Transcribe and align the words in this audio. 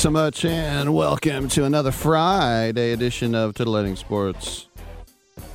So 0.00 0.10
much, 0.10 0.46
and 0.46 0.94
welcome 0.94 1.46
to 1.46 1.66
another 1.66 1.92
Friday 1.92 2.92
edition 2.92 3.34
of 3.34 3.54
Titillating 3.54 3.96
Sports 3.96 4.66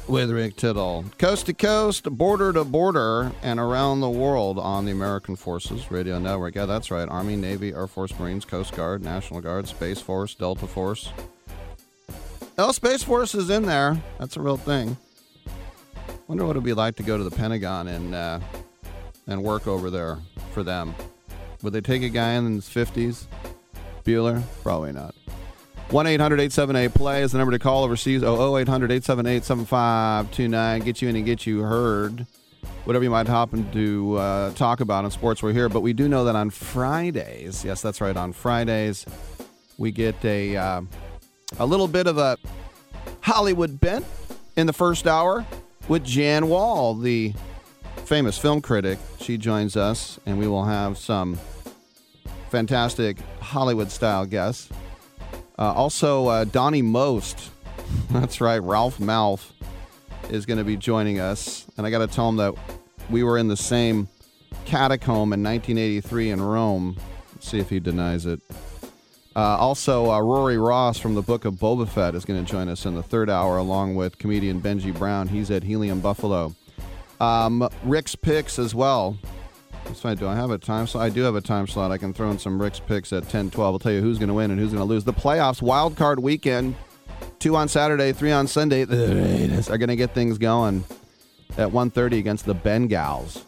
with 0.07 0.29
Rick 0.29 0.55
Tittle. 0.55 1.03
Coast 1.17 1.47
to 1.47 1.53
coast, 1.55 2.03
border 2.03 2.53
to 2.53 2.63
border, 2.63 3.31
and 3.41 3.59
around 3.59 4.01
the 4.01 4.09
world 4.09 4.59
on 4.59 4.85
the 4.85 4.91
American 4.91 5.35
Forces 5.35 5.89
Radio 5.89 6.19
Network. 6.19 6.53
Yeah, 6.53 6.67
that's 6.67 6.91
right. 6.91 7.09
Army, 7.09 7.35
Navy, 7.35 7.73
Air 7.73 7.87
Force, 7.87 8.13
Marines, 8.19 8.45
Coast 8.45 8.75
Guard, 8.75 9.03
National 9.03 9.41
Guard, 9.41 9.67
Space 9.67 9.99
Force, 9.99 10.35
Delta 10.35 10.67
Force. 10.67 11.11
Oh, 12.59 12.71
Space 12.71 13.01
Force 13.01 13.33
is 13.33 13.49
in 13.49 13.63
there. 13.63 13.99
That's 14.19 14.37
a 14.37 14.41
real 14.41 14.57
thing. 14.57 14.95
Wonder 16.27 16.45
what 16.45 16.51
it'd 16.51 16.63
be 16.63 16.73
like 16.73 16.97
to 16.97 17.03
go 17.03 17.17
to 17.17 17.23
the 17.23 17.35
Pentagon 17.35 17.87
and 17.87 18.13
uh, 18.13 18.39
and 19.25 19.43
work 19.43 19.65
over 19.65 19.89
there 19.89 20.19
for 20.51 20.61
them. 20.61 20.93
Would 21.63 21.73
they 21.73 21.81
take 21.81 22.03
a 22.03 22.09
guy 22.09 22.33
in 22.33 22.53
his 22.53 22.69
fifties? 22.69 23.27
Bueller? 24.05 24.41
Probably 24.63 24.93
not. 24.93 25.15
1 25.89 26.07
800 26.07 26.35
878 26.39 26.93
play 26.93 27.21
is 27.21 27.31
the 27.31 27.37
number 27.37 27.51
to 27.51 27.59
call 27.59 27.83
overseas. 27.83 28.23
Oh, 28.23 28.57
800 28.57 28.91
878 28.91 29.43
7529. 29.43 30.81
Get 30.81 31.01
you 31.01 31.09
in 31.09 31.15
and 31.15 31.25
get 31.25 31.45
you 31.45 31.59
heard. 31.59 32.25
Whatever 32.85 33.03
you 33.03 33.11
might 33.11 33.27
happen 33.27 33.71
to 33.71 34.15
uh, 34.15 34.53
talk 34.53 34.79
about 34.79 35.05
in 35.05 35.11
sports, 35.11 35.43
we're 35.43 35.53
here. 35.53 35.69
But 35.69 35.81
we 35.81 35.93
do 35.93 36.07
know 36.07 36.25
that 36.25 36.35
on 36.35 36.49
Fridays, 36.49 37.63
yes, 37.65 37.81
that's 37.81 38.01
right, 38.01 38.15
on 38.15 38.31
Fridays, 38.31 39.05
we 39.77 39.91
get 39.91 40.23
a, 40.23 40.55
uh, 40.55 40.81
a 41.59 41.65
little 41.65 41.87
bit 41.87 42.07
of 42.07 42.17
a 42.17 42.37
Hollywood 43.21 43.79
bent 43.79 44.05
in 44.55 44.67
the 44.67 44.73
first 44.73 45.07
hour 45.07 45.45
with 45.87 46.03
Jan 46.03 46.47
Wall, 46.47 46.95
the 46.95 47.33
famous 48.05 48.37
film 48.37 48.61
critic. 48.61 48.97
She 49.19 49.37
joins 49.37 49.75
us, 49.75 50.19
and 50.25 50.39
we 50.39 50.47
will 50.47 50.65
have 50.65 50.97
some 50.97 51.37
fantastic 52.55 53.17
Hollywood 53.41 53.91
style 53.91 54.25
guests. 54.25 54.69
Uh, 55.59 55.73
also, 55.73 56.27
uh, 56.27 56.45
Donnie 56.45 56.81
Most. 56.81 57.51
That's 58.11 58.39
right, 58.39 58.63
Ralph 58.63 58.97
Malph 58.97 59.51
is 60.29 60.45
going 60.45 60.59
to 60.59 60.63
be 60.63 60.77
joining 60.77 61.19
us. 61.19 61.65
And 61.75 61.85
I 61.85 61.89
got 61.89 61.97
to 61.97 62.07
tell 62.07 62.29
him 62.29 62.37
that 62.37 62.53
we 63.09 63.23
were 63.23 63.37
in 63.37 63.49
the 63.49 63.57
same 63.57 64.07
catacomb 64.63 65.33
in 65.33 65.43
1983 65.43 66.29
in 66.29 66.41
Rome. 66.41 66.95
Let's 67.33 67.49
see 67.49 67.59
if 67.59 67.69
he 67.69 67.81
denies 67.81 68.25
it. 68.25 68.39
Uh, 69.35 69.57
also, 69.57 70.09
uh, 70.09 70.21
Rory 70.21 70.57
Ross 70.57 70.97
from 70.97 71.13
the 71.13 71.21
book 71.21 71.43
of 71.43 71.55
Boba 71.55 71.89
Fett 71.89 72.15
is 72.15 72.23
going 72.23 72.43
to 72.43 72.49
join 72.49 72.69
us 72.69 72.85
in 72.85 72.95
the 72.95 73.03
third 73.03 73.29
hour, 73.29 73.57
along 73.57 73.95
with 73.95 74.17
comedian 74.17 74.61
Benji 74.61 74.97
Brown. 74.97 75.27
He's 75.27 75.51
at 75.51 75.63
Helium 75.63 75.99
Buffalo. 75.99 76.55
Um, 77.19 77.67
Rick's 77.83 78.15
picks 78.15 78.57
as 78.57 78.73
well. 78.73 79.17
That's 79.85 80.01
fine. 80.01 80.17
Do 80.17 80.27
I 80.27 80.35
have 80.35 80.51
a 80.51 80.57
time 80.57 80.87
slot? 80.87 81.05
I 81.05 81.09
do 81.09 81.21
have 81.21 81.35
a 81.35 81.41
time 81.41 81.67
slot. 81.67 81.91
I 81.91 81.97
can 81.97 82.13
throw 82.13 82.29
in 82.31 82.39
some 82.39 82.61
Rick's 82.61 82.79
picks 82.79 83.13
at 83.13 83.29
10 83.29 83.51
12. 83.51 83.75
I'll 83.75 83.79
tell 83.79 83.91
you 83.91 84.01
who's 84.01 84.17
going 84.17 84.27
to 84.27 84.33
win 84.33 84.51
and 84.51 84.59
who's 84.59 84.71
going 84.71 84.81
to 84.81 84.85
lose. 84.85 85.03
The 85.03 85.13
playoffs, 85.13 85.61
wild 85.61 85.95
card 85.95 86.19
weekend, 86.19 86.75
two 87.39 87.55
on 87.55 87.67
Saturday, 87.67 88.11
three 88.11 88.31
on 88.31 88.47
Sunday. 88.47 88.83
The 88.83 89.15
Raiders 89.15 89.69
are 89.69 89.77
going 89.77 89.89
to 89.89 89.95
get 89.95 90.13
things 90.13 90.37
going 90.37 90.83
at 91.57 91.69
1.30 91.69 92.19
against 92.19 92.45
the 92.45 92.55
Bengals. 92.55 93.43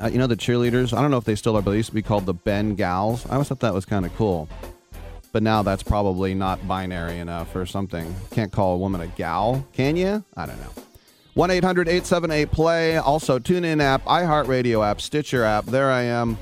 Uh, 0.00 0.08
you 0.08 0.18
know 0.18 0.26
the 0.26 0.36
cheerleaders? 0.36 0.96
I 0.96 1.02
don't 1.02 1.10
know 1.10 1.18
if 1.18 1.24
they 1.24 1.34
still 1.34 1.56
are, 1.56 1.62
but 1.62 1.72
they 1.72 1.78
used 1.78 1.90
to 1.90 1.94
be 1.94 2.02
called 2.02 2.26
the 2.26 2.34
Bengals. 2.34 3.28
I 3.28 3.34
always 3.34 3.48
thought 3.48 3.60
that 3.60 3.74
was 3.74 3.84
kind 3.84 4.06
of 4.06 4.14
cool. 4.16 4.48
But 5.32 5.42
now 5.42 5.62
that's 5.62 5.82
probably 5.82 6.34
not 6.34 6.66
binary 6.66 7.18
enough 7.18 7.54
or 7.54 7.66
something. 7.66 8.14
Can't 8.30 8.50
call 8.50 8.74
a 8.74 8.78
woman 8.78 9.00
a 9.00 9.06
gal, 9.06 9.66
can 9.72 9.96
you? 9.96 10.24
I 10.36 10.46
don't 10.46 10.58
know. 10.60 10.72
1 11.40 11.50
800 11.50 11.88
878 11.88 12.50
play. 12.50 12.96
Also, 12.98 13.38
TuneIn 13.38 13.80
app, 13.80 14.04
iHeartRadio 14.04 14.86
app, 14.86 15.00
Stitcher 15.00 15.42
app. 15.42 15.64
There 15.64 15.90
I 15.90 16.02
am 16.02 16.36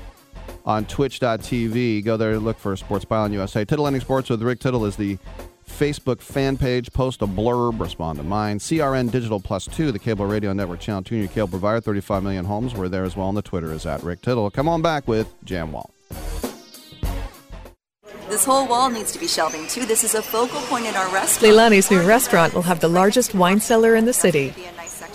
on 0.65 0.83
twitch.tv. 0.87 2.03
Go 2.03 2.17
there, 2.17 2.31
and 2.31 2.43
look 2.43 2.57
for 2.57 2.75
Sports 2.75 3.05
Byline 3.05 3.31
USA. 3.31 3.63
Titillating 3.63 4.01
Sports 4.01 4.29
with 4.29 4.41
Rick 4.41 4.59
Tittle 4.59 4.83
is 4.85 4.97
the 4.97 5.17
Facebook 5.65 6.19
fan 6.19 6.57
page. 6.57 6.91
Post 6.91 7.21
a 7.21 7.27
blurb, 7.27 7.79
respond 7.79 8.17
to 8.17 8.25
mine. 8.25 8.59
CRN 8.59 9.09
Digital 9.09 9.39
Plus 9.39 9.67
2, 9.67 9.93
the 9.93 9.99
cable 9.99 10.25
radio 10.25 10.51
network 10.51 10.81
channel. 10.81 11.01
Tune 11.01 11.19
your 11.19 11.29
cable 11.29 11.47
provider, 11.47 11.79
35 11.79 12.21
million 12.21 12.43
homes. 12.43 12.75
We're 12.75 12.89
there 12.89 13.05
as 13.05 13.15
well. 13.15 13.29
And 13.29 13.37
the 13.37 13.41
Twitter 13.41 13.71
is 13.71 13.85
at 13.85 14.03
Rick 14.03 14.21
Tittle. 14.21 14.49
Come 14.51 14.67
on 14.67 14.81
back 14.81 15.07
with 15.07 15.33
Jan 15.45 15.71
Wall. 15.71 15.89
This 18.29 18.45
whole 18.45 18.67
wall 18.67 18.89
needs 18.89 19.11
to 19.13 19.19
be 19.19 19.27
shelving 19.27 19.65
too. 19.67 19.85
This 19.85 20.03
is 20.03 20.13
a 20.13 20.21
focal 20.21 20.61
point 20.63 20.85
in 20.85 20.95
our 20.95 21.11
restaurant. 21.11 21.55
Leilani's 21.55 21.89
new 21.89 22.01
restaurant 22.01 22.53
will 22.53 22.61
have 22.61 22.79
the 22.79 22.87
largest 22.87 23.33
wine 23.33 23.59
cellar 23.59 23.95
in 23.95 24.05
the 24.05 24.13
city. 24.13 24.53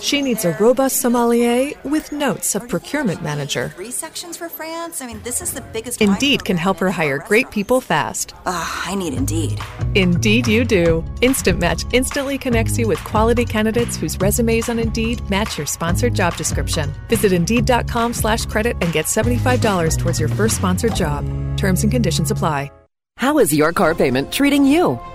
She 0.04 0.20
needs 0.20 0.44
a 0.44 0.52
robust 0.60 0.98
sommelier 1.00 1.72
with 1.82 2.12
notes 2.12 2.54
of 2.54 2.68
procurement 2.68 3.22
manager. 3.22 3.70
Three 3.70 3.90
sections 3.90 4.36
for 4.36 4.50
France. 4.50 5.00
I 5.00 5.06
mean, 5.06 5.22
this 5.22 5.40
is 5.40 5.54
the 5.54 5.62
biggest. 5.62 6.02
Indeed 6.02 6.44
can 6.44 6.58
help 6.58 6.76
her 6.80 6.90
hire 6.90 7.16
great 7.16 7.50
people 7.50 7.80
fast. 7.80 8.34
Ah, 8.44 8.82
I 8.84 8.96
need 8.96 9.14
Indeed. 9.14 9.62
Indeed, 9.94 10.46
you 10.46 10.66
do. 10.66 11.02
Instant 11.22 11.58
Match 11.58 11.86
instantly 11.94 12.36
connects 12.36 12.76
you 12.76 12.86
with 12.86 13.02
quality 13.02 13.46
candidates 13.46 13.96
whose 13.96 14.20
resumes 14.20 14.68
on 14.68 14.78
Indeed 14.78 15.22
match 15.30 15.56
your 15.56 15.66
sponsored 15.66 16.12
job 16.12 16.36
description. 16.36 16.92
Visit 17.08 17.32
Indeed.com/slash 17.32 18.44
credit 18.44 18.76
and 18.82 18.92
get 18.92 19.08
seventy-five 19.08 19.62
dollars 19.62 19.96
towards 19.96 20.20
your 20.20 20.28
first 20.28 20.56
sponsored 20.56 20.94
job. 20.94 21.24
Terms 21.56 21.82
and 21.82 21.90
conditions 21.90 22.30
apply. 22.30 22.70
How 23.16 23.38
is 23.38 23.54
your 23.54 23.72
car 23.72 23.94
payment 23.94 24.32
treating 24.32 24.66
you? 24.66 25.00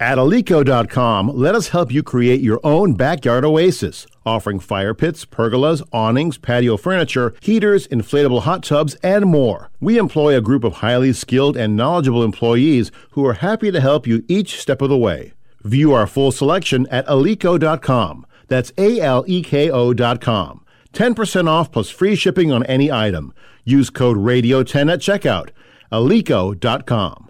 At 0.00 0.16
Aleko.com, 0.16 1.28
let 1.28 1.54
us 1.54 1.68
help 1.68 1.92
you 1.92 2.02
create 2.02 2.40
your 2.40 2.58
own 2.64 2.94
backyard 2.94 3.44
oasis, 3.44 4.06
offering 4.24 4.58
fire 4.58 4.94
pits, 4.94 5.26
pergolas, 5.26 5.86
awnings, 5.92 6.38
patio 6.38 6.78
furniture, 6.78 7.34
heaters, 7.42 7.86
inflatable 7.88 8.40
hot 8.40 8.62
tubs, 8.62 8.94
and 9.02 9.26
more. 9.26 9.68
We 9.78 9.98
employ 9.98 10.34
a 10.34 10.40
group 10.40 10.64
of 10.64 10.76
highly 10.76 11.12
skilled 11.12 11.54
and 11.54 11.76
knowledgeable 11.76 12.24
employees 12.24 12.90
who 13.10 13.26
are 13.26 13.34
happy 13.34 13.70
to 13.70 13.78
help 13.78 14.06
you 14.06 14.24
each 14.26 14.58
step 14.58 14.80
of 14.80 14.88
the 14.88 14.96
way. 14.96 15.34
View 15.64 15.92
our 15.92 16.06
full 16.06 16.32
selection 16.32 16.86
at 16.90 17.06
Aleko.com. 17.06 18.24
That's 18.48 18.72
A 18.78 19.00
L 19.02 19.22
E 19.28 19.42
K 19.42 19.70
O.com. 19.70 20.64
10% 20.94 21.46
off 21.46 21.70
plus 21.70 21.90
free 21.90 22.16
shipping 22.16 22.50
on 22.50 22.64
any 22.64 22.90
item. 22.90 23.34
Use 23.64 23.90
code 23.90 24.16
RADIO10 24.16 24.90
at 24.90 25.00
checkout. 25.00 25.50
Aleko.com. 25.92 27.29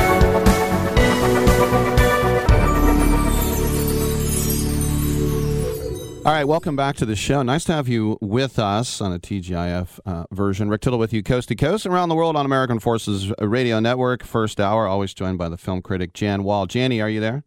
All 6.23 6.31
right, 6.31 6.43
welcome 6.43 6.75
back 6.75 6.97
to 6.97 7.05
the 7.07 7.15
show. 7.15 7.41
Nice 7.41 7.63
to 7.63 7.73
have 7.73 7.87
you 7.87 8.15
with 8.21 8.59
us 8.59 9.01
on 9.01 9.11
a 9.11 9.17
TGIF 9.17 9.99
uh, 10.05 10.25
version. 10.31 10.69
Rick 10.69 10.81
Tittle 10.81 10.99
with 10.99 11.13
you 11.13 11.23
coast 11.23 11.47
to 11.47 11.55
coast 11.55 11.87
around 11.87 12.09
the 12.09 12.15
world 12.15 12.35
on 12.35 12.45
American 12.45 12.77
Forces 12.77 13.33
Radio 13.39 13.79
Network. 13.79 14.21
First 14.21 14.59
hour, 14.59 14.85
always 14.85 15.15
joined 15.15 15.39
by 15.39 15.49
the 15.49 15.57
film 15.57 15.81
critic 15.81 16.13
Jan 16.13 16.43
Wall. 16.43 16.67
Janny, 16.67 17.03
are 17.03 17.09
you 17.09 17.19
there? 17.19 17.43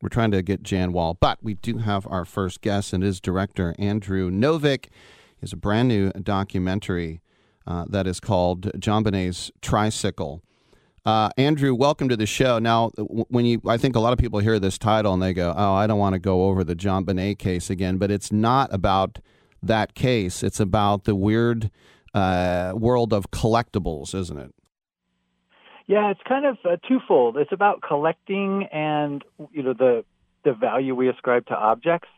We're 0.00 0.08
trying 0.08 0.30
to 0.30 0.40
get 0.40 0.62
Jan 0.62 0.92
Wall, 0.92 1.18
but 1.20 1.40
we 1.42 1.54
do 1.54 1.78
have 1.78 2.06
our 2.06 2.24
first 2.24 2.60
guest, 2.60 2.92
and 2.92 3.02
it 3.02 3.08
is 3.08 3.20
director 3.20 3.74
Andrew 3.76 4.30
Novick. 4.30 4.84
He 4.84 5.40
has 5.40 5.52
a 5.52 5.56
brand 5.56 5.88
new 5.88 6.12
documentary 6.12 7.22
uh, 7.66 7.86
that 7.88 8.06
is 8.06 8.20
called 8.20 8.70
JonBenét's 8.78 9.50
Tricycle. 9.62 10.44
Uh, 11.04 11.30
Andrew, 11.36 11.74
welcome 11.74 12.08
to 12.08 12.16
the 12.16 12.26
show. 12.26 12.60
Now, 12.60 12.90
when 12.96 13.44
you, 13.44 13.60
I 13.66 13.76
think 13.76 13.96
a 13.96 14.00
lot 14.00 14.12
of 14.12 14.20
people 14.20 14.38
hear 14.38 14.60
this 14.60 14.78
title 14.78 15.12
and 15.12 15.20
they 15.20 15.32
go, 15.32 15.52
"Oh, 15.56 15.74
I 15.74 15.88
don't 15.88 15.98
want 15.98 16.12
to 16.12 16.20
go 16.20 16.44
over 16.44 16.62
the 16.62 16.76
JonBenét 16.76 17.38
case 17.38 17.70
again." 17.70 17.98
But 17.98 18.12
it's 18.12 18.30
not 18.30 18.72
about 18.72 19.18
that 19.62 19.94
case. 19.94 20.44
It's 20.44 20.60
about 20.60 21.02
the 21.02 21.16
weird 21.16 21.72
uh, 22.14 22.74
world 22.76 23.12
of 23.12 23.32
collectibles, 23.32 24.14
isn't 24.14 24.38
it? 24.38 24.54
Yeah, 25.88 26.12
it's 26.12 26.20
kind 26.28 26.46
of 26.46 26.58
uh, 26.64 26.76
twofold. 26.86 27.36
It's 27.36 27.52
about 27.52 27.82
collecting 27.82 28.68
and 28.72 29.24
you 29.50 29.64
know 29.64 29.72
the 29.72 30.04
the 30.44 30.52
value 30.52 30.94
we 30.94 31.08
ascribe 31.08 31.46
to 31.46 31.56
objects. 31.56 32.08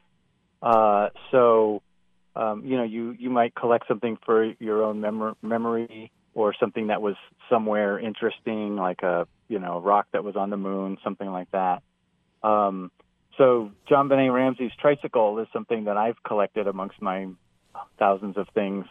Uh, 0.62 1.08
so, 1.30 1.80
um, 2.36 2.62
you 2.66 2.76
know, 2.76 2.84
you 2.84 3.16
you 3.18 3.30
might 3.30 3.54
collect 3.54 3.88
something 3.88 4.18
for 4.26 4.52
your 4.58 4.82
own 4.82 5.00
mem- 5.00 5.36
memory 5.40 6.12
or 6.34 6.54
something 6.58 6.88
that 6.88 7.00
was 7.00 7.14
somewhere 7.48 7.98
interesting, 7.98 8.76
like 8.76 9.02
a 9.02 9.26
you 9.48 9.58
know 9.58 9.80
rock 9.80 10.06
that 10.12 10.24
was 10.24 10.36
on 10.36 10.50
the 10.50 10.56
moon, 10.56 10.98
something 11.02 11.30
like 11.30 11.50
that. 11.52 11.82
Um, 12.42 12.90
so 13.38 13.70
JonBenét 13.90 14.32
Ramsey's 14.32 14.72
tricycle 14.80 15.38
is 15.38 15.48
something 15.52 15.84
that 15.84 15.96
I've 15.96 16.22
collected 16.22 16.66
amongst 16.66 17.00
my 17.00 17.28
thousands 17.98 18.36
of 18.36 18.48
things, 18.54 18.86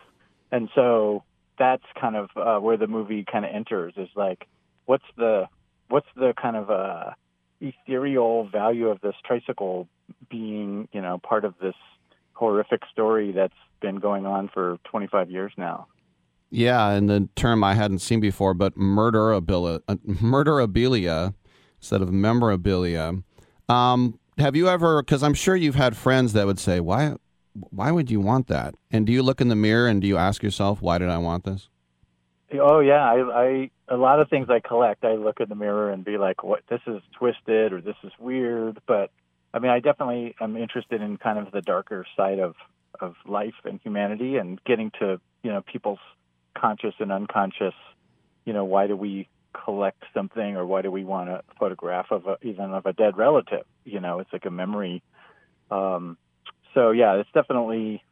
and 0.52 0.70
so 0.76 1.24
that's 1.60 1.84
kind 2.00 2.16
of 2.16 2.30
uh, 2.36 2.60
where 2.60 2.78
the 2.78 2.88
movie 2.88 3.26
kind 3.30 3.46
of 3.46 3.52
enters. 3.54 3.94
Is 3.98 4.10
like, 4.16 4.48
what's 4.86 5.06
the 5.18 5.48
what's 5.90 6.08
the 6.16 6.34
kind 6.42 6.56
of 6.56 6.70
uh, 6.70 7.12
ethereal 7.62 8.48
value 8.48 8.88
of 8.88 9.02
this 9.02 9.16
tricycle 9.26 9.88
being 10.30 10.88
you 10.92 11.02
know 11.02 11.18
part 11.18 11.46
of 11.46 11.54
this 11.62 11.76
horrific 12.34 12.82
story 12.92 13.32
that's 13.32 13.54
been 13.82 13.98
going 13.98 14.26
on 14.26 14.50
for 14.54 14.80
25 14.86 15.30
years 15.30 15.52
now. 15.58 15.88
Yeah, 16.56 16.92
and 16.92 17.10
the 17.10 17.30
term 17.36 17.64
I 17.64 17.74
hadn't 17.74 17.98
seen 17.98 18.20
before, 18.20 18.54
but 18.54 18.78
murderabilia, 18.78 19.82
uh, 19.88 19.96
murderabilia 20.06 21.34
instead 21.80 22.04
of 22.04 22.12
memorabilia. 22.12 23.24
Um, 23.68 24.20
have 24.38 24.56
you 24.56 24.70
ever? 24.70 25.02
Because 25.02 25.24
I'm 25.24 25.34
sure 25.34 25.56
you've 25.56 25.74
had 25.74 25.98
friends 25.98 26.34
that 26.34 26.46
would 26.46 26.60
say, 26.60 26.80
"Why, 26.80 27.16
why 27.72 27.90
would 27.90 28.12
you 28.12 28.22
want 28.22 28.50
that?" 28.50 28.76
And 28.92 29.08
do 29.08 29.12
you 29.12 29.24
look 29.24 29.42
in 29.42 29.48
the 29.48 29.56
mirror 29.56 29.88
and 29.88 30.00
do 30.00 30.08
you 30.08 30.18
ask 30.18 30.44
yourself, 30.44 30.80
"Why 30.80 31.00
did 31.00 31.10
I 31.10 31.18
want 31.18 31.44
this?" 31.44 31.70
Oh 32.54 32.82
yeah, 32.82 33.04
I, 33.04 33.44
I 33.46 33.72
a 33.88 33.98
lot 33.98 34.20
of 34.20 34.30
things 34.30 34.48
I 34.52 34.60
collect. 34.60 35.04
I 35.04 35.14
look 35.16 35.40
in 35.40 35.50
the 35.50 35.56
mirror 35.56 35.90
and 35.90 36.06
be 36.06 36.20
like, 36.20 36.44
"What? 36.44 36.62
This 36.70 36.82
is 36.86 37.02
twisted 37.14 37.74
or 37.74 37.82
this 37.82 37.98
is 38.04 38.12
weird." 38.20 38.80
But 38.86 39.10
I 39.56 39.58
mean, 39.58 39.72
I 39.72 39.80
definitely 39.80 40.36
am 40.40 40.56
interested 40.56 41.02
in 41.02 41.18
kind 41.18 41.40
of 41.40 41.52
the 41.52 41.62
darker 41.62 42.06
side 42.16 42.38
of 42.38 42.54
of 43.02 43.16
life 43.26 43.56
and 43.66 43.80
humanity 43.84 44.38
and 44.38 44.64
getting 44.66 44.92
to 45.00 45.20
you 45.42 45.52
know 45.52 45.64
people's 45.64 45.98
conscious 46.58 46.94
and 47.00 47.12
unconscious. 47.12 47.74
You 48.46 48.54
know, 48.54 48.66
why 48.66 48.88
do 48.88 48.96
we 48.96 49.30
collect 49.66 50.04
something, 50.14 50.56
or 50.58 50.66
why 50.66 50.82
do 50.82 50.92
we 50.92 51.04
want 51.04 51.30
a 51.30 51.44
photograph 51.60 52.08
of 52.12 52.28
a, 52.28 52.38
even 52.42 52.72
of 52.74 52.86
a 52.86 52.94
dead 52.94 53.18
relative? 53.18 53.66
You 53.86 54.00
know, 54.00 54.20
it's 54.20 54.34
like 54.34 54.46
a 54.46 54.52
memory. 54.52 55.04
Um, 55.72 56.18
so 56.74 56.92
yeah, 56.92 57.16
it's 57.16 57.30
definitely 57.34 58.04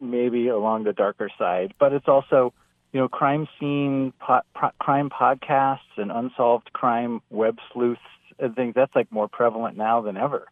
maybe 0.00 0.48
along 0.48 0.84
the 0.84 0.92
darker 0.92 1.30
side, 1.38 1.74
but 1.78 1.92
it's 1.92 2.08
also 2.08 2.52
you 2.92 3.00
know 3.00 3.08
crime 3.08 3.48
scene 3.58 4.12
po- 4.20 4.42
pro- 4.54 4.70
crime 4.78 5.10
podcasts 5.10 5.96
and 5.96 6.10
unsolved 6.10 6.72
crime 6.72 7.20
web 7.30 7.58
sleuths 7.72 8.00
and 8.38 8.54
things. 8.54 8.74
That's 8.74 8.94
like 8.94 9.10
more 9.10 9.28
prevalent 9.28 9.76
now 9.76 10.00
than 10.02 10.16
ever. 10.16 10.46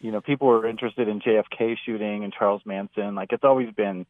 You 0.00 0.12
know, 0.12 0.20
people 0.20 0.48
are 0.50 0.66
interested 0.66 1.08
in 1.08 1.20
JFK 1.20 1.76
shooting 1.84 2.24
and 2.24 2.32
Charles 2.32 2.62
Manson. 2.64 3.14
Like 3.14 3.32
it's 3.32 3.44
always 3.44 3.72
been 3.74 4.06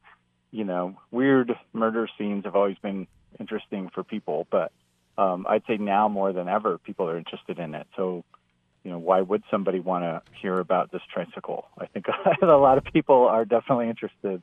you 0.55 0.63
know, 0.63 0.95
weird 1.11 1.53
murder 1.73 2.09
scenes 2.17 2.45
have 2.45 2.55
always 2.55 2.79
been 2.79 3.09
interesting 3.41 3.91
for 3.93 4.05
people, 4.05 4.47
but 4.53 4.71
um, 5.19 5.47
I'd 5.49 5.65
say 5.67 5.79
now 5.79 6.09
more 6.09 6.33
than 6.33 6.49
ever, 6.49 6.79
people 6.79 7.09
are 7.09 7.19
interested 7.19 7.59
in 7.59 7.75
it. 7.75 7.89
So, 7.97 8.25
you 8.85 8.93
know, 8.93 8.99
why 8.99 9.21
would 9.21 9.43
somebody 9.51 9.81
want 9.81 10.05
to 10.05 10.23
hear 10.41 10.61
about 10.61 10.93
this 10.93 11.03
tricycle? 11.13 11.67
I 11.77 11.87
think 11.87 12.07
a 12.43 12.47
lot 12.47 12.79
of 12.79 12.85
people 12.85 13.27
are 13.27 13.45
definitely 13.45 13.89
interested. 13.89 14.43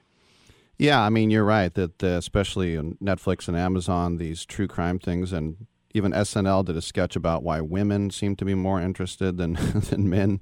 Yeah, 0.77 1.01
I 1.01 1.09
mean, 1.09 1.29
you're 1.29 1.45
right 1.45 1.73
that 1.75 2.03
uh, 2.03 2.07
especially 2.07 2.75
in 2.75 2.95
Netflix 2.95 3.47
and 3.47 3.55
Amazon, 3.55 4.17
these 4.17 4.45
true 4.45 4.67
crime 4.67 4.99
things, 4.99 5.31
and 5.31 5.65
even 5.93 6.11
SNL 6.11 6.65
did 6.65 6.75
a 6.75 6.81
sketch 6.81 7.15
about 7.15 7.41
why 7.41 7.61
women 7.61 8.09
seem 8.09 8.35
to 8.35 8.43
be 8.43 8.53
more 8.53 8.81
interested 8.81 9.37
than 9.37 9.53
than 9.89 10.09
men 10.09 10.41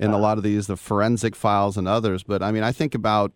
in 0.00 0.10
a 0.10 0.18
lot 0.18 0.38
of 0.38 0.44
these, 0.44 0.66
the 0.66 0.76
forensic 0.76 1.36
files 1.36 1.76
and 1.76 1.86
others. 1.86 2.24
But 2.24 2.42
I 2.42 2.50
mean, 2.50 2.64
I 2.64 2.72
think 2.72 2.96
about, 2.96 3.32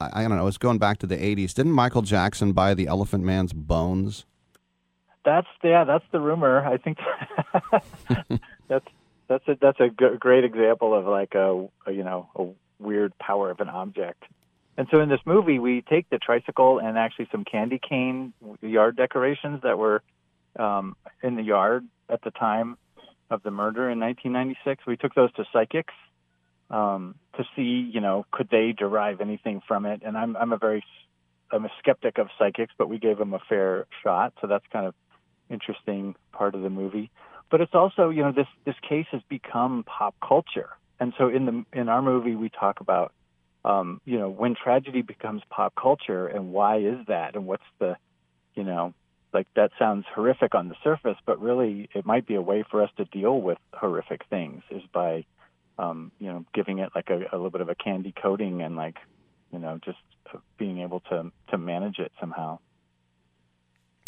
I, 0.00 0.24
I 0.24 0.28
don't 0.28 0.36
know, 0.36 0.46
it's 0.46 0.58
going 0.58 0.78
back 0.78 0.98
to 0.98 1.06
the 1.06 1.16
80s. 1.16 1.54
Didn't 1.54 1.72
Michael 1.72 2.02
Jackson 2.02 2.52
buy 2.52 2.74
the 2.74 2.86
Elephant 2.86 3.24
Man's 3.24 3.52
bones? 3.52 4.24
That's 5.24 5.46
yeah, 5.62 5.84
that's 5.84 6.04
the 6.12 6.20
rumor. 6.20 6.66
I 6.66 6.78
think 6.78 6.98
that's 8.68 8.86
that's 9.28 9.46
a 9.48 9.56
that's 9.60 9.78
a 9.78 9.88
g- 9.88 10.16
great 10.18 10.44
example 10.44 10.94
of 10.94 11.06
like 11.06 11.34
a, 11.34 11.68
a 11.86 11.92
you 11.92 12.02
know 12.02 12.28
a 12.34 12.46
weird 12.82 13.16
power 13.18 13.50
of 13.50 13.60
an 13.60 13.68
object. 13.68 14.24
And 14.78 14.88
so 14.90 15.00
in 15.00 15.10
this 15.10 15.20
movie, 15.26 15.58
we 15.58 15.82
take 15.82 16.08
the 16.08 16.18
tricycle 16.18 16.78
and 16.78 16.96
actually 16.96 17.28
some 17.30 17.44
candy 17.44 17.78
cane 17.78 18.32
yard 18.62 18.96
decorations 18.96 19.60
that 19.62 19.78
were 19.78 20.02
um, 20.58 20.96
in 21.22 21.36
the 21.36 21.42
yard 21.42 21.86
at 22.08 22.22
the 22.22 22.30
time 22.30 22.78
of 23.30 23.42
the 23.42 23.50
murder 23.50 23.90
in 23.90 24.00
1996. 24.00 24.86
We 24.86 24.96
took 24.96 25.14
those 25.14 25.32
to 25.34 25.44
psychics 25.52 25.92
um, 26.70 27.14
to 27.36 27.44
see, 27.56 27.90
you 27.92 28.00
know, 28.00 28.26
could 28.30 28.48
they 28.50 28.72
derive 28.72 29.20
anything 29.20 29.60
from 29.66 29.86
it? 29.86 30.02
And 30.04 30.16
I'm 30.16 30.36
I'm 30.36 30.52
a 30.52 30.58
very 30.58 30.84
I'm 31.52 31.64
a 31.64 31.70
skeptic 31.78 32.18
of 32.18 32.28
psychics, 32.38 32.72
but 32.78 32.88
we 32.88 32.98
gave 32.98 33.18
them 33.18 33.34
a 33.34 33.40
fair 33.48 33.86
shot. 34.02 34.32
So 34.40 34.46
that's 34.46 34.64
kind 34.72 34.86
of 34.86 34.94
interesting 35.48 36.14
part 36.32 36.54
of 36.54 36.62
the 36.62 36.70
movie. 36.70 37.10
But 37.50 37.60
it's 37.60 37.74
also, 37.74 38.10
you 38.10 38.22
know, 38.22 38.32
this 38.32 38.46
this 38.64 38.76
case 38.88 39.06
has 39.10 39.22
become 39.28 39.84
pop 39.84 40.14
culture. 40.26 40.70
And 41.00 41.12
so 41.18 41.28
in 41.28 41.46
the 41.46 41.64
in 41.72 41.88
our 41.88 42.02
movie, 42.02 42.36
we 42.36 42.50
talk 42.50 42.80
about 42.80 43.12
um, 43.64 44.00
you 44.04 44.18
know, 44.18 44.28
when 44.28 44.54
tragedy 44.54 45.02
becomes 45.02 45.42
pop 45.50 45.74
culture 45.74 46.26
and 46.26 46.52
why 46.52 46.78
is 46.78 47.06
that 47.08 47.34
and 47.34 47.46
what's 47.46 47.62
the, 47.78 47.96
you 48.54 48.64
know, 48.64 48.94
like 49.32 49.46
that 49.54 49.70
sounds 49.78 50.06
horrific 50.14 50.54
on 50.54 50.68
the 50.68 50.74
surface, 50.82 51.16
but 51.26 51.40
really 51.40 51.88
it 51.94 52.06
might 52.06 52.26
be 52.26 52.34
a 52.34 52.42
way 52.42 52.64
for 52.68 52.82
us 52.82 52.90
to 52.96 53.04
deal 53.06 53.40
with 53.40 53.58
horrific 53.74 54.22
things 54.28 54.62
is 54.70 54.82
by, 54.92 55.24
um, 55.80 56.12
you 56.18 56.26
know, 56.26 56.44
giving 56.54 56.78
it 56.78 56.90
like 56.94 57.08
a, 57.10 57.16
a 57.32 57.36
little 57.36 57.50
bit 57.50 57.60
of 57.60 57.68
a 57.68 57.74
candy 57.74 58.12
coating 58.20 58.62
and 58.62 58.76
like, 58.76 58.96
you 59.52 59.58
know, 59.58 59.78
just 59.84 59.98
being 60.58 60.80
able 60.80 61.00
to 61.00 61.32
to 61.50 61.58
manage 61.58 61.98
it 61.98 62.12
somehow. 62.20 62.58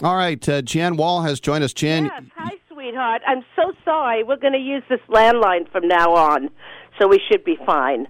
All 0.03 0.17
right, 0.17 0.47
uh, 0.49 0.63
Jan 0.63 0.97
Wall 0.97 1.23
has 1.23 1.41
joined 1.41 1.63
us. 1.65 1.73
Jan, 1.73 2.05
Yes, 2.05 2.23
hi, 2.37 2.51
sweetheart. 2.73 3.23
I'm 3.27 3.45
so 3.55 3.73
sorry. 3.85 4.25
We're 4.25 4.37
going 4.37 4.53
to 4.53 4.59
use 4.59 4.83
this 4.89 5.01
landline 5.09 5.71
from 5.71 5.87
now 5.87 6.15
on, 6.15 6.51
so 6.99 7.07
we 7.07 7.21
should 7.31 7.45
be 7.45 7.57
fine. 7.65 8.09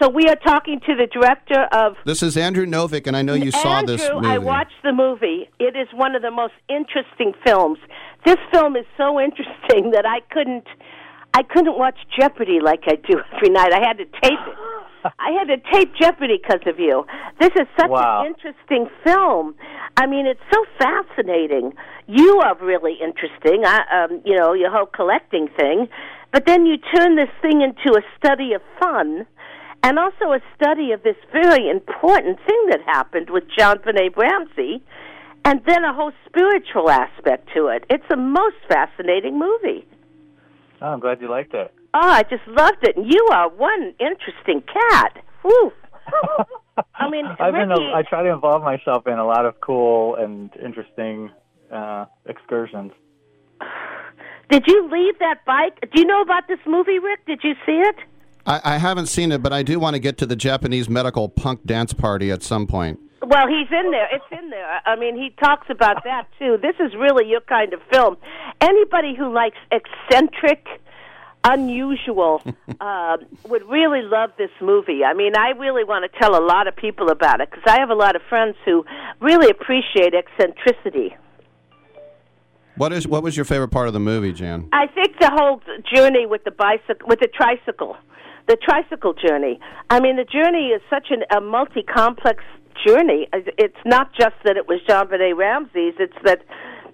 So 0.00 0.08
we 0.08 0.28
are 0.28 0.36
talking 0.36 0.80
to 0.86 0.94
the 0.94 1.06
director 1.06 1.64
of. 1.72 1.96
this 2.04 2.22
is 2.22 2.36
Andrew 2.36 2.64
Novick, 2.64 3.06
and 3.06 3.16
I 3.16 3.22
know 3.22 3.34
you 3.34 3.50
saw 3.50 3.82
this 3.82 4.08
movie. 4.08 4.26
I 4.26 4.38
watched 4.38 4.82
the 4.84 4.92
movie. 4.92 5.48
It 5.58 5.76
is 5.76 5.88
one 5.92 6.14
of 6.14 6.22
the 6.22 6.30
most 6.30 6.54
interesting 6.68 7.32
films. 7.44 7.78
This 8.24 8.38
film 8.52 8.76
is 8.76 8.86
so 8.96 9.20
interesting 9.20 9.90
that 9.92 10.06
I 10.06 10.20
couldn't. 10.32 10.66
I 11.34 11.42
couldn't 11.42 11.78
watch 11.78 11.96
Jeopardy 12.18 12.60
like 12.60 12.84
I 12.86 12.96
do 12.96 13.20
every 13.34 13.48
night. 13.48 13.72
I 13.72 13.80
had 13.86 13.98
to 13.98 14.04
tape 14.04 14.38
it. 14.46 14.56
I 15.18 15.30
had 15.32 15.48
to 15.48 15.56
tape 15.72 15.92
Jeopardy 16.00 16.38
because 16.40 16.60
of 16.66 16.78
you. 16.78 17.04
This 17.40 17.50
is 17.56 17.66
such 17.78 17.90
Wow. 17.90 18.20
an 18.20 18.26
interesting 18.28 18.88
film. 19.04 19.54
I 19.96 20.06
mean, 20.06 20.26
it's 20.26 20.40
so 20.52 20.64
fascinating. 20.78 21.74
You 22.06 22.40
are 22.40 22.54
really 22.60 22.94
interesting. 23.02 23.64
I, 23.64 23.80
um, 24.04 24.20
you 24.24 24.36
know, 24.36 24.52
your 24.52 24.70
whole 24.70 24.86
collecting 24.86 25.48
thing, 25.48 25.88
but 26.32 26.46
then 26.46 26.66
you 26.66 26.76
turn 26.76 27.16
this 27.16 27.30
thing 27.40 27.62
into 27.62 27.98
a 27.98 28.02
study 28.16 28.52
of 28.52 28.62
fun, 28.78 29.26
and 29.82 29.98
also 29.98 30.32
a 30.32 30.40
study 30.54 30.92
of 30.92 31.02
this 31.02 31.16
very 31.32 31.68
important 31.68 32.38
thing 32.46 32.66
that 32.70 32.80
happened 32.86 33.30
with 33.30 33.44
JonBenét 33.58 34.16
Ramsey, 34.16 34.82
and 35.44 35.60
then 35.66 35.82
a 35.84 35.92
whole 35.92 36.12
spiritual 36.26 36.88
aspect 36.90 37.48
to 37.54 37.66
it. 37.66 37.84
It's 37.90 38.08
a 38.12 38.16
most 38.16 38.56
fascinating 38.68 39.38
movie. 39.38 39.84
Oh, 40.82 40.88
I'm 40.88 41.00
glad 41.00 41.20
you 41.20 41.30
liked 41.30 41.54
it. 41.54 41.72
Oh, 41.94 42.00
I 42.00 42.24
just 42.24 42.46
loved 42.48 42.78
it. 42.82 42.96
And 42.96 43.06
you 43.06 43.28
are 43.30 43.48
one 43.48 43.94
interesting 44.00 44.62
cat. 44.62 45.24
Whew. 45.42 45.72
I 46.94 47.08
mean, 47.08 47.24
I've 47.38 47.52
been 47.52 47.68
Ricky, 47.68 47.84
a, 47.84 47.94
I 47.94 48.02
try 48.02 48.24
to 48.24 48.30
involve 48.30 48.62
myself 48.64 49.06
in 49.06 49.14
a 49.14 49.24
lot 49.24 49.46
of 49.46 49.60
cool 49.60 50.16
and 50.16 50.50
interesting 50.56 51.30
uh, 51.72 52.06
excursions. 52.26 52.90
did 54.50 54.64
you 54.66 54.88
leave 54.90 55.18
that 55.20 55.44
bike? 55.46 55.78
Do 55.82 56.00
you 56.00 56.04
know 56.04 56.20
about 56.20 56.48
this 56.48 56.58
movie, 56.66 56.98
Rick? 56.98 57.26
Did 57.26 57.40
you 57.44 57.54
see 57.64 57.78
it? 57.78 57.96
I, 58.44 58.60
I 58.64 58.78
haven't 58.78 59.06
seen 59.06 59.30
it, 59.30 59.40
but 59.40 59.52
I 59.52 59.62
do 59.62 59.78
want 59.78 59.94
to 59.94 60.00
get 60.00 60.18
to 60.18 60.26
the 60.26 60.34
Japanese 60.34 60.88
medical 60.88 61.28
punk 61.28 61.64
dance 61.64 61.92
party 61.92 62.32
at 62.32 62.42
some 62.42 62.66
point. 62.66 62.98
Well, 63.24 63.46
he's 63.46 63.68
in 63.70 63.90
there. 63.92 64.08
It's 64.12 64.24
in 64.32 64.50
there. 64.50 64.80
I 64.84 64.96
mean, 64.96 65.16
he 65.16 65.30
talks 65.30 65.68
about 65.70 66.02
that 66.04 66.26
too. 66.38 66.58
This 66.60 66.74
is 66.80 66.92
really 66.94 67.28
your 67.28 67.40
kind 67.40 67.72
of 67.72 67.80
film. 67.90 68.16
Anybody 68.60 69.14
who 69.14 69.32
likes 69.32 69.58
eccentric, 69.70 70.66
unusual, 71.44 72.42
uh, 72.80 73.18
would 73.48 73.68
really 73.68 74.02
love 74.02 74.30
this 74.38 74.50
movie. 74.60 75.04
I 75.04 75.14
mean, 75.14 75.36
I 75.36 75.50
really 75.50 75.84
want 75.84 76.10
to 76.10 76.18
tell 76.18 76.36
a 76.36 76.44
lot 76.44 76.66
of 76.66 76.74
people 76.74 77.10
about 77.10 77.40
it 77.40 77.50
because 77.50 77.64
I 77.66 77.78
have 77.78 77.90
a 77.90 77.94
lot 77.94 78.16
of 78.16 78.22
friends 78.28 78.56
who 78.64 78.84
really 79.20 79.50
appreciate 79.50 80.14
eccentricity. 80.14 81.16
What 82.76 82.92
is 82.92 83.06
what 83.06 83.22
was 83.22 83.36
your 83.36 83.44
favorite 83.44 83.68
part 83.68 83.86
of 83.86 83.92
the 83.92 84.00
movie, 84.00 84.32
Jan? 84.32 84.68
I 84.72 84.86
think 84.88 85.18
the 85.20 85.30
whole 85.30 85.60
journey 85.94 86.26
with 86.26 86.42
the 86.44 86.50
bicycle, 86.50 87.06
with 87.06 87.20
the 87.20 87.28
tricycle, 87.28 87.96
the 88.48 88.56
tricycle 88.56 89.14
journey. 89.14 89.60
I 89.90 90.00
mean, 90.00 90.16
the 90.16 90.24
journey 90.24 90.68
is 90.68 90.82
such 90.90 91.08
an, 91.10 91.22
a 91.34 91.40
multi-complex 91.40 92.42
journey. 92.86 93.28
It's 93.32 93.82
not 93.84 94.12
just 94.14 94.34
that 94.44 94.56
it 94.56 94.68
was 94.68 94.80
JonBenét 94.88 95.36
Ramsey's; 95.36 95.94
it's 95.98 96.16
that 96.24 96.42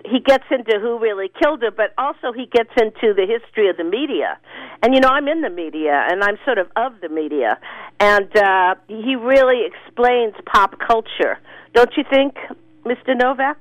he 0.04 0.20
gets 0.20 0.44
into 0.50 0.78
who 0.80 0.98
really 0.98 1.30
killed 1.42 1.62
her, 1.62 1.70
but 1.70 1.92
also 1.98 2.32
he 2.32 2.46
gets 2.46 2.70
into 2.76 3.14
the 3.14 3.26
history 3.26 3.68
of 3.68 3.76
the 3.76 3.84
media. 3.84 4.38
And 4.82 4.94
you 4.94 5.00
know, 5.00 5.08
I'm 5.08 5.28
in 5.28 5.40
the 5.40 5.50
media, 5.50 6.06
and 6.08 6.22
I'm 6.22 6.38
sort 6.44 6.58
of 6.58 6.68
of 6.76 7.00
the 7.00 7.08
media, 7.08 7.58
and 8.00 8.34
uh, 8.36 8.74
he 8.88 9.16
really 9.16 9.62
explains 9.66 10.34
pop 10.46 10.78
culture. 10.78 11.38
Don't 11.74 11.90
you 11.96 12.04
think, 12.08 12.36
Mr. 12.84 13.16
Novak? 13.16 13.58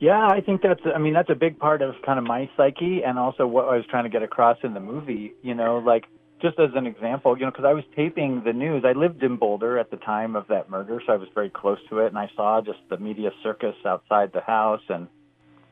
Yeah, 0.00 0.26
I 0.26 0.40
think 0.40 0.62
that's. 0.62 0.80
I 0.92 0.98
mean, 0.98 1.14
that's 1.14 1.30
a 1.30 1.34
big 1.36 1.58
part 1.58 1.80
of 1.82 1.94
kind 2.04 2.18
of 2.18 2.24
my 2.24 2.50
psyche, 2.56 3.02
and 3.04 3.18
also 3.18 3.46
what 3.46 3.66
I 3.68 3.76
was 3.76 3.84
trying 3.88 4.04
to 4.04 4.10
get 4.10 4.22
across 4.22 4.58
in 4.64 4.74
the 4.74 4.80
movie. 4.80 5.34
You 5.42 5.54
know, 5.54 5.78
like 5.78 6.06
just 6.42 6.58
as 6.58 6.70
an 6.74 6.86
example, 6.86 7.38
you 7.38 7.44
know, 7.44 7.50
because 7.52 7.64
I 7.64 7.72
was 7.72 7.84
taping 7.94 8.42
the 8.44 8.52
news. 8.52 8.84
I 8.84 8.92
lived 8.92 9.22
in 9.22 9.36
Boulder 9.36 9.78
at 9.78 9.90
the 9.90 9.96
time 9.96 10.34
of 10.34 10.48
that 10.48 10.68
murder, 10.68 11.00
so 11.06 11.12
I 11.12 11.16
was 11.16 11.28
very 11.34 11.48
close 11.48 11.78
to 11.88 12.00
it, 12.00 12.08
and 12.08 12.18
I 12.18 12.28
saw 12.34 12.60
just 12.60 12.80
the 12.90 12.98
media 12.98 13.30
circus 13.42 13.76
outside 13.86 14.32
the 14.34 14.40
house, 14.40 14.82
and 14.88 15.06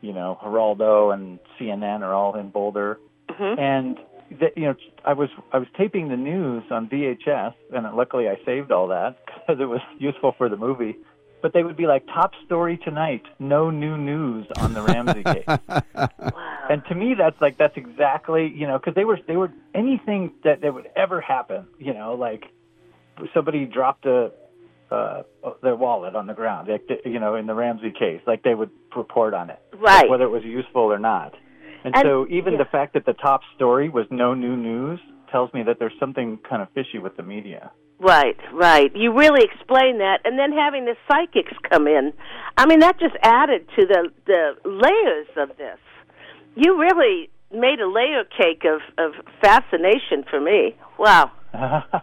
you 0.01 0.13
know, 0.13 0.39
Geraldo 0.43 1.13
and 1.13 1.41
CNN 1.59 2.01
are 2.01 2.15
all 2.15 2.37
in 2.37 2.51
Boulder, 2.51 2.99
mm-hmm. 3.29 3.61
and 3.61 3.99
the, 4.31 4.47
you 4.57 4.63
know, 4.63 4.75
I 5.05 5.13
was 5.13 5.29
I 5.53 5.59
was 5.59 5.69
taping 5.77 6.09
the 6.09 6.17
news 6.17 6.63
on 6.71 6.89
VHS, 6.89 7.55
and 7.73 7.97
luckily 7.97 8.29
I 8.29 8.37
saved 8.47 8.71
all 8.71 8.89
that 8.89 9.19
because 9.27 9.61
it 9.61 9.67
was 9.67 9.81
useful 9.99 10.35
for 10.39 10.49
the 10.49 10.57
movie. 10.57 10.97
But 11.43 11.53
they 11.55 11.63
would 11.63 11.77
be 11.77 11.87
like 11.87 12.07
top 12.07 12.33
story 12.47 12.79
tonight, 12.85 13.23
no 13.39 13.71
new 13.71 13.97
news 13.97 14.47
on 14.59 14.75
the 14.75 14.83
Ramsey 14.83 15.23
case. 15.25 15.45
And 16.71 16.85
to 16.89 16.95
me, 16.95 17.15
that's 17.19 17.35
like 17.41 17.59
that's 17.59 17.77
exactly 17.77 18.47
you 18.55 18.65
know 18.69 18.79
because 18.79 18.95
they 18.95 19.05
were 19.05 19.19
they 19.27 19.37
were 19.37 19.51
anything 19.75 20.33
that 20.45 20.61
that 20.61 20.73
would 20.73 20.89
ever 20.95 21.21
happen, 21.21 21.67
you 21.81 21.93
know, 21.93 22.15
like 22.15 22.45
somebody 23.35 23.65
dropped 23.67 24.07
a 24.07 24.31
uh, 24.93 25.23
their 25.65 25.75
wallet 25.75 26.15
on 26.15 26.29
the 26.29 26.33
ground, 26.35 26.69
like 26.69 26.89
you 27.05 27.19
know, 27.19 27.35
in 27.35 27.47
the 27.47 27.55
Ramsey 27.55 27.91
case, 27.91 28.21
like 28.25 28.45
they 28.45 28.55
would 28.55 28.71
report 28.97 29.35
on 29.35 29.51
it, 29.51 29.59
Right. 29.73 30.03
like, 30.03 30.11
whether 30.11 30.25
it 30.25 30.31
was 30.31 30.45
useful 30.45 30.83
or 30.83 30.99
not. 30.99 31.35
And, 31.85 31.95
And- 31.97 32.05
so 32.05 32.27
even 32.31 32.53
yeah. 32.55 32.59
the 32.61 32.65
fact 32.67 32.95
that 32.95 33.05
the 33.05 33.15
top 33.15 33.41
story 33.57 33.89
was 33.89 34.07
no 34.11 34.35
new 34.35 34.57
news 34.57 35.01
tells 35.33 35.53
me 35.55 35.63
that 35.65 35.79
there's 35.81 35.99
something 35.99 36.39
kind 36.49 36.61
of 36.63 36.69
fishy 36.71 36.99
with 36.99 37.17
the 37.17 37.23
media. 37.25 37.71
Right, 38.01 38.39
right. 38.55 38.91
You 38.97 39.13
really 39.13 39.45
explain 39.45 39.99
that, 39.99 40.21
and 40.25 40.39
then 40.39 40.53
having 40.53 40.87
the 40.87 40.97
psychics 41.07 41.53
come 41.69 41.87
in. 41.87 42.15
I 42.57 42.65
mean, 42.65 42.81
that 42.81 42.99
just 42.99 43.15
added 43.23 43.69
to 43.77 43.87
the 43.87 44.09
the 44.27 44.55
layers 44.65 45.29
of 45.37 45.57
this. 45.59 45.79
You 46.57 46.81
really 46.81 47.29
made 47.53 47.79
a 47.79 47.89
layer 47.89 48.25
cake 48.25 48.65
of 48.65 48.81
of 48.97 49.13
fascination 49.43 50.25
for 50.31 50.41
me. 50.41 50.77
Wow. 50.99 51.31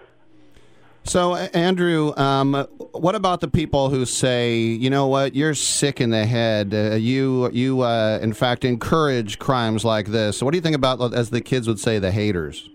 So, 1.04 1.36
Andrew, 1.36 2.12
um, 2.18 2.68
what 2.92 3.16
about 3.16 3.40
the 3.40 3.48
people 3.48 3.90
who 3.90 4.06
say, 4.06 4.58
you 4.58 4.90
know 4.90 5.08
what, 5.08 5.36
you're 5.36 5.54
sick 5.54 6.02
in 6.02 6.10
the 6.10 6.26
head. 6.26 6.74
Uh, 6.74 6.96
you, 6.96 7.50
you, 7.52 7.80
uh, 7.80 8.20
in 8.22 8.34
fact, 8.34 8.66
encourage 8.66 9.40
crimes 9.40 9.86
like 9.86 10.08
this. 10.08 10.38
So, 10.38 10.46
what 10.46 10.52
do 10.52 10.58
you 10.58 10.62
think 10.62 10.76
about, 10.76 11.14
as 11.14 11.30
the 11.30 11.40
kids 11.40 11.66
would 11.66 11.80
say, 11.80 11.98
the 11.98 12.12
haters? 12.12 12.70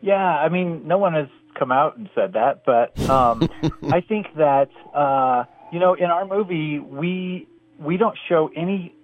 Yeah, 0.00 0.14
I 0.14 0.48
mean, 0.48 0.86
no 0.86 0.96
one 0.96 1.14
has 1.14 1.26
come 1.58 1.72
out 1.72 1.96
and 1.96 2.08
said 2.14 2.32
that, 2.34 2.64
but 2.64 2.98
um, 3.08 3.48
I 3.92 4.00
think 4.00 4.26
that 4.36 4.68
uh, 4.94 5.44
you 5.72 5.78
know, 5.78 5.94
in 5.94 6.06
our 6.06 6.26
movie, 6.26 6.78
we 6.78 7.46
we 7.78 7.96
don't 7.96 8.16
show 8.28 8.50
any 8.56 8.94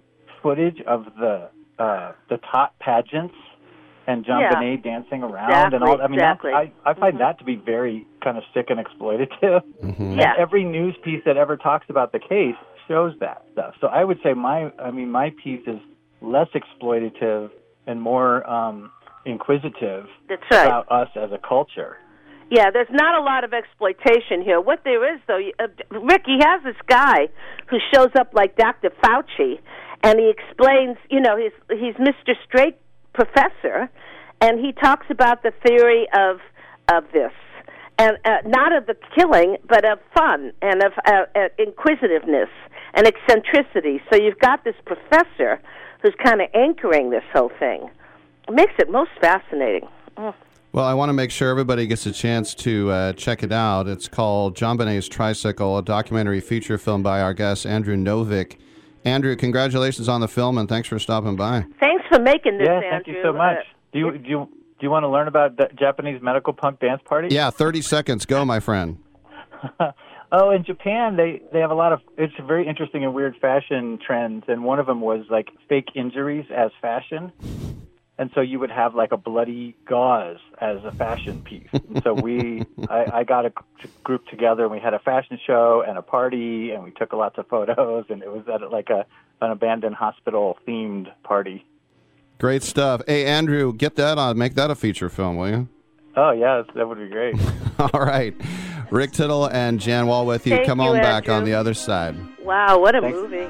footage 0.41 0.81
of 0.87 1.05
the 1.19 1.49
uh, 1.77 2.11
the 2.29 2.37
top 2.51 2.77
pageants 2.79 3.35
and 4.07 4.25
John 4.25 4.41
Yeah. 4.41 4.53
Bonet 4.55 4.83
dancing 4.83 5.23
around 5.23 5.73
and 5.73 5.83
all. 5.83 6.01
I 6.01 6.07
mean, 6.07 6.19
exactly. 6.19 6.51
I 6.51 6.71
I 6.85 6.93
find 6.93 7.19
that 7.19 7.37
to 7.39 7.45
be 7.45 7.55
very 7.55 8.07
kind 8.23 8.37
of 8.37 8.43
sick 8.53 8.67
and 8.69 8.79
exploitative. 8.79 9.61
Mm-hmm. 9.83 10.19
Yeah. 10.19 10.31
And 10.33 10.39
every 10.39 10.65
news 10.65 10.95
piece 11.03 11.21
that 11.25 11.37
ever 11.37 11.55
talks 11.57 11.85
about 11.89 12.11
the 12.11 12.19
case 12.19 12.55
shows 12.87 13.13
that 13.21 13.45
stuff. 13.53 13.75
So 13.79 13.87
I 13.87 14.03
would 14.03 14.17
say 14.23 14.33
my, 14.33 14.71
I 14.77 14.91
mean, 14.91 15.09
my 15.09 15.31
piece 15.41 15.61
is 15.67 15.79
less 16.21 16.47
exploitative 16.53 17.49
and 17.87 18.01
more 18.01 18.47
um, 18.49 18.91
inquisitive 19.25 20.07
That's 20.27 20.41
right. 20.51 20.65
about 20.65 20.91
us 20.91 21.07
as 21.15 21.31
a 21.31 21.37
culture. 21.37 21.97
Yeah, 22.49 22.71
there's 22.71 22.89
not 22.89 23.19
a 23.19 23.21
lot 23.21 23.43
of 23.43 23.53
exploitation 23.53 24.41
here. 24.43 24.59
What 24.59 24.83
there 24.83 25.13
is, 25.13 25.21
though, 25.27 25.39
uh, 25.59 25.67
Rick, 25.91 26.23
he 26.25 26.39
has 26.41 26.63
this 26.63 26.75
guy 26.87 27.29
who 27.67 27.77
shows 27.93 28.09
up 28.17 28.33
like 28.33 28.55
Dr. 28.55 28.89
Fauci, 29.03 29.59
and 30.03 30.19
he 30.19 30.29
explains, 30.31 30.97
you 31.09 31.19
know, 31.19 31.37
he's 31.37 31.51
he's 31.69 31.95
Mr. 31.95 32.33
Straight 32.47 32.77
Professor, 33.13 33.89
and 34.41 34.59
he 34.59 34.71
talks 34.71 35.05
about 35.11 35.43
the 35.43 35.51
theory 35.65 36.07
of 36.17 36.39
of 36.91 37.03
this, 37.13 37.31
and 37.99 38.17
uh, 38.25 38.37
not 38.45 38.75
of 38.75 38.87
the 38.87 38.95
killing, 39.15 39.57
but 39.67 39.85
of 39.85 39.99
fun 40.17 40.51
and 40.63 40.81
of 40.81 40.93
uh, 41.05 41.25
uh, 41.35 41.49
inquisitiveness 41.59 42.49
and 42.95 43.05
eccentricity. 43.05 44.01
So 44.11 44.19
you've 44.19 44.39
got 44.39 44.63
this 44.63 44.75
professor 44.85 45.61
who's 46.01 46.15
kind 46.23 46.41
of 46.41 46.47
anchoring 46.55 47.11
this 47.11 47.23
whole 47.31 47.51
thing. 47.59 47.89
It 48.47 48.55
makes 48.55 48.73
it 48.79 48.89
most 48.89 49.11
fascinating. 49.21 49.87
Mm. 50.17 50.33
Well, 50.71 50.85
I 50.85 50.93
want 50.93 51.09
to 51.09 51.13
make 51.13 51.31
sure 51.31 51.49
everybody 51.49 51.87
gets 51.87 52.05
a 52.05 52.11
chance 52.11 52.53
to 52.55 52.91
uh, 52.91 53.13
check 53.13 53.41
it 53.41 53.51
out. 53.51 53.87
It's 53.87 54.07
called 54.07 54.55
JonBenét's 54.55 55.07
Tricycle, 55.09 55.77
a 55.79 55.83
documentary 55.83 56.41
feature 56.41 56.77
film 56.77 57.01
by 57.01 57.21
our 57.21 57.33
guest, 57.33 57.65
Andrew 57.65 57.95
Novick. 57.95 58.57
Andrew, 59.03 59.35
congratulations 59.35 60.07
on 60.07 60.21
the 60.21 60.27
film 60.27 60.57
and 60.59 60.69
thanks 60.69 60.87
for 60.87 60.99
stopping 60.99 61.35
by. 61.35 61.65
Thanks 61.79 62.05
for 62.07 62.19
making 62.19 62.59
this, 62.59 62.67
yeah, 62.67 62.73
Andrew. 62.75 62.89
thank 62.91 63.07
you 63.07 63.19
so 63.23 63.33
much. 63.33 63.57
Uh, 63.57 63.61
Do 63.93 63.99
you 63.99 64.17
do 64.19 64.29
you 64.29 64.45
do 64.51 64.85
you 64.85 64.91
want 64.91 65.03
to 65.03 65.09
learn 65.09 65.27
about 65.27 65.57
the 65.57 65.69
Japanese 65.77 66.21
medical 66.21 66.53
punk 66.53 66.79
dance 66.79 67.01
party? 67.03 67.29
Yeah, 67.33 67.49
30 67.49 67.81
seconds. 67.81 68.25
Go, 68.25 68.45
my 68.45 68.59
friend. 68.59 68.97
Oh, 70.31 70.51
in 70.51 70.63
Japan, 70.63 71.15
they 71.15 71.41
they 71.51 71.57
have 71.57 71.71
a 71.71 71.73
lot 71.73 71.91
of 71.91 72.01
it's 72.15 72.35
very 72.45 72.67
interesting 72.67 73.03
and 73.03 73.15
weird 73.15 73.35
fashion 73.41 73.97
trends, 74.05 74.43
and 74.47 74.63
one 74.63 74.77
of 74.77 74.85
them 74.85 75.01
was 75.01 75.25
like 75.31 75.47
fake 75.67 75.87
injuries 75.95 76.45
as 76.55 76.69
fashion, 76.83 77.31
and 78.19 78.29
so 78.35 78.41
you 78.41 78.59
would 78.59 78.69
have 78.69 78.95
like 78.95 79.13
a 79.13 79.17
bloody 79.17 79.75
gauze 79.87 80.39
as 80.59 80.83
a 80.83 80.91
fashion 80.91 81.41
piece. 81.41 81.69
And 81.71 82.03
so 82.03 82.13
we, 82.13 82.65
I, 82.89 83.19
I 83.19 83.23
got 83.23 83.45
a 83.45 83.53
group 84.03 84.27
together, 84.27 84.63
and 84.63 84.71
we 84.73 84.79
had 84.79 84.93
a 84.93 84.99
fashion 84.99 85.39
show 85.47 85.83
and 85.87 85.97
a 85.97 86.01
party, 86.01 86.71
and 86.71 86.83
we 86.83 86.91
took 86.91 87.13
lots 87.13 87.37
of 87.37 87.47
photos, 87.47 88.05
and 88.09 88.21
it 88.21 88.29
was 88.29 88.43
at 88.53 88.69
like 88.71 88.89
a 88.89 89.05
an 89.41 89.51
abandoned 89.51 89.95
hospital 89.95 90.57
themed 90.67 91.07
party. 91.23 91.65
Great 92.39 92.61
stuff. 92.61 93.01
Hey, 93.07 93.25
Andrew, 93.25 93.73
get 93.73 93.95
that 93.95 94.17
on. 94.17 94.37
Make 94.37 94.55
that 94.55 94.69
a 94.69 94.75
feature 94.75 95.07
film, 95.07 95.37
will 95.37 95.49
you? 95.49 95.69
Oh 96.17 96.31
yeah, 96.31 96.63
that 96.75 96.87
would 96.89 96.99
be 96.99 97.07
great. 97.07 97.35
All 97.79 98.01
right. 98.01 98.35
Rick 98.91 99.13
Tittle 99.13 99.45
and 99.45 99.79
Jan 99.79 100.07
Wall 100.07 100.25
with 100.25 100.45
you. 100.45 100.57
Thank 100.57 100.67
Come 100.67 100.81
you, 100.81 100.87
on 100.87 100.97
back 100.97 101.23
Andrew. 101.23 101.35
on 101.35 101.45
the 101.45 101.53
other 101.53 101.73
side. 101.73 102.17
Wow, 102.43 102.79
what 102.79 102.95
a 102.95 103.01
movie. 103.01 103.47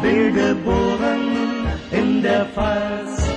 bin 0.00 0.32
geboren 0.34 1.47
in 1.90 2.22
der 2.22 2.44
Pfalz. 2.46 3.28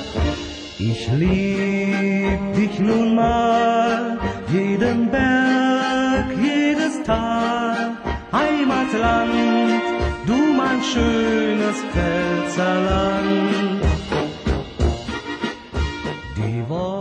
Ich 0.79 1.07
lieb 1.11 2.39
dich 2.55 2.79
nun 2.79 3.15
mal, 3.15 4.17
jeden 4.51 5.11
Berg, 5.11 6.25
jedes 6.41 7.03
Tal, 7.03 7.91
Heimatland, 8.31 9.83
du 10.25 10.37
mein 10.57 10.81
schönes 10.83 11.77
Pfälzerland. 11.91 13.81
Die 16.37 16.67
Wolken 16.67 17.00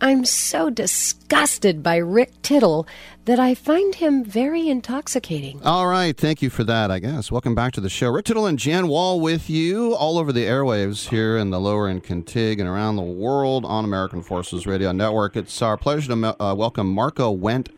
I'm 0.00 0.26
so 0.26 0.68
disgusted 0.68 1.82
by 1.82 1.96
Rick 1.96 2.42
Tittle 2.42 2.86
that 3.24 3.40
I 3.40 3.54
find 3.54 3.94
him 3.94 4.24
very 4.24 4.68
intoxicating. 4.68 5.62
All 5.62 5.86
right, 5.86 6.14
thank 6.14 6.42
you 6.42 6.50
for 6.50 6.64
that, 6.64 6.90
I 6.90 6.98
guess. 6.98 7.32
Welcome 7.32 7.54
back 7.54 7.72
to 7.72 7.80
the 7.80 7.88
show. 7.88 8.10
Rick 8.10 8.26
Tittle 8.26 8.44
and 8.44 8.58
Jan 8.58 8.88
Wall 8.88 9.20
with 9.20 9.48
you 9.48 9.94
all 9.94 10.18
over 10.18 10.32
the 10.32 10.44
airwaves 10.44 11.08
here 11.08 11.38
in 11.38 11.48
the 11.48 11.58
lower 11.58 11.88
end 11.88 12.04
Contig 12.04 12.60
and 12.60 12.68
around 12.68 12.96
the 12.96 13.02
world 13.02 13.64
on 13.64 13.86
American 13.86 14.22
Forces 14.22 14.66
Radio 14.66 14.92
Network. 14.92 15.34
It's 15.34 15.62
our 15.62 15.78
pleasure 15.78 16.14
to 16.14 16.42
uh, 16.42 16.54
welcome 16.54 16.92
Marco 16.92 17.34
Wendt 17.34 17.68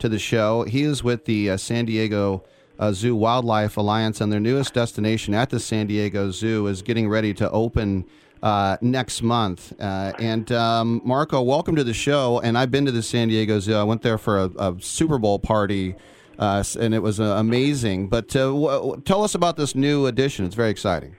to 0.00 0.08
the 0.08 0.18
show. 0.18 0.64
He 0.64 0.82
is 0.82 1.04
with 1.04 1.24
the 1.24 1.50
uh, 1.50 1.56
San 1.56 1.84
Diego 1.84 2.42
uh, 2.80 2.92
Zoo 2.92 3.14
Wildlife 3.14 3.76
Alliance, 3.76 4.20
and 4.20 4.32
their 4.32 4.40
newest 4.40 4.74
destination 4.74 5.34
at 5.34 5.50
the 5.50 5.60
San 5.60 5.86
Diego 5.86 6.32
Zoo 6.32 6.66
is 6.66 6.82
getting 6.82 7.08
ready 7.08 7.32
to 7.34 7.48
open 7.50 8.06
uh, 8.42 8.76
next 8.80 9.22
month. 9.22 9.72
Uh, 9.80 10.12
and 10.18 10.50
um, 10.52 11.00
Marco, 11.04 11.42
welcome 11.42 11.76
to 11.76 11.84
the 11.84 11.94
show. 11.94 12.40
And 12.40 12.56
I've 12.56 12.70
been 12.70 12.86
to 12.86 12.92
the 12.92 13.02
San 13.02 13.28
Diego 13.28 13.60
Zoo. 13.60 13.74
I 13.74 13.82
went 13.82 14.02
there 14.02 14.18
for 14.18 14.38
a, 14.38 14.50
a 14.58 14.76
Super 14.80 15.18
Bowl 15.18 15.38
party, 15.38 15.94
uh, 16.38 16.64
and 16.78 16.94
it 16.94 17.00
was 17.00 17.20
uh, 17.20 17.24
amazing. 17.24 18.08
But 18.08 18.34
uh, 18.34 18.50
w- 18.52 19.02
tell 19.04 19.24
us 19.24 19.34
about 19.34 19.56
this 19.56 19.74
new 19.74 20.06
addition. 20.06 20.44
It's 20.44 20.54
very 20.54 20.70
exciting. 20.70 21.16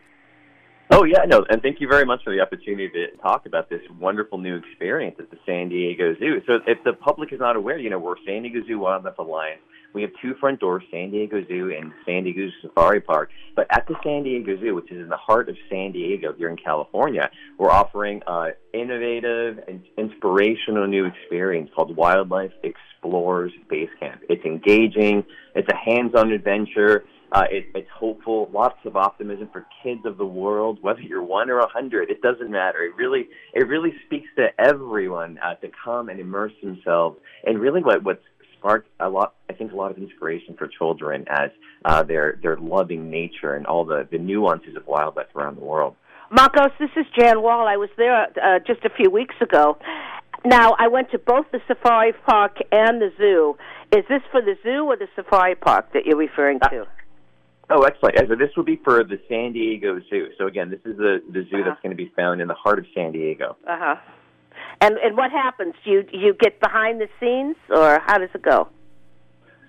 Oh 0.93 1.05
yeah, 1.05 1.23
no, 1.25 1.45
and 1.49 1.61
thank 1.61 1.79
you 1.79 1.87
very 1.87 2.03
much 2.03 2.21
for 2.21 2.35
the 2.35 2.41
opportunity 2.41 2.89
to 2.89 3.15
talk 3.21 3.45
about 3.45 3.69
this 3.69 3.79
wonderful 3.97 4.37
new 4.37 4.57
experience 4.57 5.15
at 5.19 5.31
the 5.31 5.37
San 5.45 5.69
Diego 5.69 6.13
Zoo. 6.19 6.41
So, 6.45 6.59
if 6.67 6.83
the 6.83 6.91
public 6.91 7.31
is 7.31 7.39
not 7.39 7.55
aware, 7.55 7.77
you 7.77 7.89
know, 7.89 7.97
we're 7.97 8.17
San 8.25 8.41
Diego 8.41 8.59
Zoo 8.67 8.79
Wildlife 8.79 9.17
Alliance. 9.17 9.61
We 9.93 10.01
have 10.03 10.11
two 10.21 10.35
front 10.39 10.59
doors, 10.59 10.83
San 10.91 11.11
Diego 11.11 11.43
Zoo 11.47 11.73
and 11.77 11.91
San 12.05 12.23
Diego 12.23 12.49
Safari 12.61 13.01
Park. 13.01 13.29
But 13.55 13.67
at 13.69 13.87
the 13.87 13.95
San 14.03 14.23
Diego 14.23 14.59
Zoo, 14.59 14.75
which 14.75 14.91
is 14.91 15.01
in 15.01 15.09
the 15.09 15.17
heart 15.17 15.49
of 15.49 15.55
San 15.69 15.91
Diego 15.91 16.33
here 16.33 16.49
in 16.49 16.57
California, 16.57 17.29
we're 17.57 17.71
offering 17.71 18.21
an 18.27 18.53
innovative 18.73 19.59
and 19.67 19.83
inspirational 19.97 20.87
new 20.87 21.05
experience 21.05 21.69
called 21.75 21.95
Wildlife 21.95 22.51
Explorers 22.63 23.51
Base 23.69 23.89
Camp. 23.99 24.21
It's 24.29 24.45
engaging. 24.45 25.25
It's 25.55 25.67
a 25.69 25.75
hands-on 25.75 26.31
adventure. 26.31 27.03
Uh, 27.33 27.45
it, 27.49 27.65
it's 27.73 27.89
hopeful, 27.97 28.49
lots 28.53 28.77
of 28.83 28.97
optimism 28.97 29.47
for 29.53 29.65
kids 29.81 30.01
of 30.05 30.17
the 30.17 30.25
world, 30.25 30.77
whether 30.81 30.99
you're 30.99 31.23
one 31.23 31.49
or 31.49 31.59
a 31.59 31.67
hundred. 31.67 32.09
It 32.09 32.21
doesn't 32.21 32.51
matter. 32.51 32.83
It 32.83 32.93
really, 32.97 33.29
it 33.53 33.67
really 33.69 33.93
speaks 34.05 34.27
to 34.35 34.47
everyone 34.59 35.39
uh, 35.41 35.55
to 35.55 35.69
come 35.83 36.09
and 36.09 36.19
immerse 36.19 36.51
themselves. 36.61 37.19
And 37.45 37.57
really, 37.59 37.81
what 37.81 38.03
what's 38.03 38.23
sparked 38.61 38.89
a 38.99 39.09
lot, 39.09 39.33
I 39.49 39.53
think, 39.53 39.71
a 39.71 39.75
lot 39.75 39.91
of 39.91 39.97
inspiration 39.97 40.55
for 40.57 40.67
children 40.67 41.25
as 41.27 41.49
uh, 41.83 42.03
they're 42.03 42.39
they're 42.41 42.57
loving 42.57 43.09
nature 43.09 43.55
and 43.55 43.65
all 43.65 43.83
the 43.85 44.07
the 44.11 44.19
nuances 44.19 44.75
of 44.75 44.85
wildlife 44.85 45.35
around 45.35 45.57
the 45.57 45.65
world. 45.65 45.95
Marcos, 46.29 46.71
this 46.79 46.89
is 46.95 47.05
Jan 47.17 47.41
Wall. 47.41 47.67
I 47.67 47.75
was 47.75 47.89
there 47.97 48.23
uh, 48.23 48.59
just 48.65 48.85
a 48.85 48.89
few 48.89 49.09
weeks 49.09 49.35
ago. 49.41 49.77
Now, 50.45 50.75
I 50.79 50.87
went 50.87 51.11
to 51.11 51.19
both 51.19 51.45
the 51.51 51.59
safari 51.67 52.13
park 52.25 52.57
and 52.71 53.01
the 53.01 53.11
zoo. 53.17 53.57
Is 53.95 54.05
this 54.07 54.21
for 54.31 54.41
the 54.41 54.55
zoo 54.63 54.85
or 54.85 54.95
the 54.95 55.07
safari 55.15 55.55
park 55.55 55.91
that 55.93 56.05
you're 56.05 56.17
referring 56.17 56.59
to? 56.61 56.85
Oh, 57.69 57.83
excellent. 57.83 58.17
So 58.17 58.35
this 58.35 58.49
would 58.57 58.65
be 58.65 58.79
for 58.83 59.03
the 59.03 59.19
San 59.29 59.53
Diego 59.53 59.99
Zoo. 60.09 60.27
So 60.37 60.47
again, 60.47 60.69
this 60.69 60.79
is 60.85 60.97
the 60.97 61.21
the 61.31 61.45
zoo 61.49 61.63
that's 61.63 61.81
going 61.81 61.95
to 61.95 62.01
be 62.01 62.11
found 62.15 62.41
in 62.41 62.47
the 62.47 62.53
heart 62.53 62.79
of 62.79 62.85
San 62.95 63.11
Diego. 63.11 63.57
Uh 63.67 63.77
huh. 63.79 63.95
And 64.81 64.97
and 64.97 65.15
what 65.15 65.31
happens? 65.31 65.73
Do 65.83 65.91
you 65.91 66.03
you 66.11 66.33
get 66.33 66.59
behind 66.59 67.01
the 67.01 67.07
scenes, 67.19 67.55
or 67.69 67.99
how 68.05 68.17
does 68.17 68.29
it 68.33 68.41
go? 68.41 68.67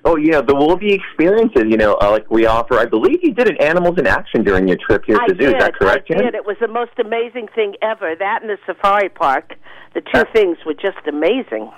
Oh, 0.04 0.16
yeah, 0.16 0.40
there 0.40 0.56
will 0.56 0.76
be 0.76 0.92
experiences. 0.92 1.64
You 1.68 1.76
know, 1.76 1.96
uh, 2.02 2.10
like 2.10 2.28
we 2.30 2.46
offer. 2.46 2.78
I 2.78 2.86
believe 2.86 3.20
you 3.22 3.32
did 3.32 3.48
an 3.48 3.56
Animals 3.62 3.98
in 3.98 4.06
Action 4.06 4.42
during 4.42 4.66
your 4.66 4.76
trip 4.76 5.04
here 5.06 5.16
I 5.20 5.26
to 5.28 5.34
the 5.34 5.44
zoo. 5.44 5.50
Is 5.50 5.62
that 5.62 5.74
correct, 5.74 6.08
I 6.10 6.14
Jen? 6.14 6.24
did. 6.24 6.34
It 6.34 6.44
was 6.44 6.56
the 6.60 6.68
most 6.68 6.98
amazing 6.98 7.48
thing 7.54 7.74
ever. 7.82 8.14
That 8.18 8.42
and 8.42 8.50
the 8.50 8.58
safari 8.66 9.08
park, 9.08 9.54
the 9.94 10.00
two 10.00 10.24
things 10.32 10.58
were 10.66 10.74
just 10.74 11.06
amazing. 11.06 11.70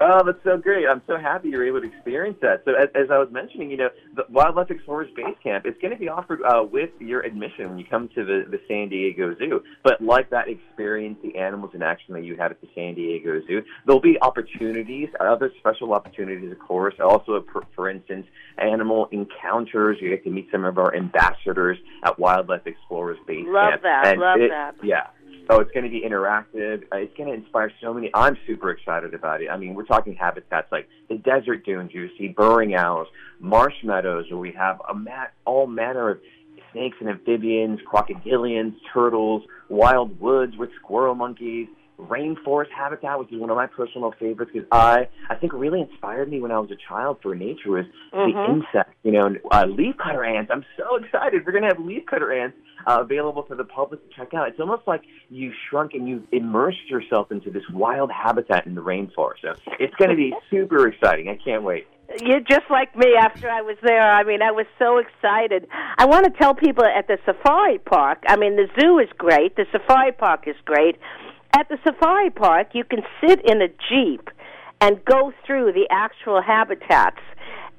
Oh, 0.00 0.22
that's 0.24 0.42
so 0.44 0.56
great. 0.56 0.86
I'm 0.86 1.02
so 1.06 1.18
happy 1.18 1.48
you're 1.48 1.66
able 1.66 1.80
to 1.80 1.86
experience 1.86 2.38
that. 2.40 2.62
So, 2.64 2.72
as, 2.74 2.88
as 2.94 3.10
I 3.10 3.18
was 3.18 3.28
mentioning, 3.32 3.70
you 3.70 3.76
know, 3.76 3.88
the 4.14 4.24
Wildlife 4.30 4.70
Explorers 4.70 5.08
Base 5.16 5.34
Camp 5.42 5.66
is 5.66 5.74
going 5.82 5.92
to 5.92 5.98
be 5.98 6.08
offered 6.08 6.40
uh, 6.42 6.62
with 6.62 6.90
your 7.00 7.20
admission 7.20 7.68
when 7.68 7.78
you 7.78 7.84
come 7.84 8.08
to 8.14 8.24
the, 8.24 8.44
the 8.48 8.60
San 8.68 8.88
Diego 8.88 9.34
Zoo. 9.38 9.62
But 9.82 10.00
like 10.00 10.30
that 10.30 10.46
experience, 10.48 11.18
the 11.22 11.36
animals 11.36 11.72
in 11.74 11.82
action 11.82 12.14
that 12.14 12.22
you 12.22 12.36
had 12.36 12.52
at 12.52 12.60
the 12.60 12.68
San 12.74 12.94
Diego 12.94 13.40
Zoo, 13.46 13.62
there'll 13.86 14.00
be 14.00 14.18
opportunities, 14.22 15.08
other 15.18 15.50
special 15.58 15.92
opportunities, 15.92 16.52
of 16.52 16.58
course. 16.60 16.94
Also, 17.00 17.44
for, 17.52 17.64
for 17.74 17.90
instance, 17.90 18.26
animal 18.58 19.08
encounters. 19.10 19.98
You 20.00 20.10
get 20.10 20.22
to 20.24 20.30
meet 20.30 20.48
some 20.52 20.64
of 20.64 20.78
our 20.78 20.94
ambassadors 20.94 21.78
at 22.04 22.18
Wildlife 22.18 22.66
Explorers 22.66 23.18
Base 23.26 23.46
Love 23.48 23.70
Camp. 23.70 23.82
that, 23.82 24.06
And 24.06 24.20
love 24.20 24.38
that. 24.48 24.74
Yeah. 24.82 25.08
Oh, 25.50 25.60
it's 25.60 25.70
going 25.72 25.84
to 25.84 25.90
be 25.90 26.02
interactive. 26.02 26.82
Uh, 26.92 26.96
it's 26.96 27.16
going 27.16 27.28
to 27.30 27.34
inspire 27.34 27.72
so 27.80 27.94
many. 27.94 28.10
I'm 28.12 28.36
super 28.46 28.70
excited 28.70 29.14
about 29.14 29.40
it. 29.40 29.48
I 29.50 29.56
mean, 29.56 29.74
we're 29.74 29.86
talking 29.86 30.14
habitats 30.14 30.70
like 30.70 30.88
the 31.08 31.16
desert 31.16 31.64
dunes. 31.64 31.90
You 31.94 32.08
see 32.18 32.28
burrowing 32.28 32.74
owls, 32.74 33.08
marsh 33.40 33.74
meadows, 33.82 34.26
where 34.30 34.38
we 34.38 34.52
have 34.52 34.80
a 34.88 34.94
mat, 34.94 35.32
all 35.46 35.66
manner 35.66 36.10
of 36.10 36.18
snakes 36.72 36.98
and 37.00 37.08
amphibians, 37.08 37.80
crocodilians, 37.90 38.74
turtles, 38.92 39.42
wild 39.70 40.20
woods 40.20 40.56
with 40.58 40.68
squirrel 40.82 41.14
monkeys, 41.14 41.68
rainforest 41.98 42.70
habitat, 42.76 43.18
which 43.18 43.32
is 43.32 43.40
one 43.40 43.50
of 43.50 43.56
my 43.56 43.66
personal 43.66 44.12
favorites 44.18 44.50
because 44.52 44.68
I 44.72 45.08
I 45.28 45.34
think 45.34 45.52
really 45.52 45.80
inspired 45.80 46.30
me 46.30 46.40
when 46.40 46.52
I 46.52 46.58
was 46.58 46.70
a 46.70 46.76
child 46.88 47.18
for 47.22 47.34
nature 47.34 47.70
was 47.70 47.86
the 48.12 48.18
Mhm. 48.18 48.48
insects. 48.48 48.94
You 49.02 49.12
know, 49.12 49.26
uh, 49.50 49.64
leafcutter 49.64 50.26
ants. 50.26 50.50
I'm 50.52 50.64
so 50.76 50.96
excited. 50.96 51.44
We're 51.44 51.52
gonna 51.52 51.66
have 51.66 51.78
leafcutter 51.78 52.34
ants 52.42 52.56
uh, 52.86 53.00
available 53.00 53.42
for 53.42 53.54
the 53.56 53.64
public 53.64 54.00
to 54.08 54.16
check 54.16 54.32
out. 54.34 54.48
It's 54.48 54.60
almost 54.60 54.86
like 54.86 55.02
you 55.28 55.52
shrunk 55.68 55.94
and 55.94 56.08
you 56.08 56.22
immersed 56.32 56.88
yourself 56.88 57.32
into 57.32 57.50
this 57.50 57.68
wild 57.70 58.10
habitat 58.10 58.66
in 58.66 58.74
the 58.74 58.82
rainforest. 58.82 59.42
So 59.42 59.54
it's 59.78 59.94
going 59.96 60.10
to 60.10 60.16
be 60.16 60.34
super 60.50 60.86
exciting. 60.86 61.28
I 61.28 61.36
can't 61.36 61.62
wait. 61.62 61.86
You're 62.22 62.40
just 62.40 62.70
like 62.70 62.96
me 62.96 63.14
after 63.20 63.50
I 63.50 63.60
was 63.60 63.76
there. 63.82 64.10
I 64.10 64.22
mean, 64.24 64.40
I 64.40 64.50
was 64.50 64.64
so 64.78 64.96
excited. 64.96 65.66
I 65.98 66.06
want 66.06 66.24
to 66.24 66.30
tell 66.30 66.54
people 66.54 66.84
at 66.84 67.06
the 67.06 67.18
safari 67.26 67.78
park, 67.78 68.22
I 68.26 68.36
mean, 68.36 68.56
the 68.56 68.66
zoo 68.80 68.98
is 68.98 69.08
great, 69.18 69.56
the 69.56 69.66
safari 69.72 70.12
park 70.12 70.44
is 70.48 70.56
great. 70.64 70.96
At 71.58 71.68
the 71.68 71.78
safari 71.84 72.30
park, 72.30 72.68
you 72.72 72.84
can 72.84 73.00
sit 73.20 73.40
in 73.44 73.60
a 73.60 73.66
Jeep 73.88 74.30
and 74.80 75.04
go 75.04 75.32
through 75.44 75.72
the 75.72 75.88
actual 75.90 76.40
habitats. 76.40 77.18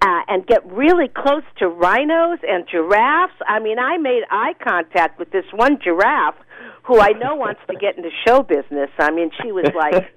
Uh, 0.02 0.22
and 0.30 0.48
get 0.48 0.66
really 0.72 1.10
close 1.10 1.44
to 1.58 1.68
rhinos 1.68 2.40
and 2.48 2.66
giraffes. 2.72 3.34
I 3.46 3.60
mean, 3.60 3.78
I 3.78 3.98
made 3.98 4.24
eye 4.32 4.54
contact 4.64 5.20
with 5.20 5.30
this 5.32 5.44
one 5.52 5.78
giraffe 5.84 6.38
who 6.84 7.02
I 7.02 7.10
know 7.10 7.36
wants 7.46 7.60
to 7.70 7.76
get 7.76 7.98
into 7.98 8.10
show 8.26 8.42
business. 8.42 8.90
I 8.98 9.12
mean, 9.12 9.30
she 9.44 9.52
was 9.52 9.66
like, 9.76 10.10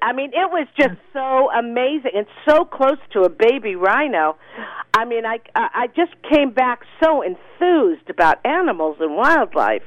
I 0.00 0.14
mean, 0.14 0.30
it 0.30 0.50
was 0.50 0.66
just 0.80 0.96
so 1.12 1.50
amazing 1.52 2.12
and 2.16 2.26
so 2.48 2.64
close 2.64 2.96
to 3.12 3.24
a 3.24 3.28
baby 3.28 3.76
rhino. 3.76 4.38
I 4.94 5.04
mean, 5.04 5.26
I 5.26 5.40
I 5.54 5.68
I 5.74 5.86
just 5.88 6.12
came 6.32 6.52
back 6.52 6.80
so 7.04 7.20
enthused 7.20 8.08
about 8.08 8.38
animals 8.46 8.96
and 9.00 9.16
wildlife. 9.16 9.82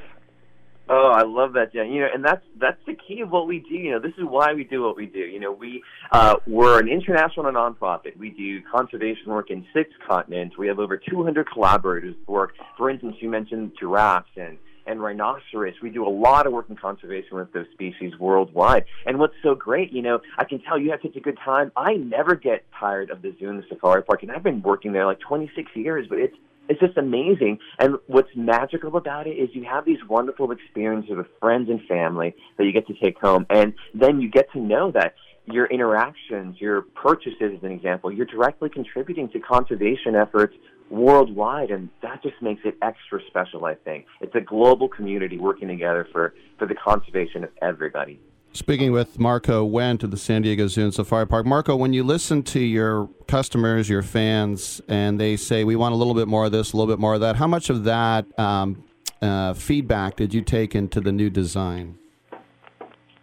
Oh, 0.92 1.12
I 1.14 1.22
love 1.22 1.54
that, 1.54 1.72
Jen. 1.72 1.92
You 1.92 2.02
know, 2.02 2.08
and 2.12 2.26
that's 2.26 2.44
that's 2.60 2.80
the 2.88 2.96
key 2.96 3.22
of 3.22 3.30
what 3.30 3.48
we 3.48 3.60
do. 3.60 3.76
You 3.76 3.92
know, 3.92 4.00
this 4.00 4.14
is 4.18 4.24
why 4.24 4.54
we 4.54 4.64
do 4.64 4.82
what 4.82 4.96
we 4.96 5.06
do. 5.06 5.20
You 5.20 5.40
know, 5.40 5.52
we 5.52 5.84
uh, 6.12 6.38
we're 6.48 6.80
an 6.80 6.88
international 6.88 7.46
nonprofit. 7.46 8.18
We 8.18 8.32
do 8.32 8.60
conservation 8.64 9.28
work 9.28 9.52
in 9.52 9.68
six 9.72 9.92
continents. 10.08 10.58
We 10.58 10.68
have 10.68 10.80
over 10.80 10.98
200 10.98 11.48
collaborators 11.52 12.16
work. 12.26 12.54
For 12.76 12.90
instance, 12.90 13.18
you 13.20 13.30
mentioned 13.30 13.74
giraffes 13.80 14.32
and 14.36 14.58
and 14.88 15.00
rhinoceros. 15.00 15.76
We 15.84 15.92
do 15.92 16.08
a 16.08 16.10
lot 16.10 16.48
of 16.48 16.54
work 16.54 16.66
in 16.72 16.76
conservation 16.76 17.38
with 17.38 17.54
those 17.54 17.68
species 17.74 18.18
worldwide. 18.20 18.86
And 19.06 19.20
what's 19.20 19.36
so 19.44 19.54
great, 19.54 19.94
you 19.94 20.02
know, 20.02 20.22
I 20.40 20.46
can 20.46 20.60
tell 20.60 20.80
you 20.80 20.90
have 20.90 21.02
such 21.04 21.16
a 21.16 21.20
good 21.20 21.38
time. 21.46 21.72
I 21.78 21.94
never 21.94 22.34
get 22.34 22.66
tired 22.80 23.12
of 23.12 23.22
the 23.22 23.36
zoo 23.40 23.50
and 23.50 23.60
the 23.60 23.68
safari 23.70 24.02
park, 24.02 24.24
and 24.24 24.32
I've 24.32 24.42
been 24.42 24.64
working 24.64 24.92
there 24.92 25.06
like 25.06 25.20
26 25.20 25.70
years, 25.76 26.08
but 26.10 26.18
it's 26.18 26.36
it's 26.70 26.80
just 26.80 26.98
amazing. 26.98 27.60
And 27.80 27.98
what's 28.08 28.30
magical 28.36 28.96
about 28.96 29.28
it 29.28 29.32
is 29.32 29.50
you 29.54 29.66
have 29.66 29.86
these 29.86 30.00
wonderful 30.08 30.52
experiences 30.52 31.12
with 31.18 31.28
friends 31.40 31.70
and 31.70 31.82
family 31.88 32.36
that 32.58 32.66
you 32.66 32.72
get 32.72 32.88
to 32.88 32.94
take 32.94 33.18
home, 33.18 33.46
and 33.50 33.74
then 33.94 34.22
you 34.22 34.30
get 34.30 34.52
to 34.54 34.60
know 34.60 34.92
that 34.92 35.16
your 35.46 35.66
interactions, 35.66 36.62
your 36.62 36.84
purchases, 36.84 37.58
as 37.58 37.64
an 37.64 37.72
example, 37.72 38.12
you're 38.12 38.28
directly 38.28 38.70
contributing 38.70 39.30
to 39.30 39.40
conservation 39.40 40.16
efforts 40.16 40.54
worldwide, 40.92 41.72
and 41.72 41.90
that 42.02 42.22
just 42.22 42.36
makes 42.42 42.62
it 42.66 42.76
extra 42.82 43.20
special. 43.28 43.66
I 43.66 43.76
think 43.76 44.06
it's 44.22 44.36
a 44.36 44.42
global 44.42 44.88
community 44.88 45.38
working 45.38 45.68
together 45.68 46.08
for 46.12 46.34
for 46.58 46.68
the 46.68 46.76
conservation 46.76 47.44
of 47.44 47.50
everybody. 47.62 48.20
Speaking 48.52 48.92
with 48.92 49.20
Marco 49.20 49.68
Wendt 49.68 50.00
to 50.00 50.08
the 50.08 50.18
San 50.18 50.42
Diego 50.42 50.68
Zoo 50.68 50.84
and 50.84 50.94
Safari 50.94 51.28
Park. 51.28 51.46
Marco, 51.46 51.76
when 51.76 51.94
you 51.94 52.04
listen 52.04 52.42
to 52.44 52.60
your 52.60 53.08
customers, 53.28 53.88
your 53.88 54.02
fans, 54.02 54.82
and 54.88 55.20
they 55.20 55.38
say, 55.38 55.64
we 55.64 55.76
want 55.76 55.94
a 55.94 55.96
little 55.96 56.16
bit 56.16 56.28
more 56.28 56.46
of 56.46 56.52
this, 56.52 56.74
a 56.74 56.78
little 56.78 56.92
bit 56.92 57.00
more 57.00 57.14
of 57.14 57.22
that, 57.22 57.36
how 57.36 57.46
much 57.46 57.70
of 57.70 57.84
that 57.84 58.26
um, 58.40 58.84
uh, 59.22 59.54
feedback 59.54 60.16
did 60.16 60.34
you 60.34 60.42
take 60.42 60.74
into 60.74 61.00
the 61.00 61.12
new 61.12 61.30
design? 61.30 62.00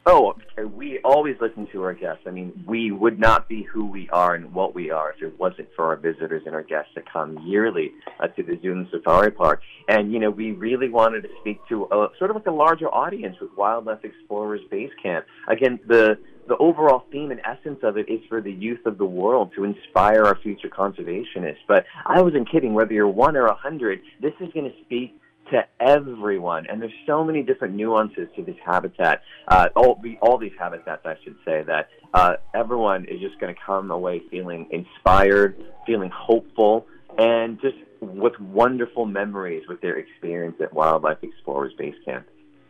Oh, 0.09 0.35
we 0.77 1.01
always 1.05 1.35
listen 1.41 1.67
to 1.73 1.83
our 1.83 1.93
guests. 1.93 2.23
I 2.29 2.31
mean, 2.31 2.65
we 2.65 2.93
would 2.93 3.19
not 3.19 3.49
be 3.49 3.65
who 3.65 3.87
we 3.87 4.09
are 4.11 4.37
and 4.37 4.55
what 4.55 4.73
we 4.73 4.89
are 4.89 5.11
if 5.11 5.21
it 5.21 5.37
wasn't 5.37 5.67
for 5.75 5.87
our 5.87 5.97
visitors 5.97 6.45
and 6.47 6.55
our 6.55 6.63
guests 6.63 6.93
that 6.95 7.13
come 7.13 7.37
yearly 7.45 7.91
uh, 8.21 8.29
to 8.29 8.45
the 8.45 8.57
Zoo 8.63 8.71
and 8.71 8.87
Safari 8.93 9.33
Park. 9.33 9.63
And, 9.89 10.13
you 10.13 10.21
know, 10.21 10.31
we 10.31 10.53
really 10.53 10.89
wanted 10.89 11.23
to 11.23 11.29
speak 11.41 11.59
to 11.71 11.87
a, 11.91 12.09
sort 12.21 12.31
of 12.31 12.37
like 12.37 12.47
a 12.47 12.53
larger 12.53 12.87
audience 12.87 13.35
with 13.41 13.51
Wildlife 13.57 14.05
Explorers 14.05 14.61
Base 14.71 14.93
Camp. 15.03 15.27
Again, 15.49 15.81
the 15.89 16.19
the 16.49 16.57
overall 16.59 17.03
theme 17.11 17.33
and 17.33 17.41
essence 17.41 17.81
of 17.83 17.97
it 17.97 18.09
is 18.09 18.21
for 18.29 18.41
the 18.41 18.53
youth 18.53 18.87
of 18.87 18.99
the 18.99 19.05
world 19.05 19.51
to 19.57 19.65
inspire 19.65 20.23
our 20.23 20.39
future 20.41 20.69
conservationists. 20.69 21.57
But 21.67 21.87
I 22.05 22.23
wasn't 22.23 22.49
kidding. 22.49 22.73
Whether 22.73 22.93
you're 22.93 23.09
one 23.09 23.37
or 23.37 23.47
a 23.47 23.55
hundred, 23.55 24.01
this 24.23 24.33
is 24.39 24.53
going 24.53 24.71
to 24.71 24.77
speak 24.85 25.19
to 25.51 25.65
everyone. 25.81 26.67
And 26.69 26.81
there's 26.81 26.93
so 27.07 27.25
many 27.25 27.43
different 27.43 27.75
nuances 27.75 28.29
to 28.37 28.43
this 28.43 28.57
habitat, 28.65 29.23
uh, 29.49 29.69
all, 29.77 30.01
all 30.23 30.39
these 30.39 30.53
habitats, 30.59 31.03
I 31.05 31.15
should 31.25 31.37
say, 31.45 31.63
that 31.65 31.89
uh, 32.15 32.35
everyone 32.55 33.05
is 33.05 33.21
just 33.21 33.39
going 33.41 33.55
to 33.55 33.61
come 33.65 33.91
away 33.91 34.23
feeling 34.31 34.69
inspired, 34.71 35.63
feeling 35.87 36.11
hopeful, 36.15 36.87
and 37.19 37.61
just 37.61 37.77
with 38.01 38.39
wonderful 38.41 39.07
memories 39.07 39.63
with 39.69 39.81
their 39.81 39.97
experience 39.97 40.57
at 40.61 40.73
Wildlife 40.73 41.19
Explorers 41.23 41.73
Base 41.79 41.95
Camp. 42.05 42.27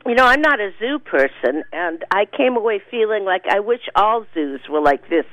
You 0.07 0.15
know, 0.15 0.25
I'm 0.25 0.41
not 0.41 0.61
a 0.61 0.71
zoo 0.79 1.01
person, 1.01 1.65
and 1.73 2.05
I 2.13 2.27
came 2.27 2.57
away 2.57 2.81
feeling 2.91 3.25
like 3.25 3.43
I 3.51 3.59
wish 3.59 3.81
all 3.97 4.25
zoos 4.35 4.61
were 4.71 4.81
like 4.81 5.09
this 5.11 5.25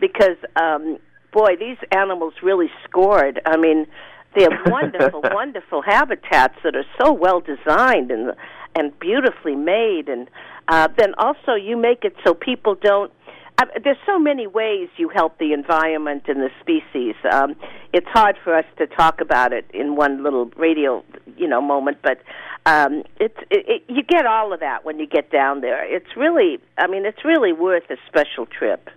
because, 0.00 0.36
um, 0.60 0.98
boy, 1.32 1.50
these 1.58 1.76
animals 1.92 2.34
really 2.42 2.68
scored. 2.84 3.40
I 3.46 3.56
mean, 3.56 3.86
they 4.34 4.42
have 4.42 4.52
wonderful, 4.66 5.22
wonderful 5.32 5.82
habitats 5.82 6.54
that 6.64 6.76
are 6.76 6.86
so 7.00 7.12
well 7.12 7.40
designed 7.40 8.10
and 8.10 8.32
and 8.74 8.98
beautifully 8.98 9.54
made, 9.54 10.08
and 10.08 10.28
uh, 10.68 10.88
then 10.96 11.14
also 11.18 11.54
you 11.54 11.76
make 11.76 12.04
it 12.04 12.14
so 12.24 12.34
people 12.34 12.74
don't. 12.74 13.12
Uh, 13.58 13.66
there's 13.84 13.98
so 14.06 14.18
many 14.18 14.46
ways 14.46 14.88
you 14.96 15.10
help 15.10 15.36
the 15.38 15.52
environment 15.52 16.22
and 16.26 16.40
the 16.40 16.48
species. 16.60 17.14
Um, 17.30 17.54
it's 17.92 18.08
hard 18.08 18.36
for 18.42 18.54
us 18.54 18.64
to 18.78 18.86
talk 18.86 19.20
about 19.20 19.52
it 19.52 19.66
in 19.74 19.94
one 19.94 20.22
little 20.22 20.46
radio, 20.56 21.04
you 21.36 21.46
know, 21.46 21.60
moment, 21.60 21.98
but 22.02 22.22
um, 22.64 23.02
it's 23.20 23.36
it, 23.50 23.66
it, 23.68 23.82
you 23.88 24.02
get 24.02 24.24
all 24.24 24.52
of 24.54 24.60
that 24.60 24.84
when 24.84 24.98
you 24.98 25.06
get 25.06 25.30
down 25.30 25.60
there. 25.60 25.84
It's 25.84 26.16
really, 26.16 26.58
I 26.78 26.86
mean, 26.86 27.04
it's 27.04 27.24
really 27.24 27.52
worth 27.52 27.90
a 27.90 27.96
special 28.08 28.46
trip. 28.46 28.88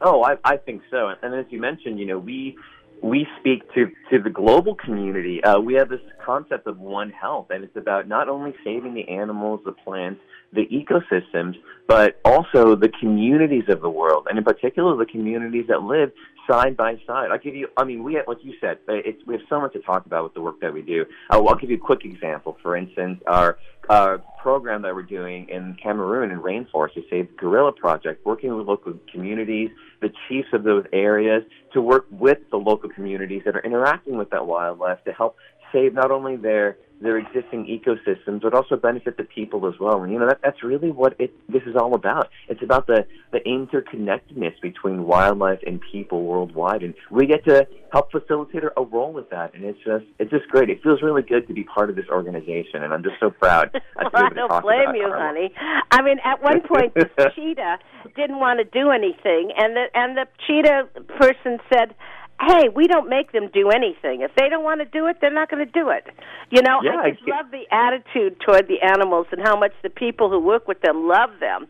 Oh, 0.00 0.22
I, 0.22 0.36
I 0.44 0.56
think 0.56 0.82
so. 0.90 1.12
And 1.22 1.34
as 1.34 1.46
you 1.50 1.60
mentioned, 1.60 1.98
you 1.98 2.06
know, 2.06 2.18
we 2.18 2.56
we 3.02 3.26
speak 3.40 3.62
to, 3.74 3.90
to 4.10 4.20
the 4.22 4.30
global 4.30 4.74
community. 4.74 5.42
Uh, 5.42 5.60
we 5.60 5.74
have 5.74 5.88
this 5.88 6.00
concept 6.24 6.66
of 6.66 6.78
One 6.78 7.10
Health, 7.10 7.48
and 7.50 7.62
it's 7.64 7.76
about 7.76 8.08
not 8.08 8.28
only 8.28 8.54
saving 8.64 8.94
the 8.94 9.08
animals, 9.08 9.60
the 9.64 9.72
plants, 9.72 10.20
the 10.52 10.66
ecosystems, 10.66 11.56
but 11.86 12.20
also 12.24 12.74
the 12.74 12.90
communities 13.00 13.64
of 13.68 13.80
the 13.80 13.90
world, 13.90 14.26
and 14.28 14.38
in 14.38 14.44
particular 14.44 14.96
the 14.96 15.06
communities 15.06 15.66
that 15.68 15.82
live 15.82 16.10
side 16.46 16.76
by 16.76 16.94
side. 17.06 17.30
I'll 17.30 17.38
give 17.38 17.54
you, 17.54 17.68
I 17.76 17.84
mean, 17.84 18.02
we 18.02 18.14
have, 18.14 18.28
like 18.28 18.38
you 18.42 18.54
said, 18.60 18.78
it's, 18.88 19.24
we 19.26 19.34
have 19.34 19.42
so 19.48 19.60
much 19.60 19.72
to 19.74 19.80
talk 19.80 20.06
about 20.06 20.24
with 20.24 20.34
the 20.34 20.40
work 20.40 20.60
that 20.60 20.72
we 20.72 20.82
do. 20.82 21.04
Uh, 21.30 21.44
I'll 21.44 21.56
give 21.56 21.70
you 21.70 21.76
a 21.76 21.80
quick 21.80 22.04
example. 22.04 22.56
For 22.62 22.76
instance, 22.76 23.20
our 23.26 23.58
uh, 23.88 24.18
program 24.40 24.82
that 24.82 24.94
we're 24.94 25.02
doing 25.02 25.48
in 25.48 25.76
Cameroon 25.82 26.30
in 26.30 26.40
rainforest 26.40 26.94
to 26.94 27.02
save 27.10 27.36
gorilla 27.36 27.72
project, 27.72 28.24
working 28.24 28.56
with 28.56 28.66
local 28.66 28.94
communities, 29.12 29.70
the 30.00 30.10
chiefs 30.28 30.48
of 30.52 30.64
those 30.64 30.84
areas, 30.92 31.42
to 31.72 31.80
work 31.80 32.06
with 32.10 32.38
the 32.50 32.56
local 32.56 32.88
communities 32.88 33.42
that 33.44 33.56
are 33.56 33.64
interacting 33.64 34.16
with 34.16 34.30
that 34.30 34.46
wildlife 34.46 35.02
to 35.04 35.12
help 35.12 35.36
save 35.72 35.94
not 35.94 36.10
only 36.10 36.36
their 36.36 36.78
their 37.00 37.18
existing 37.18 37.66
ecosystems, 37.66 38.42
but 38.42 38.54
also 38.54 38.76
benefit 38.76 39.16
the 39.16 39.24
people 39.24 39.66
as 39.66 39.74
well. 39.78 40.02
And 40.02 40.12
you 40.12 40.18
know 40.18 40.28
that 40.28 40.40
that's 40.42 40.62
really 40.62 40.90
what 40.90 41.14
it 41.18 41.32
this 41.48 41.62
is 41.66 41.76
all 41.76 41.94
about. 41.94 42.30
It's 42.48 42.62
about 42.62 42.86
the 42.86 43.06
the 43.32 43.40
interconnectedness 43.40 44.60
between 44.62 45.04
wildlife 45.04 45.60
and 45.66 45.80
people 45.92 46.24
worldwide, 46.24 46.82
and 46.82 46.94
we 47.10 47.26
get 47.26 47.44
to 47.44 47.66
help 47.92 48.10
facilitate 48.10 48.62
a 48.76 48.82
role 48.82 49.12
with 49.12 49.30
that. 49.30 49.54
And 49.54 49.64
it's 49.64 49.78
just 49.84 50.04
it's 50.18 50.30
just 50.30 50.48
great. 50.48 50.70
It 50.70 50.82
feels 50.82 51.02
really 51.02 51.22
good 51.22 51.46
to 51.48 51.54
be 51.54 51.64
part 51.64 51.90
of 51.90 51.96
this 51.96 52.08
organization, 52.08 52.82
and 52.82 52.92
I'm 52.92 53.02
just 53.02 53.16
so 53.20 53.30
proud. 53.30 53.70
well, 53.96 54.10
I 54.14 54.28
don't 54.30 54.62
blame 54.62 54.94
you, 54.94 55.10
honey. 55.12 55.52
I 55.90 56.02
mean, 56.02 56.18
at 56.24 56.42
one 56.42 56.62
point, 56.62 56.94
the 56.94 57.08
cheetah 57.34 57.78
didn't 58.14 58.38
want 58.38 58.58
to 58.60 58.64
do 58.64 58.90
anything, 58.90 59.52
and 59.56 59.76
the 59.76 59.86
and 59.94 60.16
the 60.16 60.26
cheetah 60.46 60.88
person 61.18 61.58
said 61.72 61.94
hey, 62.40 62.68
we 62.74 62.86
don't 62.86 63.08
make 63.08 63.32
them 63.32 63.48
do 63.52 63.70
anything. 63.70 64.20
If 64.20 64.34
they 64.36 64.48
don't 64.48 64.64
want 64.64 64.80
to 64.80 64.86
do 64.86 65.06
it, 65.06 65.18
they're 65.20 65.32
not 65.32 65.50
going 65.50 65.64
to 65.64 65.72
do 65.72 65.90
it. 65.90 66.06
You 66.50 66.62
know, 66.62 66.80
yeah, 66.82 66.96
I 66.96 67.10
just 67.10 67.22
I 67.26 67.36
love 67.36 67.50
the 67.50 67.64
attitude 67.70 68.40
toward 68.40 68.68
the 68.68 68.80
animals 68.82 69.26
and 69.32 69.40
how 69.40 69.58
much 69.58 69.72
the 69.82 69.90
people 69.90 70.30
who 70.30 70.38
work 70.38 70.68
with 70.68 70.80
them 70.80 71.08
love 71.08 71.30
them. 71.40 71.66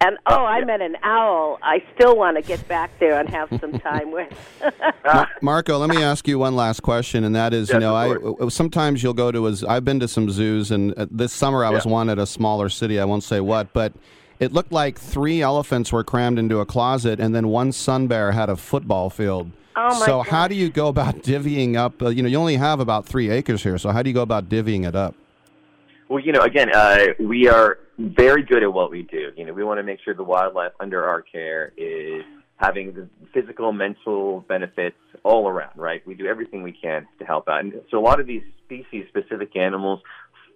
And 0.00 0.18
oh, 0.26 0.36
oh 0.36 0.44
I 0.44 0.58
yeah. 0.58 0.64
met 0.64 0.80
an 0.80 0.96
owl. 1.02 1.58
I 1.62 1.82
still 1.94 2.16
want 2.16 2.36
to 2.36 2.42
get 2.42 2.66
back 2.66 2.90
there 2.98 3.20
and 3.20 3.28
have 3.28 3.48
some 3.60 3.78
time 3.78 4.10
with. 4.10 4.32
Marco, 5.42 5.78
let 5.78 5.90
me 5.90 6.02
ask 6.02 6.26
you 6.26 6.38
one 6.38 6.56
last 6.56 6.80
question, 6.80 7.24
and 7.24 7.34
that 7.36 7.54
is, 7.54 7.68
yes, 7.68 7.74
you 7.74 7.80
know, 7.80 7.94
I 7.94 8.48
sometimes 8.48 9.02
you'll 9.02 9.14
go 9.14 9.30
to 9.30 9.46
a. 9.46 9.54
I've 9.68 9.84
been 9.84 10.00
to 10.00 10.08
some 10.08 10.28
zoos, 10.28 10.70
and 10.70 10.92
uh, 10.94 11.06
this 11.10 11.32
summer 11.32 11.64
I 11.64 11.70
was 11.70 11.86
yeah. 11.86 11.92
one 11.92 12.10
at 12.10 12.18
a 12.18 12.26
smaller 12.26 12.68
city. 12.68 12.98
I 12.98 13.04
won't 13.04 13.22
say 13.22 13.40
what, 13.40 13.72
but 13.72 13.92
it 14.40 14.52
looked 14.52 14.72
like 14.72 14.98
three 14.98 15.40
elephants 15.40 15.92
were 15.92 16.02
crammed 16.02 16.38
into 16.38 16.58
a 16.58 16.66
closet, 16.66 17.20
and 17.20 17.32
then 17.32 17.46
one 17.48 17.70
sun 17.70 18.08
bear 18.08 18.32
had 18.32 18.50
a 18.50 18.56
football 18.56 19.08
field. 19.08 19.52
Oh 19.74 19.98
my 19.98 20.06
so 20.06 20.18
God. 20.18 20.28
how 20.28 20.48
do 20.48 20.54
you 20.54 20.70
go 20.70 20.88
about 20.88 21.22
divvying 21.22 21.76
up? 21.76 22.00
Uh, 22.02 22.08
you 22.08 22.22
know, 22.22 22.28
you 22.28 22.36
only 22.36 22.56
have 22.56 22.80
about 22.80 23.06
three 23.06 23.30
acres 23.30 23.62
here. 23.62 23.78
So 23.78 23.90
how 23.90 24.02
do 24.02 24.10
you 24.10 24.14
go 24.14 24.22
about 24.22 24.48
divvying 24.48 24.86
it 24.86 24.94
up? 24.94 25.14
Well, 26.08 26.20
you 26.20 26.32
know, 26.32 26.42
again, 26.42 26.74
uh, 26.74 27.06
we 27.20 27.48
are 27.48 27.78
very 27.98 28.42
good 28.42 28.62
at 28.62 28.72
what 28.72 28.90
we 28.90 29.02
do. 29.02 29.32
You 29.36 29.46
know, 29.46 29.52
we 29.52 29.64
want 29.64 29.78
to 29.78 29.82
make 29.82 30.00
sure 30.04 30.14
the 30.14 30.24
wildlife 30.24 30.72
under 30.78 31.04
our 31.04 31.22
care 31.22 31.72
is 31.76 32.22
having 32.56 32.92
the 32.92 33.08
physical, 33.32 33.72
mental 33.72 34.44
benefits 34.46 34.96
all 35.22 35.48
around. 35.48 35.76
Right? 35.76 36.06
We 36.06 36.14
do 36.14 36.26
everything 36.26 36.62
we 36.62 36.72
can 36.72 37.06
to 37.18 37.24
help 37.24 37.48
out. 37.48 37.60
And 37.60 37.72
so 37.90 37.98
a 37.98 38.04
lot 38.04 38.20
of 38.20 38.26
these 38.26 38.42
species-specific 38.64 39.56
animals 39.56 40.00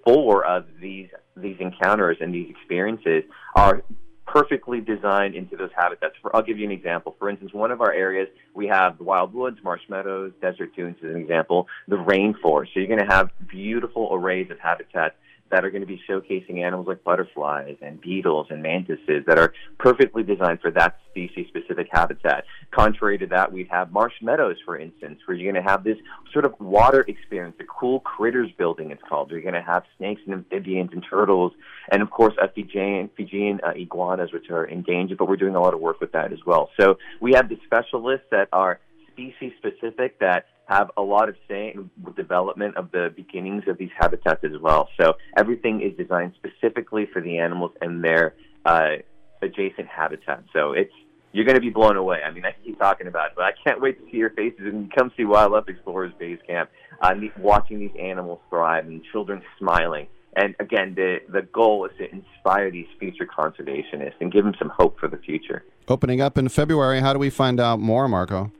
for 0.04 0.46
uh, 0.46 0.62
these 0.80 1.08
these 1.36 1.56
encounters 1.58 2.18
and 2.20 2.34
these 2.34 2.48
experiences 2.50 3.24
are 3.54 3.82
perfectly 4.26 4.80
designed 4.80 5.34
into 5.34 5.56
those 5.56 5.70
habitats. 5.76 6.14
For, 6.20 6.34
I'll 6.34 6.42
give 6.42 6.58
you 6.58 6.66
an 6.66 6.72
example. 6.72 7.16
For 7.18 7.30
instance, 7.30 7.52
one 7.52 7.70
of 7.70 7.80
our 7.80 7.92
areas, 7.92 8.28
we 8.54 8.66
have 8.66 8.98
the 8.98 9.04
wild 9.04 9.32
woods, 9.32 9.58
marsh 9.62 9.82
meadows, 9.88 10.32
desert 10.40 10.74
dunes 10.74 10.96
as 11.02 11.10
an 11.10 11.16
example, 11.16 11.68
the 11.88 11.96
rainforest. 11.96 12.74
So 12.74 12.80
you're 12.80 12.88
going 12.88 13.06
to 13.06 13.06
have 13.06 13.30
beautiful 13.48 14.10
arrays 14.12 14.50
of 14.50 14.58
habitats 14.58 15.14
that 15.50 15.64
are 15.64 15.70
going 15.70 15.82
to 15.82 15.86
be 15.86 16.00
showcasing 16.08 16.58
animals 16.58 16.86
like 16.88 17.02
butterflies 17.04 17.76
and 17.80 18.00
beetles 18.00 18.48
and 18.50 18.62
mantises 18.62 19.24
that 19.26 19.38
are 19.38 19.52
perfectly 19.78 20.22
designed 20.22 20.60
for 20.60 20.70
that 20.70 20.98
species 21.10 21.46
specific 21.48 21.88
habitat. 21.90 22.44
Contrary 22.70 23.18
to 23.18 23.26
that, 23.26 23.52
we 23.52 23.66
have 23.70 23.92
marsh 23.92 24.14
meadows, 24.20 24.56
for 24.64 24.78
instance, 24.78 25.20
where 25.26 25.36
you're 25.36 25.52
going 25.52 25.62
to 25.62 25.68
have 25.68 25.84
this 25.84 25.98
sort 26.32 26.44
of 26.44 26.54
water 26.60 27.04
experience, 27.08 27.54
the 27.58 27.64
cool 27.64 28.00
critters 28.00 28.50
building, 28.58 28.90
it's 28.90 29.02
called. 29.08 29.30
You're 29.30 29.40
going 29.40 29.54
to 29.54 29.62
have 29.62 29.84
snakes 29.98 30.20
and 30.26 30.34
amphibians 30.34 30.90
and 30.92 31.04
turtles, 31.08 31.52
and 31.90 32.02
of 32.02 32.10
course, 32.10 32.34
uh, 32.42 32.48
Fijian, 32.54 33.10
Fijian 33.16 33.60
uh, 33.66 33.70
iguanas, 33.70 34.32
which 34.32 34.50
are 34.50 34.64
endangered, 34.64 35.18
but 35.18 35.28
we're 35.28 35.36
doing 35.36 35.54
a 35.54 35.60
lot 35.60 35.74
of 35.74 35.80
work 35.80 36.00
with 36.00 36.12
that 36.12 36.32
as 36.32 36.40
well. 36.44 36.70
So 36.78 36.98
we 37.20 37.32
have 37.32 37.48
the 37.48 37.58
specialists 37.64 38.26
that 38.30 38.48
are 38.52 38.80
species 39.12 39.52
specific 39.58 40.18
that 40.18 40.46
have 40.66 40.90
a 40.96 41.02
lot 41.02 41.28
of 41.28 41.36
say 41.48 41.72
in 41.74 41.90
the 42.04 42.10
development 42.12 42.76
of 42.76 42.90
the 42.90 43.12
beginnings 43.14 43.64
of 43.68 43.78
these 43.78 43.90
habitats 43.96 44.42
as 44.44 44.60
well. 44.60 44.88
So 45.00 45.14
everything 45.36 45.80
is 45.80 45.96
designed 45.96 46.34
specifically 46.36 47.06
for 47.12 47.22
the 47.22 47.38
animals 47.38 47.72
and 47.80 48.02
their 48.04 48.34
uh, 48.64 48.96
adjacent 49.42 49.88
habitat. 49.88 50.44
So 50.52 50.72
it's 50.72 50.92
you're 51.32 51.44
going 51.44 51.56
to 51.56 51.60
be 51.60 51.70
blown 51.70 51.96
away. 51.96 52.20
I 52.26 52.30
mean, 52.30 52.44
I 52.46 52.54
keep 52.64 52.78
talking 52.78 53.06
about 53.06 53.26
it, 53.26 53.32
but 53.36 53.44
I 53.44 53.52
can't 53.62 53.80
wait 53.80 53.98
to 54.02 54.10
see 54.10 54.16
your 54.16 54.30
faces 54.30 54.60
and 54.60 54.90
come 54.94 55.12
see 55.16 55.24
Wildlife 55.24 55.68
Explorers 55.68 56.12
Base 56.18 56.38
Camp, 56.46 56.70
uh, 57.02 57.14
watching 57.38 57.78
these 57.78 57.94
animals 58.00 58.40
thrive 58.48 58.86
and 58.86 59.02
children 59.12 59.42
smiling. 59.58 60.06
And 60.34 60.54
again, 60.60 60.94
the 60.94 61.18
the 61.28 61.42
goal 61.42 61.86
is 61.86 61.92
to 61.98 62.10
inspire 62.10 62.70
these 62.70 62.86
future 62.98 63.26
conservationists 63.26 64.14
and 64.20 64.32
give 64.32 64.44
them 64.44 64.54
some 64.58 64.70
hope 64.70 64.98
for 64.98 65.08
the 65.08 65.18
future. 65.18 65.64
Opening 65.88 66.20
up 66.20 66.36
in 66.36 66.48
February. 66.48 67.00
How 67.00 67.12
do 67.12 67.18
we 67.18 67.30
find 67.30 67.60
out 67.60 67.80
more, 67.80 68.08
Marco? 68.08 68.50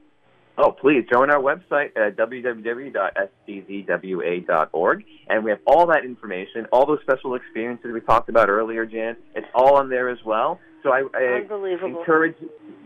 Oh, 0.58 0.72
please 0.72 1.04
join 1.12 1.30
our 1.30 1.40
website 1.40 1.94
at 1.96 2.16
www.sdzwa.org, 2.16 2.94
and 5.28 5.44
we 5.44 5.50
have 5.50 5.60
all 5.66 5.86
that 5.88 6.04
information, 6.04 6.66
all 6.72 6.86
those 6.86 7.00
special 7.02 7.34
experiences 7.34 7.90
we 7.92 8.00
talked 8.00 8.30
about 8.30 8.48
earlier, 8.48 8.86
Jan. 8.86 9.16
It's 9.34 9.46
all 9.54 9.76
on 9.76 9.90
there 9.90 10.08
as 10.08 10.16
well. 10.24 10.58
So 10.82 10.92
I, 10.92 11.02
I 11.14 11.42
encourage 11.84 12.36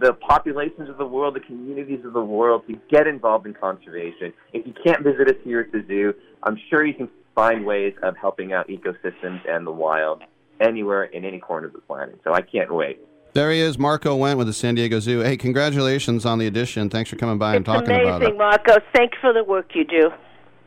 the 0.01 0.15
populations 0.15 0.89
of 0.89 0.99
the 0.99 1.07
world, 1.07 1.37
the 1.37 1.41
communities 1.41 2.05
of 2.05 2.13
the 2.13 2.25
world, 2.25 2.67
to 2.69 2.75
get 2.91 3.07
involved 3.07 3.47
in 3.47 3.55
conservation. 3.55 4.33
If 4.53 4.67
you 4.67 4.75
can't 4.85 5.05
visit 5.05 5.29
us 5.29 5.37
here 5.45 5.61
at 5.61 5.71
the 5.71 5.85
zoo, 5.87 6.15
I'm 6.43 6.59
sure 6.71 6.85
you 6.85 6.95
can 6.95 7.09
find 7.37 7.65
ways 7.65 7.95
of 8.03 8.17
helping 8.17 8.53
out 8.53 8.69
ecosystems 8.69 9.49
and 9.49 9.65
the 9.67 9.71
wild 9.71 10.25
anywhere 10.61 11.05
in 11.05 11.25
any 11.25 11.39
corner 11.39 11.69
of 11.69 11.73
the 11.73 11.81
planet. 11.81 12.21
So 12.25 12.33
I 12.33 12.41
can't 12.41 12.73
wait. 12.75 12.99
There 13.33 13.53
he 13.53 13.61
is, 13.61 13.79
Marco 13.79 14.17
Went 14.17 14.39
with 14.39 14.49
the 14.49 14.53
San 14.53 14.75
Diego 14.75 14.99
Zoo. 14.99 15.21
Hey, 15.21 15.37
congratulations 15.37 16.27
on 16.27 16.39
the 16.39 16.47
addition. 16.49 16.91
Thanks 16.91 17.11
for 17.11 17.17
coming 17.17 17.39
by 17.39 17.55
and 17.55 17.61
It's 17.65 17.67
talking 17.73 17.91
about 17.91 18.17
amazing, 18.17 18.35
it. 18.35 18.39
Marcos. 18.39 18.79
Thank 18.93 19.13
you 19.13 19.19
for 19.21 19.33
the 19.33 19.45
work 19.45 19.71
you 19.75 19.85
do. 19.85 20.11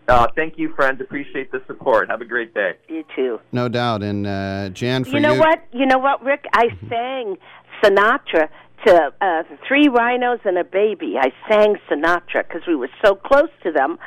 Uh, 0.08 0.28
thank 0.36 0.58
you, 0.58 0.73
friends. 0.73 1.02
Appreciate 1.02 1.52
the 1.52 1.62
support. 1.67 2.10
Have 2.10 2.21
a 2.21 2.26
great 2.26 2.54
day. 2.54 2.73
You 2.88 3.04
too. 3.15 3.39
No 3.52 3.67
doubt. 3.67 4.02
And 4.04 4.26
uh, 4.26 4.69
Jan, 4.69 5.04
for 5.04 5.12
you 5.12 5.19
know 5.19 5.36
what? 5.36 5.62
You 5.73 5.86
know 5.86 5.97
what, 5.97 6.23
Rick? 6.23 6.45
I 6.54 6.67
sang 6.89 7.38
Sinatra 7.82 8.47
to 8.86 9.13
uh, 9.21 9.43
three 9.67 9.88
rhinos 9.89 10.39
and 10.45 10.58
a 10.58 10.63
baby. 10.63 11.15
I 11.19 11.32
sang 11.49 11.76
Sinatra 11.89 12.47
because 12.47 12.62
we 12.67 12.76
were 12.76 12.89
so 13.04 13.15
close 13.15 13.49
to 13.63 13.71
them. 13.71 13.97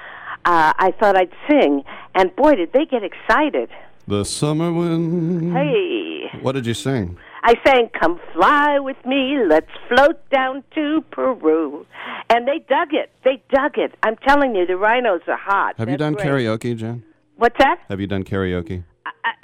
Uh, 0.45 0.73
I 0.79 0.93
thought 1.01 1.17
I'd 1.17 1.33
sing, 1.51 1.83
and 2.15 2.35
boy, 2.37 2.55
did 2.55 2.73
they 2.73 2.85
get 2.87 3.03
excited! 3.03 3.69
The 4.07 4.25
summer 4.25 4.73
wind. 4.73 5.53
Hey, 5.57 6.29
What 6.41 6.53
did 6.53 6.67
you 6.67 6.75
sing? 6.75 7.19
I 7.49 7.55
sang 7.65 7.91
"Come 8.01 8.19
fly 8.35 8.81
with 8.81 8.97
me, 9.07 9.39
let's 9.49 9.71
float 9.87 10.19
down 10.31 10.65
to 10.75 11.05
Peru," 11.13 11.87
and 12.29 12.47
they 12.49 12.59
dug 12.69 12.89
it. 12.93 13.13
They 13.25 13.41
dug 13.55 13.79
it. 13.79 13.95
I'm 14.03 14.17
telling 14.17 14.57
you, 14.57 14.67
the 14.67 14.77
rhinos 14.77 15.21
are 15.29 15.37
hot. 15.37 15.77
Have 15.79 15.89
you 15.89 15.97
done 15.97 16.15
great. 16.15 16.27
karaoke, 16.27 16.77
Jan? 16.77 17.05
What's 17.37 17.57
that? 17.61 17.79
Have 17.89 18.01
you 18.01 18.09
done 18.09 18.25
karaoke? 18.25 18.83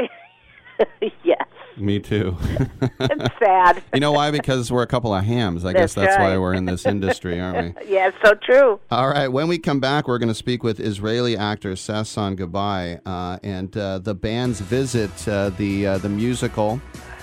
yes, 1.23 1.47
Me 1.77 2.01
too. 2.01 2.37
it's 2.81 3.35
sad. 3.39 3.85
you 3.95 4.01
know 4.01 4.11
why? 4.11 4.33
Because 4.33 4.73
we're 4.73 4.83
a 4.83 4.87
couple 4.89 5.15
of 5.15 5.23
hams. 5.23 5.65
I 5.65 5.73
guess 5.73 5.95
That's 5.95 6.09
that's 6.09 6.19
why 6.19 6.37
we're 6.39 6.55
in 6.55 6.65
this 6.65 6.85
industry, 6.87 7.39
aren't 7.39 7.77
we? 7.77 7.87
yeah, 7.89 8.09
it's 8.09 8.17
so 8.25 8.35
true. 8.35 8.81
All 8.91 9.11
right. 9.11 9.29
When 9.29 9.47
we 9.47 9.59
come 9.59 9.79
back, 9.79 10.09
we're 10.09 10.19
going 10.19 10.29
to 10.29 10.35
speak 10.35 10.65
with 10.65 10.81
Israeli 10.81 11.37
actor 11.37 11.75
Sasson 11.75 12.37
Gabai 12.37 13.01
uh, 13.07 13.39
and 13.45 13.77
uh, 13.77 14.01
the 14.01 14.17
band's 14.17 14.61
visit, 14.61 15.29
uh, 15.29 15.51
the 15.51 15.87
uh, 15.87 15.99
the 15.99 16.09
musical. 16.09 16.81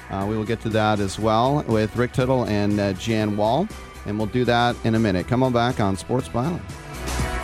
Uh, 0.10 0.26
we 0.28 0.36
will 0.36 0.46
get 0.46 0.62
to 0.62 0.70
that 0.70 1.00
as 1.00 1.20
well 1.20 1.64
with 1.68 1.96
Rick 1.96 2.14
Tittle 2.14 2.46
and 2.46 2.80
uh, 2.80 2.94
Jan 2.94 3.38
Wall, 3.38 3.68
and 4.06 4.18
we'll 4.18 4.28
do 4.28 4.46
that 4.46 4.76
in 4.84 4.96
a 4.96 5.00
minute. 5.00 5.28
Come 5.28 5.44
on 5.44 5.54
back 5.54 5.80
on 5.80 5.96
Sports 5.98 6.30
Byline. 6.30 7.39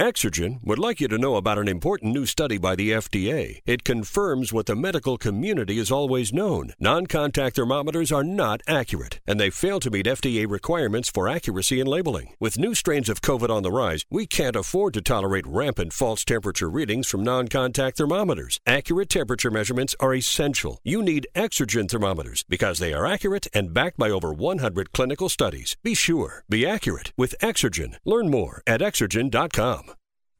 Exergen 0.00 0.58
would 0.64 0.80
like 0.80 1.00
you 1.00 1.06
to 1.06 1.18
know 1.18 1.36
about 1.36 1.56
an 1.56 1.68
important 1.68 2.12
new 2.12 2.26
study 2.26 2.58
by 2.58 2.74
the 2.74 2.90
FDA. 2.90 3.60
It 3.64 3.84
confirms 3.84 4.52
what 4.52 4.66
the 4.66 4.74
medical 4.74 5.16
community 5.16 5.78
has 5.78 5.92
always 5.92 6.32
known. 6.32 6.72
Non 6.80 7.06
contact 7.06 7.54
thermometers 7.54 8.10
are 8.10 8.24
not 8.24 8.60
accurate, 8.66 9.20
and 9.24 9.38
they 9.38 9.50
fail 9.50 9.78
to 9.78 9.92
meet 9.92 10.06
FDA 10.06 10.50
requirements 10.50 11.08
for 11.08 11.28
accuracy 11.28 11.78
in 11.78 11.86
labeling. 11.86 12.34
With 12.40 12.58
new 12.58 12.74
strains 12.74 13.08
of 13.08 13.20
COVID 13.20 13.50
on 13.50 13.62
the 13.62 13.70
rise, 13.70 14.04
we 14.10 14.26
can't 14.26 14.56
afford 14.56 14.94
to 14.94 15.00
tolerate 15.00 15.46
rampant 15.46 15.92
false 15.92 16.24
temperature 16.24 16.68
readings 16.68 17.06
from 17.06 17.22
non 17.22 17.46
contact 17.46 17.96
thermometers. 17.96 18.58
Accurate 18.66 19.10
temperature 19.10 19.52
measurements 19.52 19.94
are 20.00 20.12
essential. 20.12 20.80
You 20.82 21.02
need 21.02 21.28
Exergen 21.36 21.88
thermometers 21.88 22.44
because 22.48 22.80
they 22.80 22.92
are 22.92 23.06
accurate 23.06 23.46
and 23.54 23.72
backed 23.72 23.98
by 23.98 24.10
over 24.10 24.34
100 24.34 24.90
clinical 24.92 25.28
studies. 25.28 25.76
Be 25.84 25.94
sure, 25.94 26.42
be 26.48 26.66
accurate 26.66 27.12
with 27.16 27.36
Exergen. 27.40 27.94
Learn 28.04 28.28
more 28.28 28.60
at 28.66 28.80
exergen.com. 28.80 29.83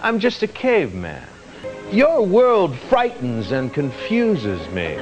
I'm 0.00 0.20
just 0.20 0.42
a 0.44 0.46
caveman. 0.46 1.26
Your 1.90 2.24
world 2.24 2.76
frightens 2.76 3.50
and 3.50 3.72
confuses 3.72 4.68
me. 4.70 4.96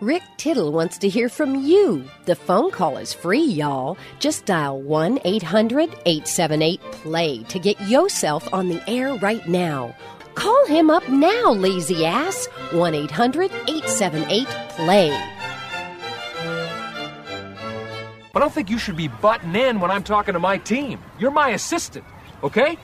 Rick 0.00 0.22
Tittle 0.38 0.72
wants 0.72 0.96
to 0.98 1.08
hear 1.08 1.28
from 1.28 1.54
you. 1.54 2.04
The 2.24 2.34
phone 2.34 2.70
call 2.70 2.96
is 2.96 3.12
free, 3.12 3.44
y'all. 3.44 3.98
Just 4.20 4.46
dial 4.46 4.80
1 4.80 5.20
800 5.24 5.90
878 6.06 6.80
PLAY 6.80 7.42
to 7.44 7.58
get 7.58 7.80
yourself 7.82 8.52
on 8.54 8.68
the 8.68 8.82
air 8.88 9.14
right 9.16 9.46
now. 9.46 9.94
Call 10.34 10.66
him 10.66 10.90
up 10.90 11.06
now, 11.08 11.52
lazy 11.52 12.06
ass. 12.06 12.46
1 12.72 12.94
800 12.94 13.50
878 13.68 14.46
PLAY. 14.70 15.10
I 18.34 18.40
don't 18.40 18.52
think 18.52 18.70
you 18.70 18.78
should 18.78 18.96
be 18.96 19.08
butting 19.08 19.54
in 19.54 19.78
when 19.78 19.90
I'm 19.90 20.02
talking 20.02 20.34
to 20.34 20.40
my 20.40 20.58
team. 20.58 21.00
You're 21.18 21.30
my 21.30 21.50
assistant, 21.50 22.04
okay? 22.42 22.78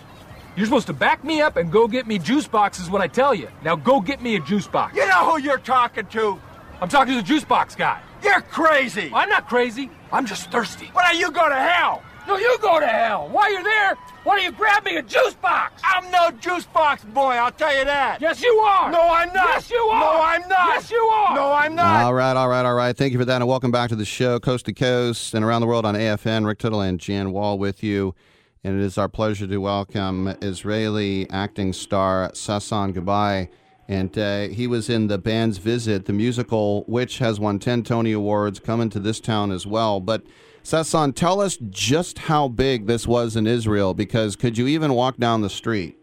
You're 0.57 0.67
supposed 0.67 0.89
to 0.89 0.93
back 0.93 1.25
me 1.25 1.41
up 1.41 1.57
and 1.57 1.71
go 1.71 1.87
get 1.87 2.07
me 2.07 2.19
juice 2.19 2.47
boxes 2.47 2.91
when 2.91 3.01
I 3.01 3.07
tell 3.07 3.35
you. 3.35 3.49
Now 3.65 3.77
go 3.77 4.01
get 4.01 4.21
me 4.21 4.37
a 4.37 4.41
juice 4.41 4.67
box. 4.67 4.97
You 4.97 5.07
know 5.07 5.31
who 5.31 5.41
you're 5.41 5.59
talking 5.59 6.07
to? 6.07 6.41
I'm 6.81 6.89
talking 6.89 7.15
to 7.15 7.21
the 7.21 7.27
juice 7.27 7.45
box 7.45 7.75
guy. 7.75 8.01
You're 8.23 8.41
crazy. 8.43 9.11
I'm 9.15 9.29
not 9.29 9.49
crazy. 9.49 9.91
I'm 10.13 10.27
just 10.27 10.51
thirsty. 10.51 10.87
Why 10.93 11.11
don't 11.13 11.21
you 11.21 11.31
go 11.31 11.49
to 11.49 11.55
hell? 11.55 12.03
No, 12.27 12.37
you 12.37 12.59
go 12.61 12.79
to 12.81 12.87
hell. 12.87 13.29
While 13.29 13.51
you're 13.51 13.63
there, 13.63 13.97
why 14.25 14.37
don't 14.37 14.45
you 14.45 14.53
grab 14.53 14.85
me 14.85 14.97
a 14.97 15.03
juice 15.03 15.35
box? 15.35 15.81
I'm 15.85 16.11
no 16.11 16.31
juice 16.33 16.67
box 16.67 17.03
boy, 17.05 17.33
I'll 17.33 17.51
tell 17.51 17.77
you 17.77 17.85
that. 17.85 18.21
Yes, 18.21 18.43
you 18.43 18.53
are. 18.59 18.91
No, 18.91 19.01
I'm 19.01 19.33
not. 19.33 19.49
Yes, 19.49 19.71
you 19.71 19.79
are. 19.79 20.01
No, 20.01 20.23
I'm 20.23 20.43
not. 20.43 20.69
Yes, 20.69 20.91
you 20.91 20.99
are. 20.99 21.35
No, 21.35 21.53
I'm 21.53 21.75
not. 21.75 22.05
All 22.05 22.15
right, 22.15 22.37
all 22.37 22.49
right, 22.49 22.65
all 22.67 22.75
right. 22.75 22.97
Thank 22.97 23.13
you 23.13 23.19
for 23.19 23.25
that, 23.25 23.37
and 23.37 23.49
welcome 23.49 23.71
back 23.71 23.89
to 23.89 23.97
the 23.97 24.05
show, 24.05 24.39
coast 24.39 24.67
to 24.67 24.73
coast 24.75 25.33
and 25.35 25.45
around 25.45 25.63
the 25.63 25.67
world 25.67 25.87
on 25.87 25.95
AFN. 25.95 26.47
Rick 26.47 26.59
Tittle 26.59 26.83
and 26.83 27.01
Jan 27.01 27.33
Wall 27.33 27.59
with 27.59 27.83
you, 27.83 28.15
and 28.63 28.79
it 28.79 28.85
is 28.85 28.99
our 28.99 29.09
pleasure 29.09 29.47
to 29.47 29.59
welcome 29.59 30.29
Israeli 30.43 31.29
acting 31.31 31.73
star 31.73 32.31
Sasson 32.33 32.93
Gabai. 32.93 33.49
And 33.89 34.17
uh, 34.17 34.49
he 34.49 34.67
was 34.67 34.89
in 34.89 35.09
the 35.09 35.19
band's 35.19 35.59
visit, 35.59 36.05
the 36.05 36.13
musical, 36.13 36.85
which 36.87 37.19
has 37.19 37.41
won 37.41 37.59
10 37.59 37.83
Tony 37.83 38.13
Awards, 38.13 38.61
coming 38.61 38.89
to 38.91 39.01
this 39.01 39.19
town 39.19 39.51
as 39.51 39.67
well. 39.67 39.99
But 39.99 40.23
Sasson, 40.63 41.15
tell 41.15 41.41
us 41.41 41.59
just 41.71 42.19
how 42.19 42.47
big 42.47 42.87
this 42.87 43.07
was 43.07 43.35
in 43.35 43.47
Israel, 43.49 43.95
because 43.95 44.37
could 44.37 44.57
you 44.57 44.69
even 44.69 44.93
walk 44.95 45.17
down 45.17 45.41
the 45.41 45.51
street? 45.51 45.99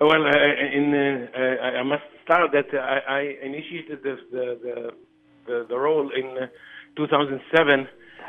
Well, 0.00 0.24
uh, 0.24 0.76
in 0.78 0.94
uh, 0.94 1.38
I 1.38 1.78
I 1.78 1.82
must 1.82 2.02
start 2.24 2.50
that 2.52 2.66
I, 2.74 2.98
I 3.08 3.20
initiated 3.42 4.02
the 4.02 4.16
the, 4.30 4.58
the 4.62 4.90
the 5.46 5.66
the 5.68 5.78
role 5.78 6.10
in 6.10 6.44
uh, 6.44 6.46
2007 6.96 7.88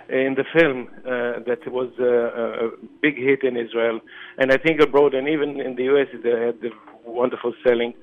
in 0.10 0.36
the 0.36 0.46
film 0.54 0.88
uh, 1.00 1.40
that 1.48 1.68
was 1.68 1.90
uh, 2.00 2.66
a 2.66 2.70
big 3.02 3.18
hit 3.18 3.44
in 3.44 3.58
Israel, 3.58 4.00
and 4.38 4.52
I 4.52 4.58
think 4.58 4.82
abroad 4.82 5.14
and 5.14 5.28
even 5.28 5.60
in 5.60 5.76
the 5.76 5.84
U.S. 5.86 6.08
it 6.14 6.24
had 6.26 6.62
the 6.62 6.70
wonderful 7.06 7.54
selling. 7.66 7.94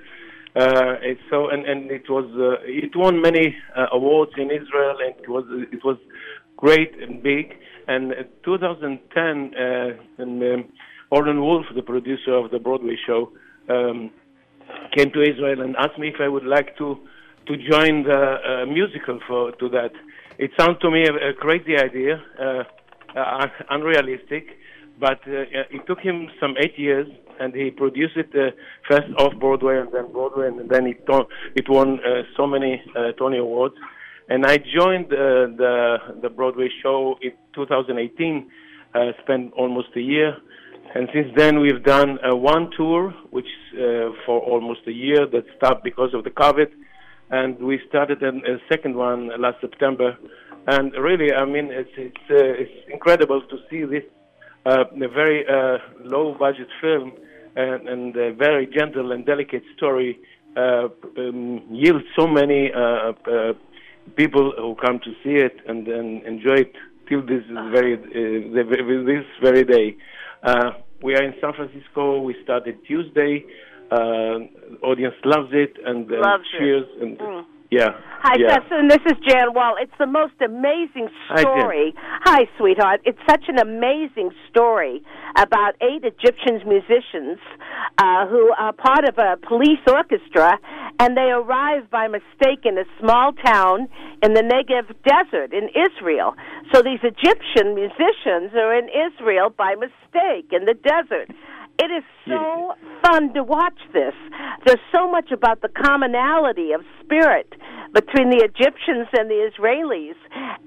Uh, 0.54 0.96
so 1.30 1.48
and 1.48 1.64
and 1.64 1.90
it 1.90 2.10
was 2.10 2.26
uh, 2.36 2.62
it 2.64 2.94
won 2.94 3.22
many 3.22 3.56
uh, 3.76 3.86
awards 3.92 4.32
in 4.36 4.50
Israel, 4.50 4.96
and 5.00 5.14
it 5.22 5.28
was 5.28 5.44
it 5.72 5.82
was 5.84 5.96
great 6.56 6.92
and 7.00 7.22
big. 7.22 7.54
And 7.88 8.12
in 8.12 8.26
2010, 8.44 9.54
uh, 9.54 10.22
and 10.22 10.42
um, 10.42 10.64
Wolf, 11.10 11.66
the 11.74 11.82
producer 11.82 12.34
of 12.34 12.50
the 12.50 12.58
Broadway 12.58 12.96
show, 13.06 13.32
um, 13.68 14.10
came 14.96 15.10
to 15.12 15.22
Israel 15.22 15.62
and 15.62 15.74
asked 15.76 15.98
me 15.98 16.08
if 16.08 16.20
I 16.20 16.28
would 16.28 16.44
like 16.44 16.76
to 16.78 16.98
to 17.46 17.56
join 17.56 18.04
the 18.04 18.36
uh, 18.46 18.66
musical 18.66 19.20
for 19.26 19.52
to 19.52 19.68
that. 19.70 19.92
It 20.38 20.50
sounds 20.58 20.78
to 20.80 20.90
me 20.90 21.04
a, 21.06 21.30
a 21.30 21.32
crazy 21.34 21.76
idea, 21.76 22.22
uh, 22.40 22.62
uh, 23.18 23.46
unrealistic, 23.70 24.46
but 24.98 25.20
uh, 25.26 25.70
it 25.70 25.86
took 25.86 26.00
him 26.00 26.28
some 26.40 26.54
eight 26.58 26.78
years, 26.78 27.06
and 27.40 27.54
he 27.54 27.70
produced 27.70 28.16
it 28.16 28.30
uh, 28.34 28.50
first 28.88 29.08
off 29.18 29.32
Broadway 29.38 29.78
and 29.78 29.92
then 29.92 30.10
Broadway, 30.12 30.48
and 30.48 30.68
then 30.68 30.86
it 30.86 31.04
it 31.54 31.68
won 31.68 32.00
uh, 32.00 32.22
so 32.36 32.46
many 32.46 32.82
uh, 32.96 33.12
Tony 33.18 33.38
Awards. 33.38 33.74
And 34.28 34.46
I 34.46 34.56
joined 34.56 35.06
uh, 35.06 35.52
the 35.62 35.98
the 36.22 36.30
Broadway 36.30 36.68
show 36.82 37.16
in 37.20 37.32
2018. 37.54 38.50
Uh, 38.94 39.12
spent 39.22 39.50
almost 39.54 39.88
a 39.96 40.00
year, 40.00 40.36
and 40.94 41.08
since 41.14 41.28
then 41.34 41.60
we've 41.60 41.82
done 41.82 42.18
uh, 42.18 42.36
one 42.36 42.70
tour, 42.76 43.14
which 43.30 43.46
uh, 43.72 44.12
for 44.26 44.38
almost 44.40 44.80
a 44.86 44.92
year 44.92 45.26
that 45.32 45.44
stopped 45.56 45.82
because 45.82 46.12
of 46.12 46.24
the 46.24 46.30
COVID, 46.30 46.66
and 47.32 47.58
we 47.58 47.80
started 47.88 48.22
an, 48.22 48.42
a 48.46 48.58
second 48.68 48.94
one 48.94 49.30
last 49.40 49.60
September. 49.60 50.16
And 50.68 50.92
really, 50.92 51.32
I 51.32 51.44
mean, 51.44 51.70
it's 51.72 51.90
it's 51.96 52.30
uh, 52.30 52.62
it's 52.62 52.88
incredible 52.88 53.42
to 53.42 53.56
see 53.68 53.82
this 53.84 54.04
uh, 54.64 54.84
a 54.94 55.08
very 55.08 55.44
uh, 55.48 55.78
low 56.04 56.36
budget 56.38 56.68
film 56.80 57.12
and, 57.56 57.88
and 57.88 58.16
a 58.16 58.32
very 58.32 58.66
gentle 58.66 59.10
and 59.10 59.26
delicate 59.26 59.64
story 59.76 60.20
uh, 60.56 60.88
um, 61.18 61.62
yield 61.70 62.02
so 62.16 62.26
many 62.26 62.70
uh, 62.72 62.78
uh, 62.78 63.52
people 64.16 64.52
who 64.56 64.76
come 64.76 65.00
to 65.00 65.10
see 65.24 65.36
it 65.36 65.56
and, 65.66 65.88
and 65.88 66.22
enjoy 66.24 66.58
it 66.66 66.72
till 67.08 67.22
this 67.22 67.42
very 67.72 67.94
uh, 67.94 69.06
this 69.06 69.24
very 69.42 69.64
day. 69.64 69.96
Uh, 70.42 70.72
we 71.02 71.14
are 71.16 71.22
in 71.22 71.34
San 71.40 71.52
Francisco. 71.54 72.20
We 72.20 72.36
started 72.44 72.78
Tuesday. 72.86 73.44
Uh, 73.92 74.38
audience 74.90 75.14
loves 75.24 75.50
it 75.52 75.72
and 75.84 76.10
uh, 76.10 76.16
Loves 76.30 76.48
it. 76.54 76.58
cheers 76.58 76.86
and 77.02 77.18
Mm. 77.18 77.44
yeah. 77.70 77.90
Hi, 78.24 78.34
yeah. 78.38 78.58
This 78.88 79.04
is 79.12 79.16
Jan 79.28 79.52
Wall. 79.52 79.74
It's 79.84 79.98
the 79.98 80.06
most 80.20 80.34
amazing 80.40 81.08
story. 81.36 81.92
Hi, 82.28 82.40
sweetheart. 82.56 83.00
It's 83.04 83.18
such 83.28 83.44
an 83.48 83.58
amazing 83.58 84.30
story 84.48 85.02
about 85.36 85.72
eight 85.88 86.04
Egyptian 86.04 86.56
musicians 86.74 87.38
uh, 87.98 88.26
who 88.28 88.44
are 88.64 88.72
part 88.72 89.04
of 89.10 89.18
a 89.18 89.36
police 89.50 89.82
orchestra, 90.00 90.50
and 91.00 91.16
they 91.16 91.28
arrive 91.40 91.90
by 91.90 92.04
mistake 92.08 92.62
in 92.64 92.78
a 92.78 92.86
small 93.00 93.32
town 93.44 93.88
in 94.24 94.30
the 94.38 94.44
Negev 94.52 94.86
desert 95.12 95.50
in 95.52 95.66
Israel. 95.86 96.34
So 96.72 96.80
these 96.82 97.00
Egyptian 97.02 97.74
musicians 97.74 98.48
are 98.54 98.72
in 98.82 98.88
Israel 99.06 99.50
by 99.64 99.74
mistake 99.74 100.46
in 100.52 100.64
the 100.70 100.76
desert. 100.92 101.28
It 101.78 101.90
is 101.90 102.04
so 102.26 102.74
fun 103.02 103.34
to 103.34 103.42
watch 103.42 103.78
this. 103.92 104.14
There's 104.64 104.80
so 104.94 105.10
much 105.10 105.30
about 105.32 105.62
the 105.62 105.68
commonality 105.68 106.72
of 106.72 106.82
spirit 107.02 107.52
between 107.92 108.30
the 108.30 108.44
Egyptians 108.44 109.08
and 109.18 109.28
the 109.28 109.50
Israelis. 109.50 110.14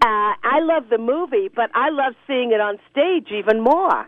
Uh, 0.02 0.34
I 0.44 0.60
love 0.62 0.90
the 0.90 0.98
movie, 0.98 1.50
but 1.54 1.70
I 1.74 1.90
love 1.90 2.14
seeing 2.28 2.52
it 2.52 2.60
on 2.60 2.78
stage 2.92 3.28
even 3.32 3.62
more. 3.62 4.08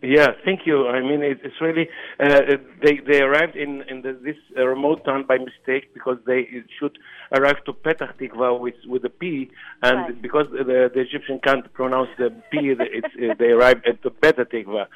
Yeah, 0.00 0.28
thank 0.44 0.60
you. 0.64 0.86
I 0.86 1.00
mean, 1.00 1.22
it, 1.22 1.40
it's 1.42 1.60
really 1.60 1.88
uh, 2.20 2.56
they 2.84 3.00
they 3.04 3.20
arrived 3.20 3.56
in 3.56 3.82
in 3.90 4.02
the, 4.02 4.12
this 4.12 4.36
uh, 4.56 4.64
remote 4.64 5.04
town 5.04 5.24
by 5.26 5.38
mistake 5.38 5.92
because 5.92 6.18
they 6.24 6.46
should 6.78 6.96
arrive 7.32 7.64
to 7.64 7.72
Petah 7.72 8.16
Tikva 8.16 8.60
with 8.60 8.76
with 8.86 9.04
a 9.04 9.08
P, 9.10 9.50
and 9.82 10.22
because 10.22 10.46
the, 10.52 10.88
the 10.94 11.00
Egyptian 11.00 11.40
can't 11.42 11.72
pronounce 11.72 12.10
the 12.16 12.30
P, 12.52 12.72
uh, 12.78 13.34
they 13.40 13.46
arrived 13.46 13.88
at 13.88 14.00
the 14.04 14.10
Bet 14.10 14.36
Hatikva, 14.36 14.86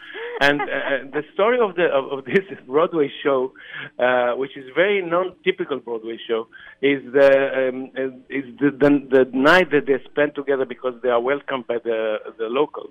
and 0.40 0.61
uh, 0.61 0.66
the 1.12 1.24
story 1.34 1.59
of 1.59 1.74
the 1.74 1.86
of, 1.86 2.18
of 2.18 2.24
this 2.24 2.46
Broadway 2.68 3.11
show, 3.24 3.53
uh, 3.98 4.34
which 4.34 4.57
is 4.57 4.66
very 4.76 5.03
non-typical 5.05 5.80
Broadway 5.80 6.16
show, 6.28 6.46
is 6.80 7.03
the 7.12 7.70
um, 7.70 7.90
uh, 7.98 8.07
is 8.30 8.44
the, 8.61 8.70
the 8.70 8.90
the 9.11 9.30
night 9.36 9.72
that 9.72 9.86
they 9.86 9.98
spend 10.09 10.36
together 10.36 10.64
because 10.64 10.94
they 11.03 11.09
are 11.09 11.20
welcomed 11.20 11.66
by 11.66 11.78
the 11.82 12.18
the 12.38 12.46
locals 12.46 12.90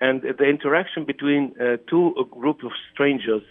and 0.00 0.22
the 0.22 0.44
interaction 0.44 1.04
between 1.04 1.54
uh, 1.60 1.76
two 1.88 2.14
uh, 2.18 2.22
group 2.24 2.62
of 2.64 2.72
strangers 2.92 3.42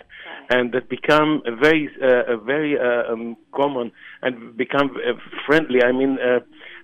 and 0.49 0.71
that 0.73 0.89
become 0.89 1.41
a 1.45 1.55
very 1.55 1.89
uh, 2.01 2.33
a 2.33 2.37
very 2.37 2.77
uh, 2.77 3.11
um, 3.11 3.37
common 3.53 3.91
and 4.21 4.57
become 4.57 4.91
uh, 4.97 5.13
friendly. 5.45 5.83
I 5.83 5.91
mean 5.91 6.17
uh, 6.19 6.39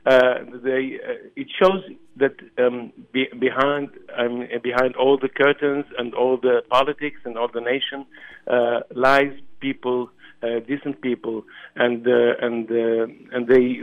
uh, 0.09 0.35
they 0.63 0.99
uh, 1.03 1.13
it 1.35 1.47
shows 1.59 1.81
that 2.17 2.35
um, 2.57 2.93
be, 3.11 3.27
behind 3.39 3.89
um, 4.17 4.47
behind 4.63 4.95
all 4.95 5.17
the 5.17 5.29
curtains 5.29 5.85
and 5.97 6.13
all 6.13 6.37
the 6.37 6.61
politics 6.69 7.19
and 7.25 7.37
all 7.37 7.49
the 7.51 7.61
nation 7.61 8.05
uh, 8.47 8.81
lies 8.95 9.33
people 9.59 10.09
uh, 10.43 10.59
decent 10.67 11.01
people 11.01 11.43
and 11.75 12.07
uh, 12.07 12.33
and 12.41 12.69
uh, 12.69 13.07
and 13.35 13.47
they 13.47 13.81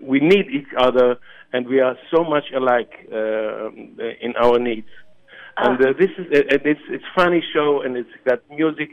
we 0.00 0.20
need 0.20 0.46
each 0.50 0.72
other 0.78 1.16
and 1.52 1.66
we 1.68 1.80
are 1.80 1.96
so 2.14 2.24
much 2.24 2.44
alike 2.54 2.92
uh, 3.12 3.70
in 4.20 4.34
our 4.40 4.58
needs 4.58 4.88
and 5.60 5.80
uh, 5.80 5.92
this 5.98 6.10
is 6.18 6.26
uh, 6.32 6.68
it's 6.72 6.80
it's 6.88 7.04
funny 7.14 7.42
show 7.52 7.82
and 7.82 7.96
it's 7.96 8.10
got 8.24 8.40
music 8.50 8.90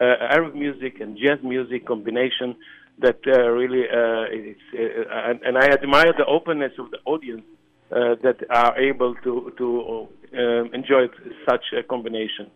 uh, 0.00 0.34
arab 0.36 0.54
music 0.54 1.00
and 1.00 1.16
jazz 1.16 1.38
music 1.42 1.86
combination 1.86 2.56
that 2.98 3.20
uh, 3.26 3.48
really 3.48 3.84
uh, 3.84 4.26
it's 4.30 4.60
uh, 4.74 5.30
and, 5.30 5.40
and 5.42 5.58
i 5.58 5.66
admire 5.66 6.12
the 6.16 6.26
openness 6.26 6.72
of 6.78 6.90
the 6.90 6.98
audience 7.04 7.42
uh, 7.92 8.14
that 8.22 8.38
are 8.50 8.78
able 8.78 9.14
to 9.16 9.52
to 9.56 10.08
enjoy 10.74 11.06
such 11.48 11.64
a 11.78 11.82
combination 11.82 12.50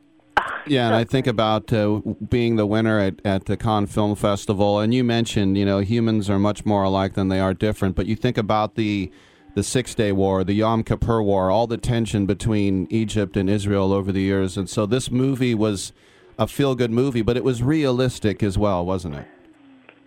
Yeah, 0.67 0.87
and 0.87 0.95
I 0.95 1.05
think 1.05 1.27
about 1.27 1.73
uh, 1.73 2.01
being 2.29 2.57
the 2.57 2.67
winner 2.67 2.99
at, 2.99 3.15
at 3.25 3.45
the 3.47 3.57
Cannes 3.57 3.89
Film 3.89 4.15
Festival, 4.17 4.81
and 4.81 4.93
you 4.93 5.05
mentioned, 5.05 5.57
you 5.57 5.65
know, 5.65 5.81
humans 5.81 6.29
are 6.31 6.39
much 6.39 6.65
more 6.65 6.83
alike 6.83 7.15
than 7.15 7.29
they 7.29 7.41
are 7.41 7.55
different. 7.55 7.95
But 7.97 8.07
you 8.07 8.17
think 8.17 8.39
about 8.39 8.75
the 8.75 9.11
the 9.55 9.63
Six 9.63 9.95
Day 9.95 10.13
War, 10.13 10.45
the 10.45 10.55
Yom 10.55 10.83
Kippur 10.83 11.23
War, 11.23 11.51
all 11.51 11.67
the 11.67 11.77
tension 11.77 12.27
between 12.27 12.87
Egypt 12.91 13.37
and 13.37 13.51
Israel 13.51 13.93
over 13.93 14.13
the 14.13 14.23
years, 14.23 14.57
and 14.57 14.69
so 14.69 14.87
this 14.87 15.11
movie 15.11 15.55
was 15.55 15.93
a 16.39 16.47
feel 16.47 16.75
good 16.75 16.91
movie, 16.91 17.23
but 17.23 17.37
it 17.37 17.45
was 17.45 17.63
realistic 17.63 18.43
as 18.43 18.57
well, 18.57 18.85
wasn't 18.85 19.15
it? 19.15 19.27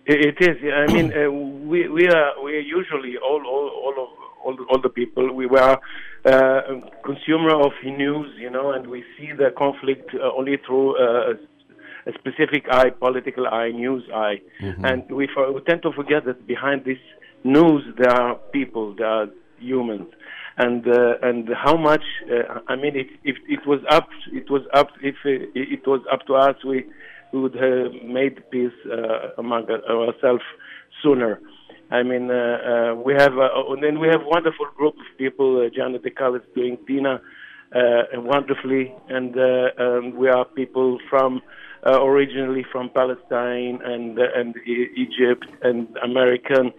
It 0.06 0.36
is. 0.40 0.56
yeah. 0.62 0.86
I 0.88 0.92
mean, 0.92 1.12
uh, 1.12 1.30
we 1.30 1.88
we 1.88 2.06
are 2.06 2.40
we 2.42 2.56
are 2.56 2.60
usually 2.60 3.16
all 3.16 3.44
all 3.44 3.68
all 3.68 4.04
of 4.04 4.08
all 4.44 4.56
the, 4.56 4.62
all 4.70 4.80
the 4.80 4.88
people 4.88 5.32
we 5.32 5.46
were 5.46 5.76
uh, 6.24 6.60
consumer 7.04 7.54
of 7.60 7.72
news, 7.84 8.28
you 8.38 8.50
know, 8.50 8.72
and 8.72 8.86
we 8.86 9.04
see 9.18 9.32
the 9.32 9.50
conflict 9.56 10.10
uh, 10.14 10.30
only 10.36 10.58
through 10.64 10.96
uh, 10.96 11.34
a 12.06 12.12
specific 12.12 12.66
eye, 12.70 12.90
political 12.90 13.48
eye, 13.48 13.70
news 13.70 14.04
eye, 14.14 14.40
and 14.60 15.10
we, 15.10 15.28
for, 15.34 15.52
we 15.52 15.60
tend 15.62 15.82
to 15.82 15.90
forget 15.92 16.24
that 16.24 16.46
behind 16.46 16.84
this 16.84 16.98
news 17.46 17.82
there 17.98 18.10
are 18.10 18.34
people, 18.52 18.94
there 18.96 19.06
are 19.06 19.26
humans, 19.58 20.08
and 20.58 20.86
uh, 20.86 21.14
and 21.22 21.48
how 21.64 21.76
much 21.76 22.04
uh, 22.30 22.60
I 22.68 22.76
mean, 22.76 22.96
it, 22.96 23.08
if 23.24 23.36
it 23.48 23.66
was 23.66 23.80
up, 23.90 24.08
it 24.32 24.50
was 24.50 24.62
up. 24.74 24.88
If 25.02 25.16
uh, 25.24 25.46
it 25.54 25.86
was 25.86 26.00
up 26.12 26.26
to 26.26 26.34
us, 26.34 26.56
we 26.64 26.84
we 27.32 27.40
would 27.40 27.54
have 27.54 27.92
made 28.04 28.42
peace 28.50 28.72
uh, 28.90 29.30
among 29.38 29.66
ourselves 29.70 30.42
sooner. 31.02 31.40
I 31.90 32.02
mean, 32.02 32.30
uh, 32.30 32.34
uh, 32.34 32.94
we 32.96 33.14
have, 33.14 33.38
uh, 33.38 33.72
and 33.72 33.82
then 33.82 34.00
we 34.00 34.08
have 34.08 34.20
wonderful 34.24 34.66
group 34.76 34.94
of 34.94 35.18
people. 35.18 35.64
Uh, 35.64 35.70
Janet 35.74 36.02
Dacal 36.02 36.36
is 36.36 36.42
doing 36.54 36.78
Dina 36.86 37.20
uh, 37.74 38.02
wonderfully, 38.14 38.92
and 39.08 39.36
uh, 39.38 39.82
um, 39.82 40.16
we 40.16 40.28
are 40.28 40.44
people 40.44 40.98
from 41.08 41.42
uh, 41.84 42.02
originally 42.02 42.64
from 42.70 42.90
Palestine 42.90 43.80
and 43.84 44.18
uh, 44.18 44.22
and 44.34 44.56
E- 44.66 44.90
Egypt 44.96 45.46
and 45.62 45.88
American, 46.02 46.72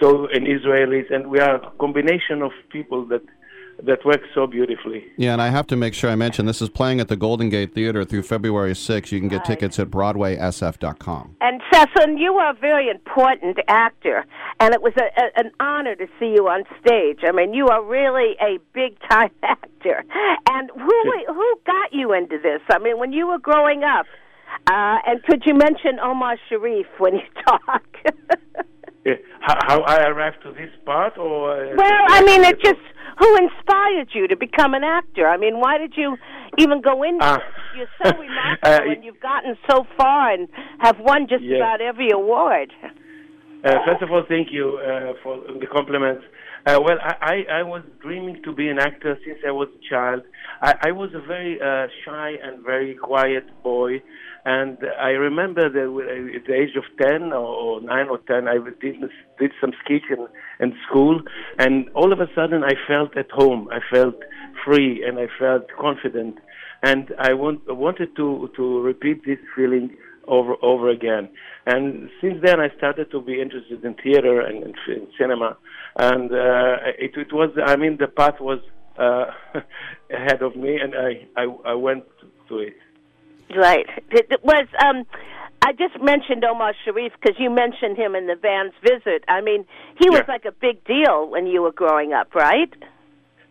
so 0.00 0.26
and 0.28 0.46
Israelis, 0.46 1.12
and 1.12 1.30
we 1.30 1.38
are 1.40 1.56
a 1.56 1.70
combination 1.78 2.42
of 2.42 2.52
people 2.70 3.04
that 3.06 3.22
that 3.84 4.04
work 4.04 4.20
so 4.34 4.46
beautifully. 4.46 5.04
Yeah, 5.16 5.32
and 5.32 5.42
I 5.42 5.48
have 5.48 5.66
to 5.68 5.76
make 5.76 5.94
sure 5.94 6.10
I 6.10 6.14
mention 6.14 6.46
this 6.46 6.62
is 6.62 6.68
playing 6.68 7.00
at 7.00 7.08
the 7.08 7.16
Golden 7.16 7.48
Gate 7.48 7.74
Theater 7.74 8.04
through 8.04 8.22
February 8.22 8.72
6th. 8.72 9.12
You 9.12 9.20
can 9.20 9.28
get 9.28 9.44
tickets 9.44 9.78
at 9.78 9.88
BroadwaySF.com. 9.90 11.36
And 11.40 11.62
Cecil, 11.72 12.18
you 12.18 12.34
are 12.34 12.50
a 12.50 12.54
very 12.54 12.88
important 12.88 13.58
actor, 13.68 14.24
and 14.58 14.74
it 14.74 14.82
was 14.82 14.92
a, 14.98 15.20
a, 15.20 15.30
an 15.36 15.50
honor 15.60 15.94
to 15.94 16.06
see 16.18 16.34
you 16.36 16.48
on 16.48 16.64
stage. 16.84 17.20
I 17.26 17.32
mean, 17.32 17.54
you 17.54 17.68
are 17.68 17.82
really 17.82 18.36
a 18.40 18.58
big 18.74 18.98
time 19.08 19.30
actor. 19.42 20.04
And 20.50 20.70
who 20.74 21.24
who 21.32 21.60
got 21.66 21.92
you 21.92 22.12
into 22.12 22.38
this? 22.38 22.60
I 22.70 22.78
mean, 22.78 22.98
when 22.98 23.12
you 23.12 23.28
were 23.28 23.38
growing 23.38 23.82
up, 23.84 24.06
uh, 24.66 24.96
and 25.06 25.22
could 25.24 25.42
you 25.46 25.54
mention 25.54 25.98
Omar 26.02 26.36
Sharif 26.48 26.86
when 26.98 27.14
you 27.14 27.28
talk? 27.46 27.84
Uh, 29.06 29.12
how, 29.40 29.56
how 29.66 29.80
I 29.80 30.08
arrived 30.08 30.36
to 30.42 30.52
this 30.52 30.68
part, 30.84 31.16
or 31.16 31.52
uh, 31.56 31.74
well, 31.74 32.04
I 32.08 32.22
mean, 32.22 32.44
it 32.44 32.60
just 32.62 32.78
who 33.18 33.34
inspired 33.36 34.08
you 34.12 34.28
to 34.28 34.36
become 34.36 34.74
an 34.74 34.84
actor? 34.84 35.26
I 35.26 35.38
mean, 35.38 35.58
why 35.58 35.78
did 35.78 35.94
you 35.96 36.18
even 36.58 36.82
go 36.82 37.02
into 37.02 37.24
Ah. 37.24 37.36
it? 37.36 37.42
You're 37.78 37.86
so 38.04 38.18
remarkable, 38.20 38.92
and 38.92 39.02
you've 39.02 39.20
gotten 39.20 39.56
so 39.70 39.86
far 39.96 40.32
and 40.34 40.48
have 40.80 40.96
won 41.00 41.28
just 41.28 41.42
Yeah. 41.42 41.56
about 41.56 41.80
every 41.80 42.10
award. 42.10 42.74
Uh, 43.64 43.78
first 43.86 44.02
of 44.02 44.10
all, 44.10 44.22
thank 44.28 44.48
you 44.52 44.78
uh, 44.78 45.14
for 45.22 45.38
the 45.58 45.66
compliments. 45.66 46.22
Uh, 46.66 46.78
well, 46.84 46.98
I, 47.02 47.14
I, 47.50 47.58
I 47.60 47.62
was 47.62 47.82
dreaming 48.02 48.42
to 48.44 48.52
be 48.52 48.68
an 48.68 48.78
actor 48.78 49.18
since 49.24 49.38
I 49.48 49.50
was 49.50 49.68
a 49.74 49.88
child. 49.88 50.22
I, 50.60 50.74
I 50.88 50.90
was 50.92 51.08
a 51.14 51.26
very 51.26 51.58
uh, 51.58 51.86
shy 52.04 52.32
and 52.42 52.62
very 52.62 52.94
quiet 52.96 53.44
boy, 53.62 54.02
and 54.44 54.78
I 54.98 55.10
remember 55.10 55.68
that 55.68 56.34
at 56.36 56.46
the 56.46 56.54
age 56.54 56.76
of 56.76 56.84
ten 57.00 57.32
or, 57.32 57.46
or 57.46 57.80
nine 57.80 58.08
or 58.08 58.18
ten, 58.18 58.48
I 58.48 58.58
did 58.80 58.96
did 59.38 59.52
some 59.60 59.72
sketch 59.84 60.04
in, 60.60 60.74
school, 60.88 61.20
and 61.58 61.88
all 61.90 62.12
of 62.12 62.20
a 62.20 62.28
sudden 62.34 62.64
I 62.64 62.74
felt 62.88 63.16
at 63.16 63.30
home. 63.30 63.68
I 63.70 63.80
felt 63.92 64.16
free, 64.64 65.04
and 65.06 65.18
I 65.18 65.26
felt 65.38 65.64
confident, 65.78 66.38
and 66.82 67.12
I 67.18 67.34
want, 67.34 67.60
wanted 67.66 68.16
to 68.16 68.50
to 68.56 68.80
repeat 68.80 69.24
this 69.26 69.38
feeling 69.54 69.96
over 70.26 70.54
over 70.62 70.88
again. 70.88 71.28
And 71.66 72.08
since 72.20 72.38
then, 72.42 72.60
I 72.60 72.68
started 72.76 73.10
to 73.10 73.20
be 73.20 73.40
interested 73.40 73.84
in 73.84 73.94
theater 73.94 74.40
and 74.40 74.62
in, 74.64 74.74
in 74.88 75.06
cinema. 75.18 75.56
And 75.96 76.32
uh, 76.32 76.76
it, 76.98 77.12
it 77.16 77.32
was, 77.32 77.50
I 77.64 77.76
mean, 77.76 77.98
the 77.98 78.06
path 78.06 78.40
was 78.40 78.60
uh, 78.98 79.26
ahead 80.10 80.42
of 80.42 80.56
me, 80.56 80.78
and 80.80 80.94
I, 80.94 81.26
I, 81.40 81.72
I 81.72 81.74
went 81.74 82.04
to 82.48 82.58
it. 82.58 82.74
Right. 83.56 83.86
It, 84.10 84.40
was. 84.44 84.66
Um, 84.84 85.04
I 85.62 85.72
just 85.72 86.02
mentioned 86.02 86.44
Omar 86.44 86.72
Sharif 86.84 87.12
because 87.20 87.36
you 87.38 87.50
mentioned 87.50 87.96
him 87.96 88.14
in 88.14 88.26
the 88.26 88.36
band's 88.36 88.74
visit. 88.82 89.24
I 89.28 89.40
mean, 89.40 89.66
he 89.98 90.08
was 90.08 90.22
like 90.28 90.44
a 90.44 90.52
big 90.52 90.84
deal 90.84 91.28
when 91.28 91.46
you 91.46 91.62
were 91.62 91.72
growing 91.72 92.12
up, 92.12 92.34
right? 92.34 92.72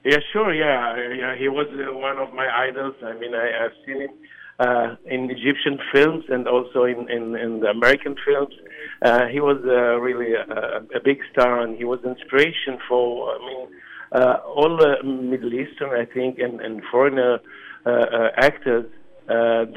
Yeah, 0.03 0.17
sure. 0.31 0.53
Yeah, 0.53 0.95
yeah. 1.13 1.35
He 1.37 1.49
was 1.49 1.67
uh, 1.73 1.95
one 1.95 2.17
of 2.17 2.33
my 2.33 2.47
idols. 2.47 2.95
I 3.03 3.13
mean, 3.13 3.35
I, 3.35 3.65
I've 3.65 3.77
seen 3.85 4.01
him 4.01 4.09
uh, 4.59 4.95
in 5.05 5.29
Egyptian 5.29 5.77
films 5.93 6.25
and 6.29 6.47
also 6.47 6.83
in 6.85 7.09
in, 7.09 7.35
in 7.35 7.59
the 7.59 7.67
American 7.67 8.15
films. 8.25 8.55
Uh, 9.01 9.27
he 9.27 9.39
was 9.39 9.57
uh, 9.65 9.99
really 9.99 10.33
a, 10.33 10.81
a 10.95 10.99
big 11.03 11.19
star, 11.31 11.61
and 11.61 11.77
he 11.77 11.83
was 11.83 11.99
inspiration 12.05 12.79
for. 12.87 13.35
I 13.35 13.39
mean, 13.39 13.67
uh, 14.11 14.37
all 14.45 14.77
the 14.77 15.03
Middle 15.03 15.53
Eastern, 15.53 15.89
I 15.91 16.05
think, 16.05 16.39
and 16.39 16.59
and 16.61 16.81
foreigner 16.89 17.39
uh, 17.85 17.89
uh, 17.89 18.29
actors 18.37 18.85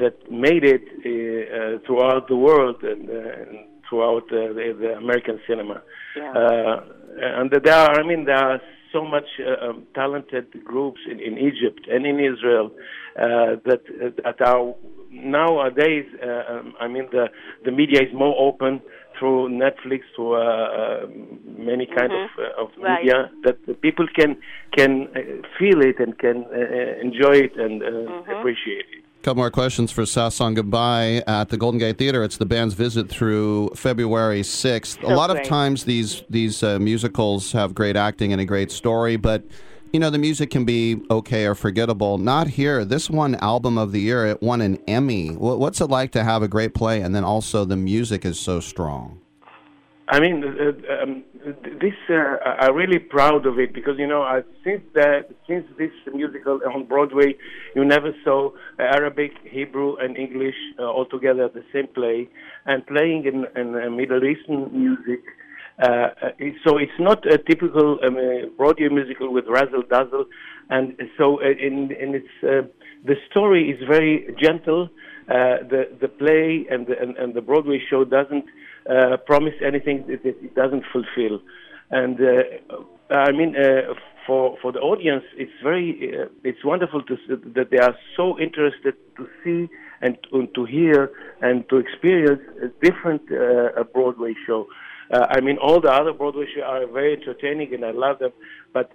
that 0.01 0.15
made 0.31 0.63
it 0.63 0.83
uh, 0.83 1.05
uh, 1.05 1.79
throughout 1.85 2.27
the 2.27 2.35
world 2.35 2.77
and, 2.83 3.09
uh, 3.09 3.13
and 3.13 3.59
throughout 3.87 4.23
uh, 4.31 4.53
the, 4.57 4.75
the 4.79 4.91
American 4.97 5.39
cinema. 5.47 5.81
Uh, 6.17 6.77
and 7.21 7.51
there 7.51 7.73
are, 7.73 7.99
I 7.99 8.03
mean, 8.03 8.25
there 8.25 8.35
are 8.35 8.59
so 8.91 9.03
much 9.03 9.29
uh, 9.39 9.65
um, 9.69 9.87
talented 9.95 10.47
groups 10.63 10.99
in, 11.09 11.19
in 11.19 11.37
Egypt 11.37 11.87
and 11.91 12.05
in 12.05 12.19
Israel 12.19 12.71
uh, 13.15 13.57
that 13.65 13.81
uh, 14.03 14.09
that 14.23 14.39
are 14.41 14.73
nowadays. 15.11 16.05
Uh, 16.21 16.53
um, 16.53 16.73
I 16.79 16.87
mean, 16.87 17.07
the 17.11 17.25
the 17.65 17.71
media 17.71 18.01
is 18.01 18.13
more 18.13 18.35
open 18.39 18.81
through 19.19 19.49
Netflix, 19.49 20.01
through 20.15 20.35
uh, 20.35 20.39
uh, 20.39 21.07
many 21.57 21.85
kind 21.85 22.11
of 22.13 22.29
uh, 22.37 22.61
of 22.63 22.69
Right. 22.77 23.03
media 23.03 23.29
that 23.45 23.57
the 23.67 23.73
people 23.73 24.07
can 24.17 24.37
can 24.77 25.07
uh, 25.15 25.19
feel 25.57 25.81
it 25.81 25.97
and 25.99 26.17
can 26.17 26.37
uh, 26.45 26.57
uh, 26.57 27.01
enjoy 27.05 27.35
it 27.47 27.55
and 27.57 27.83
uh, 27.83 28.37
appreciate 28.37 28.87
it. 28.97 29.02
Couple 29.23 29.41
more 29.41 29.51
questions 29.51 29.89
for 29.89 30.01
Sasson 30.01 30.53
Gabai 30.53 31.23
at 31.25 31.47
the 31.47 31.55
Golden 31.55 31.79
Gate 31.79 31.97
Theater. 31.97 32.25
It's 32.25 32.35
the 32.35 32.45
band's 32.45 32.73
visit 32.73 33.07
through 33.07 33.69
February 33.69 34.41
6th. 34.41 35.01
a 35.01 35.15
lot 35.15 35.29
of 35.29 35.41
times 35.43 35.85
these 35.85 36.23
these 36.29 36.61
uh, 36.61 36.77
musicals 36.77 37.53
have 37.53 37.73
great 37.73 37.95
acting 37.95 38.33
and 38.33 38.41
a 38.41 38.45
great 38.45 38.69
story, 38.69 39.15
but 39.15 39.45
you 39.93 39.99
know 40.01 40.09
the 40.09 40.17
music 40.17 40.49
can 40.49 40.65
be 40.65 41.01
okay 41.09 41.45
or 41.45 41.55
forgettable. 41.55 42.17
Not 42.17 42.47
here. 42.47 42.83
This 42.83 43.09
one 43.09 43.35
album 43.35 43.77
of 43.77 43.93
the 43.93 44.01
year, 44.01 44.25
it 44.25 44.41
won 44.41 44.59
an 44.59 44.77
Emmy. 44.89 45.29
What's 45.29 45.79
it 45.79 45.89
like 45.89 46.11
to 46.11 46.23
have 46.25 46.43
a 46.43 46.49
great 46.49 46.73
play 46.73 46.99
and 46.99 47.15
then 47.15 47.23
also 47.23 47.63
the 47.63 47.77
music 47.77 48.25
is 48.25 48.37
so 48.37 48.59
strong? 48.59 49.22
I 50.09 50.19
mean, 50.19 50.43
uh, 50.43 51.03
um, 51.03 51.23
this 51.79 51.93
uh, 52.09 52.37
I'm 52.59 52.75
really 52.75 52.99
proud 52.99 53.45
of 53.45 53.57
it 53.57 53.73
because 53.73 53.97
you 53.97 54.07
know 54.07 54.21
I, 54.21 54.41
since 54.63 54.81
that 54.95 55.29
since 55.47 55.65
this 55.77 55.91
musical 56.13 56.59
on 56.73 56.85
Broadway, 56.85 57.35
you 57.73 57.85
never 57.85 58.13
saw 58.23 58.51
Arabic, 58.79 59.31
Hebrew, 59.49 59.95
and 59.95 60.17
English 60.17 60.55
uh, 60.77 60.83
all 60.83 61.05
together 61.05 61.45
at 61.45 61.53
the 61.53 61.63
same 61.71 61.87
play, 61.87 62.27
and 62.65 62.85
playing 62.85 63.25
in, 63.25 63.45
in 63.59 63.75
uh, 63.75 63.89
Middle 63.89 64.23
Eastern 64.25 64.69
music. 64.77 65.23
Uh, 65.81 65.85
uh, 66.21 66.29
so 66.65 66.77
it's 66.77 66.99
not 66.99 67.25
a 67.25 67.37
typical 67.37 67.97
um, 68.05 68.17
uh, 68.17 68.47
Broadway 68.57 68.89
musical 68.89 69.31
with 69.31 69.45
razzle 69.47 69.83
dazzle, 69.89 70.25
and 70.69 70.95
so 71.17 71.41
uh, 71.41 71.45
in 71.45 71.91
in 71.93 72.13
its 72.15 72.27
uh, 72.43 72.67
the 73.05 73.15
story 73.31 73.69
is 73.69 73.81
very 73.87 74.35
gentle. 74.41 74.89
Uh, 75.29 75.63
the 75.69 75.87
the 76.01 76.09
play 76.09 76.67
and 76.69 76.87
the, 76.87 76.99
and, 77.01 77.15
and 77.15 77.33
the 77.33 77.41
Broadway 77.41 77.81
show 77.89 78.03
doesn't 78.03 78.43
uh, 78.89 79.17
promise 79.17 79.53
anything 79.65 80.05
that 80.07 80.25
it, 80.25 80.55
doesn't 80.55 80.83
fulfill, 80.91 81.41
and 81.91 82.19
uh, 82.19 83.13
I 83.13 83.31
mean 83.31 83.55
uh, 83.55 83.93
for 84.25 84.57
for 84.61 84.71
the 84.71 84.79
audience 84.79 85.23
it's 85.37 85.51
very 85.61 86.17
uh, 86.17 86.25
it's 86.43 86.63
wonderful 86.63 87.01
to 87.03 87.17
that 87.55 87.69
they 87.71 87.79
are 87.79 87.95
so 88.15 88.39
interested 88.39 88.95
to 89.17 89.27
see 89.43 89.69
and 90.01 90.17
to, 90.29 90.47
to 90.53 90.65
hear 90.65 91.11
and 91.41 91.67
to 91.69 91.77
experience 91.77 92.41
a 92.61 92.67
different 92.85 93.21
uh, 93.31 93.83
Broadway 93.93 94.33
show. 94.45 94.67
Uh, 95.11 95.27
I 95.29 95.39
mean, 95.41 95.57
all 95.57 95.79
the 95.79 95.91
other 95.91 96.13
Broadway 96.13 96.45
shows 96.53 96.63
are 96.65 96.85
very 96.87 97.13
entertaining, 97.13 97.73
and 97.73 97.85
I 97.85 97.91
love 97.91 98.19
them. 98.19 98.31
But 98.73 98.91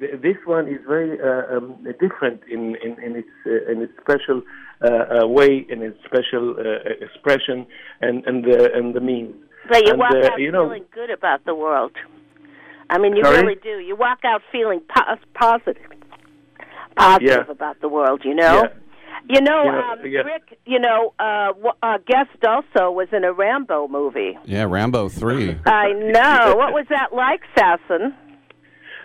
this 0.00 0.36
one 0.44 0.66
is 0.68 0.80
very 0.86 1.18
uh, 1.20 1.56
um, 1.56 1.84
different 2.00 2.40
in 2.50 2.76
in, 2.82 2.96
in 3.02 3.16
its 3.16 3.28
uh, 3.46 3.70
in 3.70 3.82
its 3.82 3.92
special 4.00 4.42
uh, 4.82 5.22
uh, 5.22 5.26
way, 5.26 5.66
in 5.68 5.82
its 5.82 5.98
special 6.04 6.56
uh, 6.58 6.90
expression, 7.04 7.66
and 8.00 8.24
and 8.26 8.44
the 8.44 8.70
and 8.74 8.94
the 8.94 9.00
means. 9.00 9.34
But 9.68 9.84
you 9.84 9.90
and, 9.92 9.98
walk 10.00 10.12
uh, 10.14 10.32
out 10.32 10.40
you 10.40 10.50
know, 10.50 10.64
feeling 10.66 10.84
good 10.94 11.10
about 11.10 11.44
the 11.44 11.54
world. 11.54 11.92
I 12.90 12.98
mean, 12.98 13.14
you 13.16 13.22
Sorry? 13.24 13.42
really 13.42 13.60
do. 13.62 13.78
You 13.78 13.96
walk 13.96 14.20
out 14.24 14.40
feeling 14.50 14.80
po- 14.80 15.16
positive, 15.34 15.76
positive 16.96 17.44
Yeah. 17.46 17.52
about 17.52 17.80
the 17.80 17.88
world. 17.88 18.22
You 18.24 18.34
know. 18.34 18.62
Yeah. 18.64 18.68
You 19.30 19.42
know, 19.42 19.62
You 19.64 19.72
know, 19.72 19.78
um, 19.80 19.98
yeah. 20.06 20.20
Rick. 20.20 20.58
You 20.64 20.78
know, 20.78 21.12
uh, 21.18 21.48
w- 21.48 21.72
uh, 21.82 21.98
guest 22.06 22.30
also 22.46 22.90
was 22.90 23.08
in 23.12 23.24
a 23.24 23.32
Rambo 23.32 23.86
movie. 23.88 24.38
Yeah, 24.46 24.64
Rambo 24.64 25.10
3. 25.10 25.58
I 25.66 25.92
know. 25.92 26.54
what 26.56 26.72
was 26.72 26.86
that 26.88 27.12
like, 27.12 27.42
Sasson? 27.54 28.14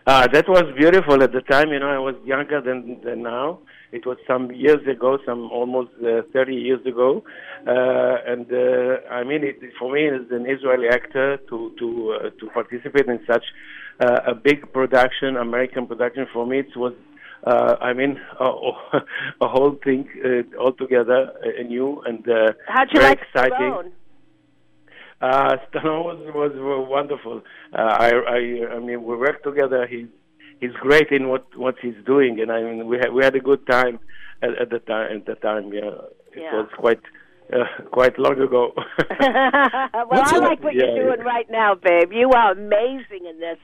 Uh, 0.05 0.27
that 0.27 0.49
was 0.49 0.63
beautiful 0.77 1.23
at 1.23 1.31
the 1.31 1.41
time. 1.41 1.71
You 1.71 1.79
know, 1.79 1.89
I 1.89 1.99
was 1.99 2.15
younger 2.25 2.59
than, 2.61 2.99
than 3.03 3.23
now. 3.23 3.59
It 3.93 4.05
was 4.05 4.17
some 4.27 4.51
years 4.51 4.85
ago, 4.87 5.17
some 5.25 5.49
almost 5.51 5.91
uh, 6.03 6.23
30 6.33 6.55
years 6.55 6.85
ago. 6.85 7.23
Uh, 7.65 8.17
and 8.27 8.51
uh, 8.51 9.07
I 9.09 9.23
mean, 9.23 9.43
it, 9.43 9.59
for 9.79 9.93
me 9.93 10.07
as 10.07 10.29
an 10.31 10.45
Israeli 10.49 10.89
actor 10.89 11.37
to 11.49 11.71
to 11.79 12.17
uh, 12.19 12.29
to 12.39 12.47
participate 12.53 13.07
in 13.07 13.19
such 13.25 13.45
uh, 14.01 14.19
a 14.27 14.35
big 14.35 14.73
production, 14.73 15.37
American 15.37 15.87
production, 15.87 16.27
for 16.33 16.45
me 16.45 16.59
it 16.59 16.75
was. 16.75 16.93
Uh, 17.45 17.75
I 17.81 17.91
mean, 17.91 18.21
a, 18.39 18.45
a 19.41 19.47
whole 19.49 19.77
thing 19.83 20.07
uh, 20.23 20.57
altogether 20.57 21.33
uh, 21.43 21.61
new 21.63 22.01
and 22.05 22.25
uh, 22.25 22.53
How'd 22.69 22.87
you 22.93 23.01
very 23.01 23.09
like 23.09 23.19
exciting. 23.21 23.73
Stallone? 23.73 23.91
Uh, 25.27 25.55
Stallone 25.65 26.03
was, 26.09 26.19
was 26.39 26.51
was 26.71 26.87
wonderful. 26.97 27.37
Uh, 27.77 27.93
I 28.05 28.09
I 28.37 28.39
I 28.75 28.79
mean 28.87 28.99
we 29.07 29.13
worked 29.27 29.43
together. 29.49 29.81
He's 29.93 30.09
he's 30.61 30.75
great 30.87 31.09
in 31.17 31.23
what 31.31 31.45
what 31.63 31.75
he's 31.83 31.99
doing, 32.13 32.33
and 32.41 32.49
I 32.51 32.59
mean 32.67 32.79
we 32.91 32.95
had 33.01 33.11
we 33.17 33.21
had 33.27 33.35
a 33.41 33.43
good 33.49 33.63
time 33.77 33.95
at, 34.45 34.51
at 34.63 34.69
the 34.73 34.79
time. 34.91 35.07
At 35.17 35.25
the 35.31 35.35
time, 35.47 35.65
yeah, 35.79 35.95
it 36.37 36.41
Yeah. 36.45 36.53
was 36.59 36.69
quite 36.83 37.03
uh, 37.55 37.65
quite 37.97 38.15
long 38.25 38.37
ago. 38.47 38.63
well, 39.19 40.07
What's 40.07 40.33
I 40.33 40.37
it- 40.37 40.41
like 40.49 40.63
what 40.63 40.75
yeah, 40.75 40.85
you're 40.95 41.15
doing 41.15 41.25
right 41.35 41.49
now, 41.61 41.71
babe. 41.75 42.11
You 42.11 42.29
are 42.31 42.51
amazing 42.51 43.23
in 43.31 43.37
this, 43.39 43.59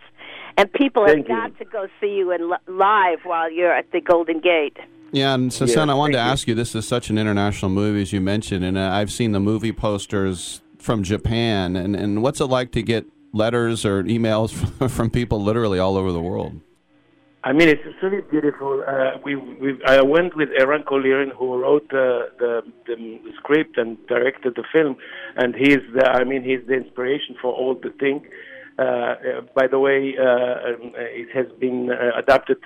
and 0.58 0.72
people 0.74 1.06
Thank 1.08 1.28
have 1.28 1.52
got 1.52 1.58
to 1.60 1.66
go 1.66 1.88
see 2.00 2.14
you 2.20 2.32
in 2.32 2.50
li- 2.52 2.66
live 2.68 3.20
while 3.32 3.50
you're 3.52 3.76
at 3.82 3.92
the 3.92 4.02
Golden 4.02 4.40
Gate. 4.40 4.78
Yeah, 5.12 5.34
and 5.34 5.52
so, 5.52 5.66
Yeah, 5.66 5.92
I 5.92 5.94
wanted 5.96 6.14
to 6.14 6.20
you. 6.20 6.32
ask 6.34 6.48
you. 6.48 6.54
This 6.54 6.76
is 6.76 6.88
such 6.88 7.10
an 7.10 7.18
international 7.18 7.72
movie, 7.72 8.02
as 8.04 8.14
you 8.14 8.22
mentioned, 8.22 8.64
and 8.64 8.78
uh, 8.78 8.92
I've 9.00 9.12
seen 9.12 9.32
the 9.32 9.40
movie 9.40 9.72
posters 9.74 10.62
from 10.80 11.04
Japan. 11.04 11.76
And, 11.76 11.96
and 11.96 12.24
what's 12.24 12.42
it 12.42 12.46
like 12.46 12.72
to 12.72 12.82
get 12.82 13.06
letters 13.34 13.86
or 13.86 14.04
emails 14.04 14.52
from 14.90 15.10
people 15.10 15.44
literally 15.44 15.80
all 15.80 15.98
over 15.98 16.12
the 16.12 16.22
world? 16.22 16.60
I 17.42 17.54
mean, 17.54 17.70
it's 17.70 17.82
really 18.04 18.22
beautiful. 18.30 18.84
Uh, 18.86 19.18
we, 19.24 19.36
we, 19.36 19.80
I 19.88 20.02
went 20.02 20.36
with 20.36 20.50
Eran 20.60 20.84
Kolirin, 20.84 21.32
who 21.38 21.58
wrote 21.58 21.86
uh, 21.94 22.28
the, 22.38 22.64
the 22.86 23.20
script 23.38 23.78
and 23.78 23.98
directed 24.08 24.56
the 24.56 24.66
film, 24.74 24.98
and 25.38 25.56
he's 25.56 25.80
the, 25.96 26.06
I 26.06 26.26
mean, 26.26 26.44
he's 26.44 26.60
the 26.68 26.74
inspiration 26.74 27.38
for 27.42 27.54
all 27.54 27.76
the 27.76 27.92
thing. 27.92 28.28
Uh, 28.78 28.82
uh, 28.82 29.16
by 29.56 29.68
the 29.68 29.80
way, 29.80 30.16
uh, 30.20 30.24
um, 30.24 30.94
it 30.96 31.30
has 31.34 31.48
been 31.60 31.90
uh, 31.92 32.18
adapted 32.18 32.58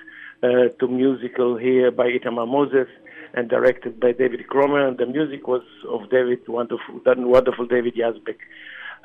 uh, 0.42 0.68
to 0.80 0.88
musical 0.88 1.56
here 1.56 1.92
by 1.92 2.06
Itamar 2.06 2.48
Moses 2.48 2.88
and 3.34 3.48
directed 3.48 4.00
by 4.00 4.12
David 4.12 4.46
Cromer, 4.48 4.86
and 4.86 4.96
the 4.98 5.06
music 5.06 5.46
was 5.46 5.62
of 5.88 6.08
David 6.10 6.40
wonderful, 6.48 7.00
that 7.04 7.18
wonderful 7.18 7.66
David 7.66 7.94
Yazbek. 7.94 8.38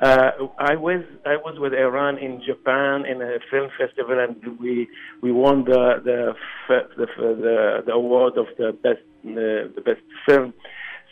Uh, 0.00 0.30
I 0.58 0.76
was 0.76 1.04
I 1.26 1.36
was 1.36 1.58
with 1.58 1.74
Eran 1.74 2.16
in 2.16 2.40
Japan 2.46 3.04
in 3.04 3.20
a 3.20 3.38
film 3.50 3.68
festival, 3.78 4.18
and 4.18 4.58
we 4.58 4.88
we 5.20 5.30
won 5.30 5.64
the 5.64 6.00
the 6.02 6.34
the 6.68 7.06
the, 7.18 7.82
the 7.84 7.92
award 7.92 8.38
of 8.38 8.46
the 8.56 8.72
best 8.72 9.04
uh, 9.26 9.68
the 9.76 9.82
best 9.84 10.00
film. 10.26 10.54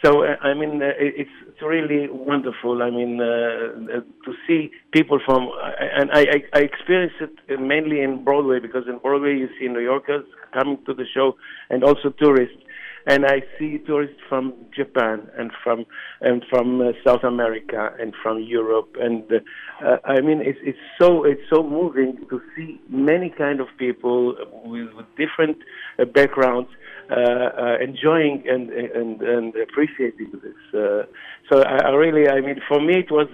So 0.02 0.22
uh, 0.24 0.36
I 0.40 0.54
mean, 0.54 0.80
uh, 0.80 0.92
it's 0.98 1.28
it's 1.46 1.60
really 1.60 2.08
wonderful. 2.10 2.82
I 2.82 2.88
mean, 2.88 3.20
uh, 3.20 4.00
to 4.24 4.32
see 4.46 4.70
people 4.92 5.20
from 5.26 5.50
and 5.78 6.10
I, 6.12 6.20
I 6.20 6.38
I 6.54 6.60
experienced 6.60 7.16
it 7.20 7.60
mainly 7.60 8.00
in 8.00 8.24
Broadway 8.24 8.58
because 8.58 8.84
in 8.88 8.98
Broadway 8.98 9.36
you 9.36 9.48
see 9.60 9.68
New 9.68 9.80
Yorkers 9.80 10.24
coming 10.54 10.78
to 10.86 10.94
the 10.94 11.04
show 11.12 11.36
and 11.68 11.84
also 11.84 12.08
tourists 12.08 12.56
and 13.06 13.24
I 13.26 13.42
see 13.58 13.78
tourists 13.78 14.20
from 14.28 14.54
Japan 14.74 15.28
and 15.36 15.50
from 15.62 15.86
and 16.20 16.44
from 16.50 16.80
uh, 16.80 16.92
South 17.06 17.24
America 17.24 17.90
and 17.98 18.14
from 18.22 18.40
Europe, 18.40 18.96
and 19.00 19.24
uh, 19.32 19.96
I 20.04 20.20
mean 20.20 20.40
it's 20.40 20.58
it's 20.62 20.78
so 21.00 21.24
it's 21.24 21.42
so 21.50 21.62
moving 21.62 22.26
to 22.30 22.40
see 22.54 22.80
many 22.88 23.30
kind 23.30 23.60
of 23.60 23.68
people 23.78 24.34
with, 24.64 24.92
with 24.94 25.06
different 25.16 25.58
uh, 25.98 26.04
backgrounds 26.04 26.70
uh, 27.10 27.14
uh, 27.14 27.76
enjoying 27.80 28.44
and 28.46 28.70
and 28.70 29.22
and 29.22 29.54
appreciating 29.56 30.30
this. 30.42 30.74
Uh, 30.74 31.04
so 31.50 31.62
I, 31.62 31.88
I 31.88 31.90
really, 31.90 32.28
I 32.28 32.40
mean, 32.40 32.60
for 32.68 32.80
me 32.80 32.98
it 32.98 33.10
was. 33.10 33.28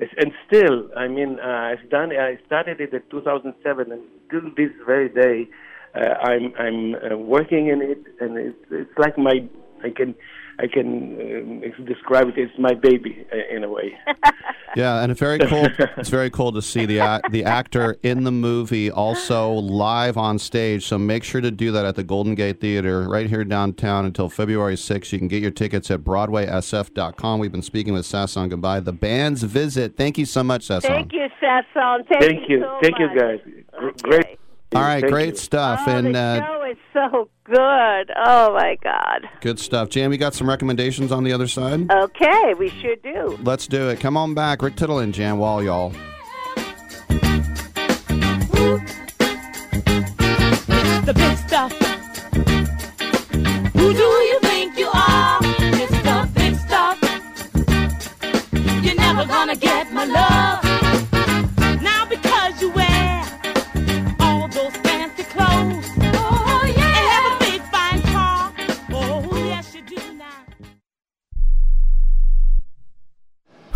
And 0.00 0.30
still, 0.46 0.88
I 0.96 1.08
mean, 1.08 1.40
I've 1.40 1.90
done. 1.90 2.12
I 2.12 2.38
started 2.46 2.80
it 2.80 2.94
in 2.94 3.02
2007, 3.10 3.90
and 3.90 4.00
till 4.30 4.42
this 4.56 4.70
very 4.86 5.08
day, 5.08 5.50
I'm 6.00 6.52
I'm 6.58 6.94
uh, 6.94 7.16
working 7.16 7.68
in 7.68 7.82
it, 7.82 7.98
and 8.20 8.36
it's 8.36 8.64
it's 8.70 8.98
like 8.98 9.16
my 9.18 9.48
I 9.84 9.90
can 9.90 10.14
I 10.58 10.66
can 10.66 11.62
uh, 11.64 11.84
describe 11.84 12.28
it 12.28 12.38
as 12.38 12.50
my 12.58 12.74
baby 12.74 13.26
uh, 13.32 13.54
in 13.56 13.64
a 13.64 13.68
way. 13.68 13.98
Yeah, 14.76 15.02
and 15.02 15.10
it's 15.10 15.18
very 15.18 15.38
cool. 15.38 15.66
it's 15.96 16.10
very 16.10 16.30
cool 16.30 16.52
to 16.52 16.62
see 16.62 16.84
the 16.84 16.98
ac- 16.98 17.22
the 17.30 17.44
actor 17.44 17.96
in 18.02 18.24
the 18.24 18.30
movie 18.30 18.90
also 18.90 19.52
live 19.54 20.16
on 20.16 20.38
stage. 20.38 20.86
So 20.86 20.98
make 20.98 21.24
sure 21.24 21.40
to 21.40 21.50
do 21.50 21.72
that 21.72 21.84
at 21.84 21.96
the 21.96 22.04
Golden 22.04 22.34
Gate 22.34 22.60
Theater 22.60 23.08
right 23.08 23.28
here 23.28 23.44
downtown 23.44 24.04
until 24.04 24.28
February 24.28 24.74
6th. 24.74 25.10
You 25.10 25.18
can 25.18 25.26
get 25.26 25.42
your 25.42 25.50
tickets 25.50 25.90
at 25.90 26.00
BroadwaySF.com. 26.00 27.40
We've 27.40 27.50
been 27.50 27.62
speaking 27.62 27.94
with 27.94 28.04
Sasson 28.04 28.52
Gabai. 28.52 28.84
The 28.84 28.92
band's 28.92 29.42
visit. 29.42 29.96
Thank 29.96 30.18
you 30.18 30.26
so 30.26 30.44
much, 30.44 30.68
Sasan. 30.68 30.82
Thank 30.82 31.12
you, 31.12 31.28
Sasson. 31.42 32.06
Thank, 32.06 32.22
Thank 32.22 32.48
you, 32.48 32.60
so 32.60 32.78
thank 32.82 32.98
you 32.98 33.08
guys. 33.18 33.40
Gr- 33.72 33.88
Great. 34.02 34.38
All 34.74 34.82
right, 34.82 35.00
Thank 35.00 35.12
great 35.12 35.30
you. 35.30 35.36
stuff. 35.36 35.80
Oh, 35.86 35.90
and 35.90 36.14
the 36.14 36.18
uh, 36.18 36.46
show 36.46 36.64
is 36.70 36.76
so 36.92 37.28
good. 37.44 37.56
Oh 38.16 38.52
my 38.54 38.76
God. 38.82 39.26
good 39.40 39.58
stuff. 39.58 39.88
Jan, 39.88 40.10
we 40.10 40.18
got 40.18 40.34
some 40.34 40.48
recommendations 40.48 41.10
on 41.10 41.24
the 41.24 41.32
other 41.32 41.48
side. 41.48 41.90
Okay, 41.90 42.54
we 42.58 42.68
sure 42.82 42.96
do. 42.96 43.38
Let's 43.42 43.66
do 43.66 43.88
it. 43.88 43.98
Come 44.00 44.16
on 44.16 44.34
back. 44.34 44.60
Rick 44.60 44.76
Tittle 44.76 44.98
and 44.98 45.14
Jan 45.14 45.38
Wall, 45.38 45.62
y'all. 45.62 45.92
the 51.06 51.14
big 51.14 51.38
stuff. 51.38 51.72
Who 53.72 53.92
do 53.94 54.02
you 54.02 54.38
think 54.40 54.76
you 54.76 54.88
are? 54.88 55.40
Mr. 55.40 56.34
Big 56.34 56.54
Stuff. 56.56 56.98
You're 58.84 58.94
never 58.96 59.24
gonna 59.24 59.56
get 59.56 59.90
my 59.92 60.04
love. 60.04 60.67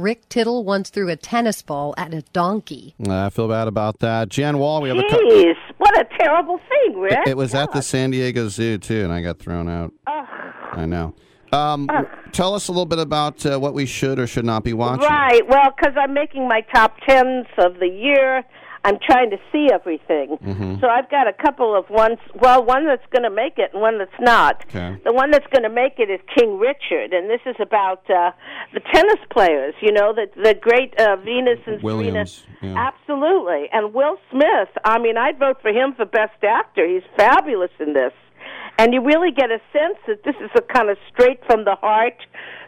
Rick 0.00 0.28
Tittle 0.28 0.64
once 0.64 0.90
threw 0.90 1.08
a 1.08 1.16
tennis 1.16 1.62
ball 1.62 1.94
at 1.96 2.14
a 2.14 2.22
donkey. 2.32 2.94
I 3.08 3.30
feel 3.30 3.48
bad 3.48 3.68
about 3.68 3.98
that. 4.00 4.28
Jan 4.28 4.58
Wall, 4.58 4.80
we 4.82 4.88
have 4.88 4.98
a. 4.98 5.02
cou- 5.02 5.54
what 5.78 5.98
a 5.98 6.06
terrible 6.18 6.58
thing, 6.68 6.98
Rick. 6.98 7.18
It, 7.26 7.30
it 7.30 7.36
was 7.36 7.54
at 7.54 7.72
the 7.72 7.82
San 7.82 8.10
Diego 8.10 8.48
Zoo 8.48 8.78
too, 8.78 9.04
and 9.04 9.12
I 9.12 9.22
got 9.22 9.38
thrown 9.38 9.68
out. 9.68 9.92
I 10.06 10.86
know. 10.86 11.14
Um, 11.52 11.86
w- 11.86 12.08
tell 12.32 12.54
us 12.54 12.68
a 12.68 12.72
little 12.72 12.86
bit 12.86 12.98
about 12.98 13.44
uh, 13.46 13.58
what 13.58 13.72
we 13.74 13.86
should 13.86 14.18
or 14.18 14.26
should 14.26 14.44
not 14.44 14.64
be 14.64 14.72
watching. 14.74 15.06
Right. 15.08 15.40
Well, 15.48 15.72
because 15.76 15.94
I'm 15.98 16.12
making 16.12 16.46
my 16.46 16.60
top 16.74 16.96
tens 17.08 17.46
of 17.56 17.78
the 17.80 17.88
year, 17.88 18.44
I'm 18.84 18.98
trying 19.04 19.30
to 19.30 19.38
see 19.52 19.68
everything. 19.72 20.38
Mhm. 20.38 20.80
So 20.80 20.88
I've 20.88 21.10
got 21.10 21.26
a 21.26 21.32
couple 21.32 21.74
of 21.76 21.90
ones. 21.90 22.18
Well, 22.34 22.64
one 22.64 22.86
that's 22.86 23.04
going 23.10 23.24
to 23.24 23.30
make 23.30 23.58
it 23.58 23.72
and 23.72 23.82
one 23.82 23.98
that's 23.98 24.18
not. 24.20 24.64
Okay. 24.68 24.96
The 25.04 25.12
one 25.12 25.30
that's 25.30 25.46
going 25.48 25.64
to 25.64 25.68
make 25.68 25.98
it 25.98 26.08
is 26.10 26.20
King 26.36 26.58
Richard, 26.58 27.12
and 27.12 27.28
this 27.28 27.40
is 27.44 27.56
about 27.60 28.08
uh, 28.10 28.30
the 28.72 28.80
tennis 28.92 29.18
players. 29.30 29.74
You 29.80 29.92
know, 29.92 30.12
the 30.12 30.26
the 30.42 30.54
great 30.54 30.94
uh, 31.00 31.16
Venus 31.16 31.58
and 31.66 31.82
Williams, 31.82 32.46
Serena. 32.60 32.74
yeah. 32.74 32.88
Absolutely. 32.88 33.68
And 33.72 33.92
Will 33.94 34.16
Smith. 34.30 34.68
I 34.84 34.98
mean, 34.98 35.16
I'd 35.16 35.38
vote 35.38 35.60
for 35.60 35.70
him 35.70 35.94
for 35.94 36.04
Best 36.04 36.42
Actor. 36.42 36.86
He's 36.86 37.02
fabulous 37.16 37.70
in 37.80 37.92
this. 37.94 38.12
And 38.78 38.94
you 38.94 39.00
really 39.02 39.32
get 39.32 39.50
a 39.50 39.60
sense 39.72 39.98
that 40.06 40.22
this 40.22 40.36
is 40.40 40.50
a 40.56 40.62
kind 40.62 40.88
of 40.88 40.96
straight 41.12 41.40
from 41.46 41.64
the 41.64 41.74
heart, 41.74 42.14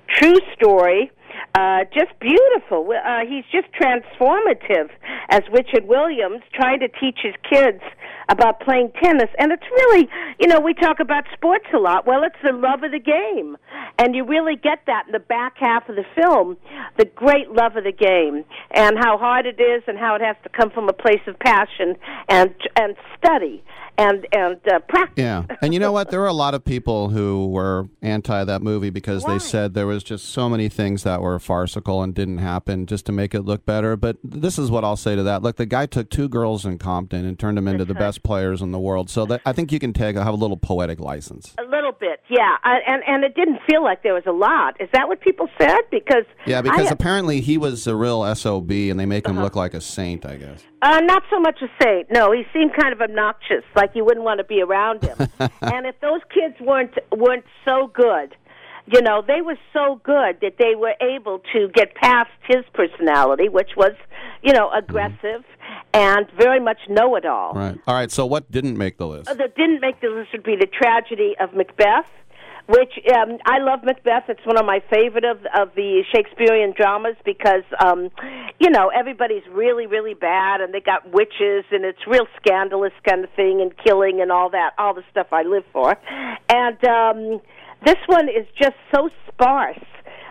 true 0.09 0.35
story. 0.55 1.13
Uh, 1.55 1.85
just 1.93 2.19
beautiful. 2.21 2.89
Uh, 2.91 3.21
he's 3.29 3.45
just 3.53 3.69
transformative 3.75 4.91
as 5.29 5.43
Richard 5.53 5.87
Williams 5.87 6.43
trying 6.55 6.81
to 6.81 6.89
teach 6.89 7.19
his 7.23 7.35
kids 7.49 7.83
about 8.29 8.61
playing 8.61 8.93
tennis. 9.03 9.29
And 9.39 9.53
it's 9.53 9.65
really, 9.71 10.09
you 10.39 10.47
know, 10.47 10.61
we 10.61 10.75
talk 10.75 11.01
about 11.01 11.25
sports 11.33 11.67
a 11.75 11.79
lot. 11.79 12.07
Well, 12.07 12.23
it's 12.23 12.37
the 12.43 12.53
love 12.53 12.83
of 12.85 12.93
the 12.93 13.01
game. 13.01 13.57
And 13.99 14.15
you 14.15 14.25
really 14.25 14.57
get 14.57 14.81
that 14.87 15.07
in 15.07 15.13
the 15.13 15.19
back 15.19 15.57
half 15.59 15.89
of 15.89 15.97
the 15.97 16.05
film, 16.15 16.57
the 16.97 17.05
great 17.05 17.51
love 17.51 17.77
of 17.77 17.85
the 17.85 17.93
game 17.93 18.45
and 18.71 18.97
how 18.99 19.19
hard 19.19 19.47
it 19.47 19.61
is 19.61 19.83
and 19.87 19.99
how 19.99 20.15
it 20.15 20.23
has 20.23 20.37
to 20.45 20.49
come 20.49 20.71
from 20.71 20.89
a 20.89 20.93
place 20.93 21.21
of 21.27 21.39
passion 21.39 21.97
and 22.29 22.55
and 22.77 22.97
study 23.19 23.63
and 23.99 24.27
and 24.33 24.57
uh, 24.69 24.79
practice. 24.89 25.23
Yeah, 25.23 25.45
and 25.61 25.75
you 25.75 25.81
know 25.81 25.93
what? 25.93 26.11
There 26.11 26.21
were 26.21 26.27
a 26.27 26.33
lot 26.33 26.55
of 26.55 26.65
people 26.65 27.11
who 27.11 27.49
were 27.49 27.89
anti 28.01 28.45
that 28.45 28.63
movie 28.63 28.91
because 28.91 29.25
they 29.25 29.39
said 29.39 29.75
there 29.75 29.87
was 29.87 30.03
just 30.03 30.27
so 30.27 30.49
many 30.49 30.69
things 30.69 31.03
that 31.03 31.20
were 31.21 31.39
farcical 31.39 32.03
and 32.03 32.15
didn't 32.15 32.39
happen 32.39 32.87
just 32.87 33.07
to 33.07 33.13
make 33.13 33.35
it 33.35 33.43
look 33.43 33.65
better. 33.67 33.97
But 33.97 34.19
this 34.23 34.59
is 34.59 34.71
what 34.71 34.85
I'll 34.85 34.97
say 34.97 35.17
to 35.17 35.23
that: 35.25 35.43
Look, 35.43 35.57
the 35.57 35.67
guy 35.67 35.87
took 35.87 36.11
two 36.11 36.29
girls 36.29 36.65
in 36.65 36.79
Compton 36.79 37.25
and 37.25 37.39
turned 37.39 37.57
them 37.57 37.69
into 37.69 37.85
the 37.85 37.95
best 37.95 38.23
players 38.23 38.63
in 38.63 38.73
the 38.73 38.79
world. 38.79 39.11
So 39.11 39.27
that, 39.27 39.43
I 39.45 39.53
think 39.53 39.73
you 39.73 39.79
can 39.79 39.93
take 39.93 40.17
have 40.17 40.27
a 40.27 40.37
little 40.37 40.57
poetic 40.57 41.01
license. 41.01 41.55
A 41.59 41.69
little 41.69 41.93
bit, 41.93 42.21
yeah, 42.29 42.57
I, 42.63 42.79
and 42.87 43.03
and 43.07 43.25
it 43.25 43.35
didn't 43.35 43.61
feel 43.69 43.83
like 43.83 44.03
there 44.03 44.15
was 44.15 44.27
a 44.27 44.33
lot. 44.33 44.81
Is 44.81 44.89
that 44.93 45.09
what 45.09 45.21
people 45.21 45.49
said? 45.59 45.81
Because 45.91 46.25
Yeah, 46.47 46.63
because 46.63 46.89
I, 46.89 46.91
apparently 46.91 47.41
he 47.41 47.59
was 47.59 47.87
a 47.87 47.97
real 47.97 48.35
sob, 48.35 48.71
and 48.71 48.99
they 48.99 49.07
make 49.07 49.27
him 49.27 49.41
look 49.41 49.57
like 49.57 49.75
a 49.75 49.81
saint. 49.81 50.25
I 50.27 50.37
guess. 50.37 50.63
Uh, 50.83 51.01
not 51.01 51.23
so 51.31 51.39
much 51.39 51.61
a 51.61 51.69
saint. 51.83 52.11
No, 52.11 52.33
he 52.33 52.45
seemed 52.55 52.73
kind 52.75 52.93
of 52.93 53.01
obnoxious, 53.03 53.65
like 53.77 53.91
you 53.95 54.05
wouldn't 54.05 54.25
want 54.25 54.39
to 54.39 54.45
be 54.45 54.63
around 54.63 55.03
him. 55.03 55.19
and 55.61 55.87
if 55.87 56.01
those 56.01 56.21
kids 56.33 56.55
weren't 56.61 56.95
weren't 57.15 57.45
so 57.65 57.91
good, 57.93 58.35
you 58.93 59.03
know, 59.03 59.23
they 59.27 59.41
were 59.41 59.57
so 59.73 60.01
good 60.03 60.39
that 60.43 60.55
they 60.59 60.75
were 60.75 60.95
able 61.01 61.41
to 61.53 61.69
get 61.75 61.95
past 61.95 62.31
his 62.49 62.65
personality, 62.75 63.49
which 63.49 63.71
was, 63.77 63.93
you 64.43 64.53
know, 64.53 64.71
aggressive 64.73 65.45
and 65.93 66.27
very 66.37 66.61
much 66.61 66.79
know-it-all. 66.89 67.53
Right. 67.55 67.79
All 67.87 67.95
right. 67.95 68.11
So 68.11 68.27
what 68.27 68.51
didn't 68.51 68.77
make 68.77 68.99
the 68.99 69.07
list? 69.07 69.29
Uh, 69.29 69.35
that 69.35 69.55
didn't 69.55 69.81
make 69.81 70.01
the 70.01 70.09
list 70.09 70.31
would 70.33 70.43
be 70.43 70.57
the 70.57 70.67
tragedy 70.67 71.35
of 71.39 71.55
Macbeth, 71.55 72.07
which 72.67 72.93
um, 73.15 73.39
I 73.45 73.59
love 73.59 73.81
Macbeth. 73.85 74.25
It's 74.29 74.45
one 74.45 74.59
of 74.59 74.65
my 74.65 74.81
favorite 74.91 75.25
of 75.25 75.39
of 75.59 75.75
the 75.75 76.05
Shakespearean 76.13 76.75
dramas 76.77 77.17
because 77.25 77.65
um, 77.85 78.11
you 78.59 78.71
know 78.71 78.91
everybody's 78.95 79.43
really 79.51 79.87
really 79.87 80.15
bad 80.15 80.61
and 80.61 80.73
they 80.73 80.81
got 80.81 81.11
witches 81.13 81.65
and 81.73 81.85
it's 81.85 82.07
real 82.07 82.27
scandalous 82.37 82.93
kind 83.09 83.25
of 83.25 83.31
thing 83.35 83.61
and 83.61 83.73
killing 83.85 84.21
and 84.21 84.31
all 84.31 84.51
that 84.51 84.71
all 84.79 84.95
the 84.95 85.03
stuff 85.11 85.29
I 85.33 85.43
live 85.43 85.65
for, 85.73 85.97
and 86.49 86.85
um, 86.85 87.41
this 87.85 87.97
one 88.07 88.29
is 88.29 88.47
just 88.61 88.77
so 88.95 89.11
sparse. 89.29 89.79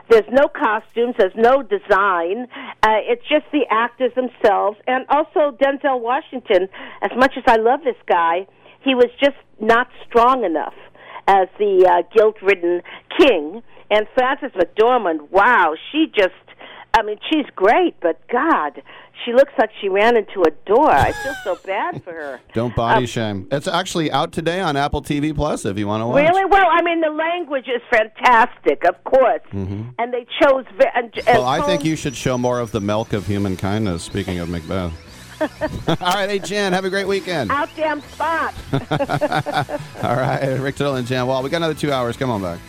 There's 0.10 0.30
no 0.32 0.48
costumes. 0.48 1.16
There's 1.18 1.36
no 1.36 1.62
design. 1.62 2.48
Uh, 2.82 2.98
it's 3.06 3.22
just 3.30 3.46
the 3.52 3.66
actors 3.70 4.12
themselves, 4.16 4.78
and 4.88 5.06
also 5.10 5.56
Denzel 5.58 6.00
Washington. 6.02 6.68
As 7.02 7.12
much 7.16 7.34
as 7.38 7.44
I 7.48 7.58
love 7.58 7.82
this 7.84 7.96
guy, 8.08 8.48
he 8.82 8.96
was 8.96 9.10
just 9.20 9.38
not 9.60 9.88
strong 10.08 10.44
enough 10.44 10.74
as 11.28 11.48
the 11.60 11.86
uh, 11.88 12.02
guilt-ridden 12.16 12.82
king. 13.20 13.62
And 13.92 14.08
Frances 14.16 14.52
McDormand, 14.56 15.30
wow, 15.30 15.76
she 15.92 16.08
just. 16.16 16.34
I 16.94 17.04
mean, 17.04 17.18
she's 17.32 17.46
great, 17.56 17.96
but 18.02 18.20
God, 18.30 18.82
she 19.24 19.32
looks 19.32 19.54
like 19.60 19.70
she 19.80 19.90
ran 19.90 20.18
into 20.18 20.42
a 20.42 20.52
door. 20.66 20.90
I 20.90 21.12
feel 21.12 21.36
so 21.44 21.58
bad 21.66 22.04
for 22.04 22.12
her. 22.12 22.42
Don't 22.54 22.76
body 22.76 23.02
Um, 23.04 23.06
shame. 23.06 23.48
It's 23.52 23.68
actually 23.68 24.12
out 24.12 24.32
today 24.32 24.60
on 24.60 24.76
Apple 24.76 25.02
TV 25.02 25.34
Plus 25.36 25.66
if 25.66 25.78
you 25.78 25.88
want 25.88 26.02
to 26.02 26.08
watch. 26.08 26.24
Really? 26.28 26.46
Well, 26.46 26.66
I 26.70 26.82
mean, 26.82 27.02
the 27.02 27.10
language 27.12 27.68
is 27.68 27.82
fantastic, 27.92 28.84
of 28.88 29.02
course, 29.04 29.42
hmm 29.52 29.84
and 30.00 30.14
they 30.14 30.26
chose. 30.42 30.66
ve- 30.78 30.86
And, 30.96 31.14
and 31.28 31.38
Well, 31.40 31.46
I 31.46 31.62
think 31.62 31.86
you 31.86 31.96
should 31.96 32.16
show 32.16 32.38
more 32.38 32.60
of 32.60 32.72
the 32.72 32.82
milk 32.82 33.14
of 33.14 33.28
human 33.28 33.56
kindness. 33.56 34.04
Speaking 34.04 34.40
of 34.40 34.50
Macbeth. 34.50 34.92
All 36.02 36.14
right, 36.14 36.30
hey, 36.30 36.40
Jen, 36.40 36.74
have 36.74 36.84
a 36.86 36.90
great 36.90 37.08
weekend. 37.08 37.50
Out 37.52 37.70
damn 37.76 38.02
spot. 38.02 38.54
All 40.04 40.16
right, 40.16 40.58
Rick 40.60 40.76
Tittle 40.76 40.96
and 40.96 41.08
Jan 41.08 41.28
Wall. 41.28 41.44
We 41.44 41.50
got 41.50 41.58
another 41.58 41.74
two 41.74 41.92
hours. 41.94 42.18
Come 42.18 42.30
on 42.30 42.42
back. 42.42 42.60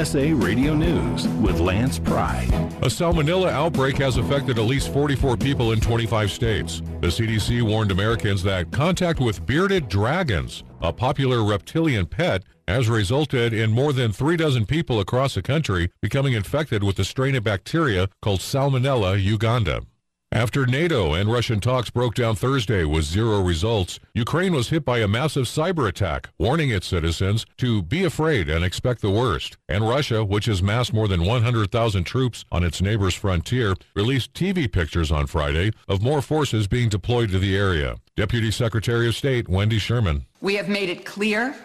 USA 0.00 0.32
Radio 0.32 0.72
News 0.72 1.28
with 1.42 1.60
Lance 1.60 1.98
Pry. 1.98 2.48
A 2.80 2.86
salmonella 2.86 3.50
outbreak 3.50 3.98
has 3.98 4.16
affected 4.16 4.58
at 4.58 4.64
least 4.64 4.90
44 4.94 5.36
people 5.36 5.72
in 5.72 5.80
25 5.80 6.30
states. 6.30 6.80
The 7.02 7.08
CDC 7.08 7.60
warned 7.60 7.90
Americans 7.90 8.42
that 8.44 8.70
contact 8.70 9.20
with 9.20 9.44
bearded 9.44 9.90
dragons, 9.90 10.64
a 10.80 10.90
popular 10.90 11.44
reptilian 11.44 12.06
pet, 12.06 12.44
has 12.66 12.88
resulted 12.88 13.52
in 13.52 13.72
more 13.72 13.92
than 13.92 14.10
three 14.10 14.38
dozen 14.38 14.64
people 14.64 15.00
across 15.00 15.34
the 15.34 15.42
country 15.42 15.90
becoming 16.00 16.32
infected 16.32 16.82
with 16.82 16.96
the 16.96 17.04
strain 17.04 17.34
of 17.34 17.44
bacteria 17.44 18.08
called 18.22 18.40
Salmonella 18.40 19.22
uganda. 19.22 19.82
After 20.32 20.64
NATO 20.64 21.12
and 21.14 21.30
Russian 21.30 21.58
talks 21.58 21.90
broke 21.90 22.14
down 22.14 22.36
Thursday 22.36 22.84
with 22.84 23.04
zero 23.04 23.40
results, 23.40 23.98
Ukraine 24.14 24.54
was 24.54 24.68
hit 24.68 24.84
by 24.84 25.00
a 25.00 25.08
massive 25.08 25.46
cyber 25.46 25.88
attack, 25.88 26.28
warning 26.38 26.70
its 26.70 26.86
citizens 26.86 27.44
to 27.56 27.82
be 27.82 28.04
afraid 28.04 28.48
and 28.48 28.64
expect 28.64 29.02
the 29.02 29.10
worst. 29.10 29.56
And 29.68 29.88
Russia, 29.88 30.24
which 30.24 30.44
has 30.46 30.62
massed 30.62 30.92
more 30.92 31.08
than 31.08 31.24
100,000 31.24 32.04
troops 32.04 32.44
on 32.52 32.62
its 32.62 32.80
neighbor's 32.80 33.14
frontier, 33.14 33.74
released 33.96 34.32
TV 34.32 34.70
pictures 34.70 35.10
on 35.10 35.26
Friday 35.26 35.72
of 35.88 36.00
more 36.00 36.22
forces 36.22 36.68
being 36.68 36.88
deployed 36.88 37.30
to 37.30 37.40
the 37.40 37.56
area. 37.56 37.96
Deputy 38.14 38.52
Secretary 38.52 39.08
of 39.08 39.16
State 39.16 39.48
Wendy 39.48 39.80
Sherman. 39.80 40.26
We 40.40 40.54
have 40.54 40.68
made 40.68 40.90
it 40.90 41.04
clear, 41.04 41.56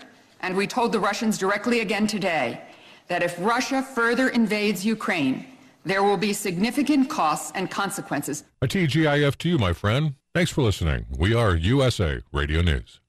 and 0.41 0.57
we 0.57 0.66
told 0.66 0.91
the 0.91 0.99
Russians 0.99 1.38
directly 1.38 1.82
again 1.82 2.07
today, 2.07 2.61
that 3.09 3.22
if 3.22 3.38
Russia 3.38 3.84
further 3.84 4.30
invades 4.30 4.84
Ukraine, 4.84 5.55
there 5.86 6.04
will 6.04 6.18
be 6.18 6.34
significant 6.34 7.10
costs 7.10 7.52
and 7.56 7.72
consequences. 7.72 8.44
A 8.62 8.68
TGIF 8.68 9.38
to 9.38 9.50
you, 9.50 9.58
my 9.58 9.74
friend. 9.74 10.16
Thanks 10.34 10.52
for 10.52 10.64
listening. 10.64 11.06
We 11.18 11.34
are 11.34 11.56
USA 11.56 12.22
Radio 12.34 12.62
News. 12.62 13.00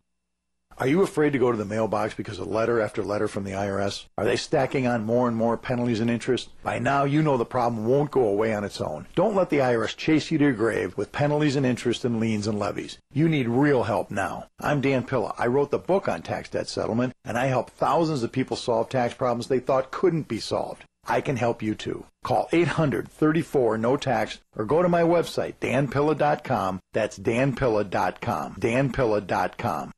Are 0.79 0.87
you 0.87 1.01
afraid 1.01 1.33
to 1.33 1.39
go 1.39 1.51
to 1.51 1.57
the 1.57 1.65
mailbox 1.65 2.13
because 2.13 2.39
of 2.39 2.49
letter 2.49 2.83
after 2.83 3.03
letter 3.03 3.29
from 3.29 3.45
the 3.45 3.53
IRS? 3.53 4.05
Are 4.19 4.27
they 4.27 4.37
stacking 4.37 4.87
on 4.87 5.05
more 5.05 5.27
and 5.27 5.35
more 5.35 5.57
penalties 5.57 6.01
and 6.01 6.11
interest? 6.11 6.51
By 6.63 6.79
now, 6.79 7.05
you 7.05 7.23
know 7.23 7.39
the 7.39 7.47
problem 7.47 7.87
won't 7.87 8.11
go 8.11 8.29
away 8.29 8.53
on 8.53 8.63
its 8.63 8.79
own. 8.79 9.07
Don't 9.15 9.35
let 9.35 9.49
the 9.49 9.61
IRS 9.61 9.97
chase 9.97 10.31
you 10.31 10.37
to 10.37 10.45
your 10.45 10.53
grave 10.53 10.95
with 10.99 11.13
penalties 11.13 11.57
and 11.57 11.65
interest 11.65 12.05
and 12.05 12.21
liens 12.21 12.47
and 12.47 12.59
levies. 12.59 12.99
You 13.11 13.27
need 13.27 13.49
real 13.49 13.85
help 13.85 14.11
now. 14.11 14.49
I'm 14.61 14.83
Dan 14.83 15.05
Pilla. 15.05 15.35
I 15.39 15.47
wrote 15.47 15.71
the 15.71 15.79
book 15.79 16.09
on 16.09 16.21
tax 16.21 16.51
debt 16.51 16.69
settlement, 16.69 17.15
and 17.25 17.39
I 17.39 17.47
help 17.47 17.71
thousands 17.71 18.23
of 18.23 18.31
people 18.31 18.59
solve 18.59 18.91
tax 18.91 19.15
problems 19.15 19.47
they 19.47 19.61
thought 19.61 19.91
couldn't 19.91 20.29
be 20.29 20.41
solved. 20.41 20.85
I 21.09 21.21
can 21.21 21.37
help 21.37 21.63
you 21.63 21.75
too. 21.75 22.07
Call 22.25 22.49
800 22.53 23.09
34 23.09 23.79
no 23.79 23.97
tax 23.97 24.41
or 24.57 24.65
go 24.65 24.83
to 24.83 24.89
my 24.89 25.03
website, 25.03 25.55
danpilla.com. 25.61 26.81
That's 26.93 27.19
danpilla.com. 27.19 28.55
danpilla.com. 28.57 29.93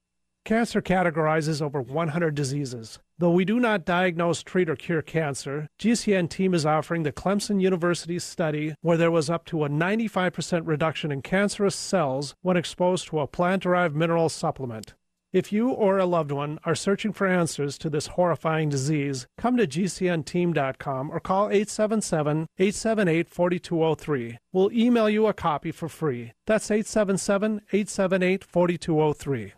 Cancer 0.44 0.80
categorizes 0.80 1.60
over 1.60 1.82
100 1.82 2.34
diseases. 2.34 2.98
Though 3.18 3.32
we 3.32 3.44
do 3.44 3.60
not 3.60 3.84
diagnose, 3.84 4.42
treat, 4.42 4.70
or 4.70 4.76
cure 4.76 5.02
cancer, 5.02 5.68
GCN 5.78 6.30
team 6.30 6.54
is 6.54 6.64
offering 6.64 7.02
the 7.02 7.12
Clemson 7.12 7.60
University 7.60 8.18
study 8.18 8.74
where 8.80 8.96
there 8.96 9.10
was 9.10 9.28
up 9.28 9.44
to 9.46 9.64
a 9.64 9.68
95% 9.68 10.62
reduction 10.66 11.12
in 11.12 11.20
cancerous 11.20 11.76
cells 11.76 12.34
when 12.40 12.56
exposed 12.56 13.08
to 13.08 13.20
a 13.20 13.26
plant 13.26 13.64
derived 13.64 13.94
mineral 13.94 14.30
supplement. 14.30 14.94
If 15.30 15.52
you 15.52 15.68
or 15.68 15.98
a 15.98 16.06
loved 16.06 16.32
one 16.32 16.58
are 16.64 16.74
searching 16.74 17.12
for 17.12 17.26
answers 17.26 17.76
to 17.78 17.90
this 17.90 18.06
horrifying 18.06 18.70
disease, 18.70 19.26
come 19.36 19.58
to 19.58 19.66
GCNteam.com 19.66 21.10
or 21.10 21.20
call 21.20 21.50
877 21.50 22.46
878 22.58 23.28
4203. 23.28 24.38
We'll 24.54 24.72
email 24.72 25.10
you 25.10 25.26
a 25.26 25.34
copy 25.34 25.70
for 25.70 25.90
free. 25.90 26.32
That's 26.46 26.70
877 26.70 27.60
878 27.70 28.42
4203. 28.42 29.52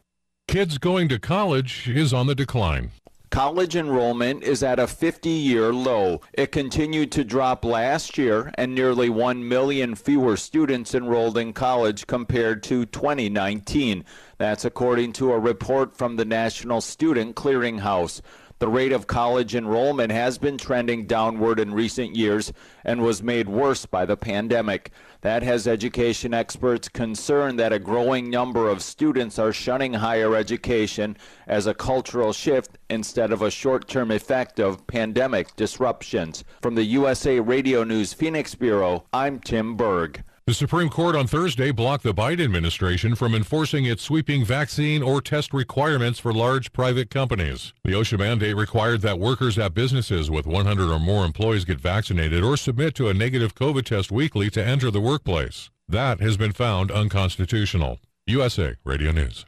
Kids 0.48 0.78
going 0.78 1.08
to 1.08 1.20
college 1.20 1.88
is 1.88 2.12
on 2.12 2.26
the 2.26 2.34
decline. 2.34 2.90
College 3.30 3.76
enrollment 3.76 4.42
is 4.42 4.64
at 4.64 4.80
a 4.80 4.88
50 4.88 5.28
year 5.28 5.72
low. 5.72 6.20
It 6.32 6.50
continued 6.50 7.12
to 7.12 7.22
drop 7.22 7.64
last 7.64 8.18
year, 8.18 8.50
and 8.54 8.74
nearly 8.74 9.08
1 9.08 9.46
million 9.46 9.94
fewer 9.94 10.36
students 10.36 10.96
enrolled 10.96 11.38
in 11.38 11.52
college 11.52 12.08
compared 12.08 12.64
to 12.64 12.86
2019. 12.86 14.04
That's 14.40 14.64
according 14.64 15.12
to 15.12 15.34
a 15.34 15.38
report 15.38 15.98
from 15.98 16.16
the 16.16 16.24
National 16.24 16.80
Student 16.80 17.36
Clearinghouse. 17.36 18.22
The 18.58 18.68
rate 18.68 18.90
of 18.90 19.06
college 19.06 19.54
enrollment 19.54 20.10
has 20.10 20.38
been 20.38 20.56
trending 20.56 21.04
downward 21.04 21.60
in 21.60 21.74
recent 21.74 22.16
years 22.16 22.50
and 22.82 23.02
was 23.02 23.22
made 23.22 23.50
worse 23.50 23.84
by 23.84 24.06
the 24.06 24.16
pandemic. 24.16 24.92
That 25.20 25.42
has 25.42 25.68
education 25.68 26.32
experts 26.32 26.88
concerned 26.88 27.58
that 27.58 27.74
a 27.74 27.78
growing 27.78 28.30
number 28.30 28.70
of 28.70 28.82
students 28.82 29.38
are 29.38 29.52
shunning 29.52 29.92
higher 29.92 30.34
education 30.34 31.18
as 31.46 31.66
a 31.66 31.74
cultural 31.74 32.32
shift 32.32 32.78
instead 32.88 33.32
of 33.32 33.42
a 33.42 33.50
short 33.50 33.88
term 33.88 34.10
effect 34.10 34.58
of 34.58 34.86
pandemic 34.86 35.54
disruptions. 35.54 36.44
From 36.62 36.76
the 36.76 36.84
USA 36.84 37.40
Radio 37.40 37.84
News 37.84 38.14
Phoenix 38.14 38.54
Bureau, 38.54 39.04
I'm 39.12 39.38
Tim 39.38 39.76
Berg. 39.76 40.24
The 40.50 40.54
Supreme 40.54 40.88
Court 40.88 41.14
on 41.14 41.28
Thursday 41.28 41.70
blocked 41.70 42.02
the 42.02 42.12
Biden 42.12 42.42
administration 42.42 43.14
from 43.14 43.36
enforcing 43.36 43.84
its 43.84 44.02
sweeping 44.02 44.44
vaccine 44.44 45.00
or 45.00 45.20
test 45.20 45.54
requirements 45.54 46.18
for 46.18 46.32
large 46.32 46.72
private 46.72 47.08
companies. 47.08 47.72
The 47.84 47.92
OSHA 47.92 48.18
mandate 48.18 48.56
required 48.56 49.00
that 49.02 49.20
workers 49.20 49.60
at 49.60 49.74
businesses 49.74 50.28
with 50.28 50.48
100 50.48 50.90
or 50.90 50.98
more 50.98 51.24
employees 51.24 51.64
get 51.64 51.80
vaccinated 51.80 52.42
or 52.42 52.56
submit 52.56 52.96
to 52.96 53.08
a 53.08 53.14
negative 53.14 53.54
COVID 53.54 53.84
test 53.84 54.10
weekly 54.10 54.50
to 54.50 54.66
enter 54.66 54.90
the 54.90 55.00
workplace. 55.00 55.70
That 55.88 56.18
has 56.18 56.36
been 56.36 56.50
found 56.50 56.90
unconstitutional. 56.90 58.00
USA 58.26 58.74
Radio 58.82 59.12
News. 59.12 59.46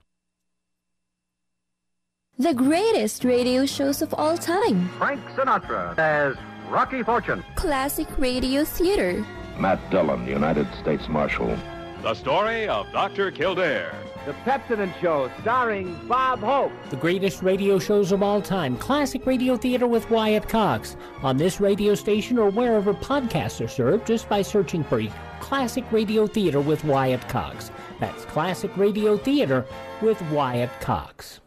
The 2.38 2.55
greatest 2.55 3.24
radio 3.24 3.66
shows 3.66 4.03
of 4.03 4.14
all 4.14 4.38
time. 4.38 4.88
Frank 4.98 5.20
Sinatra 5.30 5.98
as 5.98 6.36
Rocky 6.70 7.03
Fortune. 7.03 7.42
Classic 7.57 8.07
radio 8.18 8.64
theater. 8.64 9.26
Matt 9.62 9.78
Dillon, 9.92 10.26
United 10.26 10.66
States 10.74 11.08
Marshal. 11.08 11.56
The 12.02 12.14
story 12.14 12.66
of 12.66 12.90
Dr. 12.90 13.30
Kildare. 13.30 13.94
The 14.26 14.32
Pepsodent 14.44 14.92
Show, 15.00 15.30
starring 15.40 15.94
Bob 16.08 16.40
Hope. 16.40 16.72
The 16.90 16.96
greatest 16.96 17.44
radio 17.44 17.78
shows 17.78 18.10
of 18.10 18.24
all 18.24 18.42
time, 18.42 18.76
classic 18.76 19.24
radio 19.24 19.56
theater 19.56 19.86
with 19.86 20.10
Wyatt 20.10 20.48
Cox. 20.48 20.96
On 21.22 21.36
this 21.36 21.60
radio 21.60 21.94
station 21.94 22.38
or 22.38 22.50
wherever 22.50 22.92
podcasts 22.92 23.64
are 23.64 23.68
served, 23.68 24.04
just 24.04 24.28
by 24.28 24.42
searching 24.42 24.82
for 24.82 25.00
Classic 25.38 25.84
Radio 25.92 26.26
Theater 26.26 26.60
with 26.60 26.84
Wyatt 26.84 27.28
Cox. 27.28 27.70
That's 28.00 28.24
Classic 28.24 28.76
Radio 28.76 29.16
Theater 29.16 29.64
with 30.00 30.20
Wyatt 30.32 30.72
Cox. 30.80 31.40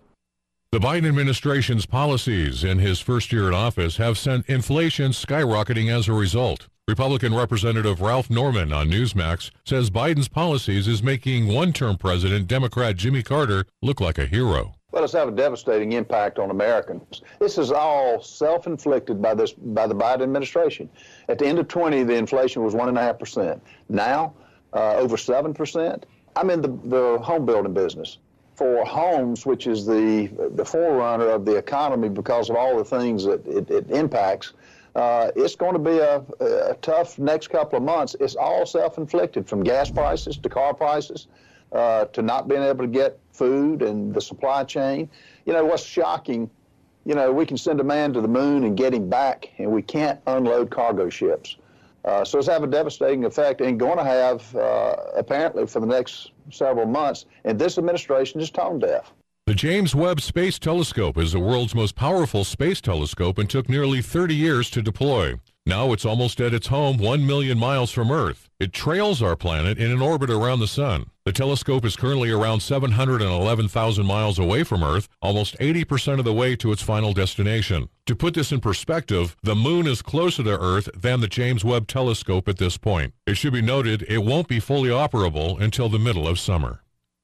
The 0.71 0.79
Biden 0.79 1.05
administration's 1.09 1.85
policies 1.85 2.63
in 2.63 2.79
his 2.79 3.01
first 3.01 3.33
year 3.33 3.49
in 3.49 3.53
office 3.53 3.97
have 3.97 4.17
sent 4.17 4.49
inflation 4.49 5.11
skyrocketing 5.11 5.93
as 5.93 6.07
a 6.07 6.13
result. 6.13 6.69
Republican 6.87 7.33
Representative 7.33 7.99
Ralph 7.99 8.29
Norman 8.29 8.71
on 8.71 8.91
Newsmax 8.91 9.49
says 9.63 9.89
Biden's 9.89 10.27
policies 10.27 10.87
is 10.87 11.01
making 11.01 11.47
one-term 11.47 11.97
president 11.97 12.47
Democrat 12.47 12.95
Jimmy 12.95 13.23
Carter 13.23 13.65
look 13.81 13.99
like 13.99 14.19
a 14.19 14.27
hero. 14.27 14.75
Well, 14.91 15.03
it's 15.03 15.13
have 15.13 15.29
a 15.29 15.31
devastating 15.31 15.93
impact 15.93 16.37
on 16.37 16.51
Americans. 16.51 17.23
This 17.39 17.57
is 17.57 17.71
all 17.71 18.21
self-inflicted 18.21 19.19
by 19.19 19.33
this 19.33 19.53
by 19.53 19.87
the 19.87 19.95
Biden 19.95 20.21
administration. 20.21 20.87
At 21.27 21.39
the 21.39 21.47
end 21.47 21.57
of 21.57 21.67
20, 21.67 22.03
the 22.03 22.13
inflation 22.13 22.63
was 22.63 22.75
one 22.75 22.87
and 22.87 22.99
a 22.99 23.01
half 23.01 23.17
percent. 23.17 23.63
Now, 23.89 24.35
uh, 24.71 24.93
over 24.97 25.17
seven 25.17 25.55
percent. 25.55 26.05
I'm 26.35 26.51
in 26.51 26.61
the, 26.61 26.67
the 26.83 27.17
home 27.17 27.47
building 27.47 27.73
business 27.73 28.19
for 28.53 28.85
homes, 28.85 29.43
which 29.43 29.65
is 29.65 29.87
the 29.87 30.29
the 30.53 30.63
forerunner 30.63 31.29
of 31.29 31.45
the 31.45 31.55
economy 31.55 32.09
because 32.09 32.51
of 32.51 32.55
all 32.55 32.77
the 32.77 32.85
things 32.85 33.23
that 33.23 33.43
it, 33.47 33.71
it 33.71 33.89
impacts. 33.89 34.53
Uh, 34.95 35.29
it's 35.35 35.55
going 35.55 35.73
to 35.73 35.79
be 35.79 35.97
a, 35.97 36.23
a, 36.39 36.73
tough 36.81 37.19
next 37.19 37.49
couple 37.49 37.77
of 37.77 37.83
months. 37.83 38.15
It's 38.21 38.35
all 38.35 38.65
self-inflicted, 38.65 39.47
from 39.47 39.61
gas 39.61 39.91
prices 39.91 40.37
to 40.37 40.47
car 40.47 40.73
prices 40.73 41.27
uh, 41.73 42.05
to 42.05 42.21
not 42.21 42.47
being 42.47 42.63
able 42.63 42.85
to 42.85 42.89
get 42.89 43.19
food 43.33 43.81
and 43.81 44.13
the 44.13 44.21
supply 44.21 44.63
chain. 44.63 45.09
You 45.45 45.53
know 45.53 45.65
what's 45.65 45.83
shocking? 45.83 46.49
You 47.03 47.13
know 47.13 47.31
we 47.31 47.45
can 47.45 47.57
send 47.57 47.81
a 47.81 47.83
man 47.83 48.13
to 48.13 48.21
the 48.21 48.27
moon 48.27 48.63
and 48.63 48.77
get 48.77 48.93
him 48.93 49.09
back, 49.09 49.49
and 49.57 49.69
we 49.69 49.81
can't 49.81 50.19
unload 50.27 50.71
cargo 50.71 51.09
ships. 51.09 51.57
Uh, 52.05 52.23
so 52.23 52.37
it's 52.37 52.47
have 52.47 52.63
a 52.63 52.67
devastating 52.67 53.25
effect 53.25 53.61
and 53.61 53.79
going 53.79 53.97
to 53.97 54.03
have, 54.03 54.55
uh, 54.55 54.95
apparently, 55.15 55.65
for 55.65 55.79
the 55.79 55.87
next 55.87 56.31
several 56.51 56.85
months. 56.85 57.25
And 57.43 57.57
this 57.57 57.79
administration 57.79 58.39
is 58.39 58.51
tone 58.51 58.77
deaf. 58.77 59.11
The 59.47 59.53
James 59.53 59.93
Webb 59.93 60.21
Space 60.21 60.57
Telescope 60.57 61.19
is 61.19 61.33
the 61.33 61.39
world's 61.39 61.75
most 61.75 61.95
powerful 61.95 62.43
space 62.43 62.81
telescope 62.81 63.37
and 63.37 63.47
took 63.47 63.69
nearly 63.69 64.01
30 64.01 64.33
years 64.33 64.71
to 64.71 64.81
deploy. 64.81 65.35
Now 65.67 65.93
it's 65.93 66.03
almost 66.03 66.41
at 66.41 66.51
its 66.51 66.65
home 66.65 66.97
1 66.97 67.27
million 67.27 67.59
miles 67.59 67.91
from 67.91 68.09
Earth. 68.09 68.49
It 68.59 68.73
trails 68.73 69.21
our 69.21 69.35
planet 69.35 69.77
in 69.77 69.91
an 69.91 70.01
orbit 70.01 70.31
around 70.31 70.61
the 70.61 70.67
Sun. 70.67 71.11
The 71.25 71.31
telescope 71.31 71.85
is 71.85 71.95
currently 71.95 72.31
around 72.31 72.61
711,000 72.61 74.03
miles 74.03 74.39
away 74.39 74.63
from 74.63 74.81
Earth, 74.81 75.07
almost 75.21 75.55
80% 75.59 76.17
of 76.17 76.25
the 76.25 76.33
way 76.33 76.55
to 76.55 76.71
its 76.71 76.81
final 76.81 77.13
destination. 77.13 77.89
To 78.07 78.15
put 78.15 78.33
this 78.33 78.51
in 78.51 78.61
perspective, 78.61 79.35
the 79.43 79.53
Moon 79.53 79.85
is 79.85 80.01
closer 80.01 80.41
to 80.41 80.59
Earth 80.59 80.89
than 80.95 81.21
the 81.21 81.27
James 81.27 81.63
Webb 81.63 81.85
Telescope 81.85 82.47
at 82.47 82.57
this 82.57 82.77
point. 82.77 83.13
It 83.27 83.37
should 83.37 83.53
be 83.53 83.61
noted 83.61 84.07
it 84.09 84.23
won't 84.23 84.47
be 84.47 84.59
fully 84.59 84.89
operable 84.89 85.61
until 85.61 85.87
the 85.87 85.99
middle 85.99 86.27
of 86.27 86.39
summer. 86.39 86.81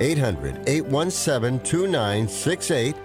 800 0.00 0.68
817 0.68 1.60
2968. 1.60 2.96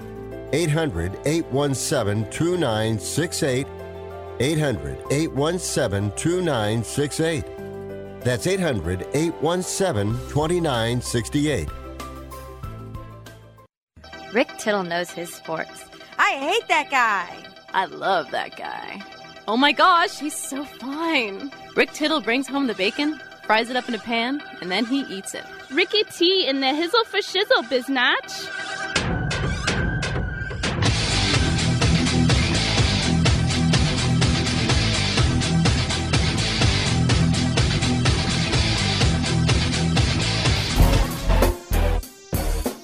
800 0.54 1.20
817 1.26 2.30
2968. 2.30 3.68
800 4.40 4.98
817 5.12 6.12
2968. 6.16 7.46
That's 8.22 8.48
800 8.48 9.08
817 9.14 10.14
2968. 10.30 11.70
Rick 14.34 14.50
Tittle 14.58 14.84
knows 14.84 15.10
his 15.10 15.34
sports. 15.34 15.86
I 16.18 16.32
hate 16.32 16.68
that 16.70 16.90
guy. 16.90 17.36
I 17.74 17.86
love 17.86 18.32
that 18.32 18.56
guy. 18.56 19.02
Oh 19.48 19.58
my 19.58 19.72
gosh, 19.72 20.20
he's 20.20 20.36
so 20.36 20.64
fine. 20.64 21.52
Rick 21.76 21.92
Tittle 21.94 22.22
brings 22.22 22.48
home 22.48 22.68
the 22.68 22.76
bacon, 22.76 23.20
fries 23.46 23.70
it 23.70 23.76
up 23.76 23.90
in 23.90 23.96
a 23.96 24.00
pan, 24.00 24.42
and 24.62 24.72
then 24.72 24.86
he 24.86 25.02
eats 25.02 25.34
it. 25.34 25.44
Ricky 25.74 26.04
T 26.04 26.48
in 26.48 26.60
the 26.60 26.68
hizzle 26.68 27.06
for 27.06 27.20
shizzle, 27.20 27.64
biznatch. 27.70 28.50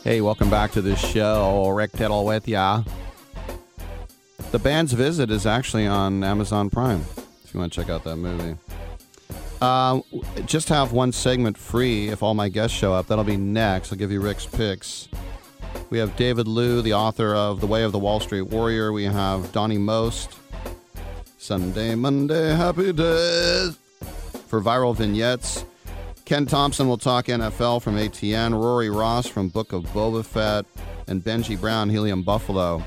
Hey, 0.04 0.22
welcome 0.22 0.50
back 0.50 0.72
to 0.72 0.82
the 0.82 0.96
show. 0.96 1.68
Rick 1.68 1.92
Tittle 1.92 2.24
with 2.24 2.48
ya. 2.48 2.84
The 4.52 4.60
band's 4.60 4.94
visit 4.94 5.30
is 5.30 5.46
actually 5.46 5.86
on 5.86 6.24
Amazon 6.24 6.70
Prime. 6.70 7.04
If 7.44 7.54
you 7.54 7.60
want 7.60 7.74
to 7.74 7.82
check 7.82 7.90
out 7.90 8.06
that 8.06 8.16
movie. 8.16 8.56
Uh, 9.62 10.02
just 10.46 10.70
have 10.70 10.92
one 10.92 11.12
segment 11.12 11.58
free 11.58 12.10
if 12.10 12.22
all 12.22 12.34
my 12.34 12.50
guests 12.50 12.78
show 12.78 12.94
up. 12.94 13.08
That'll 13.08 13.24
be 13.24 13.38
next. 13.38 13.92
I'll 13.92 13.98
give 13.98 14.12
you 14.12 14.22
Rick's 14.22 14.46
picks. 14.46 15.10
We 15.90 15.98
have 16.00 16.16
David 16.16 16.48
Liu, 16.48 16.82
the 16.82 16.94
author 16.94 17.34
of 17.34 17.62
The 17.62 17.68
Way 17.68 17.84
of 17.84 17.92
the 17.92 18.00
Wall 18.00 18.20
Street 18.20 18.44
Warrior. 18.44 18.92
We 18.92 19.06
have 19.06 19.52
Donny 19.52 19.78
Most, 19.78 20.38
Sunday, 21.38 21.96
Monday, 21.96 22.56
Happy 22.56 22.94
Days 22.94 23.78
for 24.48 24.62
viral 24.62 24.96
vignettes. 24.96 25.66
Ken 26.26 26.46
Thompson 26.46 26.90
will 26.90 26.98
talk 26.98 27.28
NFL 27.28 27.82
from 27.82 27.96
ATN. 27.96 28.52
Rory 28.54 28.90
Ross 28.90 29.28
from 29.28 29.48
Book 29.48 29.72
of 29.72 29.86
Boba 29.86 30.26
Fett. 30.26 30.66
And 31.08 31.24
Benji 31.24 31.60
Brown, 31.60 31.90
Helium 31.90 32.22
Buffalo. 32.22 32.84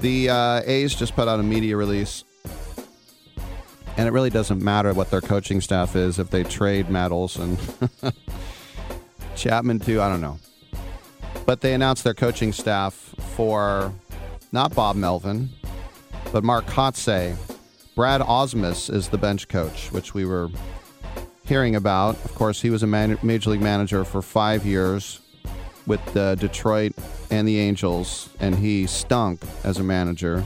The 0.00 0.28
uh, 0.28 0.60
A's 0.66 0.94
just 0.94 1.14
put 1.14 1.26
out 1.26 1.40
a 1.40 1.42
media 1.42 1.74
release. 1.74 2.24
And 3.96 4.08
it 4.08 4.12
really 4.12 4.30
doesn't 4.30 4.60
matter 4.60 4.92
what 4.92 5.10
their 5.10 5.20
coaching 5.20 5.60
staff 5.60 5.94
is 5.94 6.18
if 6.18 6.30
they 6.30 6.42
trade 6.42 6.90
Matt 6.90 7.12
Olson. 7.12 7.56
Chapman, 9.36 9.78
too, 9.78 10.00
I 10.00 10.08
don't 10.08 10.20
know. 10.20 10.38
But 11.46 11.60
they 11.60 11.74
announced 11.74 12.04
their 12.04 12.14
coaching 12.14 12.52
staff 12.52 13.14
for 13.36 13.92
not 14.52 14.74
Bob 14.74 14.96
Melvin, 14.96 15.50
but 16.32 16.42
Mark 16.42 16.66
Kotsay. 16.66 17.36
Brad 17.94 18.20
Ausmus 18.20 18.92
is 18.92 19.08
the 19.08 19.18
bench 19.18 19.46
coach, 19.46 19.92
which 19.92 20.14
we 20.14 20.24
were 20.24 20.48
hearing 21.44 21.76
about. 21.76 22.16
Of 22.24 22.34
course, 22.34 22.60
he 22.60 22.70
was 22.70 22.82
a 22.82 22.86
man- 22.86 23.18
major 23.22 23.50
league 23.50 23.60
manager 23.60 24.04
for 24.04 24.22
five 24.22 24.66
years 24.66 25.20
with 25.86 26.04
the 26.14 26.36
Detroit 26.40 26.92
and 27.30 27.46
the 27.46 27.58
Angels, 27.58 28.30
and 28.40 28.56
he 28.56 28.86
stunk 28.86 29.40
as 29.62 29.78
a 29.78 29.84
manager. 29.84 30.44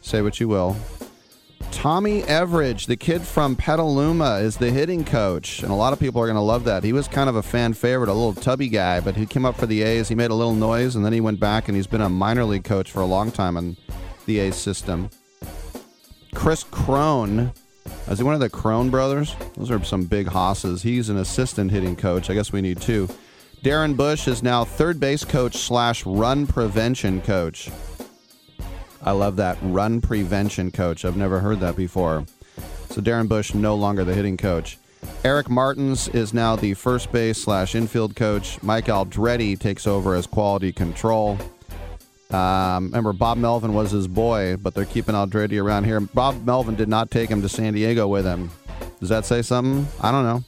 Say 0.00 0.22
what 0.22 0.40
you 0.40 0.48
will. 0.48 0.76
Tommy 1.74 2.22
Everidge, 2.22 2.86
the 2.86 2.96
kid 2.96 3.22
from 3.22 3.56
Petaluma, 3.56 4.36
is 4.36 4.56
the 4.56 4.70
hitting 4.70 5.04
coach, 5.04 5.62
and 5.62 5.70
a 5.70 5.74
lot 5.74 5.92
of 5.92 6.00
people 6.00 6.20
are 6.22 6.26
going 6.26 6.36
to 6.36 6.40
love 6.40 6.64
that. 6.64 6.82
He 6.82 6.92
was 6.92 7.08
kind 7.08 7.28
of 7.28 7.36
a 7.36 7.42
fan 7.42 7.74
favorite, 7.74 8.08
a 8.08 8.14
little 8.14 8.32
tubby 8.32 8.68
guy, 8.68 9.00
but 9.00 9.16
he 9.16 9.26
came 9.26 9.44
up 9.44 9.56
for 9.56 9.66
the 9.66 9.82
A's. 9.82 10.08
He 10.08 10.14
made 10.14 10.30
a 10.30 10.34
little 10.34 10.54
noise, 10.54 10.96
and 10.96 11.04
then 11.04 11.12
he 11.12 11.20
went 11.20 11.40
back, 11.40 11.68
and 11.68 11.76
he's 11.76 11.86
been 11.86 12.00
a 12.00 12.08
minor 12.08 12.44
league 12.44 12.64
coach 12.64 12.90
for 12.90 13.00
a 13.00 13.06
long 13.06 13.30
time 13.30 13.56
in 13.56 13.76
the 14.24 14.38
A's 14.38 14.56
system. 14.56 15.10
Chris 16.34 16.64
Cron, 16.64 17.52
is 18.08 18.18
he 18.18 18.24
one 18.24 18.34
of 18.34 18.40
the 18.40 18.48
Cron 18.48 18.88
brothers? 18.88 19.36
Those 19.56 19.70
are 19.70 19.82
some 19.84 20.04
big 20.04 20.28
hosses. 20.28 20.82
He's 20.82 21.10
an 21.10 21.18
assistant 21.18 21.70
hitting 21.70 21.96
coach. 21.96 22.30
I 22.30 22.34
guess 22.34 22.52
we 22.52 22.62
need 22.62 22.80
two. 22.80 23.08
Darren 23.62 23.96
Bush 23.96 24.28
is 24.28 24.42
now 24.42 24.64
third 24.64 25.00
base 25.00 25.24
coach 25.24 25.56
slash 25.56 26.06
run 26.06 26.46
prevention 26.46 27.20
coach. 27.20 27.70
I 29.04 29.12
love 29.12 29.36
that 29.36 29.58
run 29.62 30.00
prevention 30.00 30.70
coach. 30.70 31.04
I've 31.04 31.16
never 31.16 31.40
heard 31.40 31.60
that 31.60 31.76
before. 31.76 32.24
So 32.88 33.00
Darren 33.00 33.28
Bush 33.28 33.54
no 33.54 33.76
longer 33.76 34.02
the 34.02 34.14
hitting 34.14 34.36
coach. 34.36 34.78
Eric 35.22 35.50
Martins 35.50 36.08
is 36.08 36.32
now 36.32 36.56
the 36.56 36.74
first 36.74 37.12
base 37.12 37.42
slash 37.42 37.74
infield 37.74 38.16
coach. 38.16 38.62
Mike 38.62 38.86
Aldrete 38.86 39.58
takes 39.58 39.86
over 39.86 40.14
as 40.14 40.26
quality 40.26 40.72
control. 40.72 41.38
Um, 42.30 42.86
remember, 42.86 43.12
Bob 43.12 43.36
Melvin 43.36 43.74
was 43.74 43.90
his 43.90 44.08
boy, 44.08 44.56
but 44.56 44.74
they're 44.74 44.86
keeping 44.86 45.14
Aldretti 45.14 45.62
around 45.62 45.84
here. 45.84 46.00
Bob 46.00 46.44
Melvin 46.46 46.74
did 46.74 46.88
not 46.88 47.10
take 47.10 47.28
him 47.28 47.42
to 47.42 47.48
San 47.48 47.74
Diego 47.74 48.08
with 48.08 48.24
him. 48.24 48.50
Does 49.00 49.10
that 49.10 49.26
say 49.26 49.42
something? 49.42 49.86
I 50.00 50.10
don't 50.10 50.24
know. 50.24 50.44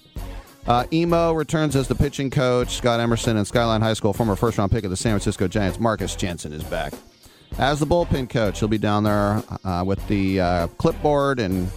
Uh, 0.67 0.85
Emo 0.93 1.33
returns 1.33 1.77
as 1.77 1.87
the 1.87 1.95
pitching 1.95 2.31
coach. 2.31 2.77
Scott 2.77 2.99
Emerson 2.99 3.37
and 3.37 3.47
Skyline 3.47 3.83
High 3.83 3.93
School, 3.93 4.13
former 4.13 4.35
first 4.35 4.59
round 4.59 4.73
pick 4.73 4.85
of 4.85 4.91
the 4.91 4.97
San 4.97 5.13
Francisco 5.13 5.47
Giants, 5.47 5.79
Marcus 5.79 6.17
Jensen 6.17 6.53
is 6.53 6.65
back. 6.65 6.93
As 7.59 7.81
the 7.81 7.87
bullpen 7.87 8.29
coach, 8.29 8.59
he'll 8.59 8.69
be 8.69 8.77
down 8.77 9.05
there 9.05 9.43
uh, 9.65 9.83
with 9.85 10.07
the 10.09 10.41
uh, 10.41 10.67
clipboard 10.79 11.41
and 11.41 11.71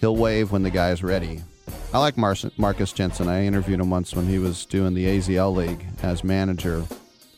he'll 0.00 0.16
wave 0.16 0.52
when 0.52 0.62
the 0.62 0.70
guy's 0.70 1.02
ready. 1.02 1.42
I 1.92 1.98
like 1.98 2.16
Mar- 2.16 2.34
Marcus 2.56 2.92
Jensen. 2.92 3.28
I 3.28 3.44
interviewed 3.44 3.78
him 3.78 3.90
once 3.90 4.14
when 4.14 4.26
he 4.26 4.38
was 4.38 4.64
doing 4.64 4.94
the 4.94 5.04
AZL 5.04 5.54
League 5.54 5.84
as 6.02 6.24
manager. 6.24 6.82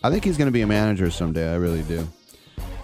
I 0.04 0.10
think 0.10 0.24
he's 0.24 0.36
going 0.36 0.46
to 0.46 0.52
be 0.52 0.60
a 0.60 0.68
manager 0.68 1.10
someday. 1.10 1.52
I 1.52 1.56
really 1.56 1.82
do. 1.82 2.06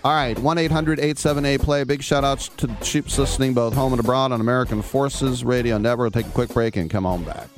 All 0.04 0.12
right, 0.12 0.38
1 0.38 0.58
800 0.58 0.98
878 0.98 1.60
play. 1.60 1.84
Big 1.84 2.02
shout 2.02 2.24
outs 2.24 2.48
to 2.56 2.66
the 2.66 2.74
troops 2.84 3.16
listening 3.18 3.54
both 3.54 3.74
home 3.74 3.92
and 3.92 4.00
abroad 4.00 4.32
on 4.32 4.40
American 4.40 4.82
Forces 4.82 5.44
Radio 5.44 5.78
Network. 5.78 6.14
Take 6.14 6.26
a 6.26 6.30
quick 6.30 6.52
break 6.52 6.76
and 6.76 6.90
come 6.90 7.06
on 7.06 7.24
back. 7.24 7.48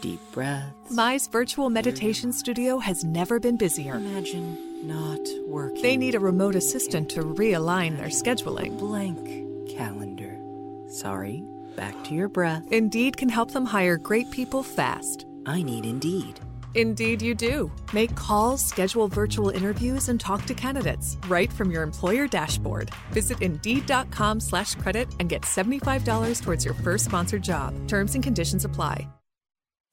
Deep 0.00 0.20
breath. 0.32 0.72
Mi's 0.90 1.26
virtual 1.26 1.68
meditation 1.68 2.32
studio 2.32 2.78
has 2.78 3.04
never 3.04 3.38
been 3.38 3.56
busier. 3.56 3.96
Imagine 3.96 4.56
not 4.86 5.20
working. 5.46 5.82
They 5.82 5.96
need 5.98 6.14
a 6.14 6.20
remote 6.20 6.54
assistant 6.54 7.10
to 7.10 7.22
realign 7.22 7.98
their 7.98 8.06
scheduling. 8.06 8.78
Blank 8.78 9.76
calendar. 9.76 10.38
Sorry, 10.88 11.44
back 11.76 12.02
to 12.04 12.14
your 12.14 12.28
breath. 12.28 12.66
Indeed 12.70 13.18
can 13.18 13.28
help 13.28 13.50
them 13.50 13.66
hire 13.66 13.98
great 13.98 14.30
people 14.30 14.62
fast. 14.62 15.26
I 15.44 15.60
need 15.60 15.84
Indeed. 15.84 16.40
Indeed, 16.74 17.20
you 17.20 17.34
do. 17.34 17.70
Make 17.92 18.14
calls, 18.14 18.64
schedule 18.64 19.08
virtual 19.08 19.50
interviews, 19.50 20.08
and 20.08 20.18
talk 20.18 20.46
to 20.46 20.54
candidates 20.54 21.16
right 21.26 21.52
from 21.52 21.70
your 21.70 21.82
employer 21.82 22.26
dashboard. 22.26 22.90
Visit 23.12 23.42
Indeed.com 23.42 24.40
slash 24.40 24.76
credit 24.76 25.08
and 25.18 25.28
get 25.28 25.42
$75 25.42 26.40
towards 26.42 26.64
your 26.64 26.74
first 26.74 27.06
sponsored 27.06 27.42
job. 27.42 27.74
Terms 27.88 28.14
and 28.14 28.24
conditions 28.24 28.64
apply. 28.64 29.06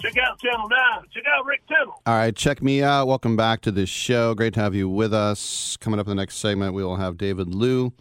check 0.00 0.16
out 0.18 0.38
Channel 0.40 0.68
9. 0.68 0.78
Check 1.12 1.24
out 1.26 1.44
Rick 1.44 1.62
Tittle. 1.68 2.00
All 2.06 2.14
right, 2.14 2.34
check 2.34 2.62
me 2.62 2.82
out. 2.82 3.06
Welcome 3.06 3.36
back 3.36 3.60
to 3.62 3.70
this 3.70 3.88
show. 3.88 4.34
Great 4.34 4.54
to 4.54 4.60
have 4.60 4.74
you 4.74 4.88
with 4.88 5.12
us. 5.12 5.76
Coming 5.78 6.00
up 6.00 6.06
in 6.06 6.10
the 6.10 6.14
next 6.22 6.36
segment, 6.36 6.74
we 6.74 6.82
will 6.84 6.96
have 6.96 7.16
David 7.18 7.54
Liu, 7.54 7.92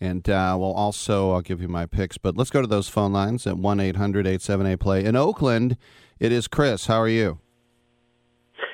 and 0.00 0.28
uh, 0.28 0.56
we'll 0.58 0.72
also 0.72 1.32
I'll 1.32 1.40
give 1.42 1.60
you 1.60 1.68
my 1.68 1.86
picks. 1.86 2.18
But 2.18 2.36
let's 2.36 2.50
go 2.50 2.60
to 2.60 2.66
those 2.66 2.88
phone 2.88 3.12
lines 3.12 3.46
at 3.46 3.56
1 3.56 3.80
800 3.80 4.26
878 4.26 4.76
play 4.78 5.04
in 5.04 5.16
Oakland. 5.16 5.76
It 6.18 6.32
is 6.32 6.48
Chris. 6.48 6.86
How 6.86 7.00
are 7.00 7.08
you? 7.08 7.38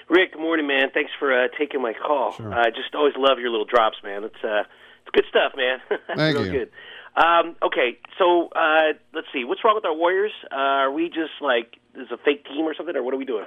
Rick, 0.09 0.33
good 0.33 0.43
morning, 0.43 0.67
man. 0.67 0.91
Thanks 0.93 1.11
for 1.19 1.33
uh, 1.33 1.49
taking 1.59 1.81
my 1.81 1.93
call. 1.95 2.33
I 2.33 2.37
Sure. 2.37 2.53
uh, 2.55 2.71
just 2.71 2.95
always 2.95 3.15
love 3.17 3.39
your 3.39 3.51
little 3.51 3.65
drops, 3.67 3.97
man. 4.05 4.25
It's 4.25 4.45
uh, 4.45 4.65
it's 5.03 5.11
good 5.13 5.25
stuff, 5.29 5.53
man. 5.57 5.79
Thank 6.17 6.37
Real 6.37 6.47
you. 6.47 6.53
good. 6.53 6.71
Um, 7.15 7.57
okay, 7.63 7.99
so 8.19 8.49
uh, 8.49 8.95
let's 9.13 9.27
see. 9.33 9.45
What's 9.45 9.63
wrong 9.65 9.75
with 9.75 9.85
our 9.85 9.95
Warriors? 9.95 10.33
Uh, 10.51 10.57
are 10.57 10.93
we 10.93 11.09
just 11.09 11.33
like 11.41 11.77
is 11.95 12.11
a 12.11 12.17
fake 12.17 12.47
team 12.47 12.65
or 12.65 12.75
something, 12.75 12.97
or 12.97 13.03
what 13.03 13.13
are 13.13 13.19
we 13.19 13.27
doing? 13.27 13.45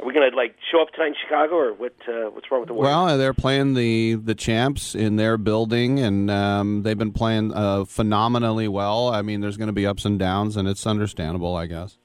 Are 0.00 0.06
we 0.06 0.12
gonna 0.12 0.34
like 0.34 0.56
show 0.70 0.80
up 0.80 0.90
tonight 0.90 1.08
in 1.08 1.14
Chicago, 1.22 1.56
or 1.56 1.72
what? 1.72 1.94
Uh, 2.08 2.30
what's 2.30 2.50
wrong 2.50 2.60
with 2.60 2.68
the 2.68 2.74
Warriors? 2.74 2.94
Well, 2.94 3.18
they're 3.18 3.34
playing 3.34 3.74
the 3.74 4.14
the 4.14 4.34
champs 4.34 4.94
in 4.94 5.16
their 5.16 5.36
building, 5.36 6.00
and 6.00 6.30
um, 6.30 6.82
they've 6.82 6.98
been 6.98 7.12
playing 7.12 7.52
uh, 7.52 7.84
phenomenally 7.84 8.68
well. 8.68 9.08
I 9.08 9.22
mean, 9.22 9.40
there's 9.40 9.56
going 9.56 9.68
to 9.68 9.72
be 9.72 9.86
ups 9.86 10.04
and 10.04 10.18
downs, 10.18 10.56
and 10.56 10.68
it's 10.68 10.86
understandable, 10.86 11.54
I 11.54 11.66
guess. 11.66 11.98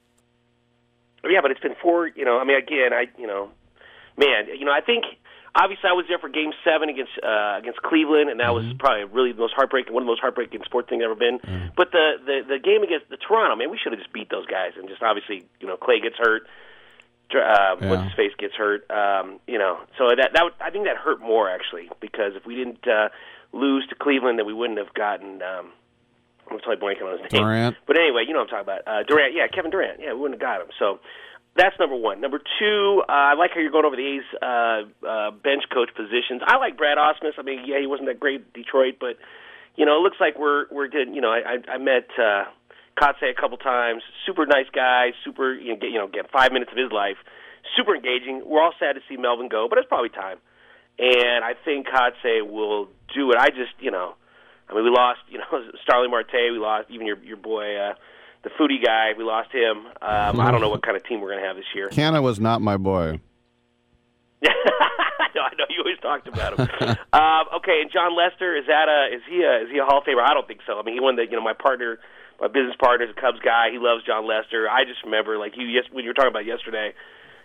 Yeah, 1.24 1.40
but 1.40 1.50
it's 1.50 1.60
been 1.60 1.76
four. 1.80 2.08
You 2.08 2.24
know, 2.24 2.38
I 2.38 2.44
mean, 2.44 2.56
again, 2.56 2.92
I 2.92 3.06
you 3.18 3.26
know, 3.26 3.50
man, 4.16 4.46
you 4.56 4.64
know, 4.64 4.72
I 4.72 4.80
think 4.80 5.04
obviously 5.54 5.88
I 5.88 5.92
was 5.92 6.04
there 6.08 6.18
for 6.18 6.28
Game 6.28 6.52
Seven 6.64 6.88
against 6.88 7.12
uh, 7.22 7.56
against 7.58 7.82
Cleveland, 7.82 8.30
and 8.30 8.40
that 8.40 8.54
was 8.54 8.64
probably 8.78 9.04
really 9.04 9.32
the 9.32 9.38
most 9.40 9.54
heartbreaking, 9.54 9.92
one 9.92 10.02
of 10.02 10.06
the 10.06 10.12
most 10.12 10.20
heartbreaking 10.20 10.62
sports 10.64 10.88
things 10.88 11.00
I've 11.02 11.10
ever 11.10 11.14
been. 11.18 11.38
But 11.76 11.92
the, 11.92 12.16
the 12.24 12.36
the 12.54 12.58
game 12.58 12.82
against 12.82 13.08
the 13.10 13.16
Toronto, 13.16 13.56
man, 13.56 13.70
we 13.70 13.78
should 13.78 13.92
have 13.92 14.00
just 14.00 14.12
beat 14.12 14.30
those 14.30 14.46
guys, 14.46 14.72
and 14.76 14.88
just 14.88 15.02
obviously, 15.02 15.44
you 15.60 15.66
know, 15.66 15.76
Clay 15.76 16.00
gets 16.00 16.16
hurt. 16.18 16.46
Dr- 17.30 17.44
Uh, 17.44 17.76
Yeah. 17.80 17.90
What's 17.90 18.02
his 18.04 18.12
face 18.14 18.32
gets 18.38 18.54
hurt, 18.54 18.88
um, 18.90 19.40
you 19.46 19.58
know. 19.58 19.78
So 19.98 20.08
that 20.14 20.32
that 20.34 20.44
would, 20.44 20.52
I 20.60 20.70
think 20.70 20.84
that 20.84 20.96
hurt 20.96 21.20
more 21.20 21.48
actually 21.50 21.88
because 22.00 22.36
if 22.36 22.44
we 22.46 22.54
didn't 22.54 22.86
uh, 22.86 23.08
lose 23.52 23.86
to 23.88 23.94
Cleveland, 23.94 24.38
then 24.38 24.46
we 24.46 24.52
wouldn't 24.52 24.78
have 24.78 24.92
gotten. 24.94 25.40
Um, 25.42 25.72
I'm 26.50 26.58
totally 26.58 26.76
blanking 26.76 27.04
on 27.08 27.12
his 27.18 27.32
name. 27.32 27.42
Durant. 27.42 27.76
But 27.86 27.96
anyway, 27.96 28.24
you 28.28 28.34
know 28.34 28.40
what 28.40 28.52
I'm 28.52 28.64
talking 28.66 28.82
about. 28.84 28.86
Uh, 28.86 29.02
Durant, 29.04 29.32
yeah, 29.34 29.46
Kevin 29.48 29.70
Durant. 29.70 29.98
Yeah, 30.00 30.12
we 30.12 30.20
wouldn't 30.20 30.38
have 30.38 30.46
got 30.46 30.60
him. 30.60 30.66
So 30.78 31.00
that's 31.56 31.78
number 31.78 31.96
one. 31.96 32.20
Number 32.20 32.38
two, 32.38 33.02
uh, 33.08 33.12
I 33.12 33.34
like 33.34 33.52
how 33.54 33.60
you're 33.60 33.70
going 33.70 33.84
over 33.84 33.96
the 33.96 34.18
A's 34.18 34.28
uh, 34.42 35.06
uh, 35.06 35.30
bench 35.30 35.64
coach 35.72 35.90
positions. 35.94 36.42
I 36.44 36.56
like 36.56 36.76
Brad 36.76 36.98
Ausmus. 36.98 37.38
I 37.38 37.42
mean, 37.42 37.62
yeah, 37.66 37.78
he 37.80 37.86
wasn't 37.86 38.08
that 38.08 38.18
great 38.18 38.40
at 38.40 38.52
Detroit, 38.52 38.96
but 38.98 39.16
you 39.76 39.86
know, 39.86 39.98
it 39.98 40.02
looks 40.02 40.16
like 40.20 40.38
we're 40.38 40.66
we're 40.70 40.88
good. 40.88 41.08
You 41.14 41.20
know, 41.20 41.30
I 41.30 41.58
I, 41.58 41.74
I 41.74 41.78
met 41.78 42.10
uh, 42.18 42.44
Kotsay 42.98 43.30
a 43.30 43.40
couple 43.40 43.58
times. 43.58 44.02
Super 44.26 44.46
nice 44.46 44.66
guy. 44.72 45.12
Super, 45.24 45.54
you 45.54 45.74
know, 45.74 45.80
get, 45.80 45.90
you 45.90 45.98
know, 45.98 46.06
get 46.06 46.30
five 46.30 46.52
minutes 46.52 46.70
of 46.70 46.78
his 46.78 46.92
life. 46.92 47.16
Super 47.76 47.94
engaging. 47.94 48.42
We're 48.46 48.62
all 48.62 48.74
sad 48.78 48.94
to 48.94 49.00
see 49.08 49.16
Melvin 49.16 49.48
go, 49.48 49.66
but 49.68 49.78
it's 49.78 49.88
probably 49.88 50.10
time. 50.10 50.38
And 50.98 51.44
I 51.44 51.54
think 51.64 51.86
Kotsay 51.88 52.46
will 52.48 52.88
do 53.14 53.32
it. 53.32 53.38
I 53.38 53.48
just, 53.50 53.74
you 53.80 53.90
know, 53.90 54.14
I 54.68 54.74
mean, 54.74 54.84
we 54.84 54.90
lost, 54.90 55.20
you 55.28 55.38
know, 55.38 55.50
Starling 55.82 56.10
Marte. 56.10 56.52
We 56.52 56.58
lost 56.58 56.90
even 56.90 57.06
your 57.06 57.18
your 57.18 57.36
boy, 57.36 57.76
uh, 57.76 57.94
the 58.44 58.50
foodie 58.60 58.84
guy. 58.84 59.12
We 59.16 59.24
lost 59.24 59.50
him. 59.50 59.86
Um, 60.00 60.38
I 60.38 60.52
don't 60.52 60.60
know 60.60 60.68
what 60.68 60.82
kind 60.82 60.96
of 60.96 61.04
team 61.04 61.20
we're 61.20 61.32
going 61.32 61.42
to 61.42 61.48
have 61.48 61.56
this 61.56 61.72
year. 61.74 61.88
Canha 61.88 62.22
was 62.22 62.38
not 62.38 62.60
my 62.60 62.76
boy. 62.76 63.18
no, 64.44 65.40
I 65.40 65.56
know 65.56 65.64
you 65.72 65.80
always 65.80 65.98
talked 66.04 66.28
about 66.28 66.60
him. 66.60 66.68
um, 67.12 67.44
okay, 67.56 67.80
and 67.80 67.90
Jon 67.90 68.12
Lester 68.12 68.54
is 68.54 68.68
that 68.68 68.92
a 68.92 69.16
is 69.16 69.22
he 69.24 69.40
a 69.40 69.64
is 69.64 69.68
he 69.72 69.80
a 69.80 69.84
Hall 69.84 69.98
of 69.98 70.04
Famer? 70.04 70.20
I 70.22 70.34
don't 70.36 70.46
think 70.46 70.60
so. 70.66 70.78
I 70.78 70.82
mean, 70.84 70.94
he 70.94 71.00
won 71.00 71.16
the 71.16 71.24
you 71.24 71.32
know 71.32 71.42
my 71.42 71.56
partner, 71.56 71.98
my 72.38 72.48
business 72.48 72.76
partner 72.76 73.08
is 73.08 73.16
a 73.16 73.18
Cubs 73.18 73.40
guy. 73.40 73.72
He 73.72 73.80
loves 73.80 74.04
Jon 74.04 74.28
Lester. 74.28 74.68
I 74.68 74.84
just 74.84 75.02
remember 75.02 75.38
like 75.38 75.56
you 75.56 75.64
yes 75.64 75.88
when 75.90 76.04
you 76.04 76.10
were 76.12 76.14
talking 76.14 76.30
about 76.30 76.44
yesterday. 76.44 76.92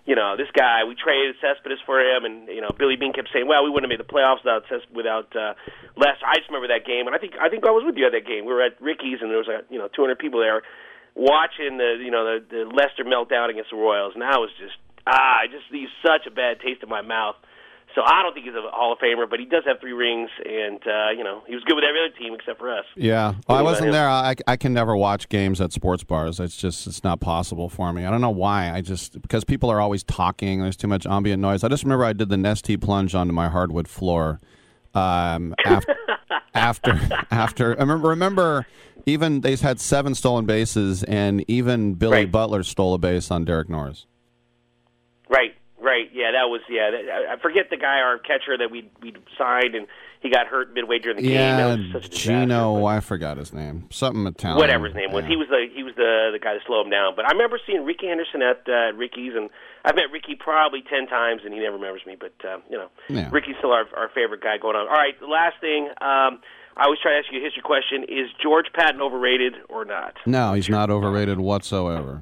You 0.05 0.15
know, 0.15 0.35
this 0.35 0.49
guy 0.51 0.83
we 0.83 0.95
traded 0.95 1.35
Cespedes 1.39 1.79
for 1.85 2.01
him, 2.01 2.25
and 2.25 2.47
you 2.51 2.59
know 2.59 2.75
Billy 2.75 2.99
Beane 2.99 3.13
kept 3.13 3.29
saying, 3.31 3.47
"Well, 3.47 3.63
we 3.63 3.69
wouldn't 3.69 3.87
have 3.87 3.95
made 3.95 4.03
the 4.03 4.11
playoffs 4.11 4.43
without 4.43 4.67
Ces- 4.67 4.89
without 4.91 5.31
uh, 5.35 5.55
Lester." 5.95 6.27
I 6.27 6.35
just 6.35 6.51
remember 6.51 6.67
that 6.67 6.83
game, 6.83 7.07
and 7.07 7.15
I 7.15 7.19
think 7.19 7.39
I 7.39 7.47
think 7.47 7.63
I 7.63 7.71
was 7.71 7.87
with 7.87 7.95
you 7.95 8.07
at 8.07 8.11
that 8.11 8.27
game. 8.27 8.43
We 8.43 8.51
were 8.51 8.63
at 8.63 8.75
Ricky's, 8.81 9.23
and 9.23 9.31
there 9.31 9.39
was 9.39 9.47
like 9.47 9.69
you 9.69 9.79
know 9.79 9.87
200 9.87 10.19
people 10.19 10.39
there 10.43 10.63
watching 11.15 11.77
the 11.77 11.97
you 12.03 12.11
know 12.11 12.39
the, 12.39 12.45
the 12.49 12.63
Lester 12.65 13.03
meltdown 13.03 13.49
against 13.49 13.71
the 13.71 13.77
Royals, 13.77 14.13
and 14.15 14.23
I 14.23 14.37
was 14.37 14.49
just 14.59 14.75
ah, 15.07 15.43
I 15.43 15.47
just 15.47 15.71
leaves 15.71 15.91
such 16.05 16.27
a 16.27 16.31
bad 16.31 16.59
taste 16.59 16.83
in 16.83 16.89
my 16.89 17.01
mouth. 17.01 17.35
So 17.95 18.01
I 18.05 18.21
don't 18.21 18.33
think 18.33 18.45
he's 18.45 18.53
a 18.53 18.61
Hall 18.69 18.93
of 18.93 18.99
Famer, 18.99 19.27
but 19.27 19.39
he 19.39 19.45
does 19.45 19.63
have 19.65 19.79
three 19.79 19.93
rings, 19.93 20.29
and 20.45 20.79
uh, 20.85 21.09
you 21.17 21.23
know 21.23 21.41
he 21.47 21.55
was 21.55 21.63
good 21.63 21.75
with 21.75 21.83
every 21.83 21.99
other 22.05 22.15
team 22.15 22.35
except 22.35 22.59
for 22.59 22.71
us. 22.71 22.85
Yeah, 22.95 23.33
well, 23.47 23.57
I 23.57 23.61
wasn't 23.63 23.91
there. 23.91 24.07
I, 24.07 24.35
I 24.45 24.57
can 24.57 24.73
never 24.73 24.95
watch 24.95 25.27
games 25.27 25.59
at 25.59 25.73
sports 25.73 26.03
bars. 26.03 26.39
It's 26.39 26.55
just 26.55 26.85
it's 26.85 27.03
not 27.03 27.19
possible 27.19 27.67
for 27.67 27.91
me. 27.91 28.05
I 28.05 28.11
don't 28.11 28.21
know 28.21 28.29
why. 28.29 28.71
I 28.71 28.81
just 28.81 29.19
because 29.21 29.43
people 29.43 29.71
are 29.71 29.81
always 29.81 30.03
talking. 30.03 30.61
There's 30.61 30.77
too 30.77 30.87
much 30.87 31.07
ambient 31.07 31.41
noise. 31.41 31.63
I 31.63 31.67
just 31.67 31.83
remember 31.83 32.05
I 32.05 32.13
did 32.13 32.29
the 32.29 32.35
Nestea 32.35 32.79
plunge 32.79 33.15
onto 33.15 33.33
my 33.33 33.49
hardwood 33.49 33.87
floor. 33.87 34.39
Um, 34.93 35.55
after 35.65 35.95
after 36.53 37.25
after 37.31 37.75
I 37.75 37.81
remember 37.81 38.09
remember 38.09 38.67
even 39.05 39.41
they 39.41 39.55
had 39.55 39.79
seven 39.79 40.15
stolen 40.15 40.45
bases, 40.45 41.03
and 41.03 41.43
even 41.49 41.93
Billy 41.95 42.25
Butler 42.25 42.63
stole 42.63 42.93
a 42.93 42.97
base 42.97 43.31
on 43.31 43.45
Derek 43.45 43.69
Norris. 43.69 44.05
Right, 45.29 45.53
right, 45.79 46.09
yeah, 46.13 46.31
that 46.31 46.49
was 46.49 46.61
yeah. 46.69 46.89
That, 46.91 47.31
I- 47.33 47.41
forget 47.41 47.69
the 47.69 47.77
guy, 47.77 47.99
our 47.99 48.17
catcher 48.17 48.57
that 48.57 48.71
we 48.71 48.89
we 49.01 49.13
signed, 49.37 49.75
and 49.75 49.87
he 50.21 50.29
got 50.29 50.47
hurt 50.47 50.73
midway 50.73 50.99
during 50.99 51.17
the 51.17 51.23
game. 51.23 51.31
Yeah, 51.33 51.57
That 51.57 51.77
was 51.79 51.87
such 51.93 52.05
a 52.05 52.09
disaster. 52.09 52.39
Gino. 52.41 52.85
I 52.85 52.99
forgot 52.99 53.37
his 53.37 53.53
name. 53.53 53.87
Something 53.89 54.25
Italian. 54.27 54.57
whatever 54.57 54.87
his 54.87 54.95
name 54.95 55.11
was. 55.13 55.23
He 55.25 55.35
was 55.37 55.47
the 55.49 55.67
he 55.73 55.83
was 55.83 55.93
the 55.95 56.29
the 56.33 56.39
guy 56.39 56.53
to 56.55 56.59
slow 56.65 56.81
him 56.81 56.89
down. 56.89 57.13
But 57.15 57.25
I 57.25 57.31
remember 57.31 57.59
seeing 57.65 57.85
Rickey 57.85 58.07
Henderson 58.07 58.41
at 58.41 58.63
uh, 58.67 58.91
Ricky's, 58.97 59.33
and 59.35 59.49
I've 59.85 59.95
met 59.95 60.11
Ricky 60.11 60.35
probably 60.35 60.81
ten 60.81 61.07
times, 61.07 61.41
and 61.45 61.53
he 61.53 61.59
never 61.59 61.75
remembers 61.77 62.01
me. 62.07 62.17
But 62.19 62.33
uh, 62.43 62.57
you 62.69 62.77
know, 62.77 62.89
Yeah. 63.07 63.29
Ricky's 63.31 63.55
still 63.59 63.71
our 63.71 63.85
our 63.95 64.09
favorite 64.09 64.41
guy 64.41 64.57
going 64.57 64.75
on. 64.75 64.87
All 64.87 64.93
right, 64.97 65.17
the 65.19 65.27
last 65.27 65.55
thing. 65.61 65.89
Um, 66.01 66.41
I 66.79 66.85
always 66.85 66.99
try 67.01 67.11
to 67.11 67.17
ask 67.17 67.27
you 67.31 67.39
a 67.39 67.43
history 67.43 67.61
question: 67.61 68.03
Is 68.03 68.29
George 68.41 68.67
Patton 68.73 69.01
overrated 69.01 69.55
or 69.67 69.83
not? 69.83 70.15
No, 70.25 70.53
he's 70.53 70.69
not 70.69 70.89
overrated 70.89 71.39
whatsoever. 71.39 72.21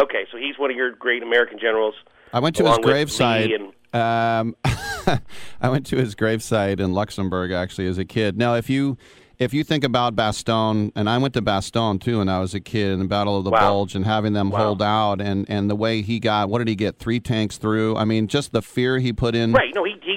Okay, 0.00 0.24
so 0.30 0.38
he's 0.38 0.58
one 0.58 0.70
of 0.70 0.76
your 0.76 0.92
great 0.92 1.22
American 1.22 1.58
generals. 1.58 1.94
I 2.32 2.40
went 2.40 2.56
to 2.56 2.64
his 2.66 2.78
gravesite. 2.78 3.72
Um, 3.92 4.56
I 5.60 5.68
went 5.68 5.86
to 5.86 5.96
his 5.96 6.14
gravesite 6.14 6.80
in 6.80 6.92
Luxembourg 6.92 7.52
actually 7.52 7.86
as 7.86 7.98
a 7.98 8.04
kid. 8.04 8.36
Now, 8.36 8.54
if 8.54 8.70
you 8.70 8.96
if 9.38 9.52
you 9.52 9.64
think 9.64 9.82
about 9.82 10.14
Bastogne, 10.14 10.92
and 10.94 11.10
I 11.10 11.18
went 11.18 11.34
to 11.34 11.42
Bastogne 11.42 12.00
too, 12.00 12.18
when 12.18 12.28
I 12.28 12.38
was 12.40 12.54
a 12.54 12.60
kid 12.60 12.92
in 12.92 12.98
the 13.00 13.04
Battle 13.04 13.36
of 13.36 13.44
the 13.44 13.50
Wow. 13.50 13.70
Bulge, 13.70 13.96
and 13.96 14.04
having 14.04 14.32
them 14.32 14.52
hold 14.52 14.80
out, 14.80 15.20
and 15.20 15.44
and 15.48 15.68
the 15.68 15.76
way 15.76 16.02
he 16.02 16.20
got, 16.20 16.48
what 16.48 16.58
did 16.58 16.68
he 16.68 16.76
get? 16.76 16.98
Three 16.98 17.20
tanks 17.20 17.58
through. 17.58 17.96
I 17.96 18.04
mean, 18.04 18.28
just 18.28 18.52
the 18.52 18.62
fear 18.62 18.98
he 18.98 19.12
put 19.12 19.34
in. 19.34 19.52
Right. 19.52 19.74
No, 19.74 19.84
he, 19.84 19.94
he 20.02 20.13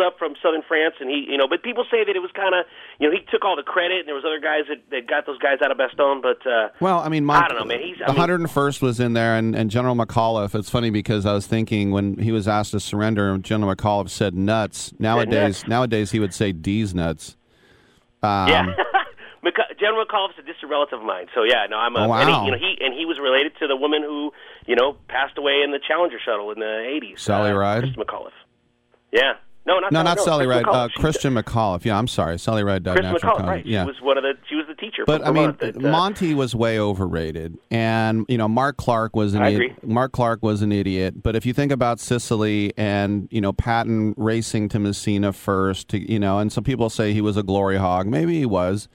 up 0.00 0.18
from 0.18 0.34
southern 0.42 0.62
France, 0.66 0.94
and 1.00 1.10
he 1.10 1.26
you 1.28 1.36
know, 1.36 1.46
but 1.48 1.62
people 1.62 1.84
say 1.90 2.04
that 2.04 2.14
it 2.14 2.20
was 2.20 2.30
kind 2.34 2.54
of 2.54 2.66
you 2.98 3.08
know 3.08 3.14
he 3.14 3.24
took 3.30 3.44
all 3.44 3.56
the 3.56 3.62
credit, 3.62 4.00
and 4.00 4.08
there 4.08 4.14
was 4.14 4.24
other 4.24 4.40
guys 4.40 4.64
that, 4.68 4.88
that 4.90 5.06
got 5.08 5.26
those 5.26 5.38
guys 5.38 5.58
out 5.64 5.70
of 5.70 5.78
Bastogne, 5.78 6.22
but 6.22 6.44
uh, 6.46 6.68
Well, 6.80 7.00
I 7.00 7.08
mean, 7.08 7.24
my, 7.24 7.40
I 7.44 7.48
don't 7.48 7.58
know, 7.58 7.64
man. 7.64 7.80
He's 7.80 7.98
the 7.98 8.12
101st 8.12 8.82
was 8.82 9.00
in 9.00 9.12
there, 9.12 9.36
and, 9.36 9.54
and 9.54 9.70
General 9.70 9.94
McAuliffe. 9.94 10.54
It's 10.54 10.70
funny 10.70 10.90
because 10.90 11.26
I 11.26 11.32
was 11.32 11.46
thinking 11.46 11.90
when 11.90 12.18
he 12.18 12.32
was 12.32 12.46
asked 12.48 12.72
to 12.72 12.80
surrender, 12.80 13.36
General 13.38 13.74
McAuliffe 13.74 14.10
said 14.10 14.34
nuts. 14.34 14.92
Nowadays, 14.98 15.62
nuts. 15.62 15.68
nowadays 15.68 16.10
he 16.10 16.20
would 16.20 16.34
say 16.34 16.52
D's 16.52 16.94
nuts. 16.94 17.36
Um, 18.22 18.48
yeah. 18.48 18.66
General 19.78 20.06
McAuliffe 20.06 20.38
is 20.38 20.38
a 20.38 20.46
distant 20.46 20.70
relative 20.70 21.00
of 21.00 21.04
mine, 21.04 21.26
so 21.34 21.42
yeah, 21.44 21.66
no, 21.68 21.76
I'm 21.76 21.94
a 21.96 22.00
Oh, 22.00 22.02
and 22.04 22.28
wow. 22.28 22.40
he, 22.40 22.46
you 22.46 22.52
know 22.52 22.58
he 22.58 22.78
and 22.80 22.94
he 22.94 23.04
was 23.04 23.18
related 23.20 23.52
to 23.58 23.66
the 23.66 23.76
woman 23.76 24.02
who 24.02 24.32
you 24.66 24.76
know 24.76 24.96
passed 25.08 25.36
away 25.36 25.60
in 25.62 25.72
the 25.72 25.78
Challenger 25.86 26.18
shuttle 26.24 26.50
in 26.52 26.58
the 26.58 26.64
'80s. 26.64 27.18
Sally 27.18 27.50
uh, 27.50 27.54
Ride? 27.54 27.82
Kristen 27.82 28.02
McAuliffe. 28.02 28.30
Yeah. 29.12 29.34
No, 29.66 29.78
not 29.78 29.92
no, 29.92 30.02
Sally, 30.02 30.04
not 30.04 30.18
Sally 30.20 30.46
Kristen 30.46 30.66
Ride. 30.66 30.84
Uh. 30.84 30.88
Christian 31.00 31.34
McAuliffe. 31.34 31.84
Yeah, 31.84 31.98
I'm 31.98 32.08
sorry. 32.08 32.38
Sally 32.38 32.62
Ride 32.62 32.82
died 32.82 32.96
Kristen 32.96 33.12
natural 33.12 33.36
McAuliffe, 33.36 33.46
right? 33.46 33.66
Yeah. 33.66 33.84
She 33.84 33.86
was 33.86 34.00
one 34.02 34.18
of 34.18 34.22
the 34.22 34.34
she 34.48 34.56
was 34.56 34.66
the 34.68 34.74
teacher. 34.74 35.04
But 35.06 35.26
I 35.26 35.30
mean, 35.30 35.56
that, 35.60 35.76
uh, 35.76 35.80
Monty 35.80 36.34
was 36.34 36.54
way 36.54 36.78
overrated, 36.78 37.56
and 37.70 38.26
you 38.28 38.36
know, 38.36 38.46
Mark 38.46 38.76
Clark 38.76 39.16
was 39.16 39.32
an 39.32 39.42
I 39.42 39.50
idiot. 39.50 39.82
Mark 39.82 40.12
Clark 40.12 40.42
was 40.42 40.60
an 40.60 40.70
idiot. 40.70 41.22
But 41.22 41.34
if 41.34 41.46
you 41.46 41.54
think 41.54 41.72
about 41.72 41.98
Sicily 41.98 42.72
and 42.76 43.26
you 43.30 43.40
know 43.40 43.52
Patton 43.54 44.14
racing 44.18 44.68
to 44.70 44.78
Messina 44.78 45.32
first, 45.32 45.88
to, 45.88 46.12
you 46.12 46.18
know, 46.18 46.38
and 46.38 46.52
some 46.52 46.64
people 46.64 46.90
say 46.90 47.14
he 47.14 47.22
was 47.22 47.38
a 47.38 47.42
glory 47.42 47.78
hog. 47.78 48.06
Maybe 48.06 48.38
he 48.38 48.46
was, 48.46 48.88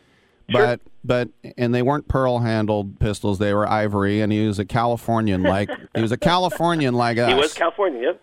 sure. 0.52 0.62
but 0.62 0.82
but 1.04 1.30
and 1.58 1.74
they 1.74 1.82
weren't 1.82 2.08
pearl 2.08 2.40
handled 2.40 3.00
pistols; 3.00 3.40
they 3.40 3.56
were 3.56 3.68
ivory, 3.68 4.22
and 4.22 4.32
he 4.32 4.46
was 4.46 4.60
a 4.60 4.66
Californian 4.66 5.42
like 5.42 5.70
he 5.96 6.02
was 6.02 6.12
a 6.12 6.18
Californian 6.18 6.94
like 6.94 7.18
us. 7.18 7.30
He 7.30 7.36
was 7.36 7.56
California. 7.56 8.02
Yep. 8.02 8.22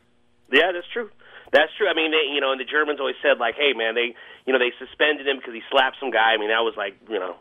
Yeah, 0.52 0.72
that's 0.72 0.86
true. 0.92 1.10
That's 1.52 1.72
true. 1.78 1.88
I 1.88 1.94
mean, 1.94 2.10
they, 2.10 2.32
you 2.32 2.40
know, 2.40 2.52
and 2.52 2.60
the 2.60 2.64
Germans 2.64 3.00
always 3.00 3.16
said 3.22 3.38
like, 3.38 3.54
"Hey, 3.54 3.72
man, 3.72 3.94
they, 3.94 4.14
you 4.46 4.52
know, 4.52 4.58
they 4.58 4.72
suspended 4.78 5.26
him 5.26 5.38
because 5.38 5.54
he 5.54 5.62
slapped 5.70 5.96
some 6.00 6.10
guy." 6.10 6.34
I 6.34 6.36
mean, 6.36 6.48
that 6.48 6.64
was 6.66 6.74
like, 6.76 6.98
you 7.08 7.18
know, 7.18 7.36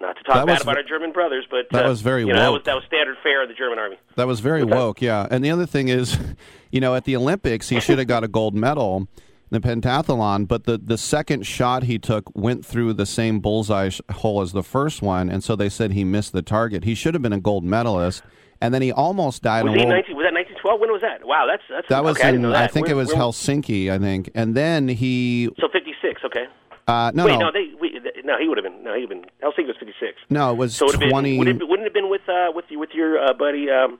not 0.00 0.16
to 0.16 0.22
talk 0.22 0.34
That 0.34 0.46
bad 0.46 0.52
was 0.54 0.62
about 0.62 0.76
our 0.76 0.82
German 0.82 1.12
brothers, 1.12 1.46
but 1.50 1.66
that 1.72 1.86
uh, 1.86 1.88
was 1.88 2.02
very 2.02 2.22
you 2.22 2.32
know, 2.32 2.38
that 2.38 2.52
was 2.52 2.62
that 2.64 2.74
was 2.74 2.84
standard 2.86 3.16
fare 3.22 3.42
of 3.42 3.48
the 3.48 3.54
German 3.54 3.78
army. 3.78 3.96
That 4.16 4.26
was 4.26 4.40
very 4.40 4.64
woke, 4.64 5.02
yeah. 5.02 5.26
And 5.30 5.44
the 5.44 5.50
other 5.50 5.66
thing 5.66 5.88
is, 5.88 6.18
you 6.70 6.80
know, 6.80 6.94
at 6.94 7.04
the 7.04 7.16
Olympics, 7.16 7.68
he 7.68 7.80
should 7.84 7.98
have 7.98 8.08
got 8.08 8.24
a 8.24 8.28
gold 8.28 8.54
medal 8.54 9.08
in 9.50 9.60
the 9.60 9.66
pentathlon, 9.66 10.46
but 10.46 10.64
the, 10.64 10.76
the 10.76 10.98
second 10.98 11.46
shot 11.46 11.84
he 11.84 11.98
took 11.98 12.30
went 12.36 12.66
through 12.66 12.92
the 12.92 13.06
same 13.06 13.40
bullseye 13.40 13.90
hole 14.12 14.42
as 14.42 14.52
the 14.52 14.62
first 14.62 15.00
one, 15.00 15.30
and 15.30 15.42
so 15.42 15.56
they 15.56 15.70
said 15.70 15.92
he 15.92 16.04
missed 16.04 16.32
the 16.32 16.42
target. 16.42 16.84
He 16.84 16.94
should 16.94 17.14
have 17.14 17.22
been 17.22 17.32
a 17.32 17.40
gold 17.40 17.64
medalist, 17.64 18.22
and 18.60 18.74
then 18.74 18.82
he 18.82 18.92
almost 18.92 19.42
died 19.42 19.64
Was 19.64 19.72
in 19.72 19.78
he 19.78 19.86
World 19.86 20.04
19, 20.06 20.16
was 20.16 20.24
that 20.24 20.34
1912? 20.68 20.80
When 20.80 20.92
was 20.92 21.00
that? 21.02 21.26
Wow, 21.26 21.46
that's 21.48 21.62
that's 21.70 21.88
That 21.88 22.04
was 22.04 22.18
okay, 22.18 22.28
I 22.28 22.32
in, 22.32 22.44
I 22.44 22.50
that. 22.66 22.72
think 22.72 22.86
Where- 22.86 22.94
it 22.94 22.96
was 22.96 23.08
where- 23.08 23.22
Helsinki, 23.22 23.90
I 23.90 23.98
think. 23.98 24.30
And 24.34 24.54
then 24.54 24.88
he, 24.88 25.48
So 25.60 25.68
56. 25.72 26.22
Okay. 26.24 26.46
uh, 26.86 27.12
no, 27.14 27.26
Wait, 27.26 27.32
no, 27.38 27.50
no, 27.50 27.52
they, 27.52 27.72
we, 27.80 28.00
no, 28.24 28.38
he 28.38 28.48
would 28.48 28.58
have 28.58 28.64
been. 28.64 28.82
No, 28.84 28.94
he 28.94 29.06
would 29.06 29.10
have 29.16 29.22
been. 29.22 29.30
Helsinki 29.42 29.66
was 29.68 29.76
56. 29.78 30.18
No, 30.30 30.52
it 30.52 30.56
was 30.56 30.74
so 30.76 30.86
it 30.88 30.98
would 30.98 31.10
20. 31.10 31.30
Been, 31.30 31.38
would 31.38 31.48
it, 31.48 31.68
wouldn't 31.68 31.86
it 31.86 31.90
have 31.90 31.94
been 31.94 32.10
with 32.10 32.28
uh, 32.28 32.52
with 32.54 32.66
you 32.68 32.78
with 32.78 32.90
your 32.94 33.18
uh, 33.18 33.32
buddy? 33.32 33.70
Um, 33.70 33.98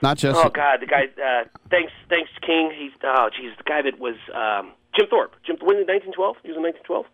not 0.00 0.16
just, 0.16 0.38
oh 0.38 0.48
God, 0.50 0.78
the 0.80 0.86
guy. 0.86 1.06
Uh, 1.18 1.44
thanks, 1.70 1.92
thanks, 2.08 2.30
King. 2.46 2.70
He's 2.78 2.92
oh, 3.02 3.30
geez, 3.34 3.50
the 3.58 3.64
guy 3.64 3.82
that 3.82 3.98
was 3.98 4.14
um, 4.34 4.72
Jim 4.96 5.06
Thorpe. 5.10 5.32
Jim, 5.44 5.56
when 5.60 5.76
in 5.76 5.86
1912? 5.90 6.36
He 6.42 6.48
was 6.50 6.56
in 6.56 6.62
1912. 6.62 7.06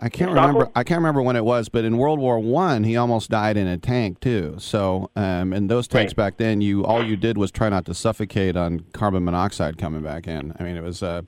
I 0.00 0.08
can't 0.08 0.30
remember. 0.30 0.70
I 0.74 0.82
can't 0.84 0.98
remember 0.98 1.22
when 1.22 1.36
it 1.36 1.44
was, 1.44 1.68
but 1.68 1.84
in 1.84 1.98
World 1.98 2.18
War 2.18 2.38
One, 2.38 2.84
he 2.84 2.96
almost 2.96 3.30
died 3.30 3.56
in 3.56 3.66
a 3.66 3.78
tank 3.78 4.20
too. 4.20 4.56
So, 4.58 5.10
um, 5.16 5.52
and 5.52 5.70
those 5.70 5.86
tanks 5.88 6.12
back 6.12 6.36
then, 6.36 6.60
you 6.60 6.84
all 6.84 7.04
you 7.04 7.16
did 7.16 7.38
was 7.38 7.50
try 7.50 7.68
not 7.68 7.84
to 7.86 7.94
suffocate 7.94 8.56
on 8.56 8.80
carbon 8.92 9.24
monoxide 9.24 9.78
coming 9.78 10.02
back 10.02 10.26
in. 10.26 10.54
I 10.58 10.62
mean, 10.62 10.76
it 10.76 10.82
was. 10.82 11.02
Uh, 11.02 11.22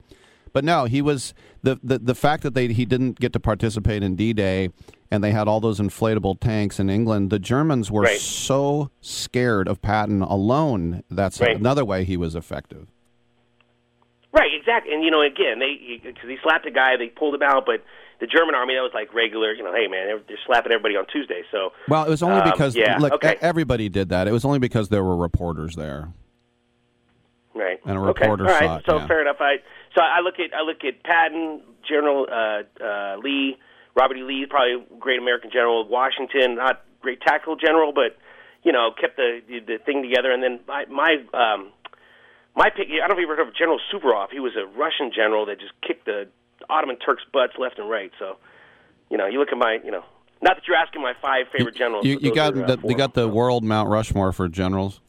but 0.53 0.65
no, 0.65 0.85
he 0.87 1.01
was 1.01 1.33
the, 1.63 1.79
the 1.83 1.99
the 1.99 2.15
fact 2.15 2.43
that 2.43 2.55
they 2.55 2.69
he 2.69 2.85
didn't 2.85 3.21
get 3.21 3.33
to 3.35 3.41
participate 3.41 4.03
in 4.03 4.17
D 4.17 4.33
Day, 4.33 4.71
and 5.11 5.23
they 5.23 5.31
had 5.31 5.47
all 5.47 5.61
those 5.61 5.79
inflatable 5.79 6.41
tanks 6.41 6.81
in 6.81 6.91
England. 6.91 7.31
The 7.31 7.39
Germans 7.39 7.91
were 7.91 8.03
Right. 8.03 8.19
so 8.19 8.91
scared 9.01 9.69
of 9.69 9.81
Patton 9.81 10.23
alone. 10.23 11.05
That's 11.11 11.41
Right. 11.41 11.55
another 11.57 11.85
way 11.85 12.05
he 12.05 12.17
was 12.17 12.35
effective. 12.35 12.89
Right, 14.33 14.51
exactly. 14.59 14.93
And 14.95 15.03
you 15.05 15.11
know, 15.11 15.23
again, 15.23 15.59
they 15.59 16.01
because 16.03 16.29
he, 16.29 16.37
slapped 16.43 16.67
a 16.67 16.71
guy, 16.71 16.97
they 16.97 17.09
pulled 17.09 17.35
him 17.35 17.43
out, 17.43 17.65
but 17.67 17.83
the 18.21 18.27
German 18.27 18.55
army 18.55 18.75
that 18.75 18.83
was 18.83 18.93
like 18.95 19.13
regular. 19.13 19.53
You 19.53 19.65
know, 19.65 19.73
hey 19.73 19.89
man, 19.89 20.07
they're, 20.07 20.21
they're 20.29 20.45
slapping 20.47 20.73
everybody 20.73 20.97
on 20.97 21.07
Tuesday. 21.11 21.43
So 21.51 21.73
Well, 21.89 22.05
it 22.05 22.11
was 22.11 22.23
only 22.23 22.41
um, 22.41 22.51
because 22.51 22.77
yeah, 22.77 22.99
look, 22.99 23.13
okay, 23.15 23.37
everybody 23.41 23.89
did 23.89 24.11
that. 24.11 24.29
It 24.29 24.33
was 24.33 24.45
only 24.45 24.59
because 24.59 24.89
there 24.89 25.03
were 25.03 25.17
reporters 25.17 25.75
there. 25.75 26.13
right, 27.55 27.81
and 27.85 27.97
a 27.97 28.01
okay. 28.01 28.23
reporter 28.23 28.45
All 28.49 28.61
right, 28.61 28.79
it, 28.79 28.85
so 28.89 28.99
yeah. 28.99 29.07
fair 29.07 29.23
enough. 29.23 29.41
I 29.41 29.57
so 29.97 30.03
I 30.03 30.21
look 30.21 30.35
at 30.39 30.55
I 30.55 30.63
look 30.63 30.85
at 30.85 31.03
Patton, 31.03 31.63
General 31.89 32.27
uh, 32.31 32.85
uh, 32.85 33.17
Lee, 33.17 33.57
Robert 33.97 34.19
E. 34.19 34.23
Lee, 34.23 34.47
probably 34.49 34.85
great 34.99 35.19
American 35.19 35.51
general. 35.51 35.89
Washington, 35.89 36.57
not 36.57 36.85
great 37.01 37.21
tactical 37.23 37.57
general, 37.57 37.93
but 37.93 38.17
you 38.63 38.73
know 38.73 38.91
kept 38.99 39.17
the 39.17 39.41
the, 39.49 39.61
the 39.61 39.79
thing 39.85 40.03
together. 40.03 40.31
And 40.31 40.43
then 40.43 40.61
my 40.69 40.85
my 40.87 41.17
um, 41.33 41.73
my 42.55 42.69
pick. 42.69 42.89
I 42.89 43.09
don't 43.09 43.09
know 43.09 43.15
if 43.15 43.19
you 43.19 43.33
ever 43.33 43.37
heard 43.37 43.49
of 43.49 43.55
General 43.55 43.81
Suvorov. 43.93 44.29
He 44.31 44.41
was 44.41 44.53
a 44.57 44.67
Russian 44.67 45.11
general 45.15 45.47
that 45.47 45.59
just 45.59 45.73
kicked 45.81 46.05
the 46.05 46.29
Ottoman 46.69 46.97
Turks' 46.97 47.23
butts 47.33 47.55
left 47.59 47.79
and 47.79 47.89
right. 47.89 48.13
So 48.19 48.37
you 49.11 49.17
know, 49.17 49.27
you 49.27 49.39
look 49.39 49.53
at 49.53 49.59
my 49.59 49.79
you 49.85 49.91
know. 49.91 50.05
Not 50.43 50.57
that 50.57 50.67
you're 50.67 50.77
asking 50.77 51.03
my 51.03 51.13
five 51.21 51.47
favorite 51.53 51.77
generals. 51.77 52.07
You, 52.07 52.19
you 52.19 52.35
got 52.35 52.57
are, 52.57 52.65
the, 52.65 52.79
you 52.89 52.97
got 52.97 53.13
the 53.13 53.29
world 53.29 53.63
Mount 53.63 53.91
Rushmore 53.91 54.33
for 54.33 54.49
generals. 54.49 55.01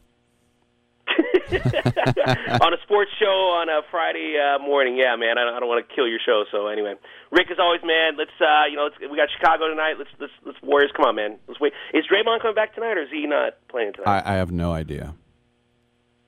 on 1.08 2.72
a 2.72 2.80
sports 2.82 3.10
show 3.18 3.56
on 3.56 3.68
a 3.68 3.80
Friday 3.90 4.36
uh, 4.36 4.58
morning. 4.58 4.96
Yeah, 4.96 5.16
man, 5.16 5.38
I 5.38 5.44
don't, 5.44 5.54
I 5.54 5.60
don't 5.60 5.68
want 5.68 5.86
to 5.86 5.94
kill 5.94 6.06
your 6.06 6.20
show. 6.24 6.44
So 6.50 6.68
anyway, 6.68 6.94
Rick, 7.30 7.50
as 7.50 7.58
always, 7.58 7.80
man. 7.84 8.16
Let's 8.16 8.30
uh, 8.40 8.64
you 8.70 8.76
know, 8.76 8.84
let's, 8.84 8.96
we 9.00 9.16
got 9.16 9.28
Chicago 9.30 9.68
tonight. 9.68 9.94
Let's 9.98 10.10
let's 10.18 10.32
let's 10.44 10.60
Warriors. 10.62 10.92
Come 10.96 11.06
on, 11.06 11.16
man. 11.16 11.38
Let's 11.48 11.60
wait. 11.60 11.72
Is 11.92 12.04
Draymond 12.06 12.40
coming 12.40 12.54
back 12.54 12.74
tonight, 12.74 12.96
or 12.96 13.02
is 13.02 13.10
he 13.10 13.26
not 13.26 13.54
playing 13.68 13.94
tonight? 13.94 14.22
I, 14.24 14.34
I 14.34 14.36
have 14.36 14.50
no 14.50 14.72
idea. 14.72 15.14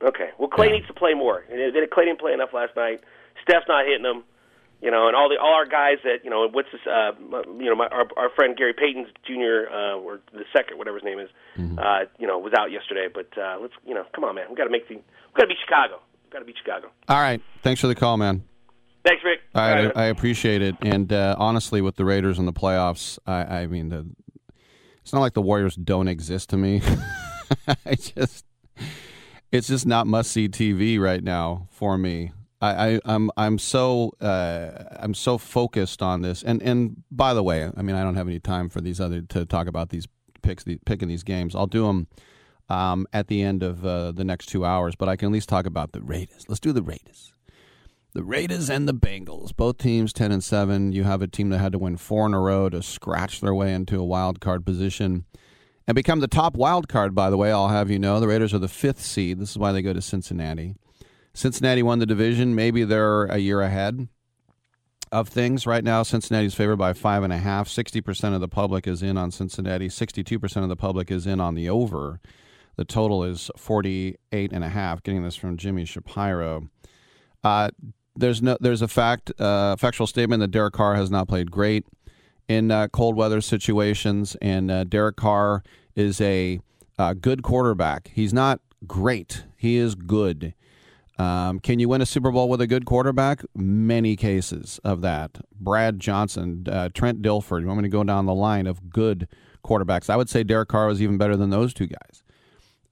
Okay. 0.03 0.31
Well, 0.39 0.49
Clay 0.49 0.71
needs 0.71 0.87
to 0.89 0.95
play 0.95 1.15
more. 1.15 1.45
Clay 1.49 2.05
didn't 2.05 2.21
play 2.21 2.33
enough 2.33 2.53
last 2.53 2.77
night. 2.77 3.01
Steph's 3.43 3.67
not 3.69 3.87
hitting 3.87 4.05
him. 4.05 4.25
You 4.83 4.91
know, 4.91 5.07
and 5.09 5.17
all 5.17 5.29
the 5.29 5.37
all 5.41 5.55
our 5.55 5.67
guys 5.67 5.99
that 6.05 6.25
you 6.25 6.31
know, 6.31 6.47
what's 6.51 6.69
this? 6.71 6.81
Uh, 6.87 7.13
you 7.59 7.67
know, 7.67 7.75
my, 7.75 7.87
our 7.89 8.07
our 8.17 8.31
friend 8.37 8.57
Gary 8.57 8.75
Payton 8.75 9.07
Jr. 9.27 9.73
Uh, 9.73 9.97
or 9.97 10.21
the 10.33 10.45
second, 10.55 10.77
whatever 10.79 10.99
his 10.99 11.05
name 11.05 11.19
is. 11.19 11.31
Mm-hmm. 11.57 11.79
Uh, 11.79 12.05
you 12.19 12.27
know, 12.27 12.39
was 12.39 12.53
out 12.59 12.71
yesterday. 12.71 13.09
But 13.13 13.29
uh, 13.39 13.59
let's, 13.61 13.73
you 13.87 13.95
know, 13.95 14.05
come 14.15 14.25
on, 14.25 14.35
man. 14.35 14.47
We 14.51 14.57
got 14.57 14.65
to 14.65 14.71
make 14.71 14.89
the. 14.89 14.97
We 14.97 15.03
got 15.37 15.43
to 15.43 15.49
beat 15.49 15.59
Chicago. 15.65 16.01
We 16.25 16.31
got 16.31 16.41
to 16.41 16.45
beat 16.45 16.57
Chicago. 16.63 16.89
All 17.09 17.21
right. 17.21 17.41
Thanks 17.63 17.81
for 17.81 17.87
the 17.87 17.95
call, 17.95 18.17
man. 18.17 18.45
Thanks, 19.05 19.23
Rick. 19.23 19.41
All 19.55 19.63
right, 19.63 19.79
All 19.79 19.85
right. 19.85 19.97
I, 19.97 20.03
I 20.05 20.07
appreciate 20.07 20.63
it. 20.63 20.77
And 20.81 21.13
uh, 21.13 21.37
honestly, 21.39 21.83
with 21.83 21.97
the 21.97 22.05
Raiders 22.07 22.39
in 22.39 22.47
the 22.47 22.55
playoffs, 22.55 23.19
I, 23.27 23.61
I 23.61 23.67
mean, 23.67 23.91
the, 23.91 24.07
it's 25.03 25.13
not 25.13 25.21
like 25.21 25.35
the 25.35 25.43
Warriors 25.43 25.77
don't 25.77 26.09
exist 26.09 26.51
to 26.51 26.57
me. 26.57 26.81
I 27.87 27.95
just, 27.97 28.47
it's 29.53 29.69
just 29.69 29.87
not 29.87 30.07
must 30.07 30.31
see 30.31 30.49
TV 30.49 30.99
right 30.99 31.23
now 31.23 31.69
for 31.71 31.99
me. 31.99 32.33
I, 32.61 32.95
I, 32.95 33.01
I'm 33.05 33.31
I'm 33.37 33.59
so 33.59 34.13
uh, 34.21 34.85
I'm 34.97 35.15
so 35.15 35.39
focused 35.39 36.03
on 36.03 36.23
this, 36.23 36.43
and 36.43 36.63
and 36.63 37.03
by 37.11 37.35
the 37.35 37.43
way, 37.43 37.71
I 37.77 37.83
mean 37.83 37.97
I 37.97 38.03
don't 38.03 38.15
have 38.15 38.29
any 38.29 38.41
time 38.41 38.69
for 38.69 38.81
these 38.81 39.01
other 39.01 39.21
to 39.23 39.45
talk 39.45 39.67
about 39.67 39.91
these 39.91 40.07
picks, 40.43 40.65
the, 40.65 40.79
picking 40.87 41.09
these 41.09 41.25
games. 41.25 41.55
I'll 41.55 41.67
do 41.67 41.87
them 41.87 42.07
um, 42.69 43.07
at 43.13 43.29
the 43.29 43.43
end 43.43 43.63
of 43.63 43.85
uh, 43.85 44.13
the 44.13 44.25
next 44.25 44.47
two 44.47 44.65
hours, 44.65 44.95
but 44.97 45.09
I 45.09 45.17
can 45.17 45.27
at 45.27 45.33
least 45.33 45.49
talk 45.49 45.67
about 45.67 45.93
the 45.93 46.01
Raiders. 46.01 46.45
Let's 46.49 46.61
do 46.61 46.73
the 46.73 46.83
Raiders. 46.83 47.33
The 48.13 48.23
Raiders 48.23 48.71
and 48.71 48.89
the 48.89 48.95
Bengals, 48.95 49.55
both 49.55 49.79
teams 49.79 50.13
ten 50.13 50.31
and 50.31 50.43
seven. 50.43 50.93
You 50.93 51.03
have 51.03 51.21
a 51.21 51.27
team 51.27 51.51
that 51.51 51.59
had 51.59 51.73
to 51.73 51.79
win 51.79 51.97
four 51.97 52.27
in 52.27 52.35
a 52.35 52.41
row 52.41 52.69
to 52.69 52.83
scratch 52.83 53.41
their 53.41 53.55
way 53.55 53.75
into 53.75 53.99
a 53.99 54.05
wild 54.05 54.41
card 54.41 54.65
position 54.65 55.25
and 55.87 55.95
become 55.97 56.21
the 56.21 56.29
top 56.29 56.57
wild 56.57 56.89
card. 56.89 57.15
By 57.15 57.29
the 57.29 57.37
way, 57.37 57.51
I'll 57.51 57.69
have 57.69 57.91
you 57.91 57.99
know 57.99 58.21
the 58.21 58.29
Raiders 58.29 58.55
are 58.55 58.61
the 58.61 58.69
fifth 58.69 59.01
seed. 59.01 59.41
This 59.41 59.51
is 59.51 59.59
why 59.59 59.73
they 59.73 59.83
go 59.83 59.93
to 59.93 60.01
Cincinnati. 60.01 60.77
Cincinnati 61.35 61.82
won 61.82 61.98
the 61.98 62.06
division. 62.06 62.55
Maybe 62.55 62.85
they're 62.85 63.24
a 63.24 63.39
year 63.39 63.61
ahead 63.61 64.09
of 65.12 65.28
things 65.28 65.66
right 65.66 65.85
now. 65.85 66.02
Cincinnati's 66.02 66.55
favored 66.55 66.77
by 66.77 66.93
five 66.93 67.23
and 67.23 67.32
a 67.32 67.39
half. 67.39 67.69
Sixty 67.69 68.01
percent 68.01 68.35
of 68.35 68.40
the 68.40 68.48
public 68.48 68.86
is 68.86 69.02
in 69.02 69.19
on 69.19 69.31
Cincinnati. 69.31 69.89
Sixty-two 69.89 70.39
percent 70.39 70.62
of 70.62 70.70
the 70.70 70.77
public 70.77 71.11
is 71.11 71.27
in 71.27 71.40
on 71.40 71.55
the 71.55 71.69
over. 71.69 72.20
The 72.77 72.85
total 72.85 73.23
is 73.23 73.51
forty-eight 73.56 74.52
and 74.52 74.65
a 74.65 74.69
half. 74.69 75.02
Getting 75.02 75.23
this 75.23 75.36
from 75.36 75.56
Jimmy 75.56 75.85
Shapiro. 75.85 76.70
Uh, 77.43 77.70
there's 78.16 78.40
no 78.40 78.56
there's 78.61 78.82
a 78.82 78.89
fact 78.89 79.32
uh, 79.40 79.77
factual 79.77 80.06
statement 80.06 80.40
that 80.40 80.51
Derek 80.51 80.74
Carr 80.74 80.94
has 80.94 81.11
not 81.11 81.28
played 81.28 81.51
great 81.51 81.85
in 82.48 82.70
uh, 82.70 82.89
cold 82.89 83.16
weather 83.16 83.40
situations, 83.40 84.36
and 84.40 84.70
uh, 84.70 84.85
Derek 84.85 85.16
Carr 85.16 85.62
is 85.97 86.20
a 86.20 86.61
uh, 86.98 87.15
good 87.15 87.43
quarterback. 87.43 88.11
He's 88.15 88.32
not 88.32 88.61
great. 88.86 89.44
He 89.56 89.77
is 89.77 89.94
good. 89.94 90.55
Um, 91.19 91.61
can 91.61 91.78
you 91.78 91.89
win 91.89 92.01
a 92.01 92.07
Super 92.07 92.31
Bowl 92.32 92.49
with 92.49 92.61
a 92.61 92.66
good 92.66 92.86
quarterback? 92.86 93.43
Many 93.55 94.16
cases 94.16 94.81
of 94.82 95.01
that. 95.03 95.39
Brad 95.53 96.01
Johnson, 96.01 96.66
uh, 96.69 96.89
Trent 96.93 97.23
Dilfer. 97.23 97.61
You 97.61 97.66
want 97.66 97.78
me 97.78 97.85
to 97.85 97.89
go 97.89 98.03
down 98.03 98.27
the 98.27 98.35
line 98.35 98.66
of 98.66 98.91
good 98.91 99.28
quarterbacks? 99.65 100.11
I 100.11 100.16
would 100.16 100.28
say 100.28 100.43
Derek 100.43 100.69
Carr 100.69 100.89
was 100.89 101.01
even 101.01 101.16
better 101.16 101.36
than 101.36 101.51
those 101.51 101.73
two 101.73 101.86
guys. 101.86 102.23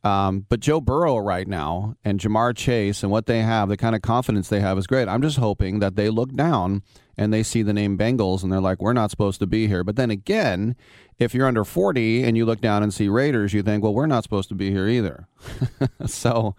Um, 0.04 0.46
but 0.48 0.60
Joe 0.60 0.80
Burrow 0.80 1.18
right 1.18 1.46
now 1.46 1.94
and 2.04 2.18
Ja'Marr 2.18 2.56
Chase 2.56 3.02
and 3.02 3.12
what 3.12 3.26
they 3.26 3.40
have, 3.42 3.68
the 3.68 3.76
kind 3.76 3.94
of 3.94 4.02
confidence 4.02 4.48
they 4.48 4.60
have 4.60 4.76
is 4.76 4.86
great. 4.86 5.08
I'm 5.08 5.22
just 5.22 5.36
hoping 5.36 5.78
that 5.78 5.94
they 5.94 6.10
look 6.10 6.32
down 6.34 6.82
and 7.16 7.32
they 7.32 7.44
see 7.44 7.62
the 7.62 7.72
name 7.72 7.96
Bengals 7.96 8.42
and 8.42 8.52
they're 8.52 8.60
like, 8.60 8.80
we're 8.80 8.94
not 8.94 9.10
supposed 9.12 9.38
to 9.40 9.46
be 9.46 9.68
here. 9.68 9.84
But 9.84 9.94
then 9.94 10.10
again, 10.10 10.74
if 11.18 11.34
you're 11.34 11.46
under 11.46 11.64
40 11.64 12.24
and 12.24 12.36
you 12.36 12.44
look 12.44 12.60
down 12.60 12.82
and 12.82 12.92
see 12.92 13.08
Raiders, 13.08 13.52
you 13.52 13.62
think, 13.62 13.84
well, 13.84 13.94
we're 13.94 14.06
not 14.06 14.24
supposed 14.24 14.48
to 14.48 14.56
be 14.56 14.70
here 14.70 14.88
either. 14.88 15.28
so 16.06 16.56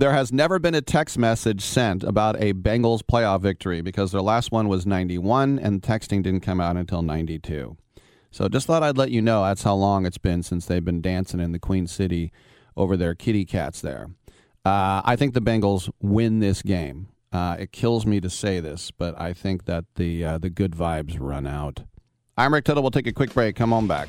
there 0.00 0.12
has 0.12 0.32
never 0.32 0.58
been 0.58 0.74
a 0.74 0.80
text 0.80 1.18
message 1.18 1.60
sent 1.60 2.02
about 2.02 2.34
a 2.40 2.54
Bengals 2.54 3.02
playoff 3.02 3.42
victory 3.42 3.82
because 3.82 4.12
their 4.12 4.22
last 4.22 4.50
one 4.50 4.66
was 4.66 4.86
91 4.86 5.58
and 5.58 5.82
texting 5.82 6.22
didn't 6.22 6.40
come 6.40 6.58
out 6.58 6.78
until 6.78 7.02
92. 7.02 7.76
So 8.30 8.48
just 8.48 8.66
thought 8.66 8.82
I'd 8.82 8.96
let 8.96 9.10
you 9.10 9.20
know 9.20 9.44
that's 9.44 9.62
how 9.62 9.74
long 9.74 10.06
it's 10.06 10.16
been 10.16 10.42
since 10.42 10.64
they've 10.64 10.84
been 10.84 11.02
dancing 11.02 11.38
in 11.38 11.52
the 11.52 11.58
Queen 11.58 11.86
City 11.86 12.32
over 12.78 12.96
their 12.96 13.14
kitty 13.14 13.44
cats 13.44 13.82
there. 13.82 14.08
Uh, 14.64 15.02
I 15.04 15.16
think 15.16 15.34
the 15.34 15.42
Bengals 15.42 15.90
win 16.00 16.38
this 16.38 16.62
game. 16.62 17.08
Uh, 17.30 17.56
it 17.58 17.70
kills 17.70 18.06
me 18.06 18.20
to 18.20 18.30
say 18.30 18.58
this, 18.58 18.90
but 18.90 19.20
I 19.20 19.34
think 19.34 19.66
that 19.66 19.84
the 19.96 20.24
uh, 20.24 20.38
the 20.38 20.50
good 20.50 20.72
vibes 20.72 21.18
run 21.20 21.46
out. 21.46 21.84
I'm 22.38 22.54
Rick 22.54 22.64
Tittle. 22.64 22.82
We'll 22.82 22.90
take 22.90 23.06
a 23.06 23.12
quick 23.12 23.34
break. 23.34 23.54
Come 23.54 23.72
on 23.72 23.86
back. 23.86 24.08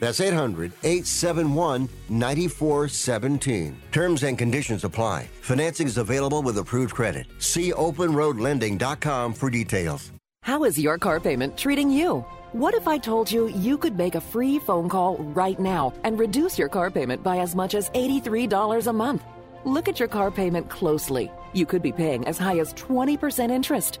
That's 0.00 0.20
800 0.20 0.72
871 0.82 1.88
9417. 2.08 3.76
Terms 3.92 4.22
and 4.24 4.36
conditions 4.36 4.84
apply. 4.84 5.28
Financing 5.42 5.86
is 5.86 5.98
available 5.98 6.42
with 6.42 6.58
approved 6.58 6.94
credit. 6.94 7.26
See 7.38 7.72
openroadlending.com 7.72 9.34
for 9.34 9.50
details. 9.50 10.10
How 10.42 10.64
is 10.64 10.78
your 10.78 10.96
car 10.96 11.20
payment 11.20 11.56
treating 11.58 11.90
you? 11.90 12.24
What 12.52 12.74
if 12.74 12.88
I 12.88 12.96
told 12.98 13.30
you 13.30 13.48
you 13.48 13.76
could 13.76 13.96
make 13.96 14.14
a 14.14 14.20
free 14.20 14.58
phone 14.58 14.88
call 14.88 15.18
right 15.18 15.60
now 15.60 15.92
and 16.02 16.18
reduce 16.18 16.58
your 16.58 16.68
car 16.68 16.90
payment 16.90 17.22
by 17.22 17.38
as 17.38 17.54
much 17.54 17.74
as 17.74 17.90
$83 17.90 18.86
a 18.86 18.92
month? 18.92 19.22
Look 19.64 19.86
at 19.86 20.00
your 20.00 20.08
car 20.08 20.30
payment 20.30 20.70
closely. 20.70 21.30
You 21.52 21.66
could 21.66 21.82
be 21.82 21.92
paying 21.92 22.26
as 22.26 22.38
high 22.38 22.58
as 22.58 22.72
20% 22.74 23.50
interest. 23.50 24.00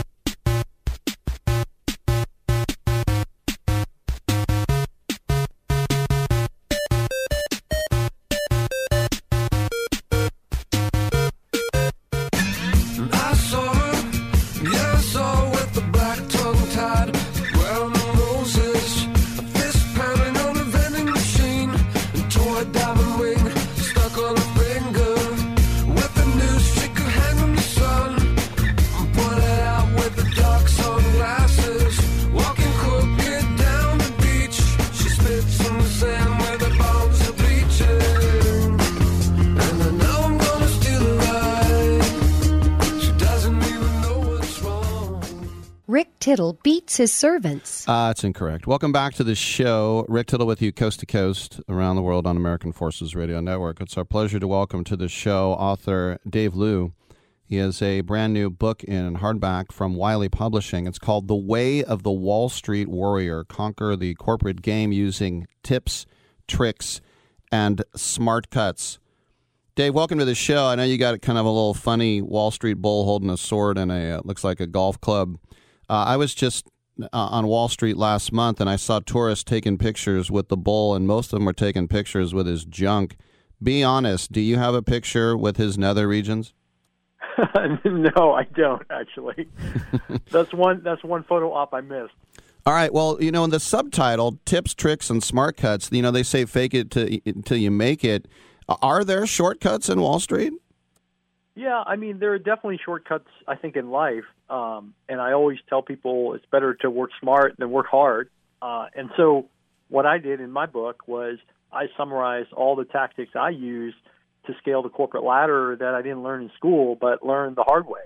His 47.01 47.11
servants. 47.11 47.89
Uh, 47.89 48.09
that's 48.09 48.23
incorrect. 48.23 48.67
Welcome 48.67 48.91
back 48.91 49.15
to 49.15 49.23
the 49.23 49.33
show. 49.33 50.05
Rick 50.07 50.27
Tittle 50.27 50.45
with 50.45 50.61
you, 50.61 50.71
coast 50.71 50.99
to 50.99 51.07
coast, 51.07 51.59
around 51.67 51.95
the 51.95 52.03
world 52.03 52.27
on 52.27 52.37
American 52.37 52.71
Forces 52.71 53.15
Radio 53.15 53.41
Network. 53.41 53.81
It's 53.81 53.97
our 53.97 54.05
pleasure 54.05 54.39
to 54.39 54.47
welcome 54.47 54.83
to 54.83 54.95
the 54.95 55.09
show 55.09 55.53
author 55.53 56.19
Dave 56.29 56.53
Liu. 56.53 56.93
He 57.43 57.55
has 57.55 57.81
a 57.81 58.01
brand 58.01 58.33
new 58.33 58.51
book 58.51 58.83
in 58.83 59.15
hardback 59.15 59.71
from 59.71 59.95
Wiley 59.95 60.29
Publishing. 60.29 60.85
It's 60.85 60.99
called 60.99 61.27
The 61.27 61.35
Way 61.35 61.83
of 61.83 62.03
the 62.03 62.11
Wall 62.11 62.49
Street 62.49 62.87
Warrior 62.87 63.45
Conquer 63.45 63.95
the 63.95 64.13
Corporate 64.13 64.61
Game 64.61 64.91
Using 64.91 65.47
Tips, 65.63 66.05
Tricks, 66.47 67.01
and 67.51 67.83
Smart 67.95 68.51
Cuts. 68.51 68.99
Dave, 69.73 69.95
welcome 69.95 70.19
to 70.19 70.25
the 70.25 70.35
show. 70.35 70.67
I 70.67 70.75
know 70.75 70.83
you 70.83 70.99
got 70.99 71.19
kind 71.23 71.39
of 71.39 71.47
a 71.47 71.49
little 71.49 71.73
funny 71.73 72.21
Wall 72.21 72.51
Street 72.51 72.75
bull 72.75 73.05
holding 73.05 73.31
a 73.31 73.37
sword 73.37 73.79
and 73.79 73.91
a 73.91 74.19
uh, 74.19 74.21
looks 74.23 74.43
like 74.43 74.59
a 74.59 74.67
golf 74.67 75.01
club. 75.01 75.39
Uh, 75.89 76.05
I 76.05 76.17
was 76.17 76.35
just 76.35 76.67
uh, 77.05 77.07
on 77.13 77.47
Wall 77.47 77.67
Street 77.67 77.97
last 77.97 78.31
month 78.31 78.59
and 78.61 78.69
I 78.69 78.75
saw 78.75 78.99
tourists 78.99 79.43
taking 79.43 79.77
pictures 79.77 80.29
with 80.31 80.47
the 80.49 80.57
bull, 80.57 80.95
and 80.95 81.07
most 81.07 81.33
of 81.33 81.39
them 81.39 81.45
were 81.45 81.53
taking 81.53 81.87
pictures 81.87 82.33
with 82.33 82.47
his 82.47 82.65
junk. 82.65 83.17
Be 83.61 83.83
honest, 83.83 84.31
do 84.31 84.41
you 84.41 84.57
have 84.57 84.73
a 84.73 84.81
picture 84.81 85.37
with 85.37 85.57
his 85.57 85.77
nether 85.77 86.07
regions? 86.07 86.53
no, 87.85 88.33
I 88.33 88.43
don't 88.55 88.81
actually. 88.89 89.47
that's 90.31 90.53
one. 90.53 90.81
That's 90.83 91.03
one 91.03 91.23
photo 91.23 91.53
op 91.53 91.73
I 91.73 91.81
missed. 91.81 92.13
All 92.65 92.73
right. 92.73 92.93
Well, 92.93 93.17
you 93.19 93.31
know, 93.31 93.43
in 93.43 93.49
the 93.49 93.59
subtitle, 93.59 94.39
tips, 94.45 94.73
tricks, 94.73 95.09
and 95.09 95.23
smart 95.23 95.57
cuts, 95.57 95.89
you 95.91 96.01
know, 96.01 96.11
they 96.11 96.23
say 96.23 96.45
fake 96.45 96.73
it 96.73 96.91
to, 96.91 97.19
until 97.25 97.57
you 97.57 97.71
make 97.71 98.03
it. 98.03 98.27
Are 98.81 99.03
there 99.03 99.25
shortcuts 99.25 99.89
in 99.89 99.99
Wall 99.99 100.19
Street? 100.19 100.53
Yeah, 101.55 101.83
I 101.85 101.95
mean 101.97 102.19
there 102.19 102.33
are 102.33 102.39
definitely 102.39 102.79
shortcuts. 102.83 103.27
I 103.47 103.55
think 103.55 103.75
in 103.75 103.89
life, 103.89 104.23
um, 104.49 104.93
and 105.09 105.19
I 105.19 105.33
always 105.33 105.59
tell 105.69 105.81
people 105.81 106.33
it's 106.33 106.45
better 106.51 106.75
to 106.75 106.89
work 106.89 107.11
smart 107.19 107.55
than 107.57 107.71
work 107.71 107.87
hard. 107.87 108.29
Uh, 108.61 108.85
and 108.95 109.09
so, 109.17 109.47
what 109.89 110.05
I 110.05 110.17
did 110.17 110.39
in 110.39 110.51
my 110.51 110.65
book 110.65 111.07
was 111.07 111.39
I 111.71 111.87
summarized 111.97 112.53
all 112.53 112.75
the 112.75 112.85
tactics 112.85 113.31
I 113.35 113.49
used 113.49 113.97
to 114.45 114.53
scale 114.59 114.81
the 114.81 114.89
corporate 114.89 115.23
ladder 115.23 115.75
that 115.79 115.93
I 115.93 116.01
didn't 116.01 116.23
learn 116.23 116.43
in 116.43 116.51
school, 116.55 116.95
but 116.95 117.25
learned 117.25 117.55
the 117.55 117.63
hard 117.63 117.85
way. 117.85 118.01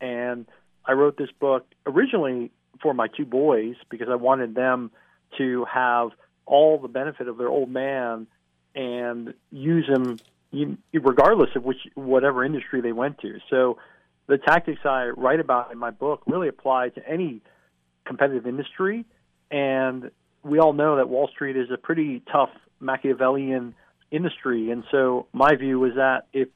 And 0.00 0.46
I 0.84 0.92
wrote 0.92 1.16
this 1.16 1.30
book 1.38 1.66
originally 1.86 2.50
for 2.82 2.94
my 2.94 3.08
two 3.08 3.24
boys 3.24 3.76
because 3.90 4.08
I 4.10 4.14
wanted 4.16 4.54
them 4.54 4.90
to 5.38 5.64
have 5.72 6.10
all 6.46 6.78
the 6.78 6.88
benefit 6.88 7.28
of 7.28 7.38
their 7.38 7.48
old 7.48 7.70
man 7.70 8.26
and 8.74 9.34
use 9.50 9.86
them 9.86 10.18
you- 10.50 10.78
regardless 10.92 11.50
of 11.54 11.64
which 11.64 11.78
whatever 11.94 12.44
industry 12.44 12.80
they 12.80 12.92
went 12.92 13.18
to. 13.20 13.38
So 13.48 13.78
the 14.26 14.38
tactics 14.38 14.80
I 14.84 15.08
write 15.08 15.40
about 15.40 15.72
in 15.72 15.78
my 15.78 15.90
book 15.90 16.22
really 16.26 16.48
apply 16.48 16.90
to 16.90 17.08
any 17.08 17.42
competitive 18.04 18.46
industry 18.46 19.04
and 19.50 20.10
we 20.42 20.58
all 20.58 20.72
know 20.72 20.96
that 20.96 21.08
Wall 21.08 21.28
Street 21.28 21.56
is 21.56 21.70
a 21.70 21.76
pretty 21.76 22.22
tough 22.32 22.50
Machiavellian 22.80 23.74
industry 24.10 24.70
and 24.70 24.84
so 24.90 25.26
my 25.32 25.54
view 25.54 25.84
is 25.84 25.94
that 25.96 26.26
if 26.32 26.48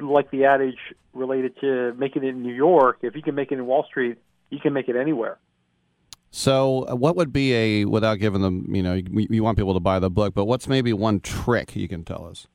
like 0.00 0.30
the 0.30 0.44
adage 0.44 0.78
related 1.12 1.58
to 1.60 1.94
making 1.94 2.24
it 2.24 2.28
in 2.28 2.42
New 2.42 2.54
York, 2.54 2.98
if 3.02 3.14
you 3.14 3.22
can 3.22 3.34
make 3.34 3.52
it 3.52 3.56
in 3.56 3.66
Wall 3.66 3.84
Street, 3.84 4.18
you 4.50 4.58
can 4.58 4.72
make 4.72 4.88
it 4.88 4.96
anywhere. 4.96 5.38
So, 6.30 6.88
uh, 6.88 6.96
what 6.96 7.14
would 7.16 7.32
be 7.32 7.54
a 7.54 7.84
without 7.84 8.16
giving 8.16 8.42
them, 8.42 8.74
you 8.74 8.82
know, 8.82 8.94
you, 8.94 9.26
you 9.30 9.44
want 9.44 9.56
people 9.56 9.74
to 9.74 9.80
buy 9.80 10.00
the 10.00 10.10
book, 10.10 10.34
but 10.34 10.46
what's 10.46 10.66
maybe 10.66 10.92
one 10.92 11.20
trick 11.20 11.76
you 11.76 11.86
can 11.86 12.04
tell 12.04 12.26
us? 12.26 12.48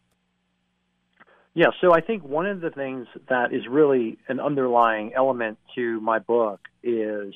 Yeah, 1.55 1.67
so 1.81 1.93
I 1.93 2.01
think 2.01 2.23
one 2.23 2.45
of 2.45 2.61
the 2.61 2.69
things 2.69 3.07
that 3.27 3.53
is 3.53 3.67
really 3.67 4.17
an 4.27 4.39
underlying 4.39 5.13
element 5.15 5.57
to 5.75 5.99
my 5.99 6.19
book 6.19 6.59
is 6.83 7.33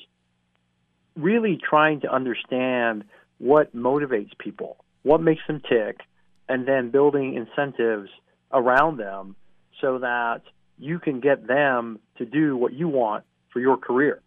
really 1.16 1.58
trying 1.68 2.00
to 2.00 2.12
understand 2.12 3.04
what 3.38 3.74
motivates 3.74 4.30
people, 4.38 4.76
what 5.02 5.20
makes 5.20 5.42
them 5.46 5.60
tick, 5.68 6.00
and 6.48 6.66
then 6.66 6.90
building 6.90 7.34
incentives 7.34 8.10
around 8.52 8.98
them 8.98 9.34
so 9.80 9.98
that 9.98 10.42
you 10.78 10.98
can 10.98 11.20
get 11.20 11.46
them 11.46 11.98
to 12.18 12.24
do 12.24 12.56
what 12.56 12.72
you 12.72 12.88
want 12.88 13.24
for 13.52 13.60
your 13.60 13.76
career. 13.76 14.20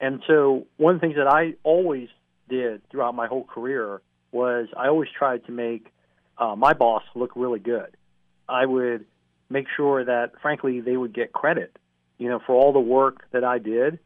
And 0.00 0.22
so, 0.26 0.66
one 0.76 0.94
of 0.94 1.00
the 1.00 1.06
things 1.06 1.16
that 1.16 1.28
I 1.28 1.54
always 1.62 2.08
did 2.48 2.82
throughout 2.90 3.14
my 3.14 3.26
whole 3.26 3.44
career 3.44 4.02
was 4.32 4.68
I 4.76 4.88
always 4.88 5.08
tried 5.16 5.46
to 5.46 5.52
make 5.52 5.86
uh, 6.36 6.56
my 6.56 6.72
boss 6.72 7.02
look 7.14 7.32
really 7.36 7.60
good. 7.60 7.96
I 8.48 8.66
would 8.66 9.06
make 9.54 9.66
sure 9.76 10.04
that, 10.04 10.32
frankly, 10.42 10.80
they 10.80 10.96
would 10.96 11.14
get 11.14 11.32
credit, 11.32 11.76
you 12.18 12.28
know, 12.28 12.40
for 12.44 12.54
all 12.54 12.72
the 12.72 12.80
work 12.80 13.24
that 13.32 13.44
I 13.44 13.58
did. 13.58 14.00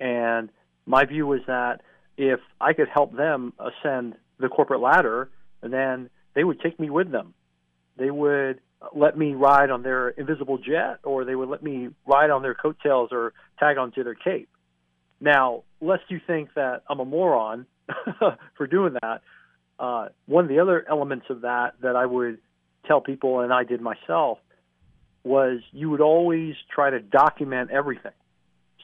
And 0.00 0.48
my 0.86 1.04
view 1.04 1.26
was 1.26 1.40
that 1.48 1.80
if 2.16 2.38
I 2.60 2.72
could 2.72 2.88
help 2.88 3.14
them 3.14 3.52
ascend 3.58 4.14
the 4.38 4.48
corporate 4.48 4.80
ladder, 4.80 5.28
then 5.60 6.08
they 6.34 6.44
would 6.44 6.60
take 6.60 6.78
me 6.78 6.88
with 6.88 7.10
them. 7.10 7.34
They 7.98 8.10
would 8.10 8.60
let 8.94 9.18
me 9.18 9.34
ride 9.34 9.70
on 9.70 9.82
their 9.82 10.10
invisible 10.10 10.58
jet, 10.58 11.00
or 11.02 11.24
they 11.24 11.34
would 11.34 11.48
let 11.48 11.62
me 11.62 11.88
ride 12.06 12.30
on 12.30 12.42
their 12.42 12.54
coattails 12.54 13.10
or 13.10 13.32
tag 13.58 13.78
onto 13.78 14.04
their 14.04 14.14
cape. 14.14 14.48
Now, 15.20 15.64
lest 15.80 16.04
you 16.08 16.20
think 16.24 16.54
that 16.54 16.82
I'm 16.88 17.00
a 17.00 17.04
moron 17.04 17.66
for 18.56 18.66
doing 18.68 18.94
that, 19.02 19.22
uh, 19.78 20.08
one 20.26 20.44
of 20.44 20.48
the 20.48 20.60
other 20.60 20.84
elements 20.88 21.26
of 21.28 21.42
that 21.42 21.74
that 21.82 21.96
I 21.96 22.06
would 22.06 22.38
tell 22.86 23.00
people, 23.00 23.40
and 23.40 23.52
I 23.52 23.64
did 23.64 23.80
myself, 23.80 24.38
was 25.24 25.60
you 25.72 25.90
would 25.90 26.00
always 26.00 26.54
try 26.74 26.90
to 26.90 27.00
document 27.00 27.70
everything. 27.70 28.12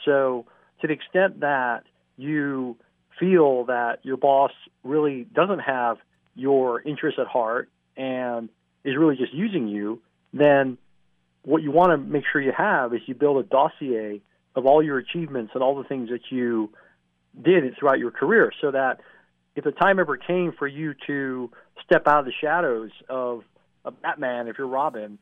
So, 0.04 0.46
to 0.80 0.86
the 0.86 0.92
extent 0.92 1.40
that 1.40 1.82
you 2.16 2.76
feel 3.18 3.64
that 3.64 3.98
your 4.04 4.16
boss 4.16 4.52
really 4.84 5.24
doesn't 5.24 5.58
have 5.60 5.98
your 6.34 6.80
interests 6.80 7.18
at 7.20 7.26
heart 7.26 7.68
and 7.96 8.48
is 8.84 8.96
really 8.96 9.16
just 9.16 9.34
using 9.34 9.66
you, 9.68 10.00
then 10.32 10.78
what 11.42 11.62
you 11.62 11.72
want 11.72 11.90
to 11.90 11.96
make 11.96 12.24
sure 12.30 12.40
you 12.40 12.52
have 12.56 12.94
is 12.94 13.00
you 13.06 13.14
build 13.14 13.44
a 13.44 13.48
dossier 13.48 14.20
of 14.54 14.66
all 14.66 14.82
your 14.82 14.98
achievements 14.98 15.52
and 15.54 15.62
all 15.62 15.76
the 15.76 15.88
things 15.88 16.10
that 16.10 16.20
you 16.30 16.70
did 17.42 17.64
throughout 17.78 17.98
your 17.98 18.10
career 18.10 18.52
so 18.60 18.70
that 18.70 19.00
if 19.56 19.64
the 19.64 19.72
time 19.72 19.98
ever 19.98 20.16
came 20.16 20.52
for 20.56 20.66
you 20.66 20.94
to 21.06 21.50
step 21.84 22.06
out 22.06 22.20
of 22.20 22.24
the 22.26 22.32
shadows 22.40 22.90
of 23.08 23.42
a 23.84 23.90
Batman, 23.90 24.48
if 24.48 24.58
you're 24.58 24.68
Robin, 24.68 25.18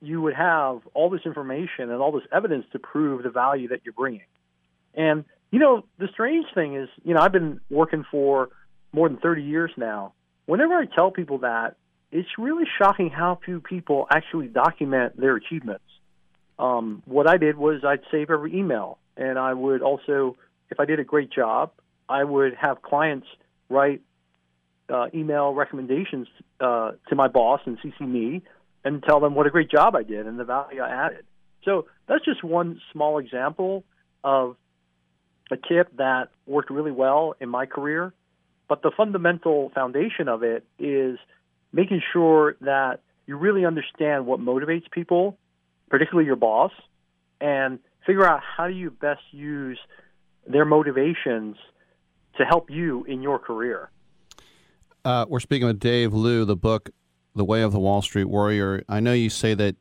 you 0.00 0.20
would 0.22 0.34
have 0.34 0.80
all 0.94 1.10
this 1.10 1.22
information 1.24 1.90
and 1.90 1.94
all 1.94 2.12
this 2.12 2.24
evidence 2.32 2.66
to 2.72 2.78
prove 2.78 3.22
the 3.22 3.30
value 3.30 3.68
that 3.68 3.80
you're 3.84 3.92
bringing. 3.92 4.22
And, 4.94 5.24
you 5.50 5.58
know, 5.58 5.84
the 5.98 6.08
strange 6.12 6.46
thing 6.54 6.76
is, 6.76 6.88
you 7.04 7.14
know, 7.14 7.20
I've 7.20 7.32
been 7.32 7.60
working 7.70 8.04
for 8.10 8.50
more 8.92 9.08
than 9.08 9.18
30 9.18 9.42
years 9.42 9.70
now. 9.76 10.12
Whenever 10.46 10.74
I 10.74 10.86
tell 10.86 11.10
people 11.10 11.38
that, 11.38 11.76
it's 12.10 12.28
really 12.38 12.64
shocking 12.78 13.10
how 13.10 13.38
few 13.44 13.60
people 13.60 14.06
actually 14.10 14.46
document 14.46 15.20
their 15.20 15.36
achievements. 15.36 15.84
Um, 16.58 17.02
what 17.04 17.28
I 17.28 17.36
did 17.36 17.56
was 17.56 17.84
I'd 17.84 18.00
save 18.10 18.30
every 18.30 18.56
email, 18.56 18.98
and 19.16 19.38
I 19.38 19.52
would 19.52 19.82
also, 19.82 20.36
if 20.70 20.80
I 20.80 20.86
did 20.86 21.00
a 21.00 21.04
great 21.04 21.30
job, 21.30 21.70
I 22.08 22.24
would 22.24 22.54
have 22.54 22.82
clients 22.82 23.26
write 23.68 24.00
uh, 24.88 25.08
email 25.14 25.52
recommendations 25.52 26.26
uh, 26.60 26.92
to 27.08 27.14
my 27.14 27.28
boss 27.28 27.60
and 27.66 27.78
CC 27.80 28.00
me 28.00 28.42
and 28.88 29.02
tell 29.02 29.20
them 29.20 29.34
what 29.34 29.46
a 29.46 29.50
great 29.50 29.70
job 29.70 29.94
I 29.94 30.02
did 30.02 30.26
and 30.26 30.38
the 30.38 30.44
value 30.44 30.80
I 30.80 30.88
added. 30.88 31.26
So 31.62 31.84
that's 32.08 32.24
just 32.24 32.42
one 32.42 32.80
small 32.90 33.18
example 33.18 33.84
of 34.24 34.56
a 35.50 35.56
tip 35.56 35.94
that 35.98 36.28
worked 36.46 36.70
really 36.70 36.90
well 36.90 37.34
in 37.38 37.50
my 37.50 37.66
career. 37.66 38.14
But 38.66 38.80
the 38.80 38.90
fundamental 38.96 39.70
foundation 39.74 40.26
of 40.28 40.42
it 40.42 40.64
is 40.78 41.18
making 41.70 42.00
sure 42.14 42.56
that 42.62 43.00
you 43.26 43.36
really 43.36 43.66
understand 43.66 44.24
what 44.24 44.40
motivates 44.40 44.90
people, 44.90 45.36
particularly 45.90 46.26
your 46.26 46.36
boss, 46.36 46.72
and 47.42 47.80
figure 48.06 48.24
out 48.24 48.40
how 48.56 48.68
do 48.68 48.74
you 48.74 48.90
best 48.90 49.20
use 49.32 49.78
their 50.46 50.64
motivations 50.64 51.56
to 52.38 52.44
help 52.44 52.70
you 52.70 53.04
in 53.04 53.20
your 53.20 53.38
career. 53.38 53.90
Uh, 55.04 55.26
we're 55.28 55.40
speaking 55.40 55.66
with 55.66 55.78
Dave 55.78 56.14
Liu, 56.14 56.46
the 56.46 56.56
book 56.56 56.88
"The 57.38 57.44
Way 57.44 57.62
of 57.62 57.72
the 57.72 57.80
Wall 57.80 58.02
Street 58.02 58.24
Warrior." 58.24 58.84
I 58.88 59.00
know 59.00 59.14
you 59.14 59.30
say 59.30 59.54
that 59.54 59.76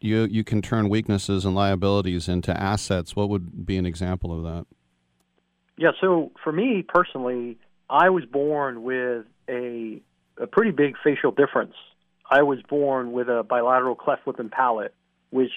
you 0.00 0.24
you 0.24 0.44
can 0.44 0.62
turn 0.62 0.88
weaknesses 0.88 1.44
and 1.44 1.54
liabilities 1.54 2.28
into 2.28 2.58
assets. 2.60 3.14
What 3.14 3.28
would 3.28 3.64
be 3.64 3.76
an 3.76 3.86
example 3.86 4.36
of 4.36 4.42
that? 4.42 4.66
Yeah, 5.78 5.90
so 6.00 6.32
for 6.42 6.52
me 6.52 6.82
personally, 6.86 7.58
I 7.88 8.10
was 8.10 8.24
born 8.24 8.82
with 8.82 9.26
a 9.48 10.00
a 10.38 10.46
pretty 10.46 10.70
big 10.70 10.96
facial 11.02 11.30
difference. 11.30 11.74
I 12.30 12.42
was 12.42 12.58
born 12.68 13.12
with 13.12 13.28
a 13.28 13.42
bilateral 13.42 13.94
cleft 13.94 14.26
lip 14.26 14.38
and 14.38 14.50
palate, 14.50 14.94
which 15.30 15.52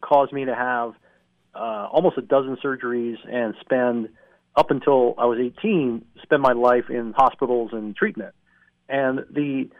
caused 0.00 0.32
me 0.32 0.44
to 0.44 0.54
have 0.54 0.94
uh, 1.54 1.88
almost 1.92 2.18
a 2.18 2.22
dozen 2.22 2.56
surgeries 2.62 3.16
and 3.30 3.54
spend 3.60 4.08
up 4.56 4.70
until 4.70 5.14
I 5.16 5.26
was 5.26 5.38
18, 5.38 6.04
spend 6.22 6.42
my 6.42 6.52
life 6.52 6.90
in 6.90 7.14
hospitals 7.16 7.70
and 7.72 7.94
treatment. 7.94 8.34
And 8.88 9.20
the 9.30 9.70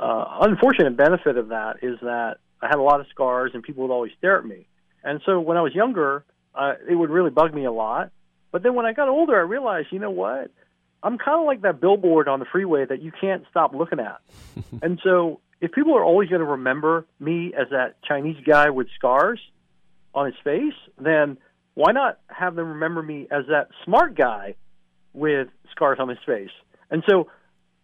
uh, 0.00 0.38
unfortunate 0.40 0.96
benefit 0.96 1.36
of 1.36 1.48
that 1.48 1.76
is 1.82 1.98
that 2.00 2.38
I 2.60 2.68
had 2.68 2.76
a 2.76 2.82
lot 2.82 3.00
of 3.00 3.06
scars 3.08 3.52
and 3.54 3.62
people 3.62 3.86
would 3.86 3.92
always 3.92 4.12
stare 4.18 4.38
at 4.38 4.44
me. 4.44 4.66
And 5.02 5.20
so 5.26 5.40
when 5.40 5.56
I 5.56 5.60
was 5.60 5.74
younger, 5.74 6.24
uh, 6.54 6.74
it 6.88 6.94
would 6.94 7.10
really 7.10 7.30
bug 7.30 7.52
me 7.54 7.64
a 7.64 7.72
lot. 7.72 8.10
But 8.50 8.62
then 8.62 8.74
when 8.74 8.86
I 8.86 8.92
got 8.92 9.08
older, 9.08 9.36
I 9.36 9.42
realized, 9.42 9.88
you 9.90 9.98
know 9.98 10.10
what? 10.10 10.50
I'm 11.02 11.18
kind 11.18 11.38
of 11.38 11.46
like 11.46 11.62
that 11.62 11.80
billboard 11.80 12.28
on 12.28 12.40
the 12.40 12.46
freeway 12.46 12.86
that 12.86 13.02
you 13.02 13.12
can't 13.20 13.44
stop 13.50 13.74
looking 13.74 14.00
at. 14.00 14.20
and 14.82 14.98
so 15.02 15.40
if 15.60 15.72
people 15.72 15.96
are 15.96 16.04
always 16.04 16.28
going 16.28 16.40
to 16.40 16.46
remember 16.46 17.06
me 17.20 17.52
as 17.58 17.68
that 17.70 18.02
Chinese 18.02 18.42
guy 18.44 18.70
with 18.70 18.86
scars 18.94 19.40
on 20.14 20.26
his 20.26 20.34
face, 20.42 20.74
then 20.98 21.36
why 21.74 21.92
not 21.92 22.18
have 22.28 22.54
them 22.54 22.68
remember 22.68 23.02
me 23.02 23.26
as 23.30 23.46
that 23.48 23.68
smart 23.84 24.14
guy 24.16 24.54
with 25.12 25.48
scars 25.70 25.98
on 26.00 26.08
his 26.08 26.18
face? 26.24 26.50
And 26.90 27.02
so 27.08 27.28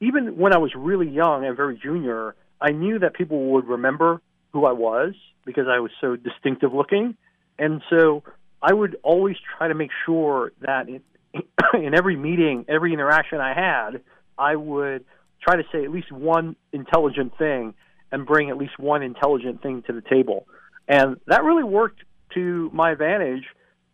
even 0.01 0.37
when 0.37 0.55
I 0.55 0.59
was 0.59 0.73
really 0.75 1.09
young 1.09 1.45
and 1.45 1.57
very 1.57 1.77
junior, 1.77 2.35
I 2.61 2.71
knew 2.71 2.99
that 2.99 3.15
people 3.15 3.53
would 3.53 3.67
remember 3.67 4.21
who 4.53 4.67
I 4.67 4.73
was 4.73 5.15
because 5.45 5.67
I 5.69 5.81
was 5.81 5.91
so 6.01 6.17
distinctive 6.17 6.73
looking. 6.73 7.17
And 7.59 7.83
so 7.91 8.23
I 8.63 8.73
would 8.73 8.97
always 9.03 9.37
try 9.57 9.69
to 9.69 9.75
make 9.75 9.91
sure 10.07 10.53
that 10.61 10.89
in, 10.89 11.03
in 11.75 11.95
every 11.95 12.17
meeting, 12.17 12.65
every 12.69 12.93
interaction 12.93 13.41
I 13.41 13.55
had, 13.55 14.03
I 14.39 14.57
would 14.57 15.05
try 15.43 15.57
to 15.57 15.63
say 15.73 15.85
at 15.85 15.91
least 15.91 16.13
one 16.13 16.57
intelligent 16.73 17.37
thing 17.39 17.75
and 18.13 18.27
bring 18.27 18.51
at 18.51 18.59
least 18.59 18.79
one 18.79 19.03
intelligent 19.03 19.63
thing 19.63 19.83
to 19.87 19.93
the 19.93 20.03
table. 20.03 20.47
And 20.89 21.17
that 21.27 21.45
really 21.45 21.65
worked 21.65 22.01
to 22.35 22.71
my 22.73 22.91
advantage 22.91 23.45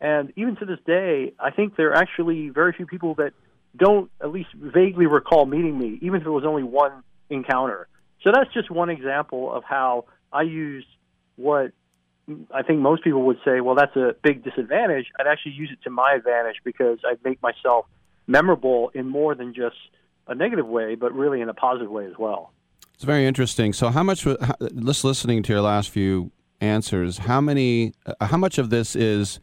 and 0.00 0.32
even 0.36 0.56
to 0.56 0.66
this 0.66 0.78
day, 0.86 1.32
I 1.38 1.50
think 1.50 1.76
there 1.76 1.90
are 1.90 1.96
actually 1.96 2.50
very 2.50 2.72
few 2.72 2.86
people 2.86 3.14
that 3.14 3.32
don't 3.76 4.10
at 4.20 4.32
least 4.32 4.48
vaguely 4.54 5.06
recall 5.06 5.46
meeting 5.46 5.78
me, 5.78 5.98
even 6.02 6.20
if 6.20 6.26
it 6.26 6.30
was 6.30 6.44
only 6.44 6.62
one 6.62 7.02
encounter. 7.30 7.88
So 8.22 8.30
that's 8.32 8.52
just 8.52 8.70
one 8.70 8.90
example 8.90 9.52
of 9.52 9.64
how 9.64 10.06
I 10.32 10.42
used 10.42 10.86
what 11.36 11.72
I 12.52 12.62
think 12.62 12.80
most 12.80 13.04
people 13.04 13.22
would 13.22 13.38
say, 13.44 13.60
well, 13.60 13.76
that's 13.76 13.94
a 13.94 14.16
big 14.22 14.42
disadvantage. 14.42 15.06
I'd 15.18 15.28
actually 15.28 15.52
use 15.52 15.70
it 15.72 15.78
to 15.84 15.90
my 15.90 16.14
advantage 16.14 16.56
because 16.64 16.98
I'd 17.08 17.22
make 17.24 17.40
myself 17.40 17.86
memorable 18.26 18.90
in 18.94 19.08
more 19.08 19.34
than 19.34 19.54
just 19.54 19.76
a 20.26 20.34
negative 20.34 20.66
way, 20.66 20.96
but 20.96 21.12
really 21.12 21.40
in 21.40 21.48
a 21.48 21.54
positive 21.54 21.90
way 21.90 22.06
as 22.06 22.14
well. 22.18 22.52
It's 22.94 23.04
very 23.04 23.26
interesting. 23.26 23.72
So, 23.72 23.90
how 23.90 24.02
much, 24.02 24.24
just 24.24 25.04
listening 25.04 25.42
to 25.44 25.52
your 25.52 25.62
last 25.62 25.90
few 25.90 26.32
answers, 26.60 27.18
how 27.18 27.40
many, 27.40 27.92
uh, 28.06 28.26
how 28.26 28.38
much 28.38 28.58
of 28.58 28.70
this 28.70 28.96
is 28.96 29.38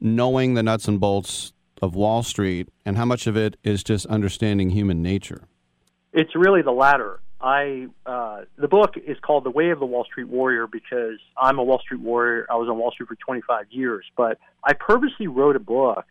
knowing 0.00 0.54
the 0.54 0.62
nuts 0.62 0.88
and 0.88 1.00
bolts 1.00 1.52
of 1.84 1.94
Wall 1.94 2.22
Street, 2.22 2.70
and 2.84 2.96
how 2.96 3.04
much 3.04 3.26
of 3.26 3.36
it 3.36 3.56
is 3.62 3.84
just 3.84 4.06
understanding 4.06 4.70
human 4.70 5.02
nature? 5.02 5.46
It's 6.12 6.34
really 6.34 6.62
the 6.62 6.72
latter. 6.72 7.20
I 7.40 7.88
uh, 8.06 8.42
the 8.56 8.68
book 8.68 8.94
is 8.96 9.18
called 9.20 9.44
The 9.44 9.50
Way 9.50 9.68
of 9.68 9.78
the 9.78 9.86
Wall 9.86 10.04
Street 10.04 10.28
Warrior 10.28 10.66
because 10.66 11.18
I'm 11.36 11.58
a 11.58 11.62
Wall 11.62 11.78
Street 11.80 12.00
warrior. 12.00 12.46
I 12.50 12.56
was 12.56 12.68
on 12.70 12.78
Wall 12.78 12.90
Street 12.90 13.08
for 13.08 13.16
25 13.16 13.66
years, 13.70 14.04
but 14.16 14.38
I 14.64 14.72
purposely 14.72 15.26
wrote 15.26 15.56
a 15.56 15.60
book 15.60 16.06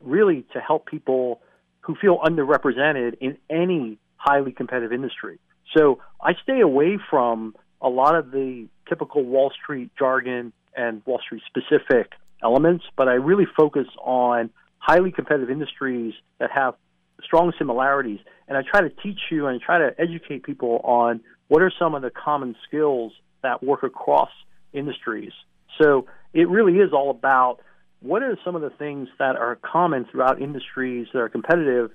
really 0.00 0.44
to 0.52 0.60
help 0.60 0.86
people 0.86 1.40
who 1.80 1.94
feel 1.94 2.18
underrepresented 2.18 3.18
in 3.20 3.38
any 3.48 3.98
highly 4.16 4.50
competitive 4.50 4.92
industry. 4.92 5.38
So 5.76 6.00
I 6.20 6.32
stay 6.42 6.60
away 6.60 6.98
from 7.08 7.54
a 7.80 7.88
lot 7.88 8.16
of 8.16 8.32
the 8.32 8.66
typical 8.88 9.24
Wall 9.24 9.52
Street 9.62 9.90
jargon 9.96 10.52
and 10.76 11.00
Wall 11.06 11.20
Street 11.24 11.42
specific 11.46 12.12
elements, 12.42 12.84
but 12.96 13.06
I 13.08 13.14
really 13.14 13.46
focus 13.56 13.86
on 14.02 14.50
highly 14.86 15.10
competitive 15.10 15.50
industries 15.50 16.14
that 16.38 16.50
have 16.50 16.74
strong 17.22 17.52
similarities. 17.58 18.20
And 18.46 18.56
I 18.56 18.62
try 18.62 18.82
to 18.82 18.90
teach 19.02 19.18
you 19.30 19.46
and 19.46 19.60
try 19.60 19.78
to 19.78 19.90
educate 19.98 20.44
people 20.44 20.80
on 20.84 21.20
what 21.48 21.60
are 21.60 21.72
some 21.76 21.94
of 21.94 22.02
the 22.02 22.10
common 22.10 22.54
skills 22.66 23.12
that 23.42 23.62
work 23.62 23.82
across 23.82 24.30
industries. 24.72 25.32
So 25.80 26.06
it 26.32 26.48
really 26.48 26.74
is 26.74 26.92
all 26.92 27.10
about 27.10 27.58
what 28.00 28.22
are 28.22 28.38
some 28.44 28.54
of 28.54 28.62
the 28.62 28.70
things 28.70 29.08
that 29.18 29.34
are 29.36 29.56
common 29.56 30.06
throughout 30.10 30.40
industries 30.40 31.08
that 31.12 31.18
are 31.18 31.28
competitive 31.28 31.90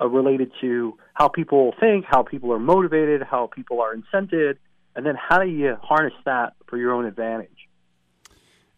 uh, 0.00 0.08
related 0.08 0.50
to 0.60 0.98
how 1.12 1.28
people 1.28 1.72
think, 1.78 2.04
how 2.08 2.24
people 2.24 2.52
are 2.52 2.58
motivated, 2.58 3.22
how 3.22 3.46
people 3.46 3.80
are 3.80 3.94
incented, 3.94 4.56
and 4.96 5.06
then 5.06 5.14
how 5.16 5.38
do 5.38 5.48
you 5.48 5.76
harness 5.80 6.14
that 6.24 6.54
for 6.66 6.78
your 6.78 6.92
own 6.92 7.04
advantage? 7.04 7.50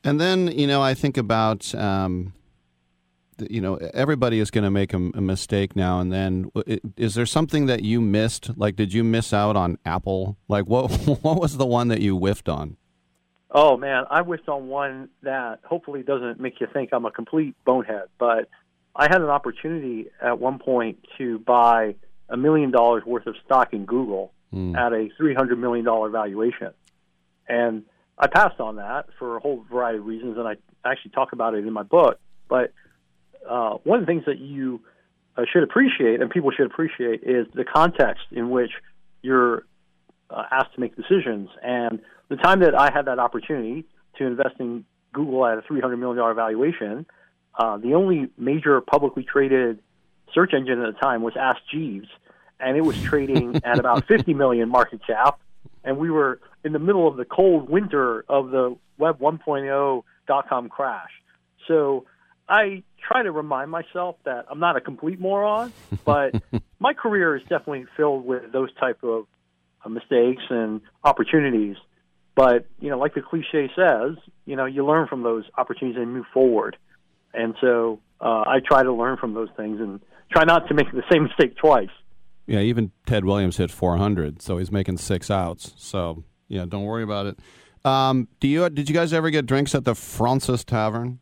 And 0.05 0.21
then, 0.21 0.49
you 0.49 0.67
know, 0.67 0.83
I 0.83 0.93
think 0.93 1.17
about, 1.17 1.75
um, 1.75 2.33
you 3.51 3.61
know, 3.61 3.77
everybody 3.95 4.41
is 4.41 4.51
going 4.51 4.65
to 4.65 4.71
make 4.71 4.93
a, 4.93 4.97
a, 4.97 5.21
mistake 5.21 5.77
now 5.77 6.01
and 6.01 6.13
then. 6.13 6.51
Is 6.97 7.15
there 7.15 7.27
something 7.27 7.67
that 7.67 7.83
you 7.83 8.01
missed? 8.01 8.57
Like, 8.57 8.77
did 8.77 8.93
you 8.93 9.05
miss 9.05 9.33
out 9.33 9.57
on 9.57 9.79
Apple? 9.85 10.37
Like, 10.49 10.67
what 10.67 10.91
what 11.23 11.41
was 11.41 11.57
the 11.57 11.67
one 11.67 11.89
that 11.89 12.01
you 12.01 12.17
whiffed 12.17 12.49
on? 12.49 12.77
Oh 13.51 13.77
man, 13.77 14.05
I 14.11 14.23
whiffed 14.23 14.49
on 14.49 14.69
one 14.69 15.09
that 15.23 15.61
hopefully 15.65 16.03
doesn't 16.03 16.41
make 16.41 16.61
you 16.61 16.67
think 16.73 16.91
I'm 16.93 17.05
a 17.05 17.11
complete 17.11 17.55
bonehead. 17.65 18.05
But 18.19 18.49
I 18.95 19.05
had 19.05 19.21
an 19.21 19.29
opportunity 19.29 20.07
at 20.21 20.39
one 20.39 20.59
point 20.59 20.99
to 21.19 21.39
buy 21.39 21.95
a 22.29 22.37
million 22.37 22.71
dollars 22.71 23.05
worth 23.05 23.27
of 23.27 23.37
stock 23.45 23.73
in 23.73 23.85
Google 23.85 24.33
mm. 24.53 24.77
at 24.77 24.93
a 24.93 25.09
three 25.17 25.35
hundred 25.35 25.59
million 25.59 25.85
dollar 25.85 26.11
valuation, 26.11 26.73
and 27.49 27.85
I 28.19 28.27
passed 28.27 28.61
on 28.61 28.77
that 28.77 29.07
for 29.19 29.37
a 29.37 29.41
whole 29.41 29.65
variety 29.71 29.99
of 29.99 30.07
reasons, 30.07 30.39
and 30.39 30.49
I 30.49 30.57
actually 30.85 31.13
talk 31.13 31.33
about 31.33 31.55
it 31.55 31.67
in 31.67 31.73
my 31.73 31.83
book. 31.83 32.19
But 32.49 32.73
uh, 33.49 33.79
one 33.85 34.01
of 34.01 34.07
the 34.07 34.11
things 34.11 34.25
that 34.27 34.39
you 34.39 34.81
uh, 35.37 35.43
should 35.53 35.63
appreciate, 35.63 36.21
and 36.21 36.31
people 36.31 36.51
should 36.51 36.67
appreciate, 36.67 37.23
is 37.23 37.47
the 37.55 37.65
context 37.65 38.25
in 38.31 38.51
which 38.51 38.71
you're 39.23 39.65
uh, 40.31 40.45
asked 40.51 40.75
to 40.75 40.81
make 40.81 40.97
decisions. 40.97 41.49
And 41.63 42.01
the 42.29 42.37
time 42.37 42.61
that 42.61 42.75
I 42.75 42.91
had 42.93 43.07
that 43.07 43.19
opportunity 43.19 43.85
to 44.19 44.27
invest 44.27 44.57
in 44.59 44.85
Google 45.13 45.47
at 45.47 45.59
a 45.59 45.63
$300 45.63 45.99
million 45.99 46.35
valuation, 46.35 47.07
uh, 47.59 47.77
the 47.79 47.95
only 47.95 48.29
major 48.37 48.81
publicly 48.81 49.25
traded 49.25 49.81
search 50.35 50.53
engine 50.55 50.81
at 50.83 50.95
the 50.95 51.01
time 51.01 51.23
was 51.23 51.35
Ask 51.39 51.61
Jeeves, 51.71 52.09
and 52.61 52.77
it 52.77 52.83
was 52.83 53.01
trading 53.03 53.61
at 53.65 53.79
about 53.79 54.07
50 54.07 54.35
million 54.35 54.69
market 54.69 55.01
cap 55.07 55.41
and 55.87 55.97
we 55.97 56.11
were 56.11 56.41
in 56.65 56.73
the 56.73 56.79
middle 56.79 57.09
of 57.09 57.17
the 57.17 57.25
cold 57.25 57.71
winter 57.71 58.25
of 58.29 58.51
the 58.51 58.77
Web 58.99 59.21
1.0 59.21 60.03
dot 60.27 60.49
com 60.49 60.69
crash. 60.69 61.11
So 61.69 62.05
I 62.49 62.83
try 63.07 63.23
to 63.23 63.31
remind 63.31 63.71
myself 63.71 64.17
that 64.25 64.47
I'm 64.51 64.59
not 64.59 64.77
a 64.77 64.81
complete 64.81 65.21
moron, 65.21 65.73
but 66.05 66.35
my 66.79 66.93
career 66.93 67.37
is 67.37 67.43
definitely 67.43 67.87
filled 67.97 68.25
with 68.25 68.53
those 68.53 68.75
type 68.75 69.03
of 69.03 69.27
uh, 69.85 69.89
mistakes 69.89 70.43
and 70.51 70.81
opportunities. 71.05 71.77
But 72.35 72.67
you 72.81 72.91
know, 72.91 72.99
like 72.99 73.15
the 73.15 73.23
cliche 73.23 73.71
says, 73.77 74.17
you 74.45 74.57
know, 74.57 74.67
you 74.67 74.87
learn 74.87 75.07
from 75.09 75.23
those 75.23 75.45
opportunities 75.57 76.01
and 76.01 76.13
move 76.13 76.27
forward. 76.33 76.77
And 77.33 77.55
so 77.61 78.01
uh, 78.21 78.45
I 78.47 78.61
try 78.67 78.83
to 78.83 78.93
learn 78.93 79.17
from 79.17 79.35
those 79.35 79.49
things 79.57 79.81
and 79.81 80.01
try 80.33 80.45
not 80.45 80.69
to 80.69 80.75
make 80.75 80.91
the 80.93 81.03
same 81.11 81.25
mistake 81.25 81.57
twice. 81.57 81.91
Yeah, 82.47 82.61
even 82.61 82.93
Ted 83.07 83.25
Williams 83.25 83.57
hit 83.57 83.71
400, 83.71 84.41
so 84.41 84.59
he's 84.59 84.71
making 84.71 84.99
six 84.99 85.31
outs. 85.31 85.73
So 85.77 86.25
yeah, 86.49 86.65
don't 86.67 86.85
worry 86.85 87.03
about 87.03 87.27
it. 87.27 87.39
Um, 87.85 88.29
do 88.41 88.49
you 88.49 88.69
did 88.69 88.89
you 88.89 88.95
guys 88.95 89.13
ever 89.13 89.31
get 89.31 89.47
drinks 89.47 89.75
at 89.75 89.85
the 89.85 89.95
Fraunces 89.95 90.65
Tavern? 90.65 91.21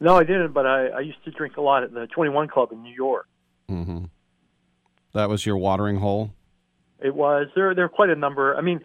No, 0.00 0.16
I 0.16 0.24
didn't, 0.24 0.52
but 0.52 0.66
I, 0.66 0.86
I 0.88 1.00
used 1.00 1.22
to 1.24 1.30
drink 1.30 1.56
a 1.56 1.60
lot 1.60 1.82
at 1.82 1.92
the 1.92 2.06
21 2.06 2.48
Club 2.48 2.72
in 2.72 2.82
New 2.82 2.94
York. 2.94 3.26
Mm-hmm. 3.70 4.04
That 5.12 5.28
was 5.28 5.44
your 5.44 5.56
watering 5.58 5.96
hole. 5.96 6.32
It 7.00 7.14
was 7.14 7.48
there. 7.54 7.74
There 7.74 7.84
are 7.84 7.88
quite 7.90 8.10
a 8.10 8.14
number. 8.16 8.56
I 8.56 8.60
mean, 8.60 8.80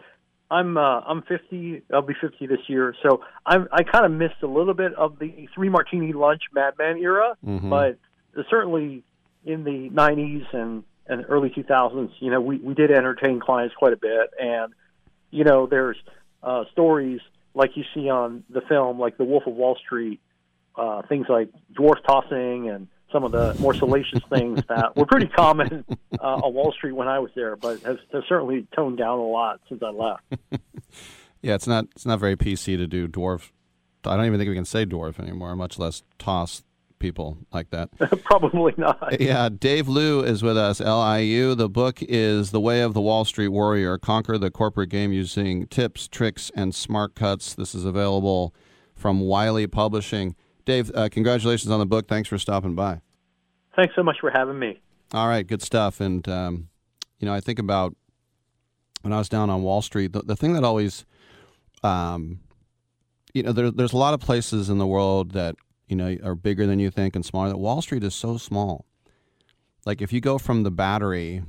I'm 0.50 0.76
uh, 0.76 1.00
I'm 1.00 1.22
50. 1.22 1.82
I'll 1.92 2.02
be 2.02 2.14
50 2.20 2.46
this 2.46 2.60
year, 2.68 2.94
so 3.02 3.22
I'm 3.44 3.68
I 3.72 3.82
kind 3.82 4.04
of 4.06 4.12
missed 4.12 4.42
a 4.42 4.46
little 4.46 4.74
bit 4.74 4.94
of 4.94 5.18
the 5.18 5.48
three 5.54 5.68
martini 5.68 6.12
lunch 6.12 6.42
Mad 6.54 6.74
Men 6.78 6.98
era, 6.98 7.36
Mhm. 7.46 7.68
but 7.70 7.98
certainly 8.48 9.02
in 9.44 9.64
the 9.64 9.90
90s 9.90 10.44
and 10.52 10.84
and 11.08 11.24
early 11.28 11.50
2000s, 11.50 12.10
you 12.20 12.30
know, 12.30 12.40
we 12.40 12.58
we 12.58 12.74
did 12.74 12.90
entertain 12.90 13.38
clients 13.40 13.74
quite 13.74 13.92
a 13.92 13.96
bit, 13.96 14.30
and 14.40 14.72
you 15.30 15.44
know, 15.44 15.66
there's 15.66 15.96
uh, 16.42 16.64
stories 16.72 17.20
like 17.54 17.76
you 17.76 17.84
see 17.94 18.08
on 18.08 18.44
the 18.50 18.60
film, 18.62 18.98
like 18.98 19.16
The 19.18 19.24
Wolf 19.24 19.46
of 19.46 19.54
Wall 19.54 19.76
Street, 19.84 20.20
uh, 20.76 21.02
things 21.08 21.26
like 21.28 21.48
dwarf 21.78 22.02
tossing 22.06 22.68
and 22.70 22.88
some 23.12 23.24
of 23.24 23.32
the 23.32 23.54
more 23.60 23.74
salacious 23.74 24.20
things 24.30 24.60
that 24.68 24.96
were 24.96 25.06
pretty 25.06 25.28
common 25.28 25.84
uh, 26.20 26.22
on 26.22 26.54
Wall 26.54 26.72
Street 26.72 26.92
when 26.92 27.08
I 27.08 27.18
was 27.18 27.30
there, 27.34 27.56
but 27.56 27.80
has, 27.82 27.98
has 28.12 28.24
certainly 28.28 28.66
toned 28.74 28.98
down 28.98 29.18
a 29.18 29.26
lot 29.26 29.60
since 29.68 29.82
I 29.82 29.90
left. 29.90 30.22
Yeah, 31.46 31.54
it's 31.54 31.68
not 31.68 31.86
it's 31.94 32.04
not 32.04 32.18
very 32.18 32.36
PC 32.36 32.76
to 32.76 32.88
do 32.88 33.06
dwarf. 33.06 33.52
I 34.04 34.16
don't 34.16 34.26
even 34.26 34.38
think 34.38 34.48
we 34.48 34.56
can 34.56 34.64
say 34.64 34.84
dwarf 34.84 35.20
anymore, 35.20 35.54
much 35.54 35.78
less 35.78 36.02
toss 36.18 36.64
people 36.98 37.38
like 37.52 37.70
that. 37.70 37.90
Probably 38.24 38.72
not. 38.76 39.20
Yeah, 39.20 39.48
Dave 39.48 39.86
Liu 39.86 40.24
is 40.24 40.42
with 40.42 40.56
us, 40.56 40.80
LIU. 40.80 41.54
The 41.54 41.68
book 41.68 41.98
is 42.02 42.50
The 42.50 42.60
Way 42.60 42.80
of 42.80 42.94
the 42.94 43.00
Wall 43.00 43.24
Street 43.24 43.48
Warrior 43.48 43.96
Conquer 43.96 44.38
the 44.38 44.50
Corporate 44.50 44.90
Game 44.90 45.12
Using 45.12 45.68
Tips, 45.68 46.08
Tricks, 46.08 46.50
and 46.56 46.74
Smart 46.74 47.14
Cuts. 47.14 47.54
This 47.54 47.76
is 47.76 47.84
available 47.84 48.52
from 48.96 49.20
Wiley 49.20 49.68
Publishing. 49.68 50.34
Dave, 50.66 50.90
uh, 50.94 51.08
congratulations 51.08 51.70
on 51.70 51.78
the 51.78 51.86
book. 51.86 52.08
Thanks 52.08 52.28
for 52.28 52.36
stopping 52.38 52.74
by. 52.74 53.00
Thanks 53.76 53.94
so 53.94 54.02
much 54.02 54.16
for 54.20 54.30
having 54.30 54.58
me. 54.58 54.80
All 55.14 55.28
right, 55.28 55.46
good 55.46 55.62
stuff. 55.62 56.00
And, 56.00 56.28
um, 56.28 56.68
you 57.18 57.26
know, 57.26 57.32
I 57.32 57.40
think 57.40 57.58
about 57.58 57.94
when 59.02 59.12
I 59.12 59.18
was 59.18 59.28
down 59.28 59.48
on 59.48 59.62
Wall 59.62 59.80
Street, 59.80 60.12
the, 60.12 60.22
the 60.22 60.34
thing 60.34 60.54
that 60.54 60.64
always, 60.64 61.06
um, 61.84 62.40
you 63.32 63.44
know, 63.44 63.52
there, 63.52 63.70
there's 63.70 63.92
a 63.92 63.96
lot 63.96 64.12
of 64.12 64.20
places 64.20 64.68
in 64.68 64.78
the 64.78 64.86
world 64.86 65.30
that, 65.32 65.54
you 65.86 65.94
know, 65.94 66.16
are 66.24 66.34
bigger 66.34 66.66
than 66.66 66.80
you 66.80 66.90
think 66.90 67.14
and 67.14 67.24
smaller. 67.24 67.48
That 67.48 67.58
Wall 67.58 67.80
Street 67.80 68.02
is 68.02 68.14
so 68.14 68.36
small. 68.36 68.84
Like 69.84 70.02
if 70.02 70.12
you 70.12 70.20
go 70.20 70.36
from 70.36 70.64
the 70.64 70.72
Battery, 70.72 71.44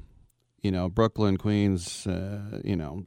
you 0.62 0.70
know, 0.70 0.90
Brooklyn, 0.90 1.38
Queens, 1.38 2.06
uh, 2.06 2.62
you 2.64 2.76
know, 2.76 3.04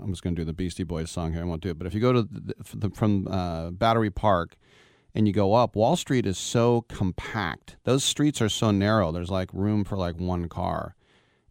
I'm 0.00 0.12
just 0.12 0.22
going 0.22 0.36
to 0.36 0.40
do 0.40 0.44
the 0.44 0.52
Beastie 0.52 0.84
Boys 0.84 1.10
song 1.10 1.32
here. 1.32 1.42
I 1.42 1.44
won't 1.44 1.62
do 1.62 1.70
it. 1.70 1.78
But 1.78 1.88
if 1.88 1.94
you 1.94 2.00
go 2.00 2.12
to 2.12 2.28
the, 2.30 2.90
from 2.90 3.26
uh, 3.26 3.70
Battery 3.70 4.10
Park 4.10 4.56
and 5.14 5.26
you 5.26 5.32
go 5.32 5.54
up, 5.54 5.74
Wall 5.74 5.96
Street 5.96 6.26
is 6.26 6.38
so 6.38 6.82
compact. 6.88 7.76
Those 7.84 8.04
streets 8.04 8.40
are 8.40 8.48
so 8.48 8.70
narrow. 8.70 9.12
There's 9.12 9.30
like 9.30 9.50
room 9.52 9.84
for 9.84 9.96
like 9.96 10.18
one 10.18 10.48
car. 10.48 10.94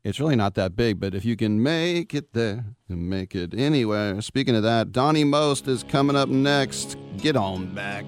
It's 0.04 0.20
really 0.20 0.36
not 0.36 0.54
that 0.56 0.76
big, 0.76 1.00
but 1.00 1.14
if 1.14 1.26
you 1.26 1.36
can 1.36 1.62
make 1.62 2.14
it 2.14 2.34
there, 2.34 2.64
make 2.88 3.36
it 3.36 3.54
anywhere. 3.54 4.22
Speaking 4.22 4.56
of 4.56 4.64
that, 4.64 4.92
Donny 4.92 5.26
Most 5.26 5.68
is 5.68 5.84
coming 5.84 6.16
up 6.16 6.30
next. 6.30 6.98
Get 7.18 7.36
on 7.36 7.76
back. 7.76 8.06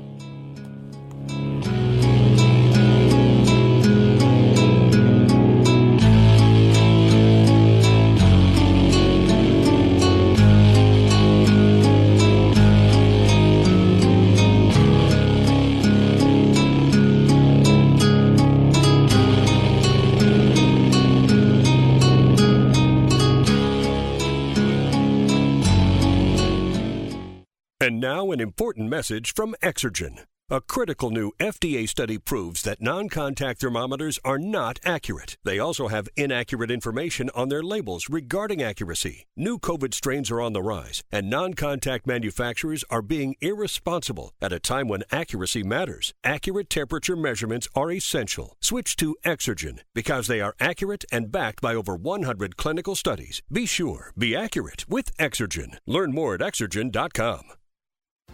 Now, 27.99 28.31
an 28.31 28.39
important 28.39 28.89
message 28.89 29.33
from 29.33 29.55
Exergen. 29.61 30.19
A 30.49 30.61
critical 30.61 31.11
new 31.11 31.33
FDA 31.37 31.85
study 31.87 32.17
proves 32.17 32.61
that 32.61 32.81
non 32.81 33.09
contact 33.09 33.59
thermometers 33.59 34.17
are 34.23 34.39
not 34.39 34.79
accurate. 34.85 35.35
They 35.43 35.59
also 35.59 35.89
have 35.89 36.07
inaccurate 36.15 36.71
information 36.71 37.29
on 37.35 37.49
their 37.49 37.61
labels 37.61 38.09
regarding 38.09 38.63
accuracy. 38.63 39.27
New 39.35 39.59
COVID 39.59 39.93
strains 39.93 40.31
are 40.31 40.39
on 40.39 40.53
the 40.53 40.61
rise, 40.61 41.03
and 41.11 41.29
non 41.29 41.55
contact 41.55 42.07
manufacturers 42.07 42.85
are 42.89 43.01
being 43.01 43.35
irresponsible 43.41 44.31
at 44.41 44.53
a 44.53 44.61
time 44.61 44.87
when 44.87 45.03
accuracy 45.11 45.61
matters. 45.61 46.13
Accurate 46.23 46.69
temperature 46.69 47.17
measurements 47.17 47.67
are 47.75 47.91
essential. 47.91 48.55
Switch 48.61 48.95
to 48.95 49.17
Exergen 49.25 49.79
because 49.93 50.27
they 50.27 50.39
are 50.39 50.55
accurate 50.61 51.03
and 51.11 51.33
backed 51.33 51.59
by 51.59 51.75
over 51.75 51.97
100 51.97 52.55
clinical 52.55 52.95
studies. 52.95 53.41
Be 53.51 53.65
sure, 53.65 54.13
be 54.17 54.37
accurate 54.37 54.85
with 54.87 55.15
Exergen. 55.17 55.79
Learn 55.85 56.13
more 56.13 56.35
at 56.35 56.39
exergen.com. 56.39 57.58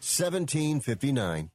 1759. 0.00 1.50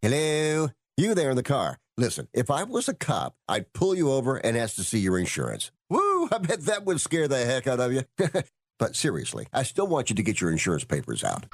Hello? 0.00 0.68
You 0.96 1.14
there 1.14 1.30
in 1.30 1.36
the 1.36 1.42
car. 1.42 1.78
Listen, 1.96 2.28
if 2.32 2.50
I 2.50 2.64
was 2.64 2.88
a 2.88 2.94
cop, 2.94 3.36
I'd 3.46 3.72
pull 3.72 3.94
you 3.94 4.10
over 4.10 4.36
and 4.36 4.56
ask 4.56 4.76
to 4.76 4.84
see 4.84 4.98
your 4.98 5.18
insurance. 5.18 5.70
Woo! 5.90 6.28
I 6.32 6.38
bet 6.38 6.62
that 6.62 6.84
would 6.84 7.00
scare 7.00 7.28
the 7.28 7.44
heck 7.44 7.66
out 7.66 7.78
of 7.78 7.92
you. 7.92 8.04
but 8.78 8.96
seriously, 8.96 9.46
I 9.52 9.64
still 9.64 9.86
want 9.86 10.10
you 10.10 10.16
to 10.16 10.22
get 10.22 10.40
your 10.40 10.50
insurance 10.50 10.84
papers 10.84 11.22
out. 11.22 11.46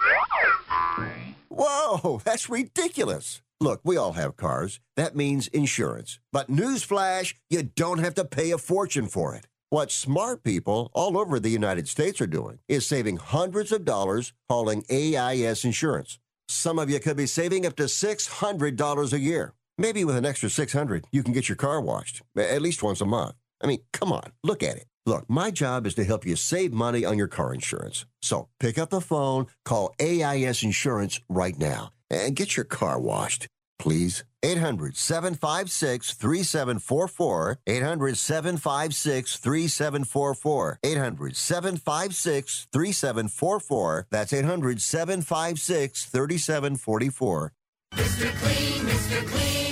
Whoa, 1.49 2.23
that's 2.25 2.49
ridiculous. 2.49 3.43
Look, 3.61 3.81
we 3.83 3.97
all 3.97 4.13
have 4.13 4.37
cars. 4.37 4.81
That 4.97 5.17
means 5.17 5.49
insurance. 5.49 6.21
But 6.33 6.49
newsflash, 6.49 7.35
you 7.51 7.65
don't 7.65 7.99
have 7.99 8.15
to 8.15 8.25
pay 8.25 8.53
a 8.53 8.59
fortune 8.59 9.09
for 9.09 9.35
it. 9.35 9.47
What 9.73 9.93
smart 9.93 10.43
people 10.43 10.91
all 10.95 11.17
over 11.17 11.39
the 11.39 11.49
United 11.49 11.87
States 11.87 12.21
are 12.21 12.27
doing 12.27 12.59
is 12.67 12.89
saving 12.89 13.19
hundreds 13.19 13.71
of 13.71 13.85
dollars 13.85 14.33
calling 14.49 14.85
AIS 14.91 15.65
Insurance. 15.65 16.19
Some 16.49 16.81
of 16.81 16.91
you 16.91 16.99
could 16.99 17.17
be 17.17 17.27
saving 17.27 17.65
up 17.65 17.77
to 17.77 17.85
$600 17.85 19.13
a 19.13 19.19
year. 19.21 19.55
Maybe 19.79 20.05
with 20.05 20.17
an 20.17 20.27
extra 20.27 20.51
600, 20.51 21.05
you 21.13 21.23
can 21.23 21.33
get 21.33 21.49
your 21.49 21.55
car 21.55 21.81
washed 21.81 22.21
at 22.37 22.61
least 22.61 22.83
once 22.83 23.01
a 23.01 23.05
month. 23.05 23.37
I 23.63 23.69
mean, 23.69 23.79
come 23.93 24.11
on, 24.11 24.33
look 24.43 24.65
at 24.65 24.77
it. 24.77 24.87
Look, 25.07 25.31
my 25.31 25.53
job 25.53 25.87
is 25.87 25.95
to 25.95 26.05
help 26.05 26.27
you 26.27 26.35
save 26.35 26.73
money 26.73 27.05
on 27.05 27.17
your 27.17 27.29
car 27.29 27.55
insurance. 27.55 28.07
So 28.23 28.49
pick 28.59 28.77
up 28.77 28.91
the 28.91 29.01
phone, 29.01 29.47
call 29.65 29.95
AIS 30.01 30.65
Insurance 30.65 31.21
right 31.29 31.57
now, 31.57 31.93
and 32.11 32.35
get 32.35 32.57
your 32.57 32.65
car 32.65 32.99
washed. 32.99 33.47
Please. 33.81 34.25
800 34.43 34.97
756 34.97 36.15
3744. 36.15 37.59
800 37.67 38.17
756 38.17 39.37
3744. 39.37 40.79
800 40.83 41.37
756 41.37 42.67
3744. 42.73 44.07
That's 44.11 44.33
800 44.33 44.81
756 44.81 46.05
3744. 46.07 47.53
Mr. 47.95 48.35
Clean, 48.41 48.87
Mr. 48.87 49.27
Clean. 49.27 49.70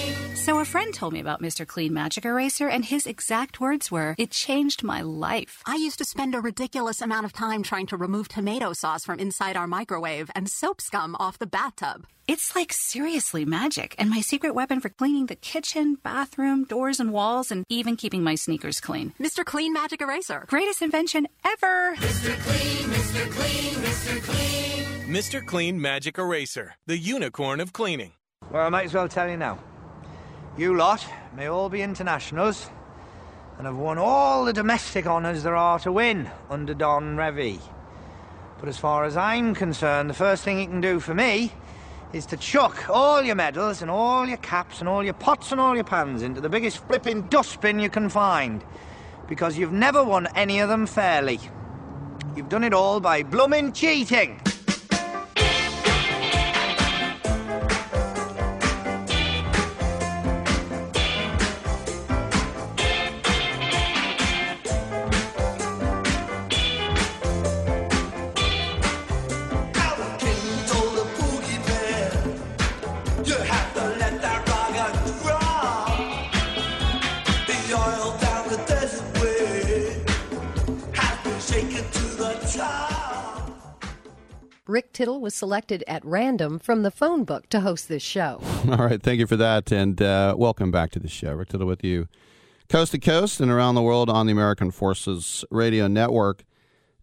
So, 0.48 0.60
a 0.60 0.64
friend 0.64 0.94
told 0.94 1.12
me 1.12 1.20
about 1.20 1.42
Mr. 1.42 1.66
Clean 1.66 1.92
Magic 1.92 2.24
Eraser, 2.24 2.70
and 2.70 2.82
his 2.82 3.06
exact 3.06 3.60
words 3.60 3.90
were, 3.90 4.14
It 4.16 4.30
changed 4.30 4.82
my 4.82 5.02
life. 5.02 5.62
I 5.66 5.76
used 5.76 5.98
to 5.98 6.06
spend 6.06 6.34
a 6.34 6.40
ridiculous 6.40 7.02
amount 7.02 7.26
of 7.26 7.34
time 7.34 7.62
trying 7.62 7.84
to 7.88 7.98
remove 7.98 8.28
tomato 8.28 8.72
sauce 8.72 9.04
from 9.04 9.20
inside 9.20 9.58
our 9.58 9.66
microwave 9.66 10.30
and 10.34 10.48
soap 10.48 10.80
scum 10.80 11.14
off 11.20 11.38
the 11.38 11.46
bathtub. 11.46 12.06
It's 12.26 12.56
like 12.56 12.72
seriously 12.72 13.44
magic, 13.44 13.94
and 13.98 14.08
my 14.08 14.22
secret 14.22 14.54
weapon 14.54 14.80
for 14.80 14.88
cleaning 14.88 15.26
the 15.26 15.36
kitchen, 15.36 15.98
bathroom, 16.02 16.64
doors, 16.64 16.98
and 16.98 17.12
walls, 17.12 17.50
and 17.50 17.66
even 17.68 17.96
keeping 17.96 18.22
my 18.22 18.34
sneakers 18.34 18.80
clean. 18.80 19.12
Mr. 19.20 19.44
Clean 19.44 19.70
Magic 19.70 20.00
Eraser. 20.00 20.46
Greatest 20.48 20.80
invention 20.80 21.28
ever! 21.44 21.94
Mr. 21.96 22.40
Clean, 22.46 22.88
Mr. 22.88 23.30
Clean, 23.32 23.74
Mr. 23.84 24.22
Clean. 24.22 25.14
Mr. 25.14 25.44
Clean 25.44 25.78
Magic 25.78 26.16
Eraser, 26.16 26.76
the 26.86 26.96
unicorn 26.96 27.60
of 27.60 27.74
cleaning. 27.74 28.12
Well, 28.50 28.64
I 28.64 28.70
might 28.70 28.86
as 28.86 28.94
well 28.94 29.08
tell 29.08 29.28
you 29.28 29.36
now. 29.36 29.58
You 30.58 30.76
lot 30.76 31.06
may 31.36 31.46
all 31.46 31.68
be 31.68 31.82
internationals 31.82 32.68
and 33.58 33.66
have 33.68 33.76
won 33.76 33.96
all 33.96 34.44
the 34.44 34.52
domestic 34.52 35.06
honours 35.06 35.44
there 35.44 35.54
are 35.54 35.78
to 35.78 35.92
win 35.92 36.28
under 36.50 36.74
Don 36.74 37.16
Revie. 37.16 37.60
But 38.58 38.68
as 38.68 38.76
far 38.76 39.04
as 39.04 39.16
I'm 39.16 39.54
concerned, 39.54 40.10
the 40.10 40.14
first 40.14 40.42
thing 40.42 40.58
you 40.58 40.66
can 40.66 40.80
do 40.80 40.98
for 40.98 41.14
me 41.14 41.52
is 42.12 42.26
to 42.26 42.36
chuck 42.36 42.90
all 42.90 43.22
your 43.22 43.36
medals 43.36 43.82
and 43.82 43.88
all 43.88 44.26
your 44.26 44.38
caps 44.38 44.80
and 44.80 44.88
all 44.88 45.04
your 45.04 45.14
pots 45.14 45.52
and 45.52 45.60
all 45.60 45.76
your 45.76 45.84
pans 45.84 46.22
into 46.22 46.40
the 46.40 46.48
biggest 46.48 46.84
flipping 46.88 47.22
dustbin 47.28 47.78
you 47.78 47.88
can 47.88 48.08
find. 48.08 48.64
Because 49.28 49.56
you've 49.56 49.70
never 49.70 50.02
won 50.02 50.26
any 50.34 50.58
of 50.58 50.68
them 50.68 50.86
fairly. 50.86 51.38
You've 52.34 52.48
done 52.48 52.64
it 52.64 52.74
all 52.74 52.98
by 52.98 53.22
blooming 53.22 53.72
cheating. 53.72 54.40
Rick 84.68 84.92
Tittle 84.92 85.18
was 85.18 85.34
selected 85.34 85.82
at 85.88 86.04
random 86.04 86.58
from 86.58 86.82
the 86.82 86.90
phone 86.90 87.24
book 87.24 87.48
to 87.48 87.60
host 87.60 87.88
this 87.88 88.02
show. 88.02 88.42
All 88.70 88.76
right, 88.76 89.02
thank 89.02 89.18
you 89.18 89.26
for 89.26 89.36
that, 89.36 89.72
and 89.72 90.02
uh, 90.02 90.34
welcome 90.36 90.70
back 90.70 90.90
to 90.90 90.98
the 90.98 91.08
show. 91.08 91.32
Rick 91.32 91.48
Tittle 91.48 91.66
with 91.66 91.82
you, 91.82 92.06
coast 92.68 92.92
to 92.92 92.98
coast 92.98 93.40
and 93.40 93.50
around 93.50 93.76
the 93.76 93.82
world 93.82 94.10
on 94.10 94.26
the 94.26 94.32
American 94.32 94.70
Forces 94.70 95.42
Radio 95.50 95.88
Network. 95.88 96.44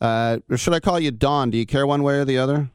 uh, 0.00 0.38
or 0.48 0.56
should 0.56 0.74
I 0.74 0.80
call 0.80 1.00
you 1.00 1.10
Don? 1.10 1.50
Do 1.50 1.58
you 1.58 1.66
care 1.66 1.86
one 1.86 2.02
way 2.02 2.14
or 2.14 2.24
the 2.24 2.38
other? 2.38 2.70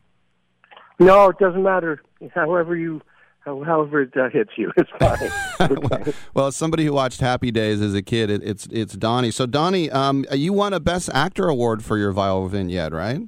No, 1.00 1.30
it 1.30 1.38
doesn't 1.40 1.64
matter. 1.64 2.02
However 2.34 2.76
you, 2.76 3.02
however 3.46 4.04
it 4.04 4.16
uh, 4.16 4.30
hits 4.30 4.52
you, 4.58 4.72
it's 4.78 4.90
fine. 5.00 5.32
well, 5.82 6.14
well, 6.34 6.48
as 6.48 6.56
somebody 6.56 6.86
who 6.86 6.94
watched 6.94 7.20
Happy 7.20 7.52
Days 7.52 7.82
as 7.82 7.94
a 7.94 8.02
kid, 8.02 8.30
it, 8.30 8.44
it's 8.44 8.68
it's 8.72 8.94
Donny. 8.94 9.32
So 9.32 9.46
Donny, 9.46 9.90
um, 9.92 10.26
you 10.32 10.54
won 10.54 10.74
a 10.74 10.80
Best 10.80 11.10
Actor 11.14 11.48
award 11.48 11.84
for 11.84 11.98
your 11.98 12.14
viral 12.14 12.50
vignette, 12.50 12.94
right? 12.94 13.22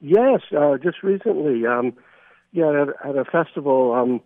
Yes, 0.00 0.40
uh, 0.56 0.76
just 0.78 1.02
recently. 1.02 1.66
Um, 1.66 1.94
yeah, 2.52 2.82
at, 2.82 3.10
at 3.10 3.16
a 3.16 3.24
festival, 3.24 3.92
um, 3.92 4.20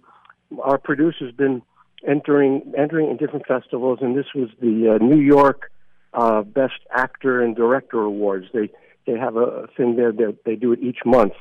our 0.63 0.79
producer's 0.79 1.33
been 1.35 1.63
entering 2.07 2.73
entering 2.77 3.11
in 3.11 3.17
different 3.17 3.47
festivals, 3.47 3.99
and 4.03 4.17
this 4.17 4.27
was 4.35 4.49
the 4.61 4.97
uh, 4.97 5.05
New 5.05 5.21
York 5.21 5.72
uh, 6.15 6.43
Best 6.43 6.81
Actor 6.95 7.43
and 7.43 7.57
Director 7.57 8.01
Awards. 8.01 8.47
They 8.53 8.71
they 9.07 9.19
have 9.19 9.37
a 9.37 9.69
thing 9.77 9.97
there 9.97 10.13
that 10.13 10.39
they 10.45 10.55
do 10.55 10.73
it 10.73 10.81
each 10.81 11.01
month, 11.05 11.33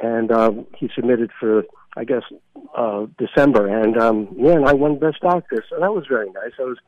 and 0.00 0.32
um, 0.32 0.66
he 0.76 0.90
submitted 0.94 1.30
for 1.38 1.64
I 1.96 2.04
guess 2.04 2.22
uh, 2.76 3.06
December, 3.18 3.66
and 3.66 3.96
um, 3.98 4.28
yeah, 4.36 4.52
and 4.52 4.66
I 4.66 4.72
won 4.74 4.98
Best 4.98 5.24
Actor, 5.24 5.64
so 5.68 5.80
that 5.80 5.92
was 5.92 6.04
very 6.08 6.30
nice. 6.30 6.52
I 6.58 6.62
was 6.62 6.78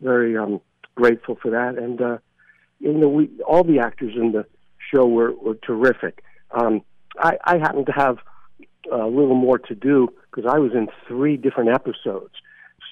very 0.00 0.36
um, 0.36 0.60
grateful 0.94 1.36
for 1.40 1.50
that, 1.50 1.78
and 1.78 2.00
uh, 2.00 2.18
you 2.80 2.92
know, 2.92 3.08
we 3.08 3.30
all 3.46 3.64
the 3.64 3.78
actors 3.80 4.14
in 4.16 4.32
the 4.32 4.46
show 4.92 5.06
were 5.06 5.32
were 5.32 5.56
terrific. 5.56 6.22
Um, 6.50 6.82
I, 7.18 7.38
I 7.44 7.58
happened 7.58 7.86
to 7.86 7.92
have 7.92 8.18
a 8.90 9.06
little 9.06 9.34
more 9.34 9.58
to 9.58 9.74
do 9.74 10.08
because 10.30 10.50
I 10.50 10.58
was 10.58 10.72
in 10.72 10.88
three 11.08 11.36
different 11.36 11.70
episodes. 11.70 12.34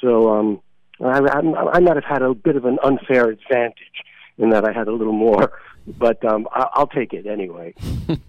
So 0.01 0.30
um, 0.30 0.60
I, 1.02 1.18
I, 1.18 1.38
I 1.72 1.80
might 1.80 1.96
have 1.96 2.04
had 2.04 2.22
a 2.22 2.34
bit 2.34 2.56
of 2.56 2.64
an 2.64 2.78
unfair 2.82 3.30
advantage 3.30 4.04
in 4.38 4.50
that 4.50 4.64
I 4.64 4.72
had 4.72 4.88
a 4.88 4.92
little 4.92 5.12
more, 5.12 5.52
but 5.86 6.24
um, 6.24 6.46
I, 6.52 6.66
I'll 6.74 6.86
take 6.86 7.12
it 7.12 7.26
anyway. 7.26 7.74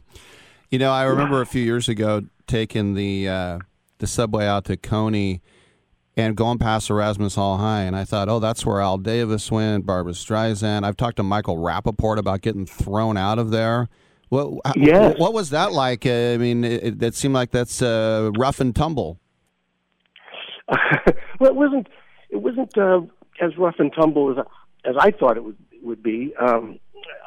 you 0.72 0.80
know, 0.80 0.92
I 0.92 1.04
remember 1.04 1.42
a 1.42 1.46
few 1.46 1.64
years 1.64 1.90
ago 1.90 2.24
taking 2.48 2.94
the 2.94 3.30
uh, 3.30 3.60
the 4.00 4.08
subway 4.08 4.46
out 4.46 4.66
to 4.66 4.78
Coney 4.78 5.42
and 6.18 6.36
going 6.36 6.58
past 6.58 6.90
Erasmus 6.90 7.36
Hall 7.36 7.58
High, 7.58 7.82
and 7.82 7.96
I 7.96 8.06
thought, 8.06 8.30
oh, 8.30 8.40
that's 8.40 8.66
where 8.66 8.80
Al 8.80 8.98
Davis 8.98 9.52
went, 9.52 9.86
Barbra 9.86 10.14
Streisand. 10.14 10.86
I've 10.86 10.96
talked 10.96 11.18
to 11.18 11.24
Michael 11.24 11.58
Rapaport 11.58 12.18
about 12.18 12.42
getting 12.42 12.66
thrown 12.66 13.18
out 13.18 13.38
of 13.38 13.52
there. 13.52 13.90
What, 14.30 14.54
yes. 14.76 15.16
what 15.18 15.34
was 15.34 15.52
that 15.52 15.72
like? 15.72 16.06
Uh, 16.06 16.34
I 16.34 16.38
mean, 16.38 16.64
it, 16.64 17.02
it, 17.02 17.16
seemed 17.16 17.34
like 17.34 17.52
that's 17.52 17.82
uh, 17.82 18.32
rough 18.38 18.60
and 18.60 18.76
tumble. 18.76 19.20
well, 21.40 21.50
it 21.50 21.56
wasn't. 21.56 21.88
It 22.36 22.42
wasn't 22.42 22.78
uh, 22.78 23.02
as 23.42 23.58
rough 23.58 23.76
and 23.80 23.94
tumble 23.94 24.32
as 24.32 24.46
as 24.84 24.96
I 25.00 25.12
thought 25.12 25.38
it 25.38 25.44
would 25.44 25.58
would 25.82 26.04
be. 26.04 26.34
Um, 26.36 26.80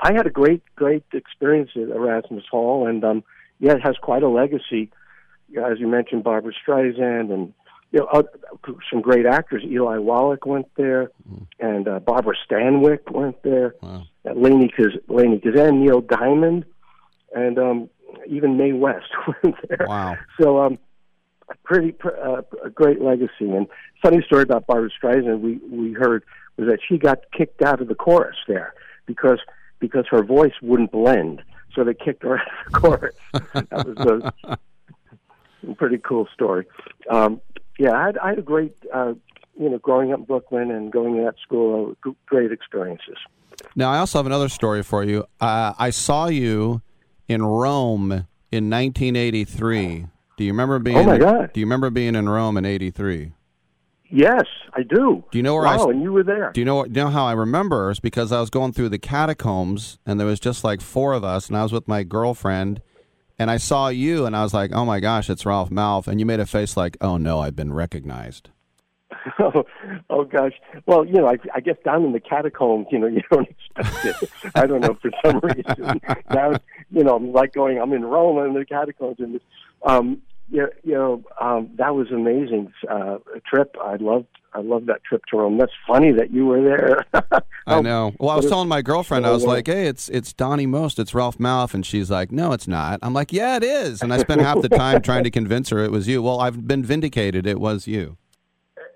I 0.02 0.12
had 0.12 0.26
a 0.26 0.30
great, 0.30 0.62
great 0.76 1.04
experience 1.12 1.70
at 1.74 1.88
Erasmus 1.88 2.44
Hall, 2.50 2.86
and 2.86 3.02
um, 3.04 3.24
yeah, 3.58 3.72
it 3.72 3.80
has 3.82 3.96
quite 4.02 4.22
a 4.22 4.28
legacy. 4.28 4.90
As 5.56 5.78
you 5.78 5.88
mentioned, 5.88 6.24
Barbra 6.24 6.52
Streisand 6.52 7.32
and 7.32 7.54
you 7.90 8.00
know, 8.00 8.06
uh, 8.06 8.22
some 8.90 9.00
great 9.00 9.24
actors. 9.24 9.62
Eli 9.64 9.96
Wallach 9.96 10.44
went 10.44 10.66
there, 10.76 11.10
mm. 11.30 11.46
and 11.58 11.88
uh, 11.88 12.00
Barbara 12.00 12.34
Stanwyck 12.46 13.10
went 13.10 13.42
there. 13.42 13.74
Wow. 13.80 14.02
Uh, 14.28 14.34
Lainie 14.34 14.70
Lainie 15.08 15.42
Kazan, 15.42 15.80
Neil 15.82 16.02
Diamond, 16.02 16.66
and 17.34 17.58
um, 17.58 17.90
even 18.26 18.58
Mae 18.58 18.72
West 18.72 19.06
went 19.42 19.56
there. 19.68 19.86
Wow! 19.88 20.16
So 20.38 20.58
um, 20.60 20.78
pretty 21.64 21.94
uh, 22.04 22.42
a 22.64 22.70
great 22.70 23.00
legacy. 23.00 23.50
And 23.50 23.66
funny 24.02 24.22
story 24.22 24.42
about 24.42 24.66
Barbra 24.66 24.90
Streisand 24.90 25.40
we 25.40 25.58
we 25.70 25.92
heard 25.92 26.24
was 26.56 26.66
that 26.68 26.80
she 26.86 26.98
got 26.98 27.20
kicked 27.36 27.62
out 27.62 27.80
of 27.80 27.88
the 27.88 27.94
chorus 27.94 28.36
there 28.46 28.74
because 29.06 29.38
because 29.78 30.06
her 30.10 30.22
voice 30.22 30.54
wouldn't 30.60 30.90
blend, 30.90 31.42
so 31.74 31.84
they 31.84 31.94
kicked 31.94 32.22
her 32.22 32.38
out 32.40 32.66
of 32.66 32.72
the 32.72 32.80
chorus. 32.80 33.14
that 33.32 33.86
was 33.86 34.32
a, 34.44 34.58
a 35.70 35.74
pretty 35.74 35.98
cool 35.98 36.28
story. 36.34 36.66
Um, 37.10 37.40
yeah, 37.78 37.92
I 37.92 38.06
had, 38.06 38.18
I 38.18 38.28
had 38.30 38.38
a 38.38 38.42
great 38.42 38.76
uh, 38.92 39.14
you 39.58 39.70
know 39.70 39.78
growing 39.78 40.12
up 40.12 40.20
in 40.20 40.24
Brooklyn 40.24 40.70
and 40.70 40.90
going 40.92 41.16
to 41.16 41.22
that 41.22 41.36
school. 41.42 41.96
Uh, 42.06 42.10
great 42.26 42.52
experiences. 42.52 43.16
Now 43.74 43.90
I 43.90 43.98
also 43.98 44.18
have 44.18 44.26
another 44.26 44.48
story 44.48 44.82
for 44.82 45.04
you. 45.04 45.24
Uh, 45.40 45.74
I 45.78 45.90
saw 45.90 46.26
you 46.28 46.82
in 47.28 47.42
Rome 47.42 48.26
in 48.50 48.70
1983 48.70 50.06
do 50.38 50.44
you 50.44 50.52
remember 50.52 50.78
being? 50.78 50.96
Oh 50.96 51.02
my 51.02 51.18
God! 51.18 51.52
Do 51.52 51.60
you 51.60 51.66
remember 51.66 51.90
being 51.90 52.14
in 52.14 52.28
Rome 52.28 52.56
in 52.56 52.64
'83? 52.64 53.32
Yes, 54.10 54.44
I 54.72 54.84
do. 54.84 55.24
Do 55.30 55.36
you 55.36 55.42
know 55.42 55.54
where 55.54 55.64
wow, 55.64 55.88
I? 55.88 55.90
and 55.90 56.00
you 56.00 56.12
were 56.12 56.22
there. 56.22 56.52
Do 56.52 56.60
you 56.60 56.64
know? 56.64 56.84
Do 56.84 56.90
you 56.90 57.04
know 57.04 57.10
how 57.10 57.26
I 57.26 57.32
remember? 57.32 57.90
It's 57.90 57.98
because 57.98 58.30
I 58.30 58.40
was 58.40 58.48
going 58.48 58.72
through 58.72 58.90
the 58.90 59.00
catacombs, 59.00 59.98
and 60.06 60.18
there 60.18 60.28
was 60.28 60.38
just 60.38 60.62
like 60.62 60.80
four 60.80 61.12
of 61.12 61.24
us, 61.24 61.48
and 61.48 61.56
I 61.56 61.64
was 61.64 61.72
with 61.72 61.88
my 61.88 62.04
girlfriend, 62.04 62.80
and 63.36 63.50
I 63.50 63.56
saw 63.56 63.88
you, 63.88 64.26
and 64.26 64.36
I 64.36 64.44
was 64.44 64.54
like, 64.54 64.70
"Oh 64.72 64.84
my 64.84 65.00
gosh, 65.00 65.28
it's 65.28 65.44
Ralph 65.44 65.70
Malph," 65.70 66.06
and 66.06 66.20
you 66.20 66.24
made 66.24 66.40
a 66.40 66.46
face 66.46 66.76
like, 66.76 66.96
"Oh 67.00 67.16
no, 67.16 67.40
I've 67.40 67.56
been 67.56 67.72
recognized." 67.72 68.50
oh, 69.38 69.64
oh 70.10 70.24
gosh. 70.24 70.52
Well, 70.86 71.04
you 71.04 71.14
know, 71.14 71.28
I, 71.28 71.36
I 71.54 71.60
guess 71.60 71.76
down 71.84 72.04
in 72.04 72.12
the 72.12 72.20
catacombs, 72.20 72.86
you 72.90 72.98
know, 72.98 73.06
you 73.06 73.22
don't 73.30 73.48
expect 73.48 74.22
it. 74.22 74.30
I 74.54 74.66
don't 74.66 74.80
know 74.80 74.94
for 74.94 75.10
some 75.24 75.40
reason. 75.42 76.00
now, 76.30 76.52
you 76.90 77.04
know, 77.04 77.16
I'm 77.16 77.32
like 77.32 77.52
going, 77.52 77.80
I'm 77.80 77.92
in 77.92 78.04
Rome 78.04 78.44
in 78.46 78.54
the 78.54 78.64
catacombs, 78.64 79.16
and 79.18 79.34
this 79.34 79.42
um, 79.82 80.22
you, 80.50 80.68
you 80.82 80.94
know, 80.94 81.22
um, 81.40 81.70
that 81.76 81.94
was 81.94 82.10
amazing 82.10 82.72
uh, 82.90 83.18
trip. 83.46 83.76
I 83.82 83.96
loved, 83.96 84.28
I 84.54 84.60
loved 84.60 84.86
that 84.86 85.04
trip 85.04 85.22
to 85.30 85.36
Rome. 85.36 85.58
That's 85.58 85.72
funny 85.86 86.10
that 86.12 86.32
you 86.32 86.46
were 86.46 86.62
there. 86.62 87.04
I 87.66 87.82
know. 87.82 88.14
Well, 88.18 88.30
I 88.30 88.36
was 88.36 88.46
telling 88.46 88.68
my 88.68 88.80
girlfriend, 88.80 89.26
I 89.26 89.28
Oh, 89.28 89.34
was 89.34 89.44
like, 89.44 89.66
"Hey, 89.66 89.86
it's 89.88 90.08
it's 90.08 90.32
Donny 90.32 90.64
Most, 90.64 90.98
it's 90.98 91.12
Ralph 91.14 91.36
Malph," 91.36 91.74
and 91.74 91.84
she's 91.84 92.10
like, 92.10 92.32
"No, 92.32 92.52
it's 92.52 92.66
not." 92.66 92.98
I'm 93.02 93.12
like, 93.12 93.30
"Yeah, 93.30 93.56
it 93.56 93.62
is." 93.62 94.00
And 94.00 94.12
I 94.12 94.18
spent 94.18 94.40
half 94.40 94.62
the 94.62 94.70
time 94.70 95.02
trying 95.02 95.24
to 95.24 95.30
convince 95.30 95.68
her 95.68 95.80
it 95.84 95.90
was 95.92 96.08
you. 96.08 96.22
Well, 96.22 96.40
I've 96.40 96.66
been 96.66 96.82
vindicated. 96.82 97.46
It 97.46 97.60
was 97.60 97.86
you. 97.86 98.16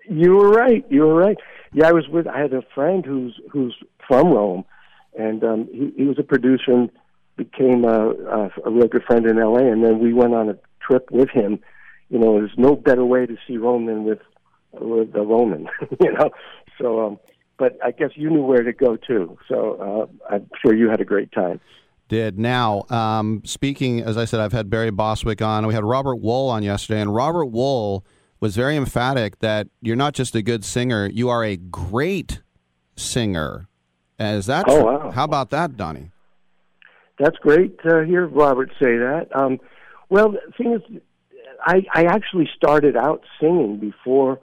You 0.09 0.33
were 0.37 0.51
right. 0.51 0.85
You 0.89 1.03
were 1.03 1.15
right. 1.15 1.37
Yeah, 1.75 1.89
I 1.89 1.93
was 1.93 2.09
with. 2.09 2.27
I 2.27 2.41
had 2.41 2.55
a 2.55 2.63
friend 2.75 3.05
who's 3.05 3.39
who's 3.51 3.77
from 4.09 4.29
Rome, 4.29 4.65
and 5.19 5.45
um, 5.45 5.69
he, 5.71 5.93
he 5.99 6.05
was 6.05 6.19
a 6.19 6.23
producer 6.23 6.73
and 6.73 6.91
became 7.37 7.85
a, 7.85 8.11
a, 8.11 8.51
a 8.67 8.71
real 8.71 8.89
good 8.89 9.05
friend 9.05 9.27
in 9.27 9.39
L.A. 9.39 9.63
And 9.71 9.85
then 9.85 9.99
we 10.01 10.13
went 10.13 10.35
on 10.35 10.49
a 10.51 10.57
trip 10.87 11.11
with 11.11 11.31
him. 11.31 11.61
You 12.09 12.19
know, 12.19 12.35
there's 12.35 12.57
no 12.57 12.77
better 12.77 13.05
way 13.05 13.27
to 13.27 13.37
see 13.47 13.57
Rome 13.57 13.87
than 13.87 14.05
with 14.05 14.21
with 14.73 15.15
a 15.15 15.23
Roman. 15.23 15.69
you 16.01 16.13
know, 16.13 16.31
so. 16.81 17.07
um 17.07 17.19
But 17.59 17.79
I 17.85 17.93
guess 17.93 18.11
you 18.17 18.29
knew 18.31 18.43
where 18.43 18.65
to 18.65 18.73
go 18.73 18.97
too. 18.97 19.39
So 19.49 19.57
uh, 20.31 20.35
I'm 20.35 20.49
sure 20.61 20.75
you 20.75 20.89
had 20.91 21.01
a 21.01 21.05
great 21.05 21.31
time. 21.33 21.61
Did 22.09 22.39
now. 22.39 22.85
Um, 22.91 23.43
speaking, 23.45 24.01
as 24.01 24.17
I 24.19 24.25
said, 24.27 24.41
I've 24.41 24.53
had 24.53 24.69
Barry 24.69 24.91
Bostwick 24.91 25.41
on. 25.41 25.67
We 25.67 25.75
had 25.75 25.85
Robert 25.85 26.17
Wuhl 26.17 26.49
on 26.51 26.63
yesterday, 26.63 27.01
and 27.01 27.15
Robert 27.15 27.47
Wuhl 27.47 28.05
was 28.41 28.57
very 28.57 28.77
emphatic 28.77 29.39
that 29.39 29.69
you're 29.81 29.97
not 29.97 30.13
just 30.13 30.35
a 30.35 30.43
good 30.43 30.65
singer; 30.65 31.09
you 31.09 31.29
are 31.29 31.45
a 31.45 31.57
great 31.57 32.43
singer. 32.97 33.69
Is 34.19 34.47
that? 34.47 34.67
Oh, 34.69 34.75
true? 34.75 34.85
wow. 34.85 35.11
How 35.11 35.25
about 35.25 35.51
that, 35.51 35.77
Donny? 35.77 36.11
That's 37.19 37.39
great 37.39 37.79
to 37.83 38.05
hear 38.05 38.27
Robert 38.27 38.71
say 38.81 38.97
that. 38.97 39.29
Um, 39.35 39.59
well, 40.13 40.33
the 40.33 40.53
thing 40.59 40.75
is, 40.75 40.83
I, 41.65 41.87
I 41.95 42.05
actually 42.05 42.47
started 42.55 42.99
out 42.99 43.23
singing 43.41 43.79
before 43.79 44.41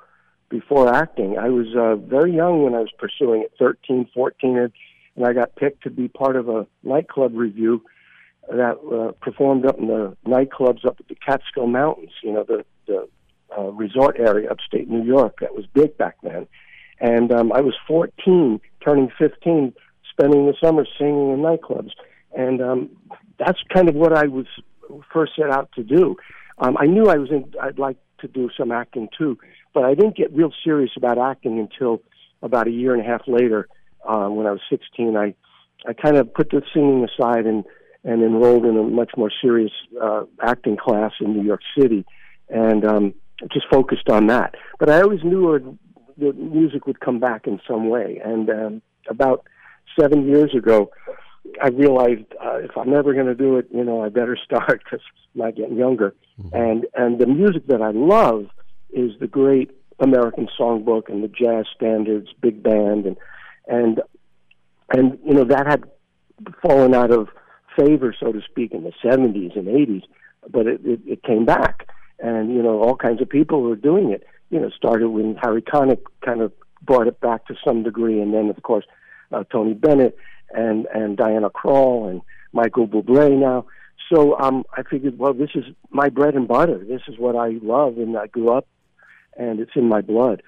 before 0.50 0.92
acting. 0.92 1.38
I 1.38 1.50
was 1.50 1.68
uh, 1.78 1.96
very 1.96 2.36
young 2.36 2.64
when 2.64 2.74
I 2.74 2.80
was 2.80 2.90
pursuing 2.98 3.44
it, 3.44 3.54
13, 3.60 4.10
14, 4.12 4.58
and, 4.58 4.72
I 5.24 5.34
got 5.34 5.56
picked 5.56 5.84
to 5.84 5.92
be 5.92 6.08
part 6.08 6.38
of 6.38 6.50
a 6.50 6.66
nightclub 6.82 7.36
review 7.36 7.84
that 8.50 8.78
uh, 8.80 9.12
performed 9.22 9.66
up 9.66 9.78
in 9.78 9.88
the 9.88 10.18
nightclubs 10.26 10.86
up 10.86 10.96
at 11.00 11.08
the 11.08 11.16
Catskill 11.16 11.68
Mountains, 11.68 12.12
you 12.24 12.32
know, 12.32 12.46
the, 12.46 12.66
the 12.88 13.08
uh, 13.56 13.64
resort 13.64 14.16
area 14.18 14.50
upstate 14.50 14.90
New 14.90 15.04
York. 15.04 15.42
That 15.42 15.54
was 15.54 15.66
big 15.74 15.98
back 15.98 16.16
then. 16.24 16.48
And 17.02 17.32
um, 17.34 17.52
I 17.52 17.60
was 17.60 17.76
14, 17.86 18.62
turning 18.84 19.12
15, 19.20 19.74
spending 20.10 20.48
the 20.48 20.56
summer 20.64 20.88
singing 20.98 21.32
in 21.34 21.40
nightclubs. 21.40 21.92
And 22.36 22.62
um, 22.62 22.90
that's 23.38 23.60
kind 23.74 23.90
of 23.90 23.96
what 23.96 24.14
I 24.14 24.28
was 24.28 24.48
first 25.12 25.34
set 25.38 25.50
out 25.50 25.70
to 25.76 25.84
do. 25.84 26.16
Um, 26.58 26.78
I 26.78 26.86
knew 26.86 27.06
I 27.06 27.18
was 27.18 27.30
in, 27.32 27.54
I'd 27.62 27.80
like 27.80 27.98
to 28.22 28.28
do 28.28 28.50
some 28.58 28.72
acting 28.72 29.08
too, 29.18 29.38
but 29.74 29.84
I 29.84 29.94
didn't 29.94 30.18
get 30.18 30.34
real 30.34 30.52
serious 30.64 30.92
about 30.98 31.18
acting 31.18 31.60
until 31.60 32.02
about 32.42 32.68
a 32.68 32.72
year 32.72 32.94
and 32.94 33.02
a 33.02 33.10
half 33.10 33.22
later. 33.28 33.68
Uh, 34.08 34.28
when 34.28 34.48
I 34.48 34.52
was 34.52 34.62
16, 34.70 35.16
I 35.18 35.36
I 35.88 35.94
kind 35.94 36.18
of 36.18 36.34
put 36.34 36.50
the 36.50 36.62
singing 36.74 37.06
aside 37.06 37.46
and 37.46 37.64
and 38.04 38.24
enrolled 38.24 38.66
in 38.66 38.78
a 38.78 38.84
much 38.84 39.12
more 39.18 39.32
serious 39.42 39.72
uh, 40.02 40.24
acting 40.42 40.78
class 40.78 41.12
in 41.20 41.34
New 41.34 41.44
York 41.44 41.62
City, 41.78 42.06
and 42.50 42.86
um, 42.86 43.14
just 43.52 43.66
focused 43.70 44.10
on 44.10 44.28
that. 44.28 44.56
But 44.80 44.90
I 44.90 45.02
always 45.02 45.24
knew 45.24 45.54
it, 45.54 45.64
the 46.18 46.34
music 46.34 46.88
would 46.88 47.00
come 47.00 47.20
back 47.20 47.48
in 47.48 47.60
some 47.68 47.90
way. 47.90 48.22
And 48.24 48.50
um, 48.50 48.82
about 49.10 49.46
seven 50.00 50.28
years 50.28 50.54
ago, 50.56 50.92
I 51.62 51.70
realized 51.70 52.26
uh, 52.44 52.58
if 52.58 52.78
I'm 52.78 52.94
ever 52.94 53.14
going 53.14 53.28
to 53.28 53.36
do 53.36 53.58
it, 53.58 53.68
you 53.74 53.84
know, 53.84 54.04
I 54.04 54.10
better 54.10 54.38
start 54.46 54.82
because 54.84 55.02
I'm 55.36 55.42
not 55.42 55.56
getting 55.56 55.78
younger. 55.78 56.16
And 56.54 56.86
and 56.96 57.20
the 57.20 57.28
music 57.28 57.68
that 57.68 57.82
I 57.82 57.92
love 57.92 58.48
is 58.92 59.12
the 59.20 59.28
great 59.28 59.72
American 60.00 60.48
songbook 60.58 61.10
and 61.10 61.24
the 61.24 61.28
jazz 61.28 61.66
standards, 61.76 62.30
big 62.42 62.64
band, 62.64 63.06
and 63.06 63.18
and 63.68 64.02
and 64.92 65.20
you 65.26 65.34
know 65.34 65.44
that 65.44 65.68
had 65.68 65.84
fallen 66.62 66.96
out 66.96 67.12
of 67.12 67.28
favor, 67.78 68.16
so 68.18 68.32
to 68.32 68.42
speak, 68.42 68.74
in 68.74 68.84
the 68.84 68.94
70s 69.04 69.56
and 69.56 69.68
80s, 69.68 70.04
but 70.50 70.68
it, 70.68 70.82
it, 70.84 71.00
it 71.06 71.24
came 71.24 71.46
back, 71.46 71.88
and 72.20 72.54
you 72.54 72.64
know 72.64 72.82
all 72.82 72.96
kinds 72.96 73.22
of 73.22 73.30
people 73.30 73.62
were 73.62 73.76
doing 73.76 74.12
it. 74.12 74.26
You 74.50 74.60
know, 74.60 74.70
started 74.70 75.10
when 75.10 75.36
Harry 75.36 75.62
Connick 75.62 76.02
kind 76.26 76.42
of 76.42 76.52
brought 76.82 77.08
it 77.08 77.20
back 77.20 77.46
to 77.48 77.56
some 77.66 77.84
degree, 77.84 78.22
and 78.22 78.34
then 78.34 78.50
of 78.50 78.62
course 78.64 78.86
uh, 79.32 79.44
Tony 79.52 79.74
Bennett 79.74 80.18
and 80.54 80.86
and 80.94 81.18
Diana 81.18 81.50
Krall 81.50 82.10
and 82.10 82.22
Michael 82.54 82.88
Bublé 82.88 83.38
now. 83.38 83.66
So 84.12 84.38
um, 84.40 84.64
I 84.76 84.84
figured, 84.84 85.20
well, 85.20 85.34
this 85.34 85.52
is 85.54 85.66
my 85.92 86.10
bread 86.10 86.34
and 86.34 86.48
butter. 86.48 86.84
This 86.84 87.02
is 87.08 87.20
what 87.20 87.36
I 87.36 87.60
love, 87.62 87.98
and 87.98 88.18
I 88.18 88.28
grew 88.28 88.50
up, 88.50 88.68
and 89.38 89.60
it's 89.60 89.72
in 89.76 89.88
my 89.88 90.02
blood. 90.02 90.42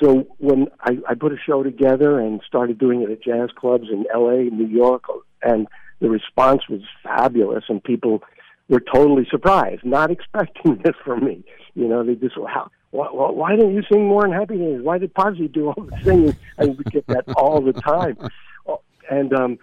So 0.00 0.28
when 0.38 0.68
I, 0.80 0.98
I 1.08 1.14
put 1.14 1.32
a 1.32 1.36
show 1.44 1.62
together 1.62 2.20
and 2.20 2.40
started 2.46 2.78
doing 2.78 3.02
it 3.02 3.10
at 3.10 3.22
jazz 3.22 3.50
clubs 3.56 3.88
in 3.90 4.04
L.A., 4.14 4.44
New 4.44 4.66
York, 4.66 5.04
and 5.42 5.66
the 6.00 6.08
response 6.08 6.62
was 6.68 6.82
fabulous, 7.02 7.64
and 7.68 7.82
people 7.82 8.22
were 8.68 8.80
totally 8.80 9.26
surprised, 9.28 9.84
not 9.84 10.10
expecting 10.12 10.80
this 10.84 10.94
from 11.04 11.24
me. 11.24 11.44
You 11.74 11.88
know, 11.88 12.04
they 12.04 12.14
just, 12.14 12.36
how, 12.36 12.70
why, 12.90 13.08
why, 13.10 13.56
didn't 13.56 13.74
you 13.74 13.82
sing 13.90 14.06
more 14.06 14.24
in 14.24 14.32
Happy 14.32 14.58
Days? 14.58 14.80
Why 14.82 14.98
did 14.98 15.12
Potsy 15.14 15.52
do 15.52 15.68
all 15.68 15.84
the 15.84 15.96
singing? 16.04 16.36
I 16.58 16.66
would 16.66 16.90
get 16.90 17.06
that 17.08 17.24
all 17.36 17.60
the 17.60 17.72
time. 17.72 18.16
And, 19.10 19.32
um, 19.32 19.58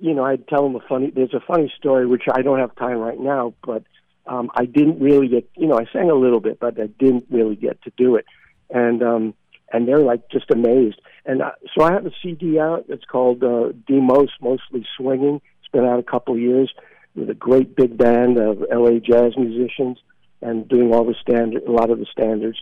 you 0.00 0.14
know, 0.14 0.24
I'd 0.24 0.46
tell 0.48 0.62
them 0.62 0.76
a 0.76 0.80
funny, 0.88 1.10
there's 1.10 1.34
a 1.34 1.40
funny 1.40 1.72
story, 1.76 2.06
which 2.06 2.24
I 2.32 2.42
don't 2.42 2.58
have 2.58 2.74
time 2.76 2.98
right 2.98 3.18
now, 3.18 3.54
but 3.64 3.82
um, 4.26 4.50
I 4.54 4.64
didn't 4.64 5.00
really 5.00 5.28
get, 5.28 5.50
you 5.56 5.66
know, 5.66 5.78
I 5.78 5.86
sang 5.92 6.10
a 6.10 6.14
little 6.14 6.40
bit, 6.40 6.60
but 6.60 6.80
I 6.80 6.86
didn't 6.86 7.26
really 7.30 7.56
get 7.56 7.82
to 7.82 7.92
do 7.96 8.16
it. 8.16 8.24
And, 8.70 9.02
um, 9.02 9.34
and 9.72 9.86
they're 9.86 9.98
like 9.98 10.28
just 10.30 10.50
amazed. 10.50 11.00
And 11.24 11.42
uh, 11.42 11.52
so 11.74 11.84
I 11.84 11.92
have 11.92 12.06
a 12.06 12.12
CD 12.22 12.58
out. 12.58 12.86
It's 12.88 13.04
called 13.04 13.42
uh, 13.42 13.72
Demos, 13.86 14.30
mostly 14.40 14.86
swinging. 14.96 15.40
It's 15.60 15.70
been 15.72 15.84
out 15.84 15.98
a 15.98 16.04
couple 16.04 16.34
of 16.34 16.40
years 16.40 16.72
with 17.14 17.30
a 17.30 17.34
great 17.34 17.76
big 17.76 17.96
band 17.96 18.38
of 18.38 18.64
LA 18.72 18.98
jazz 18.98 19.36
musicians 19.36 19.98
and 20.42 20.68
doing 20.68 20.94
all 20.94 21.04
the 21.04 21.14
standard, 21.20 21.62
a 21.64 21.70
lot 21.70 21.90
of 21.90 21.98
the 21.98 22.06
standards. 22.06 22.58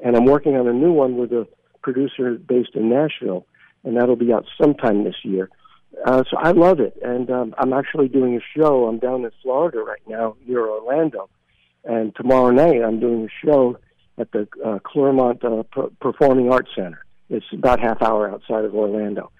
And 0.00 0.16
I'm 0.16 0.24
working 0.24 0.56
on 0.56 0.66
a 0.66 0.72
new 0.72 0.92
one 0.92 1.16
with 1.16 1.32
a 1.32 1.46
producer 1.82 2.34
based 2.34 2.74
in 2.74 2.88
Nashville, 2.88 3.46
and 3.84 3.96
that'll 3.96 4.16
be 4.16 4.32
out 4.32 4.46
sometime 4.60 5.04
this 5.04 5.16
year. 5.22 5.50
Uh, 6.06 6.22
so 6.30 6.36
I 6.38 6.52
love 6.52 6.80
it, 6.80 6.96
and 7.02 7.30
um, 7.30 7.54
I'm 7.58 7.72
actually 7.72 8.08
doing 8.08 8.36
a 8.36 8.58
show. 8.58 8.86
I'm 8.86 8.98
down 8.98 9.24
in 9.24 9.30
Florida 9.42 9.78
right 9.78 10.00
now, 10.08 10.36
near 10.46 10.66
Orlando, 10.68 11.28
and 11.84 12.14
tomorrow 12.14 12.50
night 12.50 12.82
I'm 12.82 13.00
doing 13.00 13.26
a 13.26 13.46
show 13.46 13.76
at 14.18 14.30
the 14.32 14.48
uh, 14.64 14.78
Clermont 14.84 15.44
uh, 15.44 15.62
P- 15.74 15.94
Performing 16.00 16.52
Arts 16.52 16.70
Center. 16.74 17.04
It's 17.28 17.46
about 17.52 17.80
half 17.80 18.02
hour 18.02 18.30
outside 18.30 18.64
of 18.64 18.74
Orlando. 18.74 19.30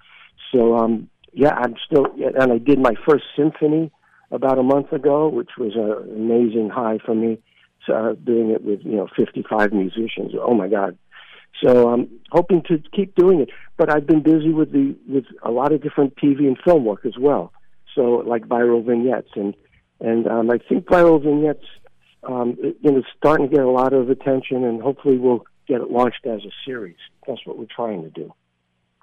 So 0.52 0.76
um, 0.76 1.08
yeah, 1.32 1.54
I'm 1.54 1.76
still, 1.86 2.06
and 2.16 2.52
I 2.52 2.58
did 2.58 2.78
my 2.78 2.94
first 3.08 3.24
symphony 3.36 3.90
about 4.30 4.58
a 4.58 4.62
month 4.62 4.92
ago, 4.92 5.28
which 5.28 5.50
was 5.58 5.74
an 5.74 6.14
amazing 6.14 6.70
high 6.70 6.98
for 7.04 7.14
me. 7.14 7.38
So, 7.86 7.94
uh, 7.94 8.12
doing 8.12 8.50
it 8.50 8.62
with 8.62 8.80
you 8.84 8.96
know 8.96 9.08
55 9.16 9.72
musicians. 9.72 10.32
Oh 10.38 10.54
my 10.54 10.68
God! 10.68 10.98
So 11.62 11.90
I'm 11.90 12.08
hoping 12.30 12.62
to 12.68 12.82
keep 12.94 13.14
doing 13.14 13.40
it, 13.40 13.50
but 13.76 13.90
I've 13.90 14.06
been 14.06 14.22
busy 14.22 14.52
with 14.52 14.72
the 14.72 14.96
with 15.06 15.24
a 15.42 15.50
lot 15.50 15.72
of 15.72 15.82
different 15.82 16.16
TV 16.16 16.46
and 16.46 16.56
film 16.64 16.84
work 16.84 17.04
as 17.04 17.18
well. 17.18 17.52
So 17.94 18.22
like 18.26 18.46
viral 18.46 18.84
vignettes 18.84 19.30
and 19.34 19.54
and 20.00 20.26
um, 20.26 20.50
I 20.50 20.58
think 20.58 20.86
viral 20.86 21.22
vignettes 21.22 21.66
um, 22.22 22.56
it, 22.60 22.76
you 22.80 22.92
know 22.92 23.02
starting 23.16 23.48
to 23.48 23.54
get 23.54 23.64
a 23.64 23.70
lot 23.70 23.92
of 23.92 24.10
attention, 24.10 24.64
and 24.64 24.80
hopefully 24.80 25.18
we'll 25.18 25.44
get 25.66 25.80
it 25.80 25.90
launched 25.90 26.26
as 26.26 26.40
a 26.44 26.50
series. 26.64 26.96
That's 27.26 27.44
what 27.46 27.58
we're 27.58 27.66
trying 27.74 28.02
to 28.02 28.10
do. 28.10 28.32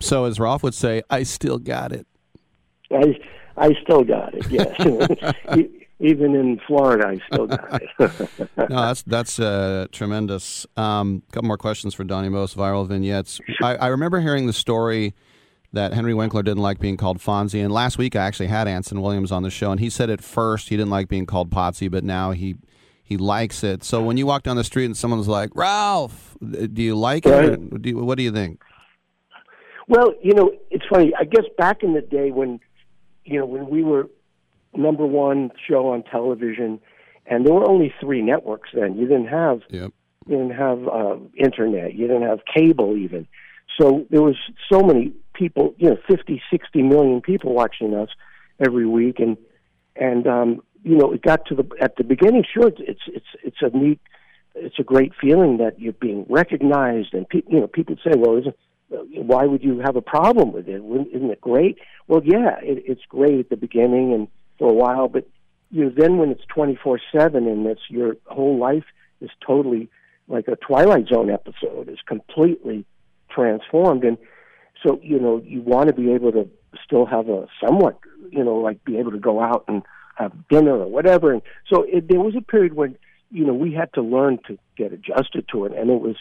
So, 0.02 0.26
as 0.26 0.40
Ralph 0.40 0.64
would 0.64 0.76
say, 0.76 1.02
I 1.10 1.24
still 1.24 1.58
got 1.58 1.92
it. 1.92 2.06
I 2.92 3.16
I 3.56 3.74
still 3.84 4.04
got 4.04 4.34
it. 4.34 4.50
Yes, 4.50 4.76
even 6.00 6.36
in 6.36 6.60
Florida, 6.68 7.08
I 7.08 7.20
still 7.32 7.48
die. 7.48 7.80
no, 8.58 8.68
that's 8.68 9.04
that's 9.04 9.40
uh, 9.40 9.88
tremendous. 9.92 10.66
A 10.78 10.82
um, 10.82 11.24
couple 11.32 11.48
more 11.48 11.58
questions 11.58 11.94
for 11.94 12.04
Donny 12.04 12.30
Most 12.30 12.56
viral 12.56 12.88
vignettes. 12.88 13.42
I, 13.62 13.76
I 13.76 13.88
remember 13.88 14.20
hearing 14.20 14.48
the 14.48 14.54
story 14.54 15.16
that 15.74 15.94
Henry 15.94 16.14
Winkler 16.14 16.44
didn't 16.44 16.62
like 16.62 16.80
being 16.80 16.98
called 16.98 17.20
Fonzie, 17.20 17.64
and 17.64 17.74
last 17.74 17.98
week 17.98 18.16
I 18.16 18.26
actually 18.26 18.48
had 18.48 18.68
Anson 18.68 19.02
Williams 19.02 19.32
on 19.32 19.44
the 19.44 19.50
show, 19.50 19.72
and 19.72 19.80
he 19.80 19.90
said 19.90 20.10
at 20.10 20.22
first 20.22 20.70
he 20.70 20.78
didn't 20.78 20.92
like 20.92 21.10
being 21.10 21.26
called 21.26 21.50
Potsy, 21.50 21.90
but 21.90 22.04
now 22.04 22.32
he 22.32 22.56
he 23.04 23.18
likes 23.18 23.64
it. 23.64 23.84
So 23.84 24.04
when 24.04 24.18
you 24.18 24.28
walk 24.28 24.44
down 24.44 24.58
the 24.58 24.64
street 24.64 24.86
and 24.86 24.96
someone's 24.96 25.28
like 25.28 25.50
Ralph, 25.56 26.38
do 26.42 26.82
you 26.82 26.96
like 26.96 27.26
it? 27.26 27.82
Do 27.82 27.90
you, 27.90 27.98
what 27.98 28.18
do 28.18 28.24
you 28.24 28.32
think? 28.32 28.62
Well, 29.88 30.14
you 30.22 30.34
know, 30.34 30.52
it's 30.70 30.84
funny. 30.92 31.14
I 31.18 31.24
guess 31.24 31.46
back 31.58 31.82
in 31.82 31.94
the 31.94 32.02
day 32.02 32.32
when, 32.32 32.60
you 33.24 33.40
know, 33.40 33.46
when 33.46 33.70
we 33.70 33.84
were 33.84 34.10
number 34.78 35.06
one 35.06 35.52
show 35.68 35.90
on 35.90 36.04
television, 36.04 36.80
and 37.26 37.46
there 37.46 37.54
were 37.54 37.70
only 37.70 37.94
three 38.00 38.22
networks 38.22 38.70
then. 38.74 38.98
You 38.98 39.08
didn't 39.08 39.28
have, 39.28 39.62
yep. 39.70 39.92
you 40.28 40.38
didn't 40.38 40.56
have 40.56 40.88
uh, 40.88 41.18
internet. 41.36 41.94
You 41.96 42.08
didn't 42.08 42.24
have 42.24 42.40
cable 42.54 42.96
even. 42.96 43.28
So 43.80 44.06
there 44.10 44.22
was 44.22 44.38
so 44.72 44.82
many 44.82 45.14
people, 45.34 45.76
you 45.78 45.90
know, 45.90 45.98
50, 46.08 46.42
60 46.50 46.84
million 46.84 47.22
people 47.22 47.54
watching 47.54 47.94
us 47.94 48.10
every 48.66 48.88
week, 48.88 49.20
and 49.20 49.38
and 49.96 50.28
um, 50.28 50.62
you 50.84 50.96
know, 50.96 51.12
it 51.12 51.22
got 51.22 51.46
to 51.48 51.56
the 51.56 51.68
at 51.82 51.98
the 51.98 52.04
beginning. 52.04 52.44
Sure, 52.52 52.68
it's 52.68 53.02
it's 53.08 53.26
it's 53.44 53.58
a 53.62 53.76
neat, 53.76 54.00
it's 54.56 54.80
a 54.80 54.84
great 54.84 55.14
feeling 55.20 55.58
that 55.58 55.80
you're 55.80 55.94
being 55.94 56.26
recognized, 56.30 57.14
and 57.14 57.28
pe- 57.28 57.44
you 57.48 57.60
know, 57.60 57.68
people 57.68 57.96
say, 58.04 58.12
well, 58.16 58.38
isn't 58.38 58.56
why 58.90 59.46
would 59.46 59.64
you 59.64 59.80
have 59.80 59.96
a 59.96 60.02
problem 60.02 60.54
with 60.54 60.68
it? 60.68 60.82
Isn't 60.82 61.30
it 61.30 61.42
great? 61.42 61.78
Well, 62.08 62.22
yeah, 62.24 62.58
it, 62.62 62.84
it's 62.88 63.02
great 63.10 63.40
at 63.40 63.50
the 63.50 63.58
beginning 63.58 64.14
and 64.14 64.28
for 64.58 64.70
a 64.70 64.74
while, 64.74 65.08
but 65.08 65.28
you 65.72 65.86
know, 65.86 65.92
then 65.96 66.18
when 66.18 66.30
it's 66.32 66.46
twenty 66.48 66.76
four 66.76 67.00
seven 67.12 67.48
and 67.48 67.66
it's 67.68 67.82
your 67.90 68.16
whole 68.26 68.58
life 68.58 68.86
is 69.22 69.30
totally 69.46 69.90
like 70.28 70.48
a 70.48 70.56
Twilight 70.56 71.08
Zone 71.08 71.30
episode 71.30 71.90
is 71.90 72.00
completely 72.08 72.86
transformed, 73.30 74.04
and 74.04 74.18
so 74.86 75.00
you 75.04 75.20
know 75.20 75.42
you 75.46 75.62
want 75.62 75.88
to 75.88 75.94
be 75.94 76.12
able 76.14 76.32
to 76.32 76.50
still 76.84 77.06
have 77.06 77.28
a 77.30 77.48
somewhat 77.64 78.00
you 78.30 78.44
know 78.44 78.56
like 78.56 78.84
be 78.84 78.98
able 78.98 79.12
to 79.12 79.20
go 79.20 79.42
out 79.42 79.66
and 79.68 79.84
have 80.16 80.32
dinner 80.50 80.74
or 80.74 80.88
whatever, 80.88 81.34
and 81.34 81.42
so 81.72 81.84
it, 81.84 82.08
there 82.08 82.20
was 82.20 82.36
a 82.36 82.42
period 82.42 82.74
when 82.74 82.98
you 83.32 83.46
know 83.46 83.54
we 83.54 83.74
had 83.74 83.92
to 83.94 84.02
learn 84.02 84.40
to 84.48 84.58
get 84.78 84.94
adjusted 84.94 85.46
to 85.52 85.66
it, 85.66 85.74
and 85.74 85.90
it 85.90 86.02
was 86.02 86.16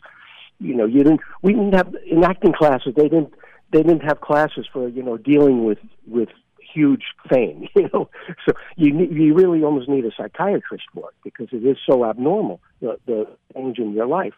you 0.59 0.75
know 0.75 0.87
you 0.87 1.03
didn't 1.03 1.21
we 1.43 1.53
didn't 1.53 1.75
have 1.75 1.95
in 2.07 2.25
acting 2.25 2.53
classes 2.53 2.95
they 2.97 3.09
didn't 3.09 3.33
they 3.73 3.83
didn't 3.83 4.03
have 4.03 4.21
classes 4.21 4.67
for 4.73 4.89
you 4.89 5.03
know 5.03 5.17
dealing 5.17 5.65
with 5.65 5.79
with 6.07 6.29
huge 6.77 7.05
fame 7.31 7.69
you 7.77 7.89
know? 7.93 8.09
So 8.47 8.53
you 8.77 8.93
ne- 8.93 9.13
you 9.13 9.35
really 9.35 9.63
almost 9.63 9.89
need 9.89 10.05
a 10.05 10.11
psychiatrist 10.17 10.85
for 10.95 11.11
it 11.11 11.17
because 11.25 11.49
it 11.53 11.67
is 11.67 11.79
so 11.89 12.05
abnormal 12.05 12.61
the 12.81 12.99
the 13.07 13.27
change 13.55 13.79
in 13.79 13.93
your 13.93 14.07
life. 14.07 14.35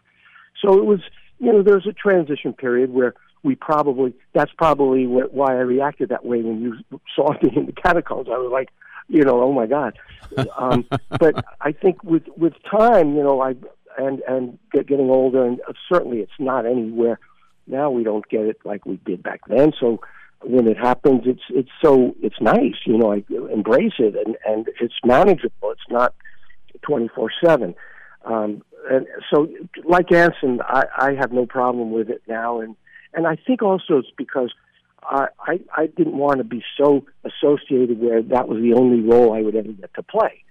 So 0.63 0.77
it 0.79 0.85
was 0.85 1.01
you 1.39 1.51
know 1.51 1.61
there's 1.61 1.87
a 1.87 1.93
transition 1.93 2.53
period 2.53 2.91
where 2.91 3.13
we 3.43 3.55
probably 3.55 4.13
that's 4.33 4.51
probably 4.57 5.05
wh- 5.05 5.33
why 5.33 5.51
I 5.51 5.61
reacted 5.75 6.09
that 6.09 6.25
way 6.25 6.41
when 6.41 6.61
you 6.61 6.99
saw 7.15 7.33
me 7.41 7.51
in 7.55 7.65
the 7.65 7.73
catacombs. 7.73 8.27
I 8.31 8.37
was 8.37 8.51
like 8.51 8.69
you 9.07 9.23
know 9.23 9.41
oh 9.41 9.51
my 9.51 9.67
god. 9.67 9.97
Um 10.57 10.85
but 11.19 11.35
I 11.61 11.73
think 11.73 12.03
with 12.03 12.23
with 12.37 12.53
time 12.69 13.15
you 13.15 13.23
know 13.23 13.41
I 13.41 13.55
and 13.97 14.21
and 14.21 14.57
get, 14.71 14.87
getting 14.87 15.09
older 15.09 15.45
and 15.45 15.59
certainly 15.91 16.19
it's 16.19 16.39
not 16.39 16.65
anywhere. 16.65 17.19
Now 17.67 17.91
we 17.91 18.03
don't 18.03 18.27
get 18.29 18.45
it 18.45 18.57
like 18.63 18.85
we 18.85 18.97
did 19.05 19.21
back 19.21 19.41
then. 19.47 19.73
So 19.79 19.99
when 20.43 20.67
it 20.67 20.77
happens 20.77 21.21
it's 21.25 21.43
it's 21.49 21.69
so 21.83 22.15
it's 22.21 22.39
nice 22.39 22.75
you 22.85 22.97
know 22.97 23.11
i 23.13 23.23
embrace 23.51 23.93
it 23.99 24.15
and 24.15 24.37
and 24.45 24.67
it's 24.79 24.93
manageable. 25.03 25.71
It's 25.71 25.81
not 25.89 26.13
24 26.81 27.29
7 27.43 27.75
um 28.25 28.63
and 28.89 29.05
so 29.33 29.49
like 29.83 30.11
anson 30.11 30.61
i 30.65 30.83
i 30.97 31.13
have 31.13 31.31
no 31.31 31.45
problem 31.45 31.91
with 31.91 32.09
it 32.09 32.21
now 32.27 32.61
and 32.61 32.75
and 33.13 33.27
i 33.27 33.35
think 33.35 33.61
also 33.61 33.97
it's 33.97 34.11
because 34.17 34.53
i 35.03 35.27
i 35.45 35.59
i 35.75 35.87
didn't 35.87 36.17
want 36.17 36.37
to 36.37 36.45
be 36.45 36.63
so 36.77 37.05
associated 37.25 37.99
where 37.99 38.21
that 38.21 38.47
was 38.47 38.61
the 38.61 38.73
only 38.73 39.01
role 39.01 39.33
i 39.33 39.41
would 39.41 39.55
ever 39.55 39.71
get 39.73 39.93
to 39.93 40.03
play. 40.03 40.43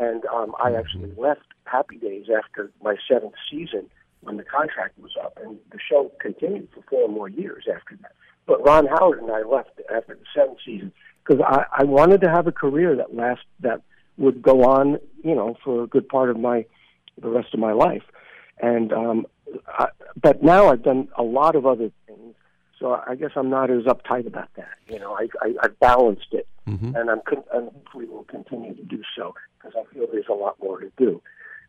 And 0.00 0.24
um 0.26 0.54
i 0.62 0.72
actually 0.72 1.12
left 1.16 1.46
happy 1.64 1.96
days 1.96 2.26
after 2.36 2.72
my 2.82 2.96
seventh 3.08 3.34
season 3.50 3.88
when 4.20 4.36
the 4.36 4.44
contract 4.44 4.98
was 4.98 5.12
up 5.22 5.38
and 5.40 5.58
the 5.70 5.78
show 5.78 6.10
continued 6.20 6.68
for 6.74 6.82
four 6.90 7.08
more 7.08 7.28
years 7.28 7.64
after 7.72 7.96
that 8.02 8.12
but 8.48 8.64
Ron 8.64 8.86
Howard 8.86 9.20
and 9.22 9.30
I 9.30 9.42
left 9.42 9.70
after 9.94 10.14
the 10.16 10.24
seventh 10.34 10.58
season 10.66 10.90
because 11.24 11.40
I, 11.46 11.64
I 11.82 11.84
wanted 11.84 12.20
to 12.22 12.30
have 12.30 12.46
a 12.48 12.52
career 12.52 12.96
that 12.96 13.14
last 13.14 13.42
that 13.60 13.82
would 14.16 14.42
go 14.42 14.64
on, 14.64 14.98
you 15.22 15.34
know, 15.36 15.56
for 15.62 15.84
a 15.84 15.86
good 15.86 16.08
part 16.08 16.30
of 16.30 16.38
my 16.40 16.64
the 17.20 17.28
rest 17.28 17.54
of 17.54 17.60
my 17.60 17.72
life. 17.72 18.02
And 18.60 18.92
um, 18.92 19.26
I, 19.68 19.86
but 20.20 20.42
now 20.42 20.68
I've 20.70 20.82
done 20.82 21.08
a 21.16 21.22
lot 21.22 21.54
of 21.54 21.64
other 21.66 21.90
things, 22.08 22.34
so 22.80 23.00
I 23.06 23.14
guess 23.14 23.30
I'm 23.36 23.50
not 23.50 23.70
as 23.70 23.84
uptight 23.84 24.26
about 24.26 24.48
that. 24.56 24.74
You 24.88 24.98
know, 24.98 25.12
I, 25.14 25.28
I 25.40 25.54
I've 25.62 25.78
balanced 25.78 26.32
it, 26.32 26.48
Mm-hmm. 26.68 26.96
and 26.96 27.08
I'm 27.08 27.22
con- 27.26 27.44
and 27.54 27.70
hopefully 27.70 28.04
will 28.06 28.24
continue 28.24 28.74
to 28.74 28.82
do 28.82 29.00
so 29.16 29.34
because 29.56 29.72
I 29.80 29.94
feel 29.94 30.06
there's 30.12 30.26
a 30.28 30.34
lot 30.34 30.56
more 30.62 30.78
to 30.80 30.90
do. 30.98 31.22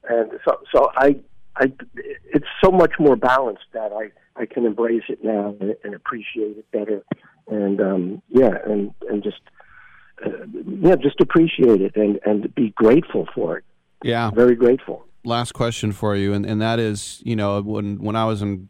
And 0.10 0.32
so 0.46 0.60
so 0.74 0.92
I 0.96 1.16
I 1.60 1.72
it's 2.26 2.48
so 2.64 2.72
much 2.72 2.94
more 3.00 3.16
balanced 3.16 3.66
that 3.74 3.92
I 3.92 4.12
I 4.40 4.46
can 4.46 4.66
embrace 4.66 5.04
it 5.10 5.24
now 5.24 5.56
and, 5.60 5.76
and 5.84 5.94
appreciate 5.94 6.58
it 6.58 6.72
better, 6.72 7.04
and 7.48 7.82
um, 7.82 8.22
yeah, 8.30 8.58
and 8.66 8.94
and 9.10 9.24
just 9.24 9.42
uh, 10.26 10.30
yeah, 10.82 10.96
just 10.96 11.20
appreciate 11.20 11.82
it 11.82 11.96
and 11.96 12.20
and 12.26 12.54
be 12.56 12.70
grateful 12.76 13.28
for 13.36 13.58
it. 13.58 13.64
Yeah. 14.04 14.32
Very 14.32 14.56
grateful. 14.56 15.06
Last 15.26 15.54
question 15.54 15.92
for 15.92 16.16
you, 16.16 16.34
and, 16.34 16.46
and 16.46 16.62
that 16.62 16.80
is, 16.80 17.22
you 17.26 17.36
know, 17.36 17.62
when 17.62 18.02
when 18.02 18.16
I 18.16 18.26
was 18.26 18.42
in 18.42 18.70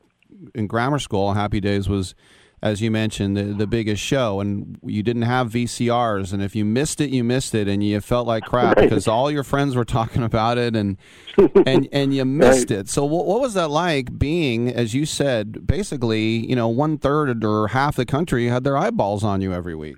in 0.55 0.67
grammar 0.67 0.99
school, 0.99 1.33
Happy 1.33 1.59
Days 1.59 1.87
was, 1.87 2.15
as 2.61 2.81
you 2.81 2.91
mentioned, 2.91 3.37
the, 3.37 3.43
the 3.43 3.67
biggest 3.67 4.01
show, 4.03 4.39
and 4.41 4.77
you 4.83 5.01
didn't 5.03 5.21
have 5.23 5.49
VCRs, 5.51 6.33
and 6.33 6.41
if 6.43 6.55
you 6.55 6.65
missed 6.65 6.99
it, 6.99 7.09
you 7.09 7.23
missed 7.23 7.55
it, 7.55 7.67
and 7.67 7.83
you 7.83 8.01
felt 8.01 8.27
like 8.27 8.43
crap 8.43 8.75
Right. 8.77 8.89
because 8.89 9.07
all 9.07 9.31
your 9.31 9.43
friends 9.43 9.75
were 9.75 9.85
talking 9.99 10.23
about 10.23 10.57
it, 10.57 10.75
and 10.75 10.97
and 11.65 11.87
and 11.91 12.13
you 12.13 12.25
missed 12.25 12.71
it. 12.71 12.89
So 12.89 13.05
what, 13.05 13.25
what 13.25 13.39
was 13.41 13.53
that 13.53 13.69
like 13.69 14.17
being, 14.19 14.69
as 14.73 14.93
you 14.93 15.05
said, 15.05 15.65
basically, 15.65 16.45
you 16.49 16.55
know, 16.55 16.67
one 16.67 16.97
third 16.97 17.43
or 17.45 17.69
half 17.69 17.95
the 17.95 18.05
country 18.05 18.47
had 18.47 18.63
their 18.63 18.75
eyeballs 18.77 19.23
on 19.23 19.41
you 19.41 19.53
every 19.53 19.75
week. 19.75 19.97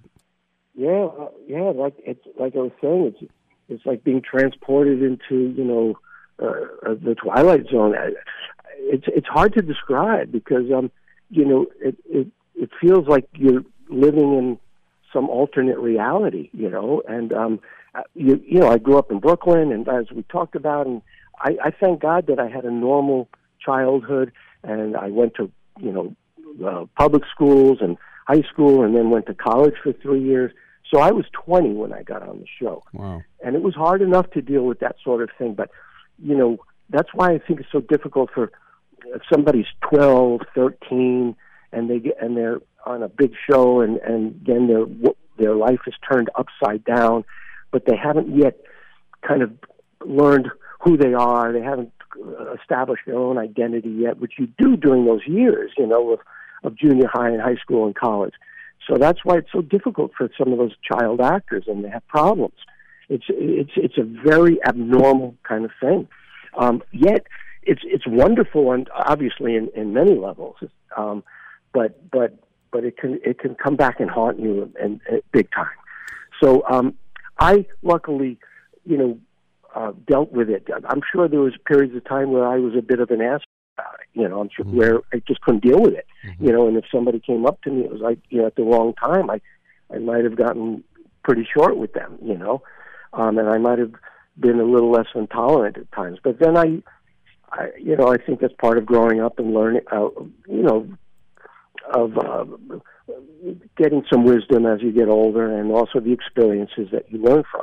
Yeah, 0.76 1.06
uh, 1.20 1.28
yeah, 1.48 1.72
like 1.76 1.96
it's 2.06 2.24
like 2.40 2.56
I 2.56 2.60
was 2.60 2.72
saying, 2.82 3.14
it's 3.20 3.32
it's 3.70 3.86
like 3.86 4.04
being 4.04 4.22
transported 4.22 5.02
into 5.02 5.54
you 5.56 5.64
know 5.64 5.96
uh, 6.42 6.92
uh, 6.92 6.96
the 7.04 7.16
twilight 7.16 7.66
zone. 7.72 7.96
I- 7.98 8.14
It's 8.94 9.06
it's 9.08 9.28
hard 9.28 9.54
to 9.54 9.62
describe 9.62 10.32
because 10.32 10.72
um 10.76 10.90
you 11.30 11.46
know 11.46 11.68
it 11.82 11.96
it 12.10 12.28
it 12.64 12.70
feels 12.80 13.08
like 13.08 13.26
you're 13.34 13.64
living 13.90 14.30
in 14.40 14.58
some 15.14 15.28
alternate 15.30 15.80
reality, 15.80 16.50
you 16.54 16.70
know, 16.70 17.02
and 17.08 17.34
um 17.34 17.60
you 18.16 18.34
you 18.48 18.60
know 18.62 18.70
I 18.70 18.78
grew 18.78 18.98
up 18.98 19.12
in 19.12 19.20
Brooklyn, 19.20 19.72
and 19.76 19.88
as 19.90 20.06
we 20.16 20.24
talked 20.24 20.56
about, 20.56 20.84
and 20.88 21.02
I, 21.40 21.52
I 21.68 21.72
thank 21.72 22.02
God 22.02 22.28
that 22.28 22.40
I 22.40 22.48
had 22.48 22.64
a 22.64 22.72
normal 22.72 23.28
childhood, 23.66 24.32
and 24.64 24.96
I 24.96 25.08
went 25.10 25.34
to 25.36 25.52
you 25.80 25.92
know 25.92 26.16
uh, 26.70 26.86
public 26.98 27.24
schools 27.34 27.80
and 27.82 27.98
high 28.28 28.44
school, 28.52 28.84
and 28.86 28.96
then 28.96 29.10
went 29.10 29.26
to 29.26 29.34
college 29.34 29.76
for 29.84 29.92
three 29.94 30.24
years. 30.24 30.52
So 30.94 31.00
I 31.00 31.12
was 31.12 31.26
20 31.46 31.74
when 31.74 31.94
I 31.94 32.04
got 32.04 32.22
on 32.22 32.40
the 32.40 32.46
show, 32.60 32.84
Wow. 32.94 33.22
and 33.44 33.56
it 33.56 33.62
was 33.62 33.74
hard 33.76 34.02
enough 34.02 34.30
to 34.32 34.42
deal 34.42 34.64
with 34.64 34.80
that 34.80 34.96
sort 35.04 35.22
of 35.24 35.30
thing. 35.38 35.54
But 35.56 35.70
you 36.30 36.36
know 36.38 36.58
that's 36.90 37.10
why 37.14 37.28
I 37.32 37.40
think 37.40 37.60
it's 37.62 37.72
so 37.72 37.82
difficult 37.82 38.30
for 38.34 38.52
if 39.06 39.22
somebody's 39.34 39.66
12, 39.90 40.42
13, 40.54 41.36
and 41.72 41.89
they 41.89 41.99
get 41.99 42.18
and 42.22 42.35
they're 42.35 42.60
on 42.85 43.03
a 43.03 43.10
big 43.10 43.34
show, 43.49 43.81
and 43.81 43.98
and 43.98 44.39
then 44.45 44.68
their 44.68 44.85
their 45.38 45.56
life 45.56 45.80
is 45.88 45.93
turned 46.10 46.30
upside 46.35 46.84
down, 46.85 47.23
but 47.72 47.85
they 47.85 47.95
haven't 47.95 48.35
yet 48.35 48.60
kind 49.27 49.41
of 49.41 49.52
learned 50.06 50.49
who 50.81 50.98
they 50.98 51.14
are. 51.14 51.53
They 51.53 51.61
haven't 51.61 51.91
established 52.60 53.03
their 53.06 53.18
own 53.18 53.38
identity 53.38 53.89
yet, 53.89 54.19
which 54.19 54.34
you 54.38 54.48
do 54.57 54.76
during 54.76 55.06
those 55.06 55.26
years, 55.26 55.72
you 55.77 55.88
know, 55.88 56.14
of, 56.14 56.19
of 56.64 56.77
junior 56.77 57.07
high 57.11 57.30
and 57.30 57.41
high 57.41 57.56
school 57.56 57.85
and 57.85 57.95
college. 57.95 58.34
So 58.89 58.98
that's 58.98 59.19
why 59.23 59.38
it's 59.38 59.52
so 59.52 59.61
difficult 59.61 60.11
for 60.18 60.30
some 60.38 60.52
of 60.52 60.57
those 60.57 60.76
child 60.91 61.22
actors, 61.22 61.65
and 61.68 61.84
they 61.84 61.89
have 61.89 62.07
problems. 62.07 62.56
It's 63.10 63.26
it's 63.30 63.72
it's 63.76 63.98
a 63.98 64.03
very 64.03 64.57
abnormal 64.65 65.35
kind 65.48 65.65
of 65.65 65.72
thing. 65.80 66.07
Um, 66.57 66.81
yet 66.91 67.27
it's 67.64 67.81
it's 67.84 68.07
wonderful, 68.07 68.72
and 68.72 68.89
obviously 68.93 69.56
in, 69.56 69.69
in 69.76 69.93
many 69.93 70.15
levels. 70.15 70.56
Um, 70.98 71.23
but 71.73 72.10
but 72.11 72.38
but 72.72 72.84
it 72.84 72.98
can 72.98 73.19
it 73.23 73.39
can 73.39 73.56
come 73.56 73.76
back 73.76 73.99
and 73.99 74.10
haunt 74.10 74.39
you 74.39 74.72
and, 74.81 75.02
and 75.10 75.22
big 75.31 75.49
time. 75.52 75.68
So 76.41 76.64
um, 76.69 76.95
I 77.39 77.65
luckily, 77.84 78.39
you 78.85 78.98
know, 78.98 79.19
uh, 79.76 79.93
dealt 80.07 80.31
with 80.31 80.49
it. 80.49 80.68
I'm 80.89 81.02
sure 81.11 81.27
there 81.27 81.39
was 81.39 81.53
periods 81.65 81.95
of 81.95 82.03
time 82.06 82.31
where 82.31 82.48
I 82.48 82.57
was 82.57 82.73
a 82.76 82.81
bit 82.81 82.99
of 82.99 83.11
an 83.11 83.22
ass 83.22 83.41
about 83.77 83.95
it. 83.95 84.19
You 84.19 84.27
know, 84.27 84.41
I'm 84.41 84.49
sure 84.56 84.65
where 84.65 85.02
I 85.14 85.22
just 85.27 85.41
couldn't 85.41 85.64
deal 85.64 85.81
with 85.81 85.93
it. 85.93 86.07
You 86.39 86.52
know, 86.52 86.68
and 86.68 86.77
if 86.77 86.85
somebody 86.93 87.19
came 87.19 87.45
up 87.45 87.61
to 87.64 87.72
me, 87.72 87.85
it 87.85 87.91
was 87.91 88.02
like 88.02 88.19
you 88.30 88.39
know 88.41 88.48
at 88.48 88.56
the 88.56 88.64
wrong 88.64 88.93
time. 88.93 89.30
I 89.30 89.41
I 89.93 89.99
might 89.99 90.23
have 90.23 90.35
gotten 90.35 90.84
pretty 91.23 91.48
short 91.52 91.77
with 91.77 91.93
them. 91.93 92.18
You 92.23 92.38
know, 92.38 92.64
um, 93.14 93.38
and 93.38 93.49
I 93.49 93.57
might 93.57 93.80
have 93.80 93.93
been 94.39 94.60
a 94.60 94.64
little 94.64 94.91
less 94.91 95.07
intolerant 95.14 95.77
at 95.77 95.91
times. 95.91 96.19
But 96.23 96.39
then 96.39 96.57
I, 96.57 96.81
I 97.52 97.69
you 97.77 97.95
know, 97.95 98.07
I 98.07 98.18
think 98.18 98.39
that's 98.39 98.53
part 98.53 98.77
of 98.77 98.85
growing 98.85 99.22
up 99.22 99.39
and 99.39 99.53
learning. 99.53 99.81
Uh, 99.91 100.10
you 100.48 100.64
know, 100.64 100.88
of 101.94 102.18
uh, 102.18 102.45
getting 103.78 104.03
some 104.12 104.24
wisdom 104.26 104.66
as 104.66 104.82
you 104.82 104.91
get 104.91 105.08
older, 105.10 105.56
and 105.58 105.72
also 105.72 105.99
the 105.99 106.12
experiences 106.14 106.88
that 106.91 107.12
you 107.12 107.22
learn 107.22 107.44
from. 107.52 107.62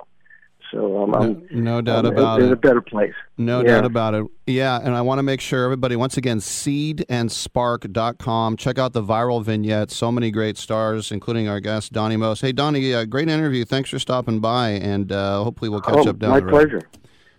So 0.72 1.02
um, 1.02 1.14
I'm 1.14 1.46
No 1.50 1.80
doubt 1.80 2.04
I'm 2.04 2.12
about 2.12 2.40
in 2.42 2.48
it. 2.48 2.52
a 2.52 2.56
better 2.56 2.82
place. 2.82 3.14
No 3.38 3.62
Yeah. 3.62 3.76
doubt 3.76 3.84
about 3.86 4.12
it. 4.14 4.26
Yeah, 4.46 4.78
and 4.82 4.94
I 4.94 5.00
want 5.00 5.18
to 5.18 5.22
make 5.22 5.40
sure 5.40 5.64
everybody, 5.64 5.96
once 5.96 6.18
again, 6.18 6.38
seedandspark.com. 6.40 8.56
Check 8.58 8.78
out 8.78 8.92
the 8.92 9.02
viral 9.02 9.42
vignette. 9.42 9.90
So 9.90 10.12
many 10.12 10.30
great 10.30 10.58
stars, 10.58 11.10
including 11.10 11.48
our 11.48 11.58
guest, 11.60 11.94
Donny 11.94 12.18
Most. 12.18 12.42
Hey, 12.42 12.52
Donny, 12.52 12.92
uh, 12.92 13.06
great 13.06 13.30
interview. 13.30 13.64
Thanks 13.64 13.88
for 13.88 13.98
stopping 13.98 14.40
by, 14.40 14.68
and 14.70 15.10
uh, 15.10 15.42
hopefully 15.42 15.70
we'll 15.70 15.80
catch 15.80 16.06
Oh, 16.06 16.10
up 16.10 16.18
down 16.18 16.30
my 16.30 16.40
the 16.40 16.46
road. 16.46 16.68
pleasure. 16.68 16.82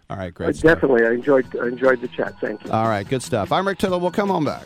All 0.10 0.18
right, 0.18 0.30
Uh, 0.30 0.32
great 0.32 0.56
stuff. 0.56 0.74
definitely, 0.76 1.06
I 1.06 1.12
enjoyed 1.12 1.46
I 1.62 1.68
enjoyed 1.68 2.02
the 2.02 2.08
chat. 2.08 2.34
Thank 2.42 2.66
you. 2.66 2.72
All 2.72 2.88
right, 2.88 3.08
good 3.08 3.22
stuff. 3.22 3.52
I'm 3.52 3.68
Rick 3.68 3.78
Tittle. 3.78 4.00
We'll 4.00 4.10
come 4.10 4.32
on 4.32 4.44
back. 4.44 4.66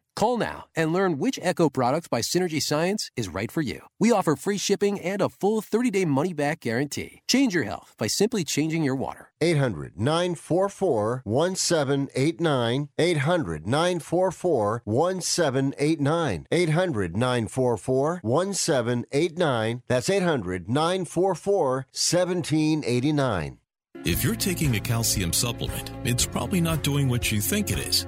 Call 0.15 0.37
now 0.37 0.65
and 0.75 0.93
learn 0.93 1.17
which 1.17 1.39
Echo 1.41 1.69
product 1.69 2.09
by 2.09 2.21
Synergy 2.21 2.61
Science 2.61 3.09
is 3.15 3.27
right 3.27 3.51
for 3.51 3.61
you. 3.61 3.81
We 3.99 4.11
offer 4.11 4.35
free 4.35 4.57
shipping 4.57 4.99
and 4.99 5.21
a 5.21 5.29
full 5.29 5.61
30 5.61 5.91
day 5.91 6.05
money 6.05 6.33
back 6.33 6.61
guarantee. 6.61 7.21
Change 7.27 7.55
your 7.55 7.63
health 7.63 7.95
by 7.97 8.07
simply 8.07 8.43
changing 8.43 8.83
your 8.83 8.95
water. 8.95 9.29
800 9.41 9.99
944 9.99 11.21
1789. 11.23 12.89
800 12.99 13.67
944 13.67 14.81
1789. 14.85 16.47
800 16.51 17.17
944 17.17 18.19
1789. 18.21 19.83
That's 19.87 20.09
800 20.09 20.69
944 20.69 21.75
1789. 21.91 23.57
If 24.03 24.23
you're 24.23 24.35
taking 24.35 24.75
a 24.75 24.79
calcium 24.79 25.31
supplement, 25.31 25.91
it's 26.03 26.25
probably 26.25 26.59
not 26.59 26.81
doing 26.81 27.07
what 27.07 27.31
you 27.31 27.39
think 27.39 27.69
it 27.69 27.77
is. 27.77 28.07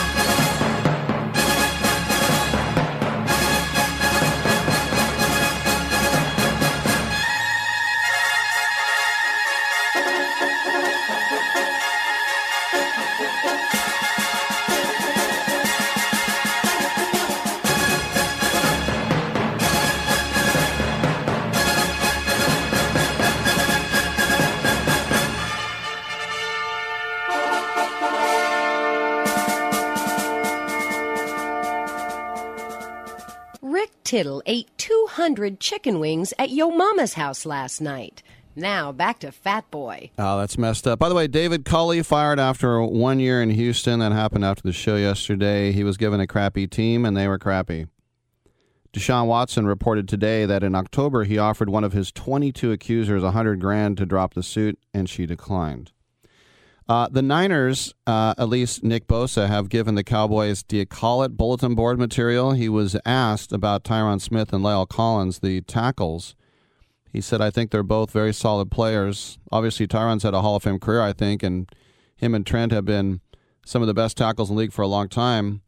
Tittle 34.11 34.43
ate 34.45 34.69
200 34.77 35.61
chicken 35.61 35.97
wings 35.97 36.33
at 36.37 36.49
Yo 36.49 36.69
Mama's 36.69 37.13
house 37.13 37.45
last 37.45 37.79
night. 37.79 38.21
Now 38.57 38.91
back 38.91 39.19
to 39.19 39.31
Fat 39.31 39.71
Boy. 39.71 40.11
Oh, 40.19 40.37
that's 40.37 40.57
messed 40.57 40.85
up. 40.85 40.99
By 40.99 41.07
the 41.07 41.15
way, 41.15 41.27
David 41.27 41.63
Culley 41.63 42.03
fired 42.03 42.37
after 42.37 42.83
one 42.83 43.21
year 43.21 43.41
in 43.41 43.51
Houston. 43.51 43.99
That 43.99 44.11
happened 44.11 44.43
after 44.43 44.63
the 44.63 44.73
show 44.73 44.97
yesterday. 44.97 45.71
He 45.71 45.85
was 45.85 45.95
given 45.95 46.19
a 46.19 46.27
crappy 46.27 46.67
team, 46.67 47.05
and 47.05 47.15
they 47.15 47.25
were 47.25 47.39
crappy. 47.39 47.87
Deshaun 48.91 49.27
Watson 49.27 49.65
reported 49.65 50.09
today 50.09 50.45
that 50.45 50.61
in 50.61 50.75
October 50.75 51.23
he 51.23 51.37
offered 51.37 51.69
one 51.69 51.85
of 51.85 51.93
his 51.93 52.11
22 52.11 52.73
accusers 52.73 53.23
100 53.23 53.61
grand 53.61 53.95
to 53.95 54.05
drop 54.05 54.33
the 54.33 54.43
suit, 54.43 54.77
and 54.93 55.09
she 55.09 55.25
declined. 55.25 55.93
Uh, 56.89 57.07
the 57.09 57.21
Niners, 57.21 57.93
uh, 58.05 58.33
at 58.37 58.49
least 58.49 58.83
Nick 58.83 59.07
Bosa, 59.07 59.47
have 59.47 59.69
given 59.69 59.95
the 59.95 60.03
Cowboys, 60.03 60.63
do 60.63 60.77
you 60.77 60.85
call 60.85 61.23
it 61.23 61.37
bulletin 61.37 61.75
board 61.75 61.99
material? 61.99 62.51
He 62.51 62.67
was 62.67 62.97
asked 63.05 63.53
about 63.53 63.83
Tyron 63.83 64.19
Smith 64.19 64.51
and 64.51 64.63
La'el 64.63 64.89
Collins, 64.89 65.39
the 65.39 65.61
tackles. 65.61 66.35
He 67.13 67.21
said, 67.21 67.41
I 67.41 67.49
think 67.49 67.71
they're 67.71 67.83
both 67.83 68.11
very 68.11 68.33
solid 68.33 68.71
players. 68.71 69.37
Obviously, 69.51 69.87
Tyron's 69.87 70.23
had 70.23 70.33
a 70.33 70.41
Hall 70.41 70.55
of 70.55 70.63
Fame 70.63 70.79
career, 70.79 71.01
I 71.01 71.13
think, 71.13 71.43
and 71.43 71.69
him 72.15 72.33
and 72.33 72.45
Trent 72.45 72.71
have 72.71 72.85
been 72.85 73.21
some 73.65 73.81
of 73.81 73.87
the 73.87 73.93
best 73.93 74.17
tackles 74.17 74.49
in 74.49 74.55
the 74.55 74.61
league 74.61 74.73
for 74.73 74.81
a 74.81 74.87
long 74.87 75.07
time. 75.07 75.61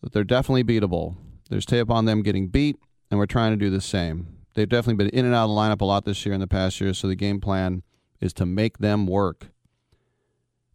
But 0.00 0.12
they're 0.12 0.24
definitely 0.24 0.64
beatable. 0.64 1.16
There's 1.48 1.66
tape 1.66 1.90
on 1.90 2.04
them 2.04 2.22
getting 2.22 2.48
beat, 2.48 2.76
and 3.10 3.18
we're 3.18 3.26
trying 3.26 3.52
to 3.52 3.56
do 3.56 3.70
the 3.70 3.80
same. 3.80 4.36
They've 4.54 4.68
definitely 4.68 5.04
been 5.04 5.18
in 5.18 5.26
and 5.26 5.34
out 5.34 5.44
of 5.44 5.50
the 5.50 5.56
lineup 5.56 5.80
a 5.80 5.84
lot 5.84 6.04
this 6.04 6.24
year 6.24 6.32
and 6.32 6.42
the 6.42 6.46
past 6.46 6.80
year, 6.80 6.94
so 6.94 7.06
the 7.06 7.14
game 7.14 7.40
plan 7.40 7.82
is 8.20 8.32
to 8.34 8.46
make 8.46 8.78
them 8.78 9.06
work. 9.06 9.48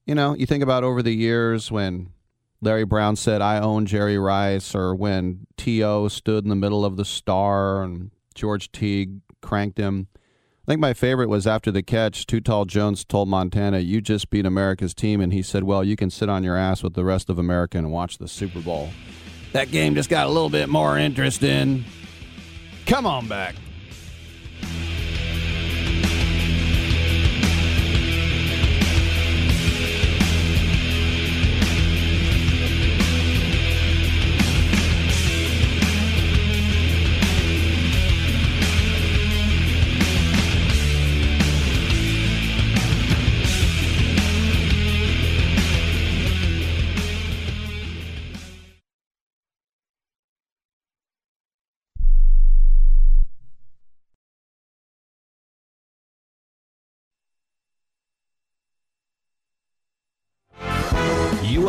You 0.06 0.14
know, 0.14 0.36
you 0.36 0.46
think 0.46 0.64
about 0.64 0.84
over 0.84 1.02
the 1.02 1.14
years 1.14 1.72
when 1.72 2.12
Larry 2.62 2.86
Brown 2.86 3.16
said, 3.16 3.42
I 3.42 3.60
own 3.60 3.86
Jerry 3.86 4.20
Rice, 4.20 4.76
or 4.76 4.96
when 4.96 5.48
T.O. 5.58 6.08
stood 6.10 6.44
in 6.44 6.50
the 6.50 6.56
middle 6.56 6.86
of 6.86 6.96
the 6.96 7.06
star 7.06 7.82
and 7.82 8.12
George 8.36 8.72
Teague 8.72 9.22
cranked 9.42 9.78
him. 9.78 10.08
I 10.68 10.72
think 10.72 10.82
my 10.82 10.94
favorite 10.94 11.30
was 11.30 11.46
after 11.46 11.72
the 11.72 11.84
catch, 11.84 12.26
Too 12.26 12.42
Tall 12.42 12.66
Jones 12.66 13.06
told 13.06 13.30
Montana, 13.30 13.80
You 13.80 14.02
just 14.02 14.32
beat 14.32 14.48
America's 14.48 14.96
team. 14.96 15.22
And 15.22 15.32
he 15.32 15.44
said, 15.44 15.64
Well, 15.64 15.84
you 15.84 15.96
can 15.96 16.10
sit 16.10 16.28
on 16.28 16.44
your 16.44 16.58
ass 16.58 16.82
with 16.82 16.96
the 16.96 17.06
rest 17.06 17.30
of 17.30 17.38
America 17.38 17.78
and 17.78 17.92
watch 17.92 18.18
the 18.18 18.28
Super 18.28 18.60
Bowl. 18.62 18.90
That 19.54 19.70
game 19.70 19.94
just 19.94 20.10
got 20.10 20.26
a 20.26 20.30
little 20.30 20.50
bit 20.50 20.68
more 20.68 20.98
interesting. 20.98 21.86
Come 22.88 23.06
on 23.06 23.28
back. 23.28 23.56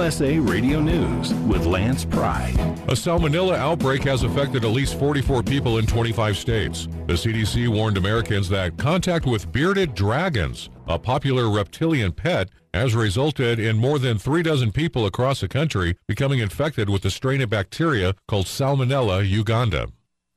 USA 0.07 0.39
Radio 0.39 0.79
News 0.79 1.35
with 1.49 1.67
Lance 1.67 2.05
Pry. 2.05 2.55
A 2.87 2.93
salmonella 2.93 3.57
outbreak 3.57 4.05
has 4.05 4.23
affected 4.23 4.65
at 4.65 4.71
least 4.71 4.97
44 5.01 5.43
people 5.43 5.79
in 5.79 5.87
25 5.87 6.37
states. 6.37 6.87
The 7.09 7.15
CDC 7.15 7.67
warned 7.67 7.97
Americans 7.97 8.49
that 8.51 8.77
contact 8.77 9.27
with 9.27 9.51
bearded 9.51 9.97
dragons, 9.97 10.71
a 10.87 10.97
popular 10.97 11.51
reptilian 11.51 12.13
pet, 12.13 12.51
has 12.73 12.95
resulted 12.95 13.59
in 13.59 13.79
more 13.79 13.99
than 13.99 14.17
three 14.17 14.45
dozen 14.45 14.71
people 14.71 15.07
across 15.07 15.41
the 15.41 15.49
country 15.49 15.97
becoming 16.07 16.39
infected 16.39 16.89
with 16.89 17.03
the 17.03 17.11
strain 17.11 17.41
of 17.41 17.51
bacteria 17.51 18.15
called 18.29 18.47
Salmonella 18.47 19.29
uganda. 19.29 19.89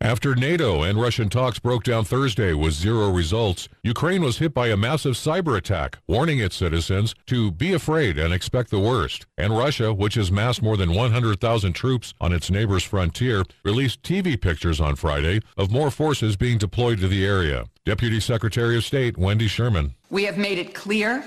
After 0.02 0.34
NATO 0.34 0.82
and 0.84 1.00
Russian 1.00 1.28
talks 1.28 1.60
broke 1.60 1.84
down 1.84 2.06
Thursday 2.06 2.54
with 2.54 2.74
zero 2.74 3.10
results, 3.10 3.68
Ukraine 3.84 4.24
was 4.24 4.38
hit 4.38 4.54
by 4.54 4.70
a 4.70 4.78
massive 4.78 5.16
cyber 5.16 5.58
attack, 5.58 5.98
warning 6.08 6.40
its 6.40 6.56
citizens 6.56 7.14
to 7.26 7.52
be 7.52 7.74
afraid 7.74 8.18
and 8.18 8.34
expect 8.34 8.72
the 8.72 8.80
worst. 8.80 9.26
And 9.38 9.58
Russia, 9.58 9.94
which 9.94 10.14
has 10.16 10.32
massed 10.32 10.62
more 10.62 10.78
than 10.78 10.94
100,000 10.94 11.74
troops 11.74 12.14
on 12.22 12.32
its 12.32 12.50
neighbor's 12.50 12.86
frontier, 12.86 13.44
released 13.66 14.02
TV 14.02 14.40
pictures 14.40 14.80
on 14.80 14.96
Friday 14.96 15.42
of 15.58 15.70
more 15.70 15.92
forces 15.92 16.38
being 16.38 16.58
deployed 16.58 17.00
to 17.02 17.10
the 17.10 17.26
area. 17.26 17.66
Deputy 17.84 18.22
Secretary 18.22 18.78
of 18.78 18.86
State 18.86 19.18
Wendy 19.18 19.50
Sherman. 19.50 19.96
We 20.10 20.24
have 20.24 20.38
made 20.38 20.60
it 20.60 20.74
clear, 20.74 21.26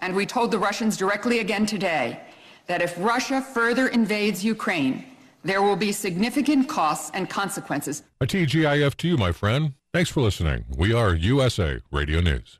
and 0.00 0.16
we 0.16 0.24
told 0.24 0.50
the 0.50 0.58
Russians 0.58 0.96
directly 0.96 1.40
again 1.40 1.66
today, 1.66 2.20
that 2.68 2.80
if 2.80 2.96
Russia 2.96 3.42
further 3.42 3.88
invades 3.88 4.42
Ukraine, 4.42 5.13
there 5.44 5.62
will 5.62 5.76
be 5.76 5.92
significant 5.92 6.68
costs 6.68 7.10
and 7.14 7.30
consequences. 7.30 8.02
A 8.20 8.26
TGIF 8.26 8.96
to 8.96 9.08
you, 9.08 9.16
my 9.16 9.32
friend. 9.32 9.74
Thanks 9.92 10.10
for 10.10 10.22
listening. 10.22 10.64
We 10.76 10.92
are 10.92 11.14
USA 11.14 11.80
Radio 11.92 12.20
News. 12.20 12.58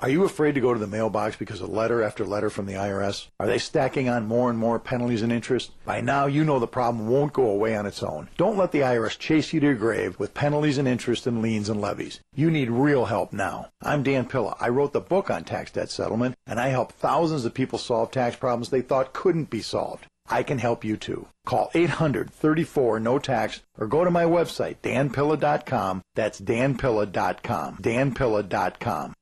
Are 0.00 0.08
you 0.08 0.22
afraid 0.22 0.54
to 0.54 0.60
go 0.60 0.72
to 0.72 0.78
the 0.78 0.86
mailbox 0.86 1.34
because 1.34 1.60
of 1.60 1.70
letter 1.70 2.04
after 2.04 2.24
letter 2.24 2.50
from 2.50 2.66
the 2.66 2.74
IRS? 2.74 3.26
Are 3.40 3.48
they 3.48 3.58
stacking 3.58 4.08
on 4.08 4.26
more 4.26 4.48
and 4.48 4.56
more 4.56 4.78
penalties 4.78 5.22
and 5.22 5.32
interest? 5.32 5.72
By 5.84 6.00
now, 6.00 6.26
you 6.26 6.44
know 6.44 6.60
the 6.60 6.68
problem 6.68 7.08
won't 7.08 7.32
go 7.32 7.50
away 7.50 7.74
on 7.74 7.84
its 7.84 8.00
own. 8.00 8.28
Don't 8.36 8.56
let 8.56 8.70
the 8.70 8.82
IRS 8.82 9.18
chase 9.18 9.52
you 9.52 9.58
to 9.58 9.66
your 9.66 9.74
grave 9.74 10.16
with 10.20 10.34
penalties 10.34 10.78
and 10.78 10.86
interest 10.86 11.26
and 11.26 11.42
liens 11.42 11.68
and 11.68 11.80
levies. 11.80 12.20
You 12.32 12.48
need 12.48 12.70
real 12.70 13.06
help 13.06 13.32
now. 13.32 13.70
I'm 13.82 14.04
Dan 14.04 14.26
Pilla. 14.26 14.56
I 14.60 14.68
wrote 14.68 14.92
the 14.92 15.00
book 15.00 15.30
on 15.30 15.42
tax 15.42 15.72
debt 15.72 15.90
settlement, 15.90 16.36
and 16.46 16.60
I 16.60 16.68
help 16.68 16.92
thousands 16.92 17.44
of 17.44 17.52
people 17.52 17.80
solve 17.80 18.12
tax 18.12 18.36
problems 18.36 18.68
they 18.68 18.82
thought 18.82 19.12
couldn't 19.12 19.50
be 19.50 19.62
solved. 19.62 20.06
I 20.30 20.42
can 20.42 20.58
help 20.58 20.84
you 20.84 20.96
too. 20.96 21.28
Call 21.46 21.70
800 21.74 22.30
34 22.30 23.00
no 23.00 23.18
tax 23.18 23.62
or 23.78 23.86
go 23.86 24.04
to 24.04 24.10
my 24.10 24.24
website 24.24 24.76
danpilla.com. 24.82 26.02
That's 26.14 26.40
danpilla.com. 26.40 27.76
danpilla.com. 27.78 29.14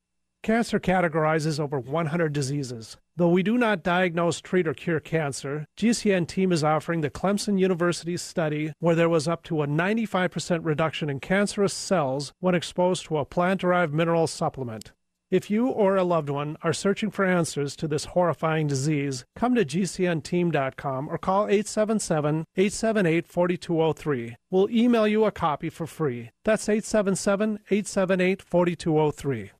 Cancer 0.42 0.78
categorizes 0.78 1.58
over 1.58 1.80
100 1.80 2.32
diseases. 2.32 2.96
Though 3.16 3.30
we 3.30 3.42
do 3.42 3.58
not 3.58 3.82
diagnose, 3.82 4.40
treat, 4.40 4.68
or 4.68 4.74
cure 4.74 5.00
cancer, 5.00 5.66
GCN 5.76 6.28
team 6.28 6.52
is 6.52 6.62
offering 6.62 7.00
the 7.00 7.10
Clemson 7.10 7.58
University 7.58 8.16
study 8.16 8.72
where 8.78 8.94
there 8.94 9.08
was 9.08 9.26
up 9.26 9.42
to 9.44 9.62
a 9.62 9.66
95% 9.66 10.60
reduction 10.64 11.10
in 11.10 11.18
cancerous 11.18 11.74
cells 11.74 12.32
when 12.38 12.54
exposed 12.54 13.06
to 13.06 13.18
a 13.18 13.24
plant 13.24 13.62
derived 13.62 13.92
mineral 13.92 14.28
supplement. 14.28 14.92
If 15.28 15.50
you 15.50 15.66
or 15.66 15.96
a 15.96 16.04
loved 16.04 16.30
one 16.30 16.56
are 16.62 16.72
searching 16.72 17.10
for 17.10 17.24
answers 17.24 17.74
to 17.76 17.88
this 17.88 18.04
horrifying 18.04 18.68
disease, 18.68 19.24
come 19.34 19.56
to 19.56 19.64
GCNteam.com 19.64 21.08
or 21.08 21.18
call 21.18 21.48
877 21.48 22.44
878 22.56 23.26
4203. 23.26 24.36
We'll 24.52 24.70
email 24.70 25.08
you 25.08 25.24
a 25.24 25.32
copy 25.32 25.68
for 25.68 25.88
free. 25.88 26.30
That's 26.44 26.68
877 26.68 27.58
878 27.68 28.40
4203. 28.40 29.50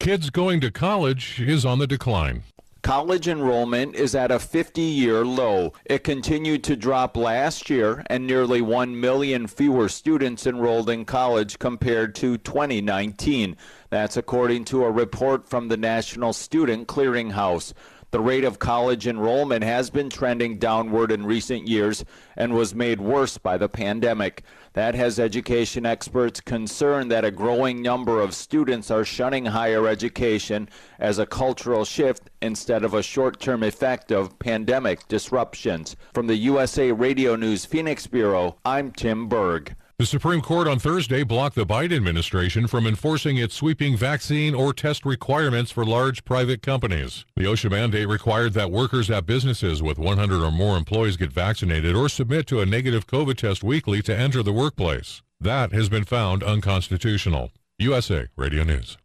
Kids 0.00 0.30
going 0.30 0.60
to 0.60 0.72
college 0.72 1.40
is 1.40 1.64
on 1.64 1.78
the 1.78 1.86
decline. 1.86 2.42
College 2.82 3.28
enrollment 3.28 3.94
is 3.94 4.16
at 4.16 4.32
a 4.32 4.40
50 4.40 4.80
year 4.80 5.24
low. 5.24 5.72
It 5.84 6.02
continued 6.02 6.64
to 6.64 6.74
drop 6.74 7.16
last 7.16 7.70
year, 7.70 8.02
and 8.06 8.26
nearly 8.26 8.60
1 8.60 8.98
million 8.98 9.46
fewer 9.46 9.88
students 9.88 10.48
enrolled 10.48 10.90
in 10.90 11.04
college 11.04 11.60
compared 11.60 12.16
to 12.16 12.38
2019. 12.38 13.56
That's 13.92 14.16
according 14.16 14.64
to 14.64 14.86
a 14.86 14.90
report 14.90 15.46
from 15.46 15.68
the 15.68 15.76
National 15.76 16.32
Student 16.32 16.88
Clearinghouse. 16.88 17.74
The 18.10 18.20
rate 18.20 18.42
of 18.42 18.58
college 18.58 19.06
enrollment 19.06 19.62
has 19.62 19.90
been 19.90 20.08
trending 20.08 20.56
downward 20.56 21.12
in 21.12 21.26
recent 21.26 21.68
years 21.68 22.02
and 22.34 22.54
was 22.54 22.74
made 22.74 23.02
worse 23.02 23.36
by 23.36 23.58
the 23.58 23.68
pandemic. 23.68 24.44
That 24.72 24.94
has 24.94 25.20
education 25.20 25.84
experts 25.84 26.40
concerned 26.40 27.10
that 27.10 27.26
a 27.26 27.30
growing 27.30 27.82
number 27.82 28.22
of 28.22 28.34
students 28.34 28.90
are 28.90 29.04
shunning 29.04 29.44
higher 29.44 29.86
education 29.86 30.70
as 30.98 31.18
a 31.18 31.26
cultural 31.26 31.84
shift 31.84 32.30
instead 32.40 32.84
of 32.84 32.94
a 32.94 33.02
short 33.02 33.40
term 33.40 33.62
effect 33.62 34.10
of 34.10 34.38
pandemic 34.38 35.06
disruptions. 35.06 35.96
From 36.14 36.28
the 36.28 36.36
USA 36.36 36.92
Radio 36.92 37.36
News 37.36 37.66
Phoenix 37.66 38.06
Bureau, 38.06 38.56
I'm 38.64 38.90
Tim 38.90 39.28
Berg. 39.28 39.76
The 40.02 40.06
Supreme 40.06 40.40
Court 40.40 40.66
on 40.66 40.80
Thursday 40.80 41.22
blocked 41.22 41.54
the 41.54 41.64
Biden 41.64 41.94
administration 41.94 42.66
from 42.66 42.88
enforcing 42.88 43.36
its 43.36 43.54
sweeping 43.54 43.96
vaccine 43.96 44.52
or 44.52 44.72
test 44.72 45.06
requirements 45.06 45.70
for 45.70 45.84
large 45.84 46.24
private 46.24 46.60
companies. 46.60 47.24
The 47.36 47.44
OSHA 47.44 47.70
mandate 47.70 48.08
required 48.08 48.52
that 48.54 48.72
workers 48.72 49.12
at 49.12 49.26
businesses 49.26 49.80
with 49.80 50.00
100 50.00 50.42
or 50.42 50.50
more 50.50 50.76
employees 50.76 51.16
get 51.16 51.32
vaccinated 51.32 51.94
or 51.94 52.08
submit 52.08 52.48
to 52.48 52.58
a 52.58 52.66
negative 52.66 53.06
COVID 53.06 53.36
test 53.36 53.62
weekly 53.62 54.02
to 54.02 54.18
enter 54.18 54.42
the 54.42 54.52
workplace. 54.52 55.22
That 55.40 55.70
has 55.70 55.88
been 55.88 56.02
found 56.02 56.42
unconstitutional. 56.42 57.52
USA 57.78 58.26
Radio 58.34 58.64
News. 58.64 58.98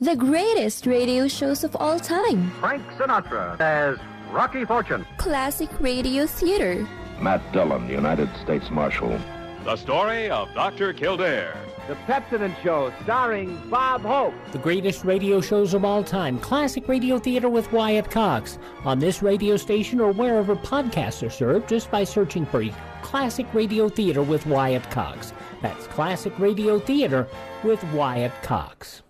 The 0.00 0.16
greatest 0.16 0.86
radio 0.86 1.28
shows 1.28 1.64
of 1.64 1.76
all 1.76 2.00
time. 2.00 2.50
Frank 2.60 2.82
Sinatra 2.92 3.60
as 3.60 3.98
Rocky 4.32 4.64
Fortune. 4.64 5.04
Classic 5.18 5.68
radio 5.80 6.26
theater. 6.26 6.88
Matt 7.20 7.40
Dillon, 7.52 7.88
United 7.88 8.28
States 8.42 8.70
Marshal. 8.70 9.18
The 9.64 9.76
story 9.76 10.28
of 10.30 10.52
Dr. 10.54 10.92
Kildare. 10.92 11.56
The 11.86 11.94
Pepsodent 12.06 12.54
Show, 12.62 12.92
starring 13.02 13.60
Bob 13.68 14.02
Hope. 14.02 14.32
The 14.52 14.58
greatest 14.58 15.04
radio 15.04 15.40
shows 15.40 15.74
of 15.74 15.84
all 15.84 16.02
time, 16.02 16.38
classic 16.38 16.88
radio 16.88 17.18
theater 17.18 17.50
with 17.50 17.70
Wyatt 17.72 18.10
Cox. 18.10 18.58
On 18.84 18.98
this 18.98 19.22
radio 19.22 19.56
station 19.58 20.00
or 20.00 20.12
wherever 20.12 20.56
podcasts 20.56 21.26
are 21.26 21.30
served, 21.30 21.68
just 21.68 21.90
by 21.90 22.04
searching 22.04 22.46
for 22.46 22.64
Classic 23.02 23.46
Radio 23.52 23.88
Theater 23.88 24.22
with 24.22 24.46
Wyatt 24.46 24.90
Cox. 24.90 25.34
That's 25.60 25.86
Classic 25.88 26.32
Radio 26.38 26.78
Theater 26.78 27.28
with 27.62 27.84
Wyatt 27.92 28.32
Cox. 28.42 29.02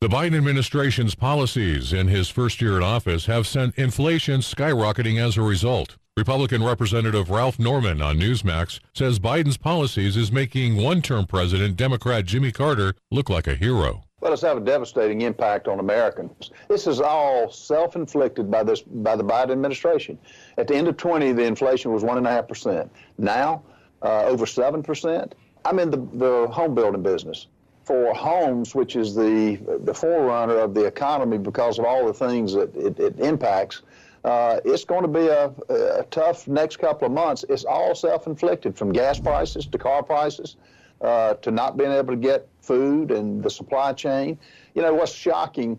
The 0.00 0.08
Biden 0.08 0.36
administration's 0.36 1.14
policies 1.14 1.94
in 1.94 2.08
his 2.08 2.28
first 2.28 2.60
year 2.60 2.76
in 2.76 2.82
office 2.82 3.24
have 3.24 3.46
sent 3.46 3.78
inflation 3.78 4.40
skyrocketing 4.40 5.18
as 5.18 5.38
a 5.38 5.42
result. 5.42 5.96
Republican 6.16 6.62
Representative 6.62 7.28
Ralph 7.28 7.58
Norman 7.58 8.00
on 8.00 8.20
Newsmax 8.20 8.78
says 8.92 9.18
Biden's 9.18 9.56
policies 9.56 10.16
is 10.16 10.30
making 10.30 10.76
one-term 10.76 11.26
president 11.26 11.76
Democrat 11.76 12.24
Jimmy 12.24 12.52
Carter 12.52 12.94
look 13.10 13.28
like 13.28 13.48
a 13.48 13.56
hero. 13.56 14.04
Well, 14.20 14.32
it's 14.32 14.42
have 14.42 14.58
a 14.58 14.60
devastating 14.60 15.22
impact 15.22 15.66
on 15.66 15.80
Americans. 15.80 16.52
This 16.68 16.86
is 16.86 17.00
all 17.00 17.50
self-inflicted 17.50 18.48
by 18.48 18.62
this 18.62 18.82
by 18.82 19.16
the 19.16 19.24
Biden 19.24 19.50
administration. 19.50 20.16
At 20.56 20.68
the 20.68 20.76
end 20.76 20.86
of 20.86 20.96
20, 20.96 21.32
the 21.32 21.42
inflation 21.42 21.92
was 21.92 22.04
one 22.04 22.16
and 22.16 22.28
a 22.28 22.30
half 22.30 22.46
percent. 22.46 22.92
Now, 23.18 23.64
uh, 24.00 24.22
over 24.26 24.46
seven 24.46 24.84
percent. 24.84 25.34
I'm 25.64 25.80
in 25.80 25.90
the, 25.90 25.96
the 26.12 26.46
home 26.46 26.76
building 26.76 27.02
business 27.02 27.48
for 27.82 28.14
homes, 28.14 28.72
which 28.72 28.94
is 28.94 29.16
the 29.16 29.58
the 29.82 29.92
forerunner 29.92 30.58
of 30.58 30.74
the 30.74 30.84
economy 30.84 31.38
because 31.38 31.80
of 31.80 31.84
all 31.84 32.06
the 32.06 32.14
things 32.14 32.52
that 32.52 32.72
it, 32.76 33.00
it 33.00 33.18
impacts 33.18 33.82
uh, 34.24 34.60
it's 34.64 34.84
going 34.84 35.02
to 35.02 35.08
be 35.08 35.26
a, 35.26 35.52
a, 35.68 36.04
tough 36.10 36.48
next 36.48 36.78
couple 36.78 37.06
of 37.06 37.12
months. 37.12 37.44
It's 37.48 37.64
all 37.64 37.94
self-inflicted, 37.94 38.76
from 38.76 38.92
gas 38.92 39.20
prices 39.20 39.66
to 39.66 39.78
car 39.78 40.02
prices 40.02 40.56
uh, 41.02 41.34
to 41.34 41.50
not 41.50 41.76
being 41.76 41.92
able 41.92 42.14
to 42.14 42.20
get 42.20 42.48
food 42.62 43.10
and 43.10 43.42
the 43.42 43.50
supply 43.50 43.92
chain. 43.92 44.38
You 44.74 44.82
know 44.82 44.94
what's 44.94 45.12
shocking? 45.12 45.78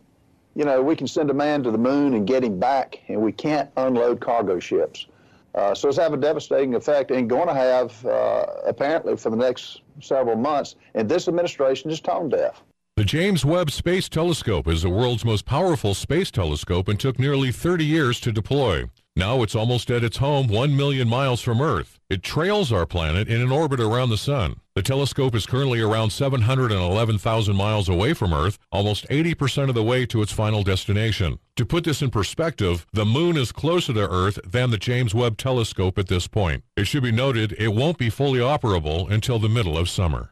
You 0.55 0.63
know 0.63 0.81
we 0.81 0.95
can 0.95 1.07
send 1.07 1.30
a 1.31 1.34
man 1.34 1.63
to 1.63 1.72
the 1.72 1.77
moon 1.77 2.13
and 2.13 2.27
get 2.27 2.43
him 2.43 2.59
back, 2.59 3.01
and 3.07 3.19
we 3.19 3.31
can't 3.31 3.69
unload 3.77 4.22
cargo 4.22 4.59
ships. 4.59 5.07
Uh, 5.55 5.73
so 5.73 5.88
it's 5.88 5.97
have 5.97 6.13
a 6.13 6.17
devastating 6.17 6.76
effect, 6.76 7.11
and 7.11 7.30
going 7.30 7.47
to 7.47 7.53
have 7.53 8.05
uh, 8.05 8.45
apparently 8.65 9.15
for 9.17 9.30
the 9.30 9.38
next 9.38 9.81
several 10.01 10.35
months. 10.35 10.76
And 10.93 11.09
this 11.09 11.27
administration 11.27 11.89
is 11.89 11.99
tone 11.99 12.30
deaf. 12.30 12.61
The 12.97 13.03
James 13.03 13.43
Webb 13.43 13.72
Space 13.72 14.07
Telescope 14.07 14.69
is 14.69 14.84
the 14.84 14.89
world's 14.89 15.26
most 15.26 15.45
powerful 15.45 15.93
space 15.93 16.31
telescope 16.31 16.88
and 16.88 16.97
took 16.97 17.19
nearly 17.19 17.51
30 17.51 17.84
years 17.84 18.22
to 18.22 18.31
deploy. 18.31 18.85
Now 19.17 19.43
it's 19.43 19.53
almost 19.53 19.91
at 19.91 20.01
its 20.01 20.15
home 20.15 20.47
1 20.47 20.77
million 20.77 21.09
miles 21.09 21.41
from 21.41 21.59
Earth. 21.59 21.99
It 22.09 22.23
trails 22.23 22.72
our 22.72 22.85
planet 22.85 23.27
in 23.27 23.41
an 23.41 23.51
orbit 23.51 23.81
around 23.81 24.11
the 24.11 24.17
Sun. 24.17 24.61
The 24.76 24.81
telescope 24.81 25.35
is 25.35 25.45
currently 25.45 25.81
around 25.81 26.11
711,000 26.11 27.53
miles 27.53 27.89
away 27.89 28.13
from 28.13 28.31
Earth, 28.31 28.57
almost 28.72 29.05
80% 29.09 29.67
of 29.67 29.76
the 29.76 29.84
way 29.84 30.05
to 30.05 30.22
its 30.22 30.31
final 30.31 30.63
destination. 30.63 31.39
To 31.57 31.65
put 31.65 31.84
this 31.84 32.01
in 32.01 32.11
perspective, 32.11 32.88
the 32.93 33.03
Moon 33.03 33.35
is 33.35 33.51
closer 33.51 33.91
to 33.91 34.09
Earth 34.09 34.39
than 34.45 34.72
the 34.72 34.77
James 34.77 35.13
Webb 35.13 35.35
Telescope 35.35 35.97
at 35.97 36.07
this 36.07 36.27
point. 36.27 36.63
It 36.77 36.88
should 36.88 37.03
be 37.03 37.11
noted 37.11 37.57
it 37.59 37.73
won't 37.73 37.97
be 37.97 38.09
fully 38.09 38.39
operable 38.39 39.11
until 39.11 39.38
the 39.38 39.49
middle 39.49 39.77
of 39.77 39.89
summer. 39.89 40.31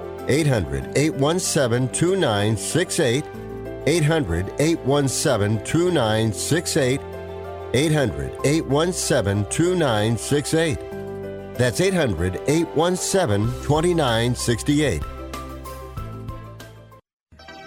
800 0.31 0.97
817 0.97 1.89
2968. 1.89 3.25
800 3.85 4.53
817 4.59 5.63
2968. 5.65 7.01
800 7.73 8.37
817 8.45 9.45
2968. 9.49 10.77
That's 11.55 11.81
800 11.81 12.41
817 12.47 13.47
2968. 13.61 15.03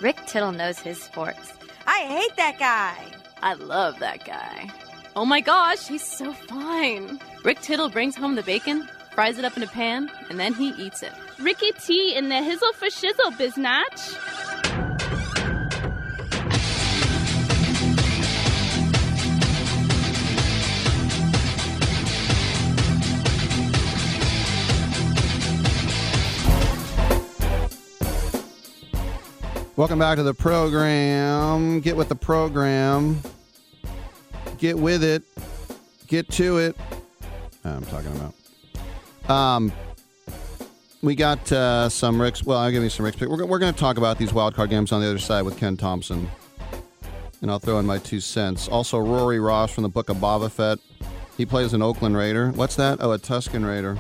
Rick 0.01 0.16
Tittle 0.27 0.53
knows 0.53 0.78
his 0.78 1.03
sports. 1.03 1.53
I 1.86 2.01
hate 2.01 2.36
that 2.36 2.59
guy. 2.59 2.97
I 3.43 3.55
love 3.55 3.99
that 3.99 4.24
guy. 4.24 4.70
Oh 5.16 5.27
my 5.27 5.41
gosh, 5.41 5.86
he's 5.86 6.03
so 6.03 6.32
fine. 6.32 7.20
Rick 7.45 7.61
Tittle 7.61 7.91
brings 7.91 8.16
home 8.16 8.35
the 8.35 8.43
bacon, 8.43 8.89
fries 9.15 9.39
it 9.39 9.45
up 9.45 9.57
in 9.57 9.62
a 9.62 9.66
pan, 9.69 10.11
and 10.28 10.41
then 10.41 10.53
he 10.53 10.70
eats 10.70 11.03
it. 11.03 11.12
Ricky 11.39 11.70
T 11.73 12.15
in 12.16 12.28
the 12.28 12.35
hizzle 12.35 12.74
for 12.74 12.86
shizzle, 12.86 13.31
biznatch. 13.39 14.19
Welcome 29.77 29.99
back 29.99 30.16
to 30.16 30.23
the 30.23 30.35
program. 30.35 31.81
Get 31.81 31.97
with 31.97 32.09
the 32.09 32.15
program. 32.15 33.20
Get 34.59 34.78
with 34.78 35.03
it. 35.03 35.24
Get 36.07 36.28
to 36.31 36.59
it. 36.59 36.77
I'm 37.65 37.85
talking 37.86 38.12
about. 38.12 38.35
Um, 39.29 39.73
we 41.03 41.15
got 41.15 41.51
uh, 41.53 41.89
some 41.89 42.21
Rick's. 42.21 42.45
Well, 42.45 42.59
I'll 42.59 42.71
give 42.71 42.83
you 42.83 42.89
some 42.89 43.05
Rick's. 43.07 43.21
We're, 43.21 43.47
we're 43.47 43.59
going 43.59 43.73
to 43.73 43.79
talk 43.79 43.99
about 43.99 44.19
these 44.19 44.33
wild 44.33 44.55
card 44.55 44.71
games 44.71 44.93
on 44.93 45.01
the 45.01 45.09
other 45.09 45.19
side 45.19 45.43
with 45.43 45.59
Ken 45.59 45.77
Thompson, 45.77 46.29
and 47.43 47.51
I'll 47.51 47.59
throw 47.59 47.79
in 47.79 47.87
my 47.87 47.99
two 47.99 48.21
cents. 48.21 48.69
Also, 48.69 48.99
Rory 48.99 49.41
Ross 49.41 49.73
from 49.73 49.83
the 49.83 49.89
Book 49.89 50.09
of 50.09 50.17
Boba 50.19 50.51
Fett. 50.51 50.79
He 51.37 51.45
plays 51.45 51.73
an 51.73 51.83
Oakland 51.83 52.17
Raider. 52.17 52.51
What's 52.51 52.77
that? 52.77 52.99
Oh, 53.01 53.13
a 53.13 53.19
Tusken 53.19 53.67
Raider. 53.67 53.99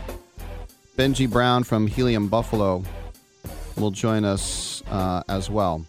Benji 0.96 1.28
Brown 1.28 1.64
from 1.64 1.88
Helium 1.88 2.28
Buffalo 2.28 2.84
will 3.76 3.90
join 3.90 4.24
us 4.24 4.82
uh, 4.88 5.22
as 5.28 5.50
well. 5.50 5.84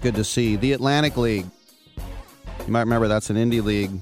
Good 0.00 0.14
to 0.16 0.24
see. 0.24 0.56
The 0.56 0.72
Atlantic 0.72 1.16
League. 1.16 1.46
You 1.96 2.72
might 2.72 2.80
remember 2.80 3.08
that's 3.08 3.30
an 3.30 3.36
indie 3.36 3.62
league 3.62 3.92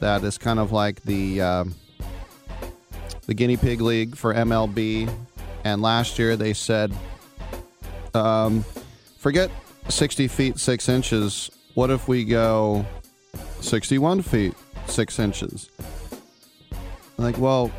that 0.00 0.22
is 0.24 0.36
kind 0.36 0.58
of 0.58 0.72
like 0.72 1.02
the 1.02 1.40
uh, 1.40 1.64
the 3.26 3.34
guinea 3.34 3.56
pig 3.56 3.80
league 3.80 4.16
for 4.16 4.32
MLB. 4.32 5.12
And 5.64 5.82
last 5.82 6.18
year 6.18 6.36
they 6.36 6.52
said, 6.52 6.92
um, 8.14 8.64
forget 9.18 9.50
60 9.88 10.28
feet 10.28 10.58
6 10.58 10.88
inches. 10.88 11.50
What 11.74 11.90
if 11.90 12.08
we 12.08 12.24
go 12.24 12.86
61 13.60 14.22
feet 14.22 14.54
6 14.86 15.18
inches? 15.18 15.70
Like, 17.18 17.38
well, 17.38 17.70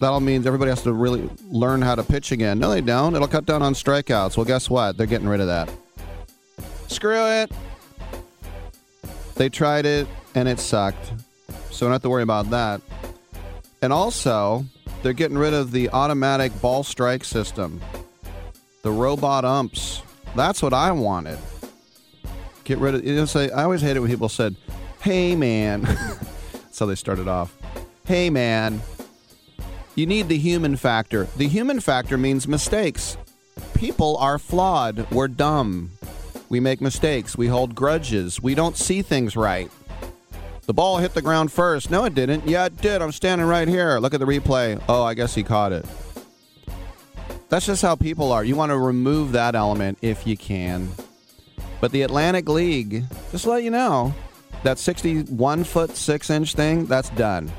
that'll 0.00 0.20
means 0.20 0.46
everybody 0.46 0.70
has 0.70 0.82
to 0.82 0.92
really 0.92 1.28
learn 1.48 1.82
how 1.82 1.94
to 1.94 2.02
pitch 2.02 2.32
again. 2.32 2.58
No, 2.58 2.70
they 2.70 2.80
don't. 2.80 3.14
It'll 3.14 3.28
cut 3.28 3.44
down 3.44 3.62
on 3.62 3.74
strikeouts. 3.74 4.36
Well, 4.36 4.46
guess 4.46 4.70
what? 4.70 4.96
They're 4.96 5.06
getting 5.06 5.28
rid 5.28 5.40
of 5.40 5.46
that. 5.48 5.70
Screw 6.88 7.26
it. 7.26 7.50
They 9.34 9.48
tried 9.48 9.84
it 9.84 10.06
and 10.34 10.48
it 10.48 10.60
sucked. 10.60 11.12
So, 11.70 11.86
don't 11.86 11.92
have 11.92 12.02
to 12.02 12.10
worry 12.10 12.22
about 12.22 12.50
that. 12.50 12.80
And 13.84 13.92
also, 13.92 14.64
they're 15.02 15.12
getting 15.12 15.36
rid 15.36 15.52
of 15.52 15.70
the 15.70 15.90
automatic 15.90 16.58
ball 16.62 16.84
strike 16.84 17.22
system, 17.22 17.82
the 18.80 18.90
robot 18.90 19.44
umps. 19.44 20.00
That's 20.34 20.62
what 20.62 20.72
I 20.72 20.90
wanted. 20.90 21.38
Get 22.64 22.78
rid 22.78 22.94
of. 22.94 23.04
You 23.04 23.14
know, 23.14 23.26
I 23.34 23.64
always 23.64 23.82
hated 23.82 24.00
when 24.00 24.08
people 24.08 24.30
said, 24.30 24.56
"Hey, 25.02 25.36
man." 25.36 25.82
That's 26.52 26.78
how 26.78 26.86
they 26.86 26.94
started 26.94 27.28
off. 27.28 27.54
Hey, 28.06 28.30
man. 28.30 28.80
You 29.96 30.06
need 30.06 30.28
the 30.28 30.38
human 30.38 30.76
factor. 30.76 31.24
The 31.36 31.46
human 31.46 31.78
factor 31.78 32.16
means 32.16 32.48
mistakes. 32.48 33.18
People 33.74 34.16
are 34.16 34.38
flawed. 34.38 35.10
We're 35.10 35.28
dumb. 35.28 35.90
We 36.48 36.58
make 36.58 36.80
mistakes. 36.80 37.36
We 37.36 37.48
hold 37.48 37.74
grudges. 37.74 38.40
We 38.40 38.54
don't 38.54 38.78
see 38.78 39.02
things 39.02 39.36
right. 39.36 39.70
The 40.66 40.74
ball 40.74 40.98
hit 40.98 41.12
the 41.12 41.22
ground 41.22 41.52
first. 41.52 41.90
No, 41.90 42.04
it 42.04 42.14
didn't. 42.14 42.48
Yeah, 42.48 42.66
it 42.66 42.76
did. 42.78 43.02
I'm 43.02 43.12
standing 43.12 43.46
right 43.46 43.68
here. 43.68 43.98
Look 43.98 44.14
at 44.14 44.20
the 44.20 44.26
replay. 44.26 44.82
Oh, 44.88 45.02
I 45.02 45.14
guess 45.14 45.34
he 45.34 45.42
caught 45.42 45.72
it. 45.72 45.84
That's 47.50 47.66
just 47.66 47.82
how 47.82 47.96
people 47.96 48.32
are. 48.32 48.42
You 48.42 48.56
want 48.56 48.70
to 48.70 48.78
remove 48.78 49.32
that 49.32 49.54
element 49.54 49.98
if 50.00 50.26
you 50.26 50.36
can. 50.36 50.88
But 51.80 51.92
the 51.92 52.02
Atlantic 52.02 52.48
League, 52.48 53.04
just 53.30 53.46
let 53.46 53.62
you 53.62 53.70
know, 53.70 54.14
that 54.62 54.78
61 54.78 55.64
foot 55.64 55.96
6 55.96 56.30
inch 56.30 56.54
thing, 56.54 56.86
that's 56.86 57.10
done. 57.10 57.52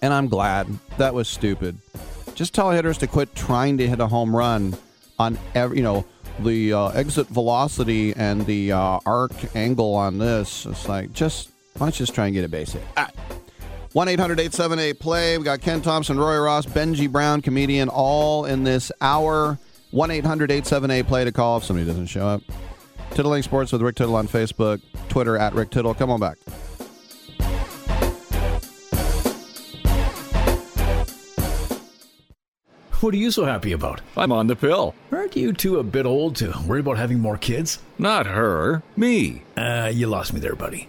And 0.00 0.14
I'm 0.14 0.28
glad. 0.28 0.68
That 0.98 1.12
was 1.12 1.26
stupid. 1.28 1.76
Just 2.36 2.54
tell 2.54 2.70
hitters 2.70 2.98
to 2.98 3.06
quit 3.08 3.34
trying 3.34 3.78
to 3.78 3.88
hit 3.88 3.98
a 3.98 4.06
home 4.06 4.34
run 4.34 4.76
on 5.18 5.38
every, 5.54 5.78
you 5.78 5.82
know, 5.82 6.04
the 6.38 6.72
uh, 6.72 6.88
exit 6.90 7.26
velocity 7.28 8.14
and 8.14 8.46
the 8.46 8.72
uh, 8.72 9.00
arc 9.04 9.32
angle 9.56 9.94
on 9.94 10.18
this. 10.18 10.66
It's 10.66 10.88
like, 10.88 11.12
just, 11.12 11.50
why 11.78 11.86
don't 11.86 11.94
you 12.00 12.06
just 12.06 12.14
try 12.14 12.26
and 12.26 12.34
get 12.34 12.44
a 12.44 12.48
base 12.48 12.72
hit? 12.72 12.82
1 13.92 14.08
800 14.08 14.40
878 14.40 15.00
play. 15.00 15.38
We 15.38 15.44
got 15.44 15.60
Ken 15.60 15.80
Thompson, 15.82 16.18
Roy 16.18 16.38
Ross, 16.38 16.66
Benji 16.66 17.10
Brown, 17.10 17.42
comedian, 17.42 17.88
all 17.88 18.44
in 18.44 18.64
this 18.64 18.90
hour. 19.00 19.58
1 19.90 20.10
800 20.10 20.50
878 20.50 21.06
play 21.06 21.24
to 21.24 21.32
call 21.32 21.58
if 21.58 21.64
somebody 21.64 21.86
doesn't 21.86 22.06
show 22.06 22.26
up. 22.26 22.42
Tiddling 23.10 23.42
Sports 23.42 23.72
with 23.72 23.82
Rick 23.82 23.96
Tittle 23.96 24.16
on 24.16 24.28
Facebook, 24.28 24.80
Twitter 25.08 25.36
at 25.36 25.54
Rick 25.54 25.70
Tittle. 25.70 25.94
Come 25.94 26.10
on 26.10 26.20
back. 26.20 26.36
What 33.00 33.12
are 33.12 33.18
you 33.18 33.30
so 33.30 33.44
happy 33.44 33.72
about? 33.72 34.00
I'm 34.16 34.32
on 34.32 34.46
the 34.46 34.56
pill. 34.56 34.94
Aren't 35.12 35.36
you 35.36 35.52
two 35.52 35.78
a 35.78 35.82
bit 35.82 36.06
old 36.06 36.36
to 36.36 36.54
worry 36.66 36.80
about 36.80 36.96
having 36.96 37.20
more 37.20 37.36
kids? 37.36 37.78
Not 37.98 38.26
her, 38.26 38.82
me. 38.96 39.42
Uh, 39.56 39.90
you 39.94 40.06
lost 40.06 40.32
me 40.32 40.40
there, 40.40 40.56
buddy. 40.56 40.88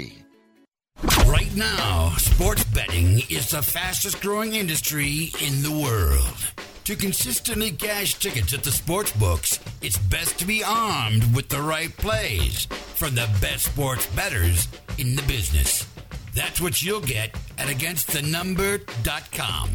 Right 1.25 1.53
now, 1.55 2.11
sports 2.17 2.63
betting 2.65 3.21
is 3.29 3.49
the 3.49 3.61
fastest 3.61 4.21
growing 4.21 4.53
industry 4.53 5.31
in 5.41 5.63
the 5.63 5.71
world. 5.71 6.37
To 6.85 6.95
consistently 6.95 7.71
cash 7.71 8.13
tickets 8.15 8.53
at 8.53 8.63
the 8.63 8.71
sports 8.71 9.11
books, 9.13 9.59
it's 9.81 9.97
best 9.97 10.37
to 10.39 10.45
be 10.45 10.63
armed 10.63 11.35
with 11.35 11.49
the 11.49 11.61
right 11.61 11.95
plays 11.97 12.65
from 12.95 13.15
the 13.15 13.27
best 13.41 13.65
sports 13.65 14.05
bettors 14.07 14.67
in 14.97 15.15
the 15.15 15.21
business. 15.23 15.87
That's 16.35 16.61
what 16.61 16.81
you'll 16.83 17.01
get 17.01 17.35
at 17.57 17.67
againstthenumber.com. 17.67 19.69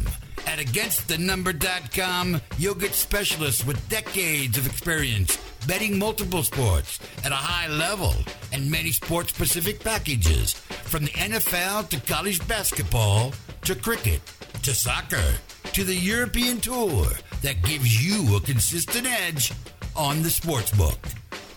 At 0.45 0.59
againstthenumber.com, 0.59 2.41
you'll 2.57 2.75
get 2.75 2.93
specialists 2.93 3.65
with 3.65 3.89
decades 3.89 4.57
of 4.57 4.65
experience 4.65 5.37
betting 5.67 5.99
multiple 5.99 6.43
sports 6.43 6.99
at 7.25 7.31
a 7.31 7.35
high 7.35 7.67
level 7.67 8.13
and 8.53 8.71
many 8.71 8.91
sports 8.91 9.33
specific 9.33 9.83
packages 9.83 10.53
from 10.53 11.03
the 11.03 11.11
NFL 11.11 11.89
to 11.89 11.99
college 12.11 12.45
basketball 12.47 13.33
to 13.63 13.75
cricket 13.75 14.21
to 14.63 14.73
soccer 14.73 15.33
to 15.73 15.83
the 15.83 15.93
European 15.93 16.59
tour 16.59 17.07
that 17.41 17.61
gives 17.63 18.03
you 18.03 18.37
a 18.37 18.41
consistent 18.41 19.05
edge 19.05 19.51
on 19.95 20.23
the 20.23 20.29
sports 20.29 20.71
book. 20.71 20.99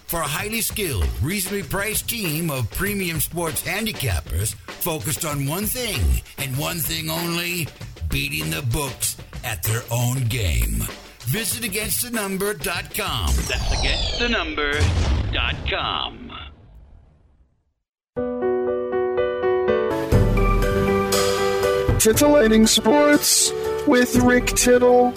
For 0.07 0.21
a 0.21 0.27
highly 0.27 0.61
skilled, 0.61 1.09
reasonably 1.23 1.63
priced 1.63 2.11
team 2.11 2.51
of 2.51 2.69
premium 2.73 3.21
sports 3.21 3.63
handicappers 3.63 4.55
focused 4.67 5.25
on 5.25 5.47
one 5.47 5.67
thing 5.67 6.21
and 6.39 6.59
one 6.59 6.79
thing 6.79 7.09
only 7.09 7.69
beating 8.09 8.51
the 8.51 8.63
books 8.63 9.17
at 9.45 9.63
their 9.63 9.83
own 9.91 10.25
game. 10.25 10.83
Visit 11.31 11.63
againstthenumber.com. 11.71 13.27
That's 13.47 13.71
againstthenumber.com. 13.77 16.33
Titillating 22.01 22.67
Sports 22.67 23.53
with 23.87 24.17
Rick 24.17 24.47
Tittle. 24.47 25.15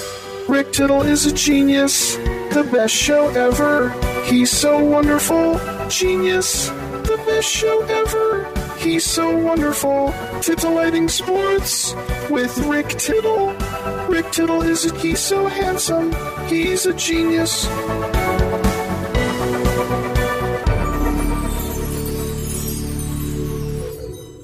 Rick 0.47 0.71
Tittle 0.71 1.01
is 1.01 1.25
a 1.25 1.33
genius, 1.33 2.17
the 2.17 2.69
best 2.71 2.93
show 2.93 3.29
ever. 3.29 3.89
He's 4.25 4.51
so 4.51 4.85
wonderful, 4.85 5.59
genius, 5.89 6.67
the 6.67 7.19
best 7.25 7.49
show 7.49 7.81
ever. 7.85 8.62
He's 8.83 9.05
so 9.05 9.33
wonderful. 9.37 10.13
Titillating 10.41 11.07
Sports 11.07 11.95
with 12.29 12.57
Rick 12.67 12.89
Tittle. 12.89 13.53
Rick 14.09 14.29
Tittle 14.31 14.61
is 14.61 14.85
a, 14.85 14.99
he's 14.99 15.19
so 15.19 15.47
handsome. 15.47 16.11
He's 16.47 16.85
a 16.85 16.93
genius. 16.93 17.65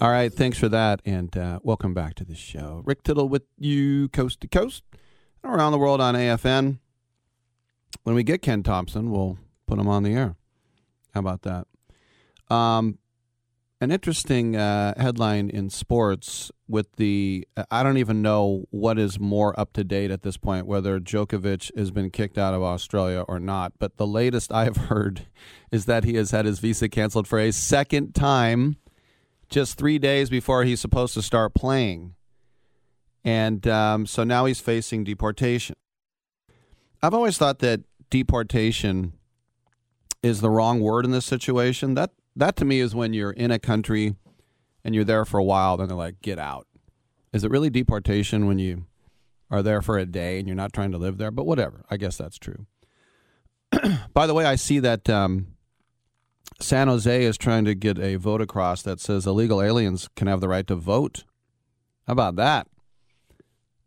All 0.01 0.09
right, 0.09 0.33
thanks 0.33 0.57
for 0.57 0.69
that, 0.69 1.01
and 1.03 1.35
uh, 1.35 1.59
welcome 1.61 1.93
back 1.93 2.15
to 2.15 2.23
the 2.23 2.33
show. 2.33 2.81
Rick 2.85 3.03
Tittle 3.03 3.27
with 3.27 3.43
you, 3.57 4.07
coast 4.07 4.39
to 4.39 4.47
coast, 4.47 4.83
and 5.43 5.53
around 5.53 5.73
the 5.73 5.77
world 5.77 5.99
on 5.99 6.15
AFN. 6.15 6.79
When 8.03 8.15
we 8.15 8.23
get 8.23 8.41
Ken 8.41 8.63
Thompson, 8.63 9.11
we'll 9.11 9.37
put 9.67 9.77
him 9.77 9.89
on 9.89 10.03
the 10.03 10.13
air. 10.13 10.37
How 11.13 11.19
about 11.19 11.41
that? 11.41 11.67
Um, 12.49 12.99
an 13.81 13.91
interesting 13.91 14.55
uh, 14.57 14.93
headline 14.99 15.49
in 15.49 15.69
sports 15.69 16.51
with 16.67 16.97
the 16.97 17.47
I 17.71 17.81
don't 17.81 17.97
even 17.97 18.21
know 18.21 18.65
what 18.71 18.99
is 18.99 19.19
more 19.19 19.57
up 19.57 19.71
to 19.73 19.83
date 19.83 20.11
at 20.11 20.21
this 20.21 20.37
point, 20.37 20.65
whether 20.65 20.99
Djokovic 20.99 21.75
has 21.77 21.89
been 21.89 22.09
kicked 22.09 22.37
out 22.37 22.53
of 22.53 22.61
Australia 22.61 23.21
or 23.27 23.39
not. 23.39 23.73
But 23.79 23.97
the 23.97 24.07
latest 24.07 24.51
I 24.51 24.65
have 24.65 24.77
heard 24.89 25.27
is 25.71 25.85
that 25.85 26.03
he 26.03 26.15
has 26.15 26.31
had 26.31 26.45
his 26.45 26.59
visa 26.59 26.89
canceled 26.89 27.27
for 27.27 27.39
a 27.39 27.51
second 27.51 28.13
time 28.13 28.77
just 29.49 29.77
three 29.77 29.97
days 29.97 30.29
before 30.29 30.63
he's 30.63 30.81
supposed 30.81 31.13
to 31.13 31.21
start 31.21 31.53
playing. 31.53 32.15
And 33.23 33.65
um, 33.67 34.05
so 34.05 34.23
now 34.23 34.45
he's 34.45 34.59
facing 34.59 35.03
deportation. 35.03 35.75
I've 37.01 37.13
always 37.13 37.37
thought 37.37 37.59
that 37.59 37.81
deportation 38.09 39.13
is 40.21 40.41
the 40.41 40.49
wrong 40.49 40.81
word 40.81 41.05
in 41.05 41.11
this 41.11 41.25
situation. 41.25 41.93
That 41.93 42.11
that 42.39 42.55
to 42.57 42.65
me 42.65 42.79
is 42.79 42.95
when 42.95 43.13
you're 43.13 43.31
in 43.31 43.51
a 43.51 43.59
country 43.59 44.15
and 44.83 44.95
you're 44.95 45.03
there 45.03 45.25
for 45.25 45.37
a 45.37 45.43
while, 45.43 45.77
then 45.77 45.87
they're 45.87 45.97
like, 45.97 46.21
get 46.21 46.39
out. 46.39 46.67
Is 47.31 47.43
it 47.43 47.51
really 47.51 47.69
deportation 47.69 48.47
when 48.47 48.59
you 48.59 48.85
are 49.51 49.61
there 49.61 49.81
for 49.81 49.97
a 49.97 50.05
day 50.05 50.39
and 50.39 50.47
you're 50.47 50.55
not 50.55 50.73
trying 50.73 50.91
to 50.91 50.97
live 50.97 51.17
there? 51.17 51.31
But 51.31 51.45
whatever. 51.45 51.85
I 51.89 51.97
guess 51.97 52.17
that's 52.17 52.39
true. 52.39 52.65
By 54.13 54.25
the 54.25 54.33
way, 54.33 54.45
I 54.45 54.55
see 54.55 54.79
that 54.79 55.09
um, 55.09 55.47
San 56.59 56.87
Jose 56.87 57.23
is 57.23 57.37
trying 57.37 57.65
to 57.65 57.75
get 57.75 57.99
a 57.99 58.15
vote 58.15 58.41
across 58.41 58.81
that 58.83 58.99
says 58.99 59.27
illegal 59.27 59.61
aliens 59.61 60.09
can 60.15 60.27
have 60.27 60.41
the 60.41 60.49
right 60.49 60.65
to 60.67 60.75
vote. 60.75 61.23
How 62.07 62.13
about 62.13 62.35
that? 62.37 62.67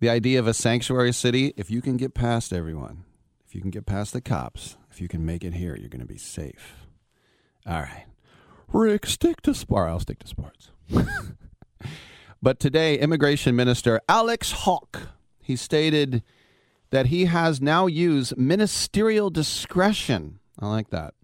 The 0.00 0.10
idea 0.10 0.38
of 0.38 0.46
a 0.46 0.54
sanctuary 0.54 1.12
city, 1.12 1.52
if 1.56 1.70
you 1.70 1.80
can 1.80 1.96
get 1.96 2.14
past 2.14 2.52
everyone, 2.52 3.04
if 3.46 3.54
you 3.54 3.60
can 3.60 3.70
get 3.70 3.86
past 3.86 4.12
the 4.12 4.20
cops, 4.20 4.76
if 4.90 5.00
you 5.00 5.08
can 5.08 5.24
make 5.24 5.44
it 5.44 5.54
here, 5.54 5.76
you're 5.76 5.88
going 5.88 6.00
to 6.00 6.06
be 6.06 6.18
safe. 6.18 6.74
All 7.66 7.80
right. 7.80 8.06
Rick, 8.72 9.06
stick 9.06 9.42
to 9.42 9.54
sports. 9.54 9.90
I'll 9.90 10.00
stick 10.00 10.18
to 10.20 10.26
sports. 10.26 10.70
but 12.42 12.58
today, 12.58 12.98
Immigration 12.98 13.54
Minister 13.54 14.00
Alex 14.08 14.52
Hawke, 14.52 15.08
he 15.40 15.56
stated 15.56 16.22
that 16.90 17.06
he 17.06 17.26
has 17.26 17.60
now 17.60 17.86
used 17.86 18.36
ministerial 18.36 19.30
discretion. 19.30 20.38
I 20.58 20.68
like 20.68 20.90
that 20.90 21.14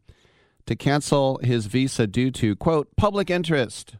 to 0.66 0.76
cancel 0.76 1.40
his 1.42 1.64
visa 1.66 2.06
due 2.06 2.30
to, 2.30 2.54
quote, 2.54 2.88
public 2.96 3.30
interest. 3.30 3.96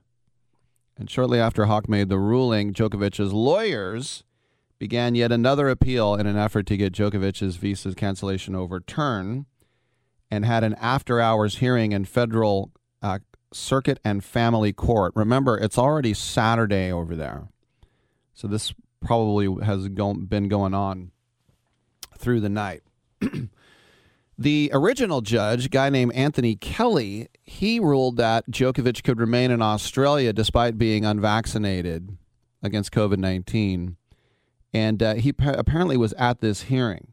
And 0.98 1.10
shortly 1.10 1.40
after 1.40 1.64
Hawke 1.64 1.88
made 1.88 2.10
the 2.10 2.18
ruling, 2.18 2.74
Djokovic's 2.74 3.32
lawyers 3.32 4.24
began 4.78 5.14
yet 5.14 5.32
another 5.32 5.70
appeal 5.70 6.14
in 6.14 6.26
an 6.26 6.36
effort 6.36 6.66
to 6.66 6.76
get 6.76 6.92
Djokovic's 6.92 7.56
visa 7.56 7.94
cancellation 7.94 8.54
overturned 8.54 9.46
and 10.30 10.44
had 10.44 10.62
an 10.62 10.74
after 10.74 11.20
hours 11.20 11.56
hearing 11.56 11.92
in 11.92 12.04
federal 12.04 12.70
circuit 13.52 13.98
and 14.04 14.24
family 14.24 14.72
court. 14.72 15.12
Remember, 15.14 15.56
it's 15.56 15.78
already 15.78 16.14
Saturday 16.14 16.92
over 16.92 17.16
there. 17.16 17.48
So 18.34 18.46
this 18.48 18.74
probably 19.00 19.64
has 19.64 19.88
go- 19.88 20.14
been 20.14 20.48
going 20.48 20.74
on 20.74 21.10
through 22.16 22.40
the 22.40 22.48
night. 22.48 22.82
The 24.40 24.70
original 24.72 25.20
judge, 25.20 25.66
a 25.66 25.68
guy 25.68 25.90
named 25.90 26.12
Anthony 26.12 26.54
Kelly, 26.54 27.26
he 27.42 27.80
ruled 27.80 28.18
that 28.18 28.48
Djokovic 28.48 29.02
could 29.02 29.18
remain 29.18 29.50
in 29.50 29.60
Australia 29.60 30.32
despite 30.32 30.78
being 30.78 31.04
unvaccinated 31.04 32.16
against 32.62 32.92
COVID 32.92 33.18
19. 33.18 33.96
And 34.72 35.02
uh, 35.02 35.14
he 35.14 35.32
pa- 35.32 35.56
apparently 35.58 35.96
was 35.96 36.12
at 36.12 36.40
this 36.40 36.62
hearing. 36.62 37.08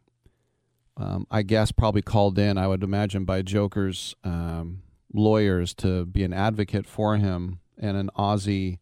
Um, 0.97 1.25
I 1.31 1.41
guess 1.41 1.71
probably 1.71 2.03
called 2.03 2.37
in, 2.37 2.59
I 2.59 2.67
would 2.67 2.83
imagine, 2.83 3.25
by 3.25 3.41
Joker's 3.41 4.15
um, 4.23 4.83
lawyers 5.15 5.73
to 5.75 6.05
be 6.05 6.23
an 6.23 6.33
advocate 6.33 6.85
for 6.85 7.17
him 7.17 7.59
and 7.77 7.97
an 7.97 8.09
Aussie, 8.17 8.79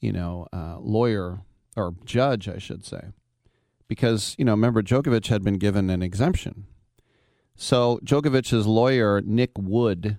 you 0.00 0.12
know, 0.12 0.46
uh, 0.52 0.78
lawyer 0.78 1.40
or 1.76 1.94
judge, 2.04 2.48
I 2.48 2.58
should 2.58 2.84
say. 2.84 3.08
Because, 3.88 4.34
you 4.38 4.44
know, 4.44 4.52
remember, 4.52 4.82
Djokovic 4.82 5.28
had 5.28 5.42
been 5.42 5.58
given 5.58 5.90
an 5.90 6.02
exemption 6.02 6.66
so 7.56 7.98
Djokovic's 8.04 8.66
lawyer, 8.66 9.22
Nick 9.22 9.52
Wood, 9.56 10.18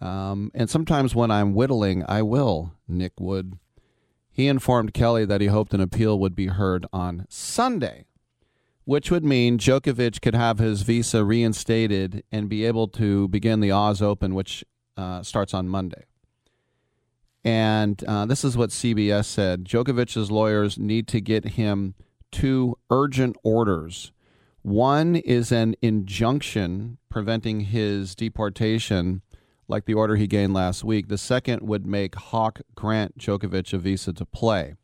Um, 0.00 0.52
and 0.54 0.70
sometimes 0.70 1.14
when 1.14 1.30
I'm 1.30 1.54
whittling, 1.54 2.04
I 2.08 2.22
will, 2.22 2.72
Nick 2.86 3.18
Wood. 3.18 3.58
He 4.30 4.46
informed 4.46 4.94
Kelly 4.94 5.24
that 5.24 5.40
he 5.40 5.48
hoped 5.48 5.74
an 5.74 5.80
appeal 5.80 6.20
would 6.20 6.36
be 6.36 6.46
heard 6.46 6.86
on 6.92 7.26
Sunday, 7.28 8.06
which 8.88 9.10
would 9.10 9.22
mean 9.22 9.58
Djokovic 9.58 10.22
could 10.22 10.34
have 10.34 10.58
his 10.58 10.80
visa 10.80 11.22
reinstated 11.22 12.24
and 12.32 12.48
be 12.48 12.64
able 12.64 12.88
to 12.88 13.28
begin 13.28 13.60
the 13.60 13.70
Oz 13.70 14.00
Open, 14.00 14.34
which 14.34 14.64
uh, 14.96 15.22
starts 15.22 15.52
on 15.52 15.68
Monday. 15.68 16.06
And 17.44 18.02
uh, 18.04 18.24
this 18.24 18.44
is 18.44 18.56
what 18.56 18.70
CBS 18.70 19.26
said 19.26 19.66
Djokovic's 19.66 20.30
lawyers 20.30 20.78
need 20.78 21.06
to 21.08 21.20
get 21.20 21.44
him 21.44 21.96
two 22.32 22.78
urgent 22.88 23.36
orders. 23.42 24.10
One 24.62 25.16
is 25.16 25.52
an 25.52 25.74
injunction 25.82 26.96
preventing 27.10 27.60
his 27.60 28.14
deportation 28.14 29.20
like 29.68 29.84
the 29.84 29.92
order 29.92 30.16
he 30.16 30.26
gained 30.26 30.54
last 30.54 30.82
week. 30.82 31.08
The 31.08 31.18
second 31.18 31.60
would 31.60 31.84
make 31.84 32.14
Hawke 32.14 32.62
grant 32.74 33.18
Djokovic 33.18 33.70
a 33.74 33.78
visa 33.78 34.14
to 34.14 34.24
play. 34.24 34.76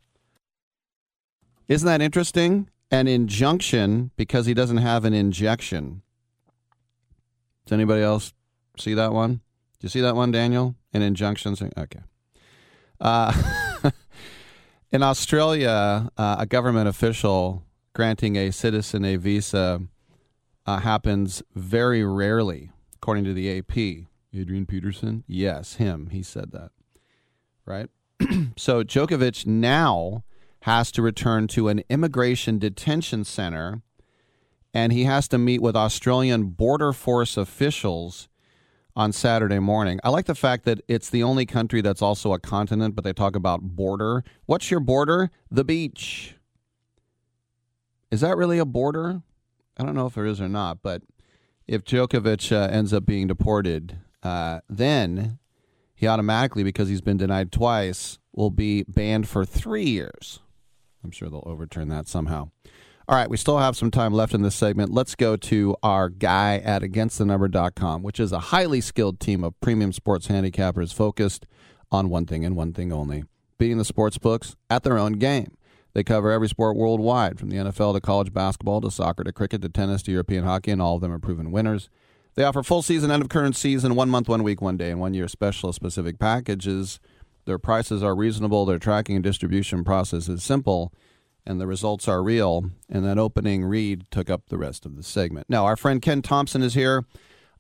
Isn't 1.68 1.86
that 1.86 2.02
interesting? 2.02 2.68
An 2.94 3.08
injunction 3.08 4.12
because 4.16 4.46
he 4.46 4.54
doesn't 4.54 4.76
have 4.76 5.04
an 5.04 5.14
injection. 5.14 6.02
Does 7.66 7.72
anybody 7.72 8.02
else 8.02 8.32
see 8.78 8.94
that 8.94 9.12
one? 9.12 9.34
Do 9.34 9.40
you 9.80 9.88
see 9.88 10.00
that 10.00 10.14
one, 10.14 10.30
Daniel? 10.30 10.76
An 10.92 11.02
injunction? 11.02 11.56
Okay. 11.76 11.98
Uh, 13.00 13.32
in 14.92 15.02
Australia, 15.02 16.08
uh, 16.16 16.36
a 16.38 16.46
government 16.46 16.86
official 16.86 17.64
granting 17.94 18.36
a 18.36 18.52
citizen 18.52 19.04
a 19.04 19.16
visa 19.16 19.80
uh, 20.64 20.78
happens 20.78 21.42
very 21.56 22.04
rarely, 22.04 22.70
according 22.94 23.24
to 23.24 23.34
the 23.34 23.58
AP. 23.58 24.06
Adrian 24.32 24.66
Peterson? 24.66 25.24
Yes, 25.26 25.74
him. 25.74 26.10
He 26.12 26.22
said 26.22 26.52
that. 26.52 26.70
Right? 27.66 27.88
so 28.56 28.84
Djokovic 28.84 29.46
now 29.46 30.22
has 30.64 30.90
to 30.90 31.02
return 31.02 31.46
to 31.46 31.68
an 31.68 31.82
immigration 31.90 32.58
detention 32.58 33.22
center 33.22 33.82
and 34.72 34.94
he 34.94 35.04
has 35.04 35.28
to 35.28 35.36
meet 35.36 35.60
with 35.60 35.76
Australian 35.76 36.44
Border 36.44 36.94
Force 36.94 37.36
officials 37.36 38.28
on 38.96 39.12
Saturday 39.12 39.58
morning. 39.58 40.00
I 40.02 40.08
like 40.08 40.24
the 40.24 40.34
fact 40.34 40.64
that 40.64 40.80
it's 40.88 41.10
the 41.10 41.22
only 41.22 41.44
country 41.44 41.82
that's 41.82 42.00
also 42.00 42.32
a 42.32 42.38
continent, 42.38 42.94
but 42.94 43.04
they 43.04 43.12
talk 43.12 43.36
about 43.36 43.60
border. 43.60 44.24
What's 44.46 44.70
your 44.70 44.80
border? 44.80 45.30
The 45.50 45.64
beach. 45.64 46.36
Is 48.10 48.22
that 48.22 48.38
really 48.38 48.58
a 48.58 48.64
border? 48.64 49.20
I 49.76 49.84
don't 49.84 49.94
know 49.94 50.06
if 50.06 50.14
there 50.14 50.24
is 50.24 50.40
or 50.40 50.48
not, 50.48 50.78
but 50.82 51.02
if 51.68 51.84
Djokovic 51.84 52.50
uh, 52.50 52.72
ends 52.72 52.94
up 52.94 53.04
being 53.04 53.26
deported, 53.26 53.98
uh, 54.22 54.60
then 54.66 55.38
he 55.94 56.06
automatically, 56.06 56.64
because 56.64 56.88
he's 56.88 57.02
been 57.02 57.18
denied 57.18 57.52
twice, 57.52 58.18
will 58.32 58.50
be 58.50 58.84
banned 58.84 59.28
for 59.28 59.44
three 59.44 59.84
years. 59.84 60.40
I'm 61.04 61.10
sure 61.10 61.28
they'll 61.28 61.42
overturn 61.46 61.88
that 61.88 62.08
somehow. 62.08 62.50
All 63.06 63.16
right, 63.16 63.28
we 63.28 63.36
still 63.36 63.58
have 63.58 63.76
some 63.76 63.90
time 63.90 64.14
left 64.14 64.32
in 64.32 64.40
this 64.40 64.54
segment. 64.54 64.90
Let's 64.90 65.14
go 65.14 65.36
to 65.36 65.76
our 65.82 66.08
guy 66.08 66.56
at 66.56 66.80
againstthenumber.com, 66.80 68.02
which 68.02 68.18
is 68.18 68.32
a 68.32 68.38
highly 68.38 68.80
skilled 68.80 69.20
team 69.20 69.44
of 69.44 69.60
premium 69.60 69.92
sports 69.92 70.28
handicappers 70.28 70.94
focused 70.94 71.46
on 71.92 72.08
one 72.08 72.24
thing 72.24 72.46
and 72.46 72.56
one 72.56 72.72
thing 72.72 72.92
only 72.92 73.24
beating 73.58 73.78
the 73.78 73.84
sports 73.84 74.18
books 74.18 74.56
at 74.70 74.82
their 74.82 74.98
own 74.98 75.12
game. 75.12 75.56
They 75.92 76.02
cover 76.02 76.32
every 76.32 76.48
sport 76.48 76.76
worldwide, 76.76 77.38
from 77.38 77.50
the 77.50 77.56
NFL 77.56 77.94
to 77.94 78.00
college 78.00 78.32
basketball 78.32 78.80
to 78.80 78.90
soccer 78.90 79.22
to 79.22 79.32
cricket 79.32 79.62
to 79.62 79.68
tennis 79.68 80.02
to 80.02 80.10
European 80.10 80.44
hockey, 80.44 80.72
and 80.72 80.82
all 80.82 80.96
of 80.96 81.00
them 81.00 81.12
are 81.12 81.20
proven 81.20 81.52
winners. 81.52 81.88
They 82.34 82.42
offer 82.42 82.64
full 82.64 82.82
season, 82.82 83.12
end 83.12 83.22
of 83.22 83.28
current 83.28 83.54
season, 83.54 83.94
one 83.94 84.10
month, 84.10 84.28
one 84.28 84.42
week, 84.42 84.60
one 84.60 84.76
day, 84.76 84.90
and 84.90 84.98
one 84.98 85.14
year 85.14 85.28
special 85.28 85.72
specific 85.72 86.18
packages. 86.18 86.98
Their 87.44 87.58
prices 87.58 88.02
are 88.02 88.14
reasonable, 88.14 88.64
their 88.64 88.78
tracking 88.78 89.16
and 89.16 89.24
distribution 89.24 89.84
process 89.84 90.28
is 90.28 90.42
simple, 90.42 90.92
and 91.46 91.60
the 91.60 91.66
results 91.66 92.08
are 92.08 92.22
real. 92.22 92.70
And 92.88 93.04
that 93.04 93.18
opening 93.18 93.64
read 93.64 94.04
took 94.10 94.30
up 94.30 94.48
the 94.48 94.58
rest 94.58 94.86
of 94.86 94.96
the 94.96 95.02
segment. 95.02 95.48
Now, 95.48 95.66
our 95.66 95.76
friend 95.76 96.00
Ken 96.00 96.22
Thompson 96.22 96.62
is 96.62 96.74
here. 96.74 97.04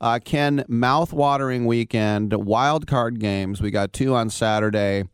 Uh, 0.00 0.18
Ken, 0.22 0.64
mouth-watering 0.68 1.66
weekend, 1.66 2.32
wild 2.32 2.86
card 2.86 3.20
games. 3.20 3.62
We 3.62 3.70
got 3.70 3.92
two 3.92 4.14
on 4.14 4.28
Saturday. 4.30 5.04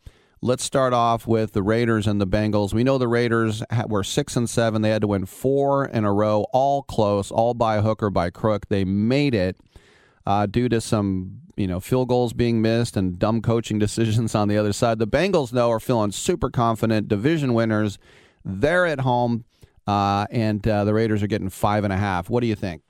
Let's 0.43 0.65
start 0.65 0.95
off 0.95 1.27
with 1.27 1.53
the 1.53 1.63
Raiders 1.63 2.07
and 2.07 2.19
the 2.19 2.27
Bengals. 2.27 2.73
We 2.73 2.83
know 2.83 2.97
the 2.97 3.07
Raiders 3.07 3.63
were 3.89 4.03
six 4.03 4.37
and 4.37 4.49
seven. 4.49 4.81
They 4.81 4.89
had 4.89 5.03
to 5.03 5.09
win 5.09 5.27
four 5.27 5.85
in 5.85 6.05
a 6.05 6.13
row, 6.13 6.47
all 6.53 6.83
close, 6.83 7.31
all 7.31 7.53
by 7.53 7.83
hook 7.83 8.03
or 8.03 8.09
by 8.09 8.31
crook. 8.31 8.69
They 8.69 8.85
made 8.85 9.35
it 9.35 9.61
uh, 10.25 10.47
due 10.47 10.71
to 10.71 10.81
some 10.81 11.43
you 11.61 11.67
know 11.67 11.79
field 11.79 12.09
goals 12.09 12.33
being 12.33 12.63
missed 12.63 12.97
and 12.97 13.19
dumb 13.19 13.43
coaching 13.43 13.79
decisions 13.79 14.35
on 14.35 14.49
the 14.49 14.57
other 14.57 14.73
side. 14.73 14.99
The 14.99 15.07
Bengals, 15.07 15.51
though, 15.51 15.71
are 15.71 15.81
feeling 15.81 16.11
super 16.11 16.51
confident, 16.51 17.09
division 17.09 17.53
winners. 17.53 17.99
They're 18.45 18.87
at 18.87 19.01
home, 19.01 19.45
uh, 19.87 20.27
and 20.31 20.67
uh, 20.67 20.85
the 20.85 20.95
Raiders 20.95 21.23
are 21.23 21.27
getting 21.27 21.51
five 21.51 21.85
and 21.85 21.93
a 21.93 21.97
half. 21.99 22.31
What 22.31 22.41
do 22.41 22.47
you 22.47 22.55
think? 22.55 22.83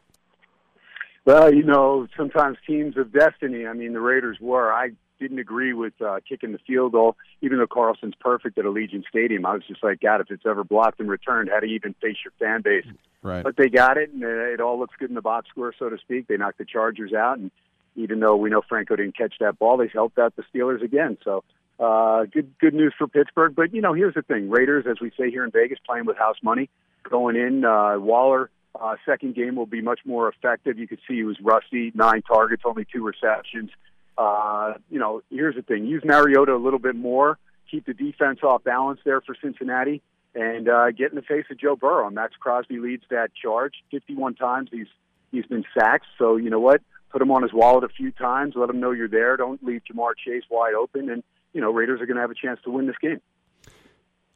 Well, 1.25 1.53
you 1.53 1.65
know, 1.65 2.07
sometimes 2.17 2.59
teams 2.67 2.97
of 2.97 3.13
destiny. 3.13 3.67
I 3.67 3.73
mean, 3.73 3.93
the 3.93 4.01
Raiders 4.01 4.39
were. 4.41 4.73
I 4.73 4.91
didn't 5.19 5.39
agree 5.39 5.75
with 5.75 5.93
uh, 6.01 6.21
kicking 6.27 6.53
the 6.53 6.59
field 6.67 6.93
goal, 6.93 7.17
even 7.43 7.59
though 7.59 7.67
Carlson's 7.67 8.15
perfect 8.21 8.57
at 8.57 8.65
Allegiant 8.65 9.05
Stadium. 9.09 9.45
I 9.45 9.53
was 9.53 9.63
just 9.69 9.83
like, 9.85 10.01
God, 10.01 10.21
if 10.21 10.31
it's 10.31 10.47
ever 10.47 10.65
blocked 10.65 10.99
and 10.99 11.11
returned, 11.11 11.51
how 11.53 11.61
do 11.61 11.67
you 11.67 11.75
even 11.75 11.95
face 12.01 12.17
your 12.25 12.33
fan 12.39 12.63
base? 12.63 12.87
Right. 13.23 13.45
But 13.45 13.57
they 13.57 13.69
got 13.69 13.99
it, 13.99 14.11
and 14.11 14.23
it 14.23 14.61
all 14.61 14.79
looks 14.79 14.95
good 14.99 15.11
in 15.11 15.15
the 15.15 15.21
box 15.21 15.49
score, 15.51 15.75
so 15.79 15.91
to 15.91 15.99
speak. 15.99 16.27
They 16.27 16.39
knocked 16.39 16.59
the 16.59 16.65
Chargers 16.65 17.13
out, 17.13 17.39
and 17.39 17.51
even 17.97 18.21
though 18.21 18.37
we 18.37 18.51
know 18.51 18.63
Franco 18.69 18.97
didn't 18.97 19.17
catch 19.17 19.35
that 19.41 19.59
ball, 19.59 19.77
they 19.77 19.89
helped 19.89 20.19
out 20.19 20.35
the 20.37 20.45
Steelers 20.55 20.83
again. 20.83 21.19
So 21.25 21.45
uh, 21.79 22.25
good 22.27 22.53
good 22.59 22.75
news 22.75 22.95
for 22.97 23.09
Pittsburgh. 23.09 23.55
But 23.55 23.75
you 23.75 23.81
know, 23.81 23.95
here's 23.95 24.15
the 24.15 24.23
thing: 24.23 24.51
Raiders, 24.51 24.87
as 24.89 25.01
we 25.01 25.11
say 25.19 25.31
here 25.31 25.45
in 25.45 25.51
Vegas, 25.51 25.79
playing 25.87 26.07
with 26.07 26.17
house 26.17 26.37
money, 26.43 26.69
going 27.09 27.37
in. 27.37 27.65
Uh, 27.65 27.99
Waller. 27.99 28.51
Uh, 28.81 28.95
second 29.05 29.35
game 29.35 29.57
will 29.57 29.67
be 29.67 29.81
much 29.81 30.01
more 30.05 30.29
effective. 30.29 30.79
You 30.79 30.87
could 30.87 31.01
see 31.09 31.17
he 31.17 31.25
was 31.25 31.37
rusty, 31.43 31.91
nine 31.95 32.23
targets, 32.23 32.63
only 32.65 32.87
two 32.91 33.05
receptions. 33.05 33.71
Uh, 34.17 34.75
you 34.91 34.99
know, 34.99 35.23
here's 35.31 35.57
the 35.57 35.63
thing: 35.63 35.87
use 35.87 36.05
Mariota 36.05 36.55
a 36.55 36.59
little 36.59 36.79
bit 36.79 36.95
more, 36.95 37.39
keep 37.71 37.87
the 37.87 37.95
defense 37.95 38.41
off 38.43 38.63
balance 38.63 39.01
there 39.05 39.21
for 39.21 39.35
Cincinnati, 39.43 40.03
and 40.35 40.69
uh, 40.69 40.91
get 40.93 41.11
in 41.11 41.17
the 41.17 41.23
face 41.23 41.47
of 41.51 41.59
Joe 41.59 41.77
Burrow. 41.77 42.11
Maxx 42.11 42.37
Crosby 42.39 42.79
leads 42.79 43.03
that 43.11 43.31
charge. 43.35 43.75
51 43.91 44.35
times 44.35 44.69
he's 44.71 44.87
he's 45.33 45.47
been 45.47 45.65
sacked. 45.77 46.07
So 46.19 46.37
you 46.37 46.51
know 46.51 46.61
what? 46.61 46.81
Put 47.11 47.23
him 47.23 47.31
on 47.31 47.43
his 47.43 47.53
wallet 47.53 47.85
a 47.85 47.89
few 47.89 48.13
times. 48.13 48.55
Let 48.57 48.71
him 48.71 48.81
know 48.81 48.93
you're 48.93 49.09
there. 49.09 49.37
Don't 49.37 49.63
leave 49.65 49.83
Ja'Marr 49.91 50.13
Chase 50.17 50.45
wide 50.51 50.75
open. 50.75 51.11
And 51.11 51.23
you 51.53 51.61
know, 51.61 51.73
Raiders 51.73 52.01
are 52.01 52.07
going 52.07 52.17
to 52.17 52.21
have 52.21 52.31
a 52.31 52.35
chance 52.35 52.61
to 52.65 52.71
win 52.71 52.87
this 52.87 52.97
game. 53.01 53.21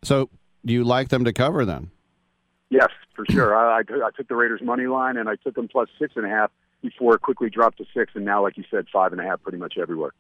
So, 0.03 0.29
do 0.65 0.73
you 0.73 0.85
like 0.85 1.09
them 1.09 1.25
to 1.25 1.33
cover 1.33 1.65
then? 1.65 1.91
Yes, 2.71 2.89
for 3.15 3.25
sure. 3.31 3.55
I, 3.55 3.79
I, 3.79 3.81
I 3.81 4.11
took 4.17 4.29
the 4.29 4.35
Raiders 4.35 4.61
money 4.63 4.87
line 4.87 5.17
and 5.17 5.29
I 5.29 5.37
took 5.37 5.55
them 5.55 5.69
plus 5.69 5.89
six 5.99 6.15
and 6.17 6.27
a 6.27 6.29
half 6.29 6.51
before 6.83 7.15
it 7.15 7.23
quickly 7.23 7.49
dropped 7.49 7.79
to 7.79 7.85
six, 7.95 8.13
and 8.15 8.25
now, 8.25 8.43
like 8.43 8.59
you 8.59 8.65
said, 8.71 8.87
five 8.93 9.13
and 9.13 9.21
a 9.21 9.25
half 9.25 9.43
pretty 9.43 9.57
much 9.57 9.75
everywhere. 9.81 10.11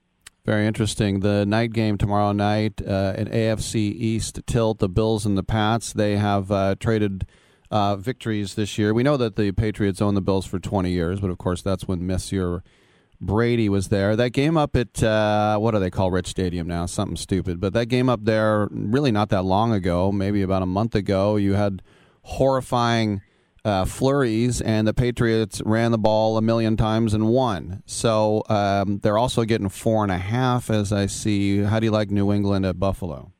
Very 0.46 0.66
interesting. 0.66 1.20
The 1.20 1.44
night 1.46 1.72
game 1.72 1.98
tomorrow 1.98 2.32
night, 2.32 2.80
uh, 2.86 3.14
an 3.16 3.28
AFC 3.28 3.76
East 3.76 4.40
tilt, 4.46 4.78
the 4.78 4.88
Bills 4.88 5.24
and 5.26 5.38
the 5.38 5.42
Pats. 5.42 5.92
They 5.92 6.16
have 6.16 6.50
uh, 6.50 6.74
traded 6.78 7.26
uh, 7.70 7.96
victories 7.96 8.54
this 8.54 8.78
year. 8.78 8.94
We 8.94 9.02
know 9.02 9.16
that 9.16 9.36
the 9.36 9.52
Patriots 9.52 10.00
own 10.02 10.14
the 10.14 10.20
Bills 10.20 10.46
for 10.46 10.58
20 10.58 10.90
years, 10.90 11.20
but 11.20 11.30
of 11.30 11.38
course, 11.38 11.62
that's 11.62 11.88
when 11.88 12.06
Monsieur 12.06 12.62
Brady 13.20 13.68
was 13.68 13.88
there. 13.88 14.16
That 14.16 14.30
game 14.30 14.56
up 14.56 14.76
at, 14.76 15.02
uh, 15.02 15.58
what 15.58 15.72
do 15.72 15.80
they 15.80 15.90
call 15.90 16.10
Rich 16.10 16.28
Stadium 16.28 16.66
now? 16.66 16.86
Something 16.86 17.16
stupid. 17.16 17.60
But 17.60 17.72
that 17.72 17.86
game 17.86 18.08
up 18.08 18.24
there, 18.24 18.68
really 18.70 19.12
not 19.12 19.30
that 19.30 19.42
long 19.42 19.72
ago, 19.72 20.12
maybe 20.12 20.42
about 20.42 20.62
a 20.62 20.66
month 20.66 20.94
ago, 20.94 21.36
you 21.36 21.54
had 21.54 21.82
horrifying 22.22 23.22
uh, 23.64 23.84
flurries, 23.86 24.60
and 24.60 24.86
the 24.86 24.92
Patriots 24.92 25.62
ran 25.64 25.90
the 25.90 25.98
ball 25.98 26.36
a 26.36 26.42
million 26.42 26.76
times 26.76 27.14
and 27.14 27.28
won. 27.28 27.82
So 27.86 28.42
um, 28.48 28.98
they're 28.98 29.18
also 29.18 29.44
getting 29.44 29.70
four 29.70 30.02
and 30.02 30.12
a 30.12 30.18
half, 30.18 30.70
as 30.70 30.92
I 30.92 31.06
see. 31.06 31.60
How 31.62 31.80
do 31.80 31.86
you 31.86 31.92
like 31.92 32.10
New 32.10 32.32
England 32.32 32.66
at 32.66 32.78
Buffalo? 32.78 33.33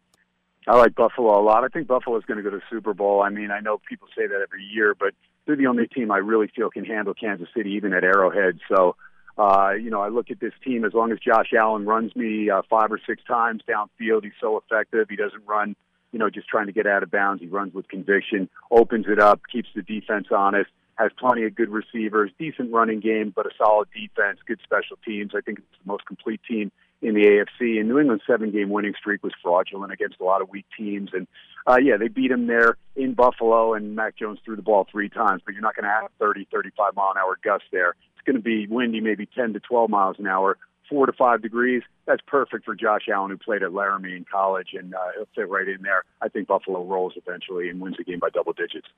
I 0.66 0.76
like 0.76 0.94
Buffalo 0.94 1.38
a 1.38 1.42
lot. 1.42 1.64
I 1.64 1.68
think 1.68 1.86
Buffalo 1.86 2.16
is 2.16 2.24
going 2.24 2.38
to 2.38 2.42
go 2.42 2.50
to 2.50 2.56
the 2.56 2.62
Super 2.70 2.94
Bowl. 2.94 3.22
I 3.22 3.28
mean, 3.28 3.50
I 3.50 3.60
know 3.60 3.78
people 3.88 4.08
say 4.16 4.26
that 4.26 4.40
every 4.42 4.64
year, 4.64 4.94
but 4.98 5.14
they're 5.46 5.56
the 5.56 5.66
only 5.66 5.86
team 5.86 6.10
I 6.10 6.18
really 6.18 6.48
feel 6.54 6.70
can 6.70 6.84
handle 6.84 7.12
Kansas 7.12 7.48
City, 7.54 7.72
even 7.72 7.92
at 7.92 8.02
Arrowhead. 8.02 8.60
So, 8.68 8.96
uh, 9.36 9.72
you 9.72 9.90
know, 9.90 10.00
I 10.00 10.08
look 10.08 10.30
at 10.30 10.40
this 10.40 10.54
team 10.64 10.84
as 10.84 10.94
long 10.94 11.12
as 11.12 11.18
Josh 11.18 11.52
Allen 11.58 11.84
runs 11.84 12.16
me 12.16 12.48
uh, 12.48 12.62
five 12.70 12.90
or 12.90 13.00
six 13.06 13.22
times 13.24 13.62
downfield, 13.68 14.24
he's 14.24 14.32
so 14.40 14.56
effective. 14.56 15.08
He 15.10 15.16
doesn't 15.16 15.44
run 15.46 15.76
you 16.14 16.20
know, 16.20 16.30
just 16.30 16.46
trying 16.46 16.66
to 16.66 16.72
get 16.72 16.86
out 16.86 17.02
of 17.02 17.10
bounds. 17.10 17.42
He 17.42 17.48
runs 17.48 17.74
with 17.74 17.88
conviction, 17.88 18.48
opens 18.70 19.06
it 19.08 19.18
up, 19.18 19.40
keeps 19.52 19.68
the 19.74 19.82
defense 19.82 20.28
honest, 20.30 20.70
has 20.94 21.10
plenty 21.18 21.42
of 21.44 21.56
good 21.56 21.70
receivers, 21.70 22.30
decent 22.38 22.72
running 22.72 23.00
game, 23.00 23.32
but 23.34 23.46
a 23.46 23.50
solid 23.58 23.88
defense, 23.92 24.38
good 24.46 24.60
special 24.62 24.96
teams. 25.04 25.32
I 25.36 25.40
think 25.40 25.58
it's 25.58 25.82
the 25.84 25.90
most 25.90 26.06
complete 26.06 26.40
team 26.48 26.70
in 27.02 27.14
the 27.14 27.22
AFC. 27.22 27.78
And 27.78 27.88
New 27.88 27.98
England's 27.98 28.24
seven 28.26 28.50
game 28.50 28.70
winning 28.70 28.94
streak 28.98 29.22
was 29.22 29.32
fraudulent 29.42 29.92
against 29.92 30.20
a 30.20 30.24
lot 30.24 30.42
of 30.42 30.48
weak 30.48 30.66
teams. 30.76 31.10
And 31.12 31.26
uh, 31.66 31.76
yeah, 31.76 31.96
they 31.96 32.08
beat 32.08 32.30
him 32.30 32.46
there 32.46 32.76
in 32.96 33.14
Buffalo, 33.14 33.74
and 33.74 33.96
Mac 33.96 34.16
Jones 34.16 34.38
threw 34.44 34.56
the 34.56 34.62
ball 34.62 34.86
three 34.90 35.08
times, 35.08 35.42
but 35.44 35.54
you're 35.54 35.62
not 35.62 35.76
going 35.76 35.84
to 35.84 35.90
have 35.90 36.10
30, 36.18 36.48
35 36.52 36.94
mile 36.94 37.12
an 37.14 37.18
hour 37.18 37.38
gusts 37.42 37.68
there. 37.72 37.94
It's 38.16 38.24
going 38.26 38.36
to 38.36 38.42
be 38.42 38.66
windy, 38.66 39.00
maybe 39.00 39.26
10 39.26 39.54
to 39.54 39.60
12 39.60 39.90
miles 39.90 40.16
an 40.18 40.26
hour 40.26 40.58
four 40.88 41.06
to 41.06 41.12
five 41.12 41.42
degrees. 41.42 41.82
That's 42.06 42.22
perfect 42.26 42.64
for 42.64 42.74
Josh 42.74 43.08
Allen, 43.12 43.30
who 43.30 43.38
played 43.38 43.62
at 43.62 43.72
Laramie 43.72 44.16
in 44.16 44.24
college, 44.30 44.68
and 44.74 44.94
uh, 44.94 44.98
he'll 45.16 45.28
fit 45.34 45.48
right 45.48 45.68
in 45.68 45.82
there. 45.82 46.04
I 46.20 46.28
think 46.28 46.48
Buffalo 46.48 46.84
rolls 46.84 47.14
eventually 47.16 47.68
and 47.68 47.80
wins 47.80 47.96
the 47.96 48.04
game 48.04 48.18
by 48.18 48.30
double 48.30 48.52
digits. 48.52 48.88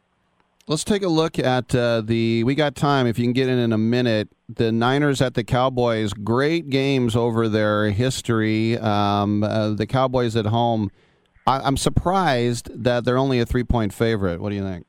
Let's 0.69 0.83
take 0.83 1.05
a 1.05 1.09
look 1.09 1.39
at 1.39 1.73
uh, 1.77 2.01
the. 2.01 2.43
We 2.43 2.57
got 2.57 2.75
time 2.75 3.07
if 3.07 3.21
you 3.21 3.25
can 3.25 3.33
get 3.33 3.49
in 3.49 3.57
in 3.57 3.73
a 3.73 3.79
minute. 3.79 4.29
The 4.49 4.73
Niners 4.73 5.23
at 5.23 5.35
the 5.35 5.45
Cowboys. 5.45 6.13
Great 6.13 6.71
games 6.71 7.15
over 7.15 7.49
their 7.49 7.91
history. 7.91 8.77
Um, 8.77 9.45
uh, 9.45 9.75
the 9.75 9.87
Cowboys 9.87 10.35
at 10.35 10.47
home. 10.47 10.91
I, 11.47 11.61
I'm 11.61 11.77
surprised 11.77 12.83
that 12.83 13.05
they're 13.05 13.17
only 13.17 13.39
a 13.39 13.47
three 13.47 13.63
point 13.63 13.93
favorite. 13.93 14.41
What 14.41 14.51
do 14.51 14.57
you 14.57 14.65
think? 14.65 14.87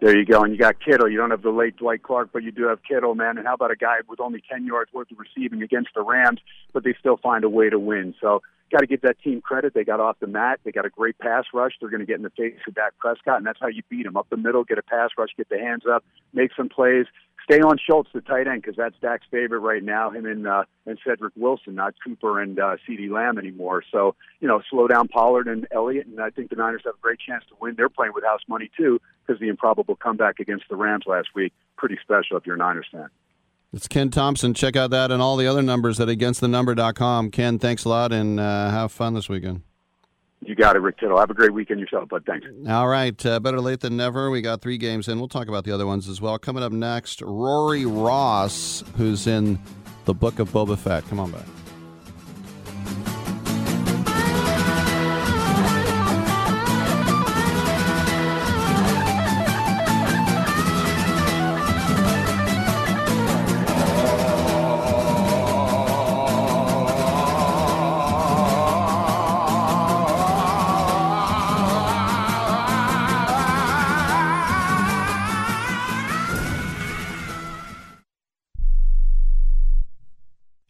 There 0.00 0.18
you 0.18 0.24
go. 0.24 0.42
And 0.42 0.52
you 0.52 0.58
got 0.58 0.82
Kittle. 0.82 1.10
You 1.10 1.18
don't 1.18 1.30
have 1.30 1.42
the 1.42 1.50
late 1.50 1.76
Dwight 1.76 2.02
Clark, 2.02 2.30
but 2.32 2.42
you 2.42 2.50
do 2.50 2.68
have 2.68 2.82
Kittle, 2.82 3.14
man. 3.14 3.36
And 3.36 3.46
how 3.46 3.54
about 3.54 3.70
a 3.70 3.76
guy 3.76 3.96
with 4.08 4.18
only 4.18 4.42
10 4.50 4.64
yards 4.64 4.92
worth 4.94 5.10
of 5.10 5.18
receiving 5.18 5.62
against 5.62 5.90
the 5.94 6.02
Rams, 6.02 6.40
but 6.72 6.84
they 6.84 6.94
still 6.98 7.18
find 7.18 7.44
a 7.44 7.50
way 7.50 7.68
to 7.68 7.78
win. 7.78 8.14
So 8.18 8.40
got 8.70 8.80
to 8.80 8.86
give 8.86 9.02
that 9.02 9.20
team 9.22 9.40
credit. 9.40 9.74
They 9.74 9.84
got 9.84 10.00
off 10.00 10.18
the 10.20 10.26
mat. 10.26 10.60
They 10.64 10.70
got 10.70 10.86
a 10.86 10.90
great 10.90 11.18
pass 11.18 11.44
rush. 11.52 11.72
They're 11.80 11.90
going 11.90 12.00
to 12.00 12.06
get 12.06 12.16
in 12.16 12.22
the 12.22 12.30
face 12.30 12.54
of 12.66 12.74
Dak 12.74 12.96
Prescott, 12.98 13.38
and 13.38 13.46
that's 13.46 13.58
how 13.60 13.66
you 13.66 13.82
beat 13.90 14.04
them. 14.04 14.16
Up 14.16 14.28
the 14.30 14.36
middle, 14.36 14.64
get 14.64 14.78
a 14.78 14.82
pass 14.82 15.10
rush, 15.18 15.30
get 15.36 15.48
the 15.48 15.58
hands 15.58 15.82
up, 15.90 16.04
make 16.32 16.50
some 16.56 16.68
plays. 16.68 17.06
Stay 17.44 17.60
on 17.60 17.78
Schultz, 17.78 18.10
the 18.12 18.20
tight 18.20 18.46
end, 18.46 18.62
because 18.62 18.76
that's 18.76 18.94
Dak's 19.00 19.26
favorite 19.30 19.60
right 19.60 19.82
now. 19.82 20.10
Him 20.10 20.26
and 20.26 20.46
uh, 20.46 20.64
and 20.86 20.98
Cedric 21.06 21.32
Wilson, 21.36 21.74
not 21.74 21.94
Cooper 22.04 22.40
and 22.40 22.58
uh, 22.58 22.76
CeeDee 22.88 23.10
Lamb 23.10 23.38
anymore. 23.38 23.82
So 23.90 24.14
you 24.40 24.48
know, 24.48 24.62
slow 24.70 24.86
down 24.86 25.08
Pollard 25.08 25.48
and 25.48 25.66
Elliott, 25.72 26.06
and 26.06 26.20
I 26.20 26.30
think 26.30 26.50
the 26.50 26.56
Niners 26.56 26.82
have 26.84 26.94
a 26.94 27.00
great 27.00 27.18
chance 27.18 27.44
to 27.48 27.54
win. 27.60 27.74
They're 27.76 27.88
playing 27.88 28.12
with 28.14 28.24
house 28.24 28.42
money 28.48 28.70
too, 28.76 29.00
because 29.26 29.40
the 29.40 29.48
improbable 29.48 29.96
comeback 29.96 30.38
against 30.40 30.64
the 30.68 30.76
Rams 30.76 31.04
last 31.06 31.28
week, 31.34 31.52
pretty 31.76 31.98
special 32.02 32.36
if 32.36 32.46
you're 32.46 32.56
a 32.56 32.58
Niners 32.58 32.86
fan. 32.90 33.08
It's 33.72 33.86
Ken 33.86 34.10
Thompson. 34.10 34.52
Check 34.52 34.74
out 34.74 34.90
that 34.90 35.12
and 35.12 35.22
all 35.22 35.36
the 35.36 35.46
other 35.46 35.62
numbers 35.62 36.00
at 36.00 36.08
againstthenumber.com. 36.08 37.30
Ken, 37.30 37.58
thanks 37.58 37.84
a 37.84 37.88
lot 37.88 38.12
and 38.12 38.40
uh, 38.40 38.70
have 38.70 38.90
fun 38.90 39.14
this 39.14 39.28
weekend. 39.28 39.62
You 40.42 40.54
got 40.54 40.74
it, 40.74 40.78
Rick 40.80 40.98
Tittle. 40.98 41.18
Have 41.18 41.30
a 41.30 41.34
great 41.34 41.52
weekend 41.52 41.80
yourself, 41.80 42.08
bud. 42.08 42.24
Thanks. 42.26 42.46
All 42.66 42.88
right. 42.88 43.24
Uh, 43.26 43.40
better 43.40 43.60
late 43.60 43.80
than 43.80 43.96
never. 43.96 44.30
We 44.30 44.40
got 44.40 44.62
three 44.62 44.78
games 44.78 45.06
in. 45.06 45.18
We'll 45.18 45.28
talk 45.28 45.48
about 45.48 45.64
the 45.64 45.72
other 45.72 45.86
ones 45.86 46.08
as 46.08 46.20
well. 46.20 46.38
Coming 46.38 46.62
up 46.62 46.72
next, 46.72 47.20
Rory 47.20 47.84
Ross, 47.84 48.82
who's 48.96 49.26
in 49.26 49.58
the 50.06 50.14
book 50.14 50.38
of 50.38 50.48
Boba 50.50 50.78
Fett. 50.78 51.06
Come 51.08 51.20
on 51.20 51.30
back. 51.30 51.44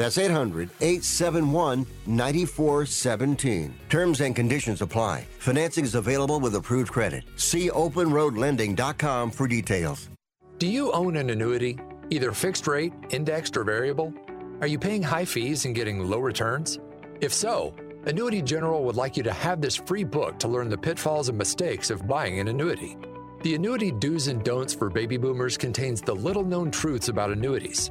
That's 0.00 0.16
800 0.16 0.70
871 0.80 1.84
9417. 2.06 3.74
Terms 3.90 4.22
and 4.22 4.34
conditions 4.34 4.80
apply. 4.80 5.26
Financing 5.40 5.84
is 5.84 5.94
available 5.94 6.40
with 6.40 6.54
approved 6.54 6.90
credit. 6.90 7.24
See 7.36 7.68
openroadlending.com 7.68 9.30
for 9.30 9.46
details. 9.46 10.08
Do 10.56 10.66
you 10.66 10.90
own 10.92 11.16
an 11.16 11.28
annuity, 11.28 11.78
either 12.08 12.32
fixed 12.32 12.66
rate, 12.66 12.94
indexed, 13.10 13.58
or 13.58 13.64
variable? 13.64 14.14
Are 14.62 14.66
you 14.66 14.78
paying 14.78 15.02
high 15.02 15.26
fees 15.26 15.66
and 15.66 15.74
getting 15.74 15.98
low 16.08 16.20
returns? 16.20 16.78
If 17.20 17.34
so, 17.34 17.74
Annuity 18.06 18.40
General 18.40 18.82
would 18.84 18.96
like 18.96 19.18
you 19.18 19.22
to 19.24 19.34
have 19.34 19.60
this 19.60 19.76
free 19.76 20.04
book 20.04 20.38
to 20.38 20.48
learn 20.48 20.70
the 20.70 20.78
pitfalls 20.78 21.28
and 21.28 21.36
mistakes 21.36 21.90
of 21.90 22.08
buying 22.08 22.40
an 22.40 22.48
annuity. 22.48 22.96
The 23.42 23.54
Annuity 23.54 23.90
Do's 23.90 24.28
and 24.28 24.42
Don'ts 24.42 24.72
for 24.72 24.88
Baby 24.88 25.18
Boomers 25.18 25.58
contains 25.58 26.00
the 26.00 26.14
little 26.14 26.44
known 26.44 26.70
truths 26.70 27.08
about 27.08 27.30
annuities, 27.30 27.90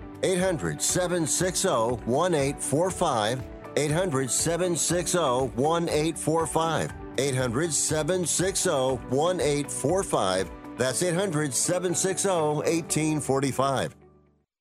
800 0.23 0.81
760 0.81 1.69
1845. 2.05 3.41
800 3.77 4.31
760 4.31 5.19
1845. 5.55 6.93
800 7.17 7.73
760 7.73 8.69
1845. 9.09 10.51
That's 10.77 11.03
800 11.03 11.53
760 11.53 12.29
1845. 12.29 14.00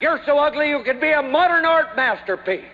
You're 0.00 0.20
so 0.26 0.38
ugly 0.38 0.68
you 0.68 0.82
could 0.84 1.00
be 1.00 1.12
a 1.12 1.22
modern 1.22 1.64
art 1.64 1.94
masterpiece. 1.96 2.64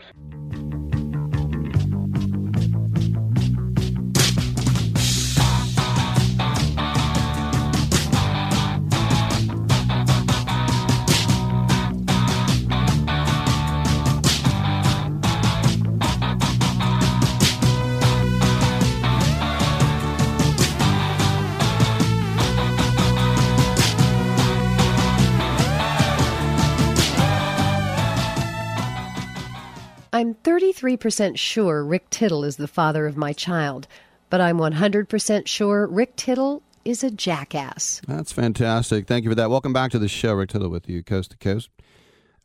I'm 30.20 30.34
33% 30.34 31.38
sure 31.38 31.82
Rick 31.82 32.10
Tittle 32.10 32.44
is 32.44 32.56
the 32.56 32.68
father 32.68 33.06
of 33.06 33.16
my 33.16 33.32
child, 33.32 33.88
but 34.28 34.38
I'm 34.38 34.58
100% 34.58 35.46
sure 35.46 35.86
Rick 35.86 36.14
Tittle 36.16 36.62
is 36.84 37.02
a 37.02 37.10
jackass. 37.10 38.02
That's 38.06 38.30
fantastic. 38.30 39.06
Thank 39.06 39.24
you 39.24 39.30
for 39.30 39.34
that. 39.36 39.48
Welcome 39.48 39.72
back 39.72 39.90
to 39.92 39.98
the 39.98 40.08
show. 40.08 40.34
Rick 40.34 40.50
Tittle 40.50 40.68
with 40.68 40.90
you, 40.90 41.02
coast 41.02 41.30
to 41.30 41.38
coast, 41.38 41.70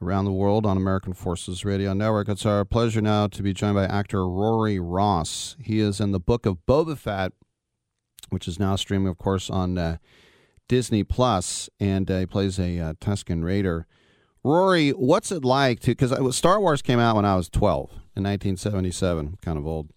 around 0.01 0.23
the 0.23 0.31
world 0.31 0.65
on 0.65 0.77
American 0.77 1.11
Forces 1.11 1.65
Radio 1.65 1.91
Network. 1.91 2.29
It's 2.29 2.45
our 2.45 2.63
pleasure 2.63 3.01
now 3.01 3.27
to 3.27 3.43
be 3.43 3.51
joined 3.51 3.75
by 3.75 3.83
actor 3.83 4.25
Rory 4.25 4.79
Ross. 4.79 5.57
He 5.61 5.81
is 5.81 5.99
in 5.99 6.13
the 6.13 6.19
book 6.21 6.45
of 6.45 6.65
Boba 6.65 6.97
Fett, 6.97 7.33
which 8.29 8.47
is 8.47 8.57
now 8.57 8.77
streaming, 8.77 9.09
of 9.09 9.17
course, 9.17 9.49
on 9.49 9.77
uh, 9.77 9.97
Disney 10.69 11.03
Plus, 11.03 11.69
and 11.81 12.09
uh, 12.09 12.19
he 12.19 12.25
plays 12.25 12.57
a 12.57 12.79
uh, 12.79 12.93
Tusken 13.01 13.43
Raider. 13.43 13.85
Rory, 14.45 14.91
what's 14.91 15.31
it 15.31 15.43
like 15.43 15.79
to? 15.79 15.95
Because 15.95 16.37
Star 16.37 16.59
Wars 16.59 16.83
came 16.83 16.99
out 16.99 17.15
when 17.15 17.25
I 17.25 17.35
was 17.35 17.49
12 17.49 17.89
in 18.15 18.23
1977, 18.23 19.39
kind 19.41 19.57
of 19.57 19.65
old. 19.65 19.89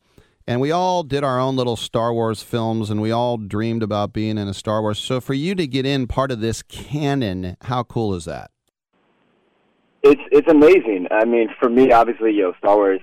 And 0.46 0.58
we 0.58 0.70
all 0.70 1.02
did 1.02 1.22
our 1.22 1.38
own 1.38 1.54
little 1.54 1.76
Star 1.76 2.14
Wars 2.14 2.42
films, 2.42 2.88
and 2.88 3.02
we 3.02 3.10
all 3.10 3.36
dreamed 3.36 3.82
about 3.82 4.14
being 4.14 4.38
in 4.38 4.48
a 4.48 4.54
Star 4.54 4.80
Wars. 4.80 4.98
So 4.98 5.20
for 5.20 5.34
you 5.34 5.54
to 5.54 5.66
get 5.66 5.84
in 5.84 6.06
part 6.06 6.30
of 6.30 6.40
this 6.40 6.62
canon, 6.62 7.58
how 7.64 7.82
cool 7.82 8.14
is 8.14 8.24
that? 8.24 8.50
It's 10.02 10.22
it's 10.32 10.48
amazing. 10.48 11.08
I 11.10 11.26
mean, 11.26 11.50
for 11.60 11.68
me, 11.68 11.92
obviously, 11.92 12.32
you 12.32 12.44
know, 12.44 12.54
Star 12.56 12.76
Wars. 12.76 13.00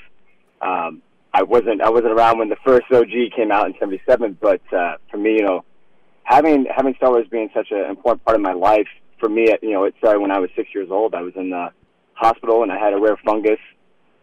Um, 0.64 1.04
I 1.32 1.44
wasn't 1.44 1.80
I 1.82 1.92
wasn't 1.92 2.14
around 2.14 2.40
when 2.40 2.50
the 2.50 2.58
first 2.66 2.86
OG 2.92 3.36
came 3.36 3.52
out 3.52 3.68
in 3.68 3.76
'77, 3.80 4.40
but 4.42 4.62
uh, 4.74 4.96
for 5.12 5.18
me, 5.18 5.34
you 5.34 5.44
know, 5.44 5.64
having 6.24 6.66
having 6.76 6.96
Star 6.96 7.12
Wars 7.12 7.28
being 7.30 7.52
such 7.54 7.68
an 7.70 7.88
important 7.88 8.26
part 8.26 8.36
of 8.36 8.42
my 8.42 8.54
life 8.54 8.88
for 9.20 9.30
me, 9.30 9.54
you 9.62 9.72
know, 9.72 9.86
it 9.86 9.96
started 9.98 10.20
when 10.20 10.32
I 10.32 10.40
was 10.40 10.50
six 10.56 10.70
years 10.74 10.90
old. 10.92 11.16
I 11.16 11.22
was 11.22 11.34
in 11.36 11.50
the 11.50 11.70
hospital 12.14 12.64
and 12.64 12.72
I 12.72 12.78
had 12.78 12.94
a 12.94 13.00
rare 13.00 13.18
fungus. 13.26 13.60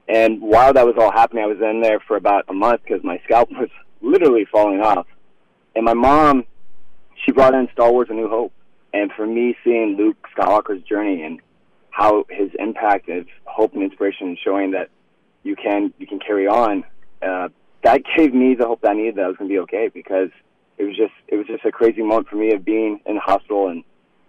And 0.09 0.41
while 0.43 0.73
that 0.73 0.87
was 0.87 0.97
all 0.99 1.13
happening, 1.13 1.45
I 1.45 1.47
was 1.47 1.61
in 1.61 1.81
there 1.81 2.01
for 2.01 2.17
about 2.17 2.45
a 2.49 2.53
month 2.53 2.83
because 2.85 3.05
my 3.05 3.21
scalp 3.25 3.51
was 3.53 3.71
literally 4.01 4.47
falling 4.51 4.81
off. 4.81 5.07
And 5.75 5.85
my 5.85 5.95
mom, 5.95 6.45
she 7.25 7.33
brought 7.33 7.55
in 7.55 7.69
Star 7.73 7.91
Wars: 7.91 8.09
A 8.11 8.15
New 8.15 8.29
Hope. 8.29 8.53
And 8.93 9.11
for 9.17 9.27
me, 9.27 9.57
seeing 9.65 9.97
Luke 9.97 10.17
Skywalker's 10.37 10.83
journey 10.83 11.23
and 11.23 11.41
how 11.91 12.25
his 12.29 12.51
impact 12.59 13.09
of 13.09 13.27
hope 13.45 13.73
and 13.73 13.83
inspiration 13.83 14.29
and 14.29 14.39
showing 14.43 14.73
that 14.73 14.91
you 15.43 15.57
can 15.57 15.95
you 15.99 16.07
can 16.07 16.19
carry 16.19 16.47
on, 16.47 16.85
uh, 17.23 17.49
that 17.85 18.03
gave 18.17 18.35
me 18.35 18.55
the 18.55 18.67
hope 18.67 18.83
that 18.83 18.91
I 18.91 18.95
needed 18.95 19.17
that 19.17 19.25
I 19.25 19.29
was 19.29 19.37
going 19.37 19.49
to 19.49 19.55
be 19.55 19.61
okay 19.61 19.89
because 19.89 20.29
it 20.77 20.85
was 20.85 20.97
just 20.97 21.13
it 21.29 21.37
was 21.37 21.47
just 21.47 21.65
a 21.65 21.73
crazy 21.73 22.03
moment 22.03 22.29
for 22.29 22.37
me 22.37 22.53
of 22.53 22.65
being 22.65 23.01
in 23.07 23.15
the 23.15 23.21
hospital 23.21 23.69
and 23.69 23.85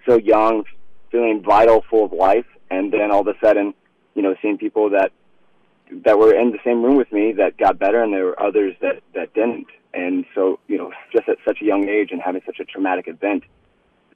so 0.05 0.17
young, 0.17 0.63
feeling 1.11 1.41
vital, 1.43 1.83
full 1.89 2.05
of 2.05 2.13
life, 2.13 2.45
and 2.69 2.91
then 2.91 3.11
all 3.11 3.21
of 3.21 3.27
a 3.27 3.35
sudden, 3.43 3.73
you 4.15 4.21
know, 4.21 4.35
seeing 4.41 4.57
people 4.57 4.89
that 4.91 5.11
that 6.05 6.17
were 6.17 6.33
in 6.33 6.51
the 6.51 6.59
same 6.63 6.81
room 6.81 6.95
with 6.95 7.11
me 7.11 7.33
that 7.33 7.57
got 7.57 7.77
better, 7.77 8.01
and 8.01 8.13
there 8.13 8.25
were 8.25 8.41
others 8.41 8.75
that 8.81 9.01
that 9.13 9.33
didn't. 9.33 9.67
And 9.93 10.25
so, 10.33 10.59
you 10.67 10.77
know, 10.77 10.91
just 11.11 11.29
at 11.29 11.37
such 11.45 11.61
a 11.61 11.65
young 11.65 11.87
age 11.87 12.09
and 12.11 12.19
having 12.19 12.41
such 12.45 12.59
a 12.59 12.65
traumatic 12.65 13.07
event, 13.07 13.43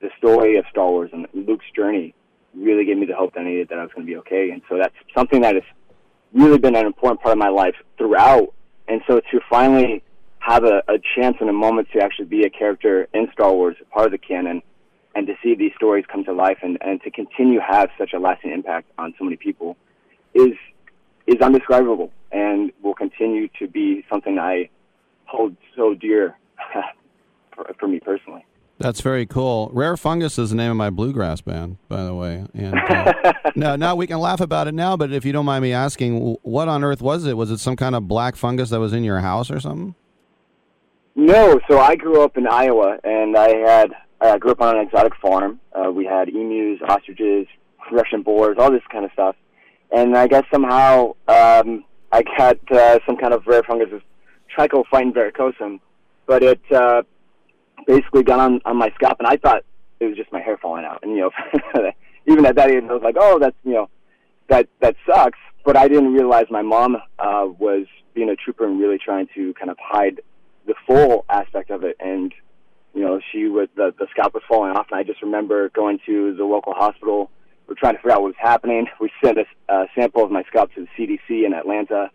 the 0.01 0.09
story 0.17 0.57
of 0.57 0.65
Star 0.71 0.89
Wars 0.89 1.11
and 1.13 1.27
Luke's 1.33 1.69
journey 1.75 2.15
really 2.55 2.85
gave 2.85 2.97
me 2.97 3.05
the 3.05 3.15
hope 3.15 3.33
that 3.35 3.41
I 3.41 3.43
needed 3.43 3.69
that 3.69 3.77
I 3.77 3.83
was 3.83 3.91
going 3.93 4.07
to 4.07 4.11
be 4.11 4.17
okay. 4.17 4.49
And 4.49 4.63
so 4.67 4.77
that's 4.77 4.95
something 5.15 5.41
that 5.41 5.53
has 5.53 5.63
really 6.33 6.57
been 6.57 6.75
an 6.75 6.85
important 6.85 7.21
part 7.21 7.33
of 7.33 7.37
my 7.37 7.49
life 7.49 7.75
throughout. 7.97 8.53
And 8.87 9.01
so 9.07 9.19
to 9.19 9.39
finally 9.49 10.03
have 10.39 10.63
a, 10.63 10.81
a 10.87 10.97
chance 11.15 11.37
and 11.39 11.49
a 11.49 11.53
moment 11.53 11.89
to 11.93 12.01
actually 12.01 12.25
be 12.25 12.43
a 12.43 12.49
character 12.49 13.07
in 13.13 13.29
Star 13.33 13.53
Wars, 13.53 13.75
part 13.91 14.07
of 14.07 14.11
the 14.11 14.17
canon, 14.17 14.61
and 15.17 15.25
to 15.25 15.33
see 15.41 15.55
these 15.55 15.71
stories 15.75 16.05
come 16.07 16.23
to 16.23 16.31
life 16.31 16.59
and, 16.61 16.77
and 16.81 17.01
to 17.01 17.09
continue 17.09 17.59
have 17.59 17.89
such 17.97 18.13
a 18.13 18.19
lasting 18.19 18.51
impact 18.51 18.87
on 18.99 19.15
so 19.17 19.23
many 19.23 19.35
people 19.35 19.75
is 20.35 20.53
is 21.25 21.41
undescribable 21.41 22.11
and 22.31 22.71
will 22.83 22.93
continue 22.93 23.49
to 23.59 23.67
be 23.67 24.05
something 24.11 24.37
I 24.37 24.69
hold 25.25 25.57
so 25.75 25.95
dear 25.95 26.37
for, 27.55 27.65
for 27.79 27.87
me 27.87 27.99
personally. 27.99 28.45
That's 28.77 29.01
very 29.01 29.25
cool. 29.25 29.71
Rare 29.73 29.97
Fungus 29.97 30.37
is 30.37 30.51
the 30.51 30.55
name 30.55 30.69
of 30.69 30.77
my 30.77 30.91
bluegrass 30.91 31.41
band, 31.41 31.77
by 31.89 32.03
the 32.03 32.13
way. 32.13 32.45
And 32.53 32.75
uh, 32.75 33.33
now, 33.55 33.75
now 33.75 33.95
we 33.95 34.05
can 34.05 34.19
laugh 34.19 34.39
about 34.39 34.67
it 34.67 34.75
now, 34.75 34.95
but 34.95 35.11
if 35.11 35.25
you 35.25 35.33
don't 35.33 35.45
mind 35.45 35.63
me 35.63 35.73
asking, 35.73 36.37
what 36.43 36.67
on 36.67 36.83
earth 36.83 37.01
was 37.01 37.25
it? 37.25 37.35
Was 37.35 37.49
it 37.49 37.57
some 37.57 37.75
kind 37.75 37.95
of 37.95 38.07
black 38.07 38.35
fungus 38.35 38.69
that 38.69 38.79
was 38.79 38.93
in 38.93 39.03
your 39.03 39.19
house 39.19 39.49
or 39.49 39.59
something? 39.59 39.95
No. 41.15 41.59
So 41.67 41.79
I 41.79 41.95
grew 41.95 42.21
up 42.21 42.37
in 42.37 42.45
Iowa, 42.45 42.99
and 43.03 43.35
I 43.35 43.55
had 43.55 43.95
I 44.19 44.37
grew 44.37 44.51
up 44.51 44.61
on 44.61 44.77
an 44.77 44.85
exotic 44.85 45.13
farm. 45.21 45.59
Uh, 45.73 45.91
we 45.91 46.05
had 46.05 46.29
emus, 46.29 46.79
ostriches, 46.87 47.47
Russian 47.91 48.23
boars, 48.23 48.57
all 48.59 48.71
this 48.71 48.81
kind 48.91 49.05
of 49.05 49.11
stuff. 49.11 49.35
And 49.91 50.17
I 50.17 50.27
guess 50.27 50.43
somehow 50.51 51.13
um, 51.27 51.85
I 52.11 52.23
got 52.37 52.57
uh, 52.71 52.99
some 53.05 53.17
kind 53.17 53.33
of 53.33 53.45
rare 53.47 53.63
fungus 53.63 53.89
of 53.93 54.01
trichophyton 54.57 55.13
verrucosum, 55.13 55.79
but 56.25 56.43
it 56.43 56.61
uh, 56.71 57.03
basically 57.85 58.23
got 58.23 58.39
on, 58.39 58.61
on 58.65 58.77
my 58.77 58.91
scalp, 58.95 59.19
and 59.19 59.27
I 59.27 59.37
thought 59.37 59.63
it 59.99 60.05
was 60.05 60.15
just 60.15 60.31
my 60.31 60.41
hair 60.41 60.57
falling 60.57 60.85
out. 60.85 60.99
And 61.03 61.11
you 61.11 61.21
know, 61.21 61.91
even 62.27 62.45
at 62.45 62.55
that 62.55 62.69
age, 62.69 62.83
I 62.89 62.93
was 62.93 63.03
like, 63.03 63.15
"Oh, 63.17 63.39
that's 63.39 63.55
you 63.63 63.73
know, 63.73 63.89
that 64.49 64.67
that 64.81 64.95
sucks." 65.05 65.39
But 65.63 65.77
I 65.77 65.87
didn't 65.87 66.13
realize 66.13 66.45
my 66.49 66.61
mom 66.61 66.95
uh, 67.19 67.47
was 67.59 67.85
being 68.13 68.29
a 68.29 68.35
trooper 68.35 68.65
and 68.65 68.79
really 68.79 68.97
trying 68.97 69.27
to 69.35 69.53
kind 69.53 69.69
of 69.69 69.77
hide 69.79 70.21
the 70.65 70.75
full 70.85 71.25
aspect 71.29 71.69
of 71.69 71.83
it 71.83 71.95
and 71.99 72.33
you 72.97 73.03
know, 73.03 73.19
she 73.31 73.47
was 73.47 73.69
the 73.75 73.93
the 73.99 74.07
scalp 74.09 74.33
was 74.33 74.41
falling 74.47 74.71
off, 74.71 74.87
and 74.89 74.99
I 74.99 75.03
just 75.03 75.21
remember 75.21 75.69
going 75.69 75.99
to 76.07 76.33
the 76.35 76.43
local 76.43 76.73
hospital. 76.73 77.29
We're 77.67 77.75
trying 77.75 77.93
to 77.93 77.99
figure 77.99 78.13
out 78.13 78.23
what 78.23 78.29
was 78.29 78.41
happening. 78.41 78.87
We 78.99 79.11
sent 79.23 79.37
a, 79.37 79.45
a 79.69 79.85
sample 79.93 80.23
of 80.23 80.31
my 80.31 80.43
scalp 80.47 80.73
to 80.73 80.85
the 80.85 80.87
CDC 80.97 81.45
in 81.45 81.53
Atlanta, 81.53 82.09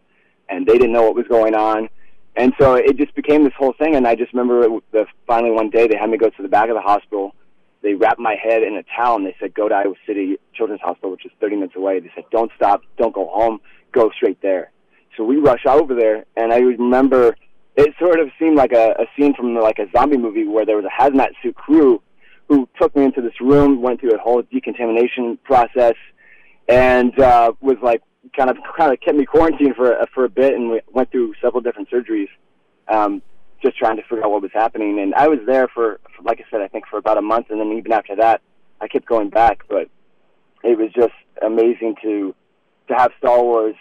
and 0.48 0.66
they 0.66 0.72
didn't 0.72 0.92
know 0.92 1.02
what 1.02 1.14
was 1.14 1.28
going 1.28 1.54
on. 1.54 1.88
And 2.34 2.52
so 2.58 2.74
it 2.74 2.96
just 2.96 3.14
became 3.14 3.44
this 3.44 3.52
whole 3.56 3.74
thing. 3.78 3.94
And 3.94 4.08
I 4.08 4.16
just 4.16 4.32
remember 4.32 4.80
the 4.90 5.06
finally 5.26 5.52
one 5.52 5.70
day 5.70 5.86
they 5.86 5.96
had 5.96 6.10
me 6.10 6.18
go 6.18 6.30
to 6.30 6.42
the 6.42 6.48
back 6.48 6.68
of 6.68 6.74
the 6.74 6.80
hospital. 6.80 7.36
They 7.82 7.94
wrapped 7.94 8.18
my 8.18 8.34
head 8.34 8.62
in 8.64 8.76
a 8.76 8.82
towel 8.96 9.16
and 9.16 9.26
they 9.26 9.36
said, 9.38 9.54
"Go 9.54 9.68
to 9.68 9.74
Iowa 9.74 9.94
City 10.04 10.36
Children's 10.52 10.80
Hospital, 10.80 11.12
which 11.12 11.24
is 11.24 11.32
30 11.40 11.56
minutes 11.56 11.76
away." 11.76 12.00
They 12.00 12.10
said, 12.16 12.24
"Don't 12.32 12.50
stop, 12.56 12.82
don't 12.96 13.14
go 13.14 13.28
home, 13.28 13.60
go 13.92 14.10
straight 14.10 14.40
there." 14.42 14.72
So 15.16 15.22
we 15.22 15.36
rush 15.36 15.64
over 15.66 15.94
there, 15.94 16.24
and 16.36 16.52
I 16.52 16.58
remember 16.58 17.36
it 17.76 17.94
sort 17.98 18.20
of 18.20 18.30
seemed 18.38 18.56
like 18.56 18.72
a, 18.72 18.90
a 18.98 19.06
scene 19.16 19.34
from 19.34 19.54
like 19.54 19.78
a 19.78 19.86
zombie 19.96 20.18
movie 20.18 20.46
where 20.46 20.66
there 20.66 20.76
was 20.76 20.84
a 20.84 21.02
hazmat 21.02 21.30
suit 21.42 21.54
crew 21.54 22.02
who 22.48 22.68
took 22.80 22.94
me 22.94 23.04
into 23.04 23.22
this 23.22 23.40
room, 23.40 23.80
went 23.80 24.00
through 24.00 24.14
a 24.14 24.18
whole 24.18 24.42
decontamination 24.42 25.38
process, 25.42 25.94
and 26.68 27.18
uh, 27.18 27.52
was 27.60 27.78
like 27.82 28.02
kind 28.36 28.50
of 28.50 28.56
kind 28.76 28.92
of 28.92 29.00
kept 29.00 29.16
me 29.16 29.24
quarantined 29.24 29.74
for 29.74 29.96
for 30.14 30.24
a 30.24 30.28
bit, 30.28 30.54
and 30.54 30.70
we 30.70 30.80
went 30.92 31.10
through 31.10 31.34
several 31.40 31.62
different 31.62 31.88
surgeries, 31.90 32.28
um, 32.88 33.22
just 33.62 33.76
trying 33.78 33.96
to 33.96 34.02
figure 34.02 34.24
out 34.24 34.30
what 34.30 34.42
was 34.42 34.50
happening. 34.52 34.98
And 35.00 35.14
I 35.14 35.28
was 35.28 35.38
there 35.46 35.68
for, 35.68 36.00
for, 36.14 36.22
like 36.24 36.40
I 36.40 36.44
said, 36.50 36.60
I 36.60 36.68
think 36.68 36.86
for 36.88 36.98
about 36.98 37.16
a 37.16 37.22
month, 37.22 37.46
and 37.50 37.58
then 37.60 37.72
even 37.72 37.92
after 37.92 38.16
that, 38.16 38.42
I 38.80 38.88
kept 38.88 39.06
going 39.06 39.30
back. 39.30 39.62
But 39.68 39.88
it 40.62 40.76
was 40.76 40.92
just 40.94 41.14
amazing 41.40 41.96
to 42.02 42.34
to 42.88 42.94
have 42.94 43.12
Star 43.18 43.42
Wars 43.42 43.76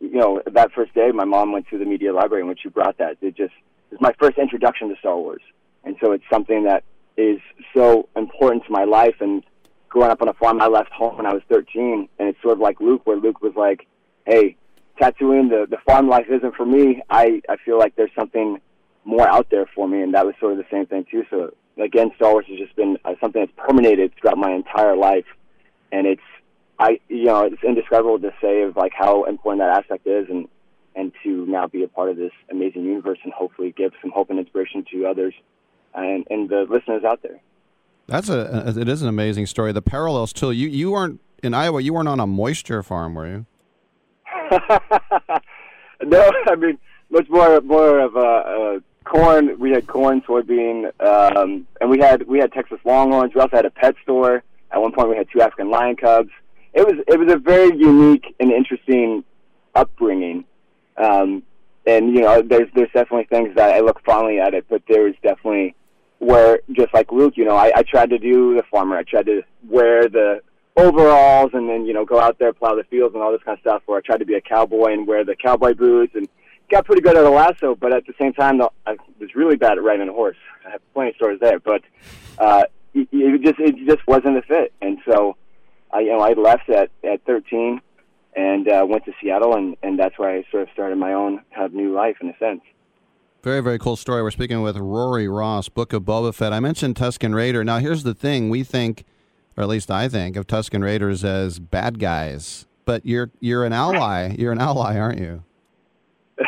you 0.00 0.18
know, 0.18 0.42
that 0.46 0.72
first 0.72 0.94
day, 0.94 1.10
my 1.12 1.24
mom 1.24 1.52
went 1.52 1.68
to 1.68 1.78
the 1.78 1.84
media 1.84 2.12
library, 2.12 2.42
and 2.42 2.48
when 2.48 2.56
she 2.56 2.68
brought 2.68 2.98
that, 2.98 3.16
it 3.20 3.36
just 3.36 3.54
was 3.90 4.00
my 4.00 4.12
first 4.18 4.38
introduction 4.38 4.88
to 4.88 4.96
Star 4.96 5.16
Wars, 5.16 5.42
and 5.84 5.96
so 6.00 6.12
it's 6.12 6.24
something 6.30 6.64
that 6.64 6.84
is 7.16 7.40
so 7.74 8.08
important 8.16 8.64
to 8.66 8.72
my 8.72 8.84
life. 8.84 9.16
And 9.20 9.42
growing 9.88 10.10
up 10.10 10.20
on 10.20 10.28
a 10.28 10.34
farm, 10.34 10.60
I 10.60 10.66
left 10.66 10.92
home 10.92 11.16
when 11.16 11.26
I 11.26 11.32
was 11.32 11.42
13, 11.48 12.08
and 12.18 12.28
it's 12.28 12.40
sort 12.42 12.54
of 12.54 12.60
like 12.60 12.80
Luke, 12.80 13.02
where 13.04 13.16
Luke 13.16 13.40
was 13.40 13.54
like, 13.56 13.86
"Hey, 14.26 14.56
Tatooine, 15.00 15.48
the 15.48 15.66
the 15.68 15.78
farm 15.86 16.08
life 16.08 16.26
isn't 16.28 16.54
for 16.54 16.66
me. 16.66 17.02
I 17.08 17.40
I 17.48 17.56
feel 17.64 17.78
like 17.78 17.96
there's 17.96 18.14
something 18.18 18.60
more 19.04 19.26
out 19.28 19.48
there 19.50 19.66
for 19.74 19.88
me," 19.88 20.02
and 20.02 20.14
that 20.14 20.26
was 20.26 20.34
sort 20.40 20.52
of 20.52 20.58
the 20.58 20.66
same 20.70 20.86
thing 20.86 21.06
too. 21.10 21.24
So 21.30 21.52
again, 21.78 22.10
Star 22.16 22.32
Wars 22.32 22.46
has 22.48 22.58
just 22.58 22.76
been 22.76 22.98
uh, 23.04 23.14
something 23.20 23.40
that's 23.40 23.68
permeated 23.68 24.12
throughout 24.20 24.38
my 24.38 24.52
entire 24.52 24.96
life, 24.96 25.26
and 25.92 26.06
it's 26.06 26.22
I 26.78 27.00
you 27.08 27.24
know 27.24 27.42
it's 27.42 27.62
indescribable 27.62 28.18
to 28.20 28.32
say 28.40 28.62
of 28.62 28.76
like 28.76 28.92
how 28.94 29.24
important 29.24 29.60
that 29.60 29.78
aspect 29.78 30.06
is, 30.06 30.28
and 30.28 30.48
and 30.94 31.12
to 31.22 31.46
now 31.46 31.66
be 31.66 31.82
a 31.82 31.88
part 31.88 32.10
of 32.10 32.16
this 32.16 32.32
amazing 32.50 32.84
universe 32.84 33.18
and 33.22 33.32
hopefully 33.32 33.72
give 33.76 33.92
some 34.00 34.10
hope 34.10 34.30
and 34.30 34.38
inspiration 34.38 34.84
to 34.92 35.06
others 35.06 35.34
and 35.94 36.26
and 36.30 36.48
the 36.48 36.66
listeners 36.68 37.04
out 37.04 37.22
there. 37.22 37.40
That's 38.06 38.28
a 38.28 38.74
it 38.78 38.88
is 38.88 39.02
an 39.02 39.08
amazing 39.08 39.46
story. 39.46 39.72
The 39.72 39.82
parallels 39.82 40.32
too. 40.32 40.50
You 40.50 40.68
you 40.68 40.90
weren't 40.92 41.20
in 41.42 41.54
Iowa. 41.54 41.80
You 41.80 41.94
weren't 41.94 42.08
on 42.08 42.20
a 42.20 42.26
moisture 42.26 42.82
farm, 42.82 43.14
were 43.14 43.26
you? 43.26 43.46
no, 46.04 46.30
I 46.46 46.54
mean 46.56 46.78
much 47.10 47.28
more 47.28 47.60
more 47.62 48.00
of 48.00 48.16
a, 48.16 48.20
a 48.20 48.80
corn. 49.04 49.58
We 49.58 49.70
had 49.70 49.86
corn, 49.86 50.20
soybean, 50.22 50.92
um, 51.00 51.66
and 51.80 51.90
we 51.90 51.98
had 51.98 52.26
we 52.28 52.38
had 52.38 52.52
Texas 52.52 52.78
Longhorns. 52.84 53.34
We 53.34 53.40
also 53.40 53.56
had 53.56 53.66
a 53.66 53.70
pet 53.70 53.94
store. 54.02 54.42
At 54.70 54.82
one 54.82 54.92
point, 54.92 55.08
we 55.08 55.16
had 55.16 55.28
two 55.32 55.40
African 55.40 55.70
lion 55.70 55.96
cubs 55.96 56.30
it 56.76 56.86
was 56.86 57.02
it 57.08 57.18
was 57.18 57.32
a 57.32 57.38
very 57.38 57.74
unique 57.76 58.36
and 58.38 58.52
interesting 58.52 59.24
upbringing. 59.74 60.44
Um, 60.98 61.42
and 61.86 62.14
you 62.14 62.20
know, 62.20 62.42
there's 62.42 62.68
there's 62.74 62.90
definitely 62.92 63.24
things 63.24 63.54
that 63.56 63.74
I 63.74 63.80
look 63.80 64.04
fondly 64.04 64.38
at 64.38 64.52
it, 64.52 64.66
but 64.68 64.82
there 64.86 65.04
was 65.04 65.14
definitely 65.22 65.74
where 66.18 66.60
just 66.72 66.92
like 66.92 67.10
Luke, 67.10 67.34
you 67.36 67.46
know, 67.46 67.56
I, 67.56 67.72
I 67.74 67.82
tried 67.82 68.10
to 68.10 68.18
do 68.18 68.54
the 68.54 68.62
farmer. 68.70 68.96
I 68.96 69.04
tried 69.04 69.26
to 69.26 69.42
wear 69.66 70.08
the 70.08 70.42
overalls 70.76 71.52
and 71.54 71.66
then 71.66 71.86
you 71.86 71.94
know 71.94 72.04
go 72.04 72.20
out 72.20 72.38
there 72.38 72.52
plow 72.52 72.74
the 72.74 72.84
fields 72.84 73.14
and 73.14 73.22
all 73.22 73.32
this 73.32 73.42
kind 73.42 73.56
of 73.56 73.62
stuff. 73.62 73.82
Where 73.86 73.98
I 73.98 74.02
tried 74.02 74.18
to 74.18 74.26
be 74.26 74.34
a 74.34 74.40
cowboy 74.42 74.92
and 74.92 75.06
wear 75.06 75.24
the 75.24 75.34
cowboy 75.34 75.72
boots 75.72 76.14
and 76.14 76.28
got 76.70 76.84
pretty 76.84 77.00
good 77.00 77.16
at 77.16 77.24
a 77.24 77.30
lasso, 77.30 77.74
but 77.74 77.94
at 77.94 78.06
the 78.06 78.14
same 78.20 78.34
time, 78.34 78.60
I 78.86 78.96
was 79.18 79.34
really 79.34 79.56
bad 79.56 79.78
at 79.78 79.84
riding 79.84 80.08
a 80.08 80.12
horse. 80.12 80.36
I 80.66 80.72
have 80.72 80.80
plenty 80.92 81.10
of 81.10 81.16
stories 81.16 81.40
there, 81.40 81.58
but 81.58 81.82
uh, 82.38 82.64
it, 82.92 83.08
it 83.12 83.42
just 83.42 83.60
it 83.60 83.86
just 83.86 84.06
wasn't 84.06 84.36
a 84.36 84.42
fit, 84.42 84.74
and 84.82 84.98
so 85.08 85.36
I 85.92 86.00
you 86.00 86.10
know 86.10 86.20
I 86.20 86.32
left 86.32 86.68
at 86.68 86.90
at 87.04 87.24
13 87.24 87.80
and 88.36 88.68
uh, 88.68 88.86
went 88.86 89.04
to 89.06 89.12
Seattle, 89.20 89.56
and 89.56 89.76
and 89.82 89.98
that's 89.98 90.18
where 90.18 90.30
I 90.30 90.44
sort 90.50 90.64
of 90.64 90.68
started 90.72 90.96
my 90.96 91.12
own 91.12 91.40
kind 91.54 91.66
of 91.66 91.72
new 91.72 91.92
life 91.92 92.16
in 92.20 92.28
a 92.28 92.36
sense. 92.38 92.60
Very, 93.42 93.60
very 93.60 93.78
cool 93.78 93.96
story. 93.96 94.22
We're 94.22 94.30
speaking 94.30 94.60
with 94.60 94.76
Rory 94.76 95.28
Ross, 95.28 95.68
Book 95.68 95.92
of 95.92 96.02
Boba 96.02 96.34
Fett. 96.34 96.52
I 96.52 96.60
mentioned 96.60 96.96
Tusken 96.96 97.34
Raider. 97.34 97.64
Now, 97.64 97.78
here's 97.78 98.02
the 98.02 98.14
thing: 98.14 98.50
we 98.50 98.62
think, 98.62 99.04
or 99.56 99.62
at 99.62 99.68
least 99.68 99.90
I 99.90 100.08
think, 100.08 100.36
of 100.36 100.46
Tusken 100.46 100.82
Raiders 100.82 101.24
as 101.24 101.58
bad 101.58 101.98
guys, 101.98 102.66
but 102.84 103.06
you're 103.06 103.30
you're 103.40 103.64
an 103.64 103.72
ally. 103.72 104.34
You're 104.38 104.52
an 104.52 104.60
ally, 104.60 104.98
aren't 104.98 105.18
you? 105.18 105.42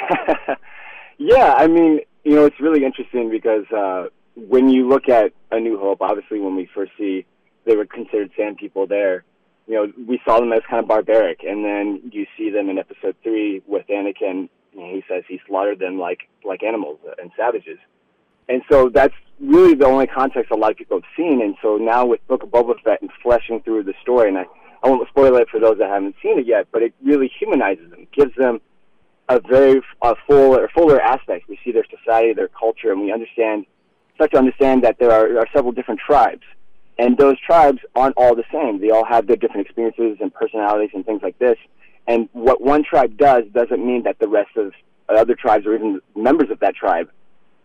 yeah, 1.19 1.55
I 1.57 1.67
mean, 1.67 2.01
you 2.25 2.35
know, 2.35 2.45
it's 2.45 2.61
really 2.61 2.85
interesting 2.85 3.31
because 3.31 3.65
uh, 3.73 4.09
when 4.35 4.69
you 4.69 4.87
look 4.89 5.09
at 5.09 5.33
A 5.51 5.59
New 5.59 5.79
Hope, 5.79 6.03
obviously, 6.03 6.41
when 6.41 6.55
we 6.55 6.69
first 6.75 6.93
see 6.99 7.25
they 7.69 7.77
were 7.77 7.87
considered 7.87 8.31
sand 8.37 8.57
people 8.57 8.87
there, 8.87 9.25
you 9.69 9.75
know, 9.75 9.93
we 10.09 10.19
saw 10.25 10.41
them 10.41 10.53
as 10.53 10.63
kind 10.69 10.83
of 10.83 10.89
barbaric, 10.89 11.45
and 11.45 11.65
then 11.65 12.11
you 12.11 12.27
see 12.37 12.51
them 12.51 12.71
in 12.71 12.79
Episode 12.79 13.15
Three 13.23 13.63
with 13.67 13.87
Anakin. 13.89 14.49
Know, 14.75 14.95
he 14.95 15.05
says 15.09 15.25
he 15.29 15.41
slaughtered 15.47 15.79
them 15.79 15.99
like 15.99 16.21
like 16.45 16.63
animals 16.63 16.99
and 17.21 17.31
savages, 17.37 17.79
and 18.49 18.63
so 18.71 18.89
that's 18.89 19.15
really 19.41 19.75
the 19.75 19.87
only 19.87 20.07
context 20.07 20.51
a 20.51 20.57
lot 20.57 20.71
of 20.71 20.77
people 20.77 20.99
have 20.99 21.11
seen. 21.17 21.43
And 21.43 21.55
so 21.61 21.77
now 21.77 22.07
with 22.07 22.27
Book 22.29 22.43
of 22.43 22.49
Boba 22.49 22.81
Fett 22.83 23.03
and 23.03 23.11
fleshing 23.23 23.61
through 23.61 23.85
the 23.85 23.95
story, 24.01 24.29
and 24.29 24.39
I, 24.39 24.47
I 24.83 24.89
won't 24.89 25.07
spoil 25.09 25.37
it 25.37 25.49
for 25.51 25.61
those 25.61 25.79
that 25.79 25.91
haven't 25.91 26.17
seen 26.23 26.39
it 26.39 26.47
yet, 26.47 26.69
but 26.73 26.83
it 26.83 26.95
really 27.03 27.31
humanizes 27.39 27.91
them, 27.91 28.07
gives 28.17 28.35
them 28.37 28.61
a 29.29 29.41
very 29.41 29.83
a 30.01 30.15
full 30.27 30.57
or 30.57 30.69
fuller 30.69 31.01
aspect. 31.01 31.49
We 31.49 31.59
see 31.63 31.73
their 31.73 31.87
society, 31.91 32.33
their 32.33 32.49
culture, 32.49 32.91
and 32.91 33.03
we 33.03 33.13
understand 33.13 33.67
start 34.15 34.33
to 34.33 34.39
understand 34.39 34.83
that 34.83 34.99
there 34.99 35.13
are, 35.13 35.39
are 35.39 35.47
several 35.55 35.73
different 35.73 36.01
tribes, 36.01 36.43
and 36.99 37.17
those 37.17 37.39
tribes 37.41 37.79
aren't 37.95 38.17
all 38.17 38.35
the 38.35 38.45
same. 38.53 38.81
They 38.81 38.91
all 38.91 39.05
have 39.05 39.27
their 39.27 39.37
different 39.37 39.67
experiences 39.67 40.19
and 40.21 40.35
personalities 40.35 40.91
and 40.95 41.07
things 41.07 41.23
like 41.23 41.39
this. 41.39 41.57
And 42.07 42.29
what 42.33 42.61
one 42.61 42.83
tribe 42.83 43.17
does 43.17 43.45
doesn't 43.53 43.85
mean 43.85 44.03
that 44.05 44.19
the 44.19 44.29
rest 44.29 44.57
of 44.57 44.73
other 45.09 45.35
tribes 45.35 45.67
or 45.67 45.75
even 45.75 46.01
members 46.17 46.51
of 46.51 46.59
that 46.61 46.75
tribe 46.75 47.11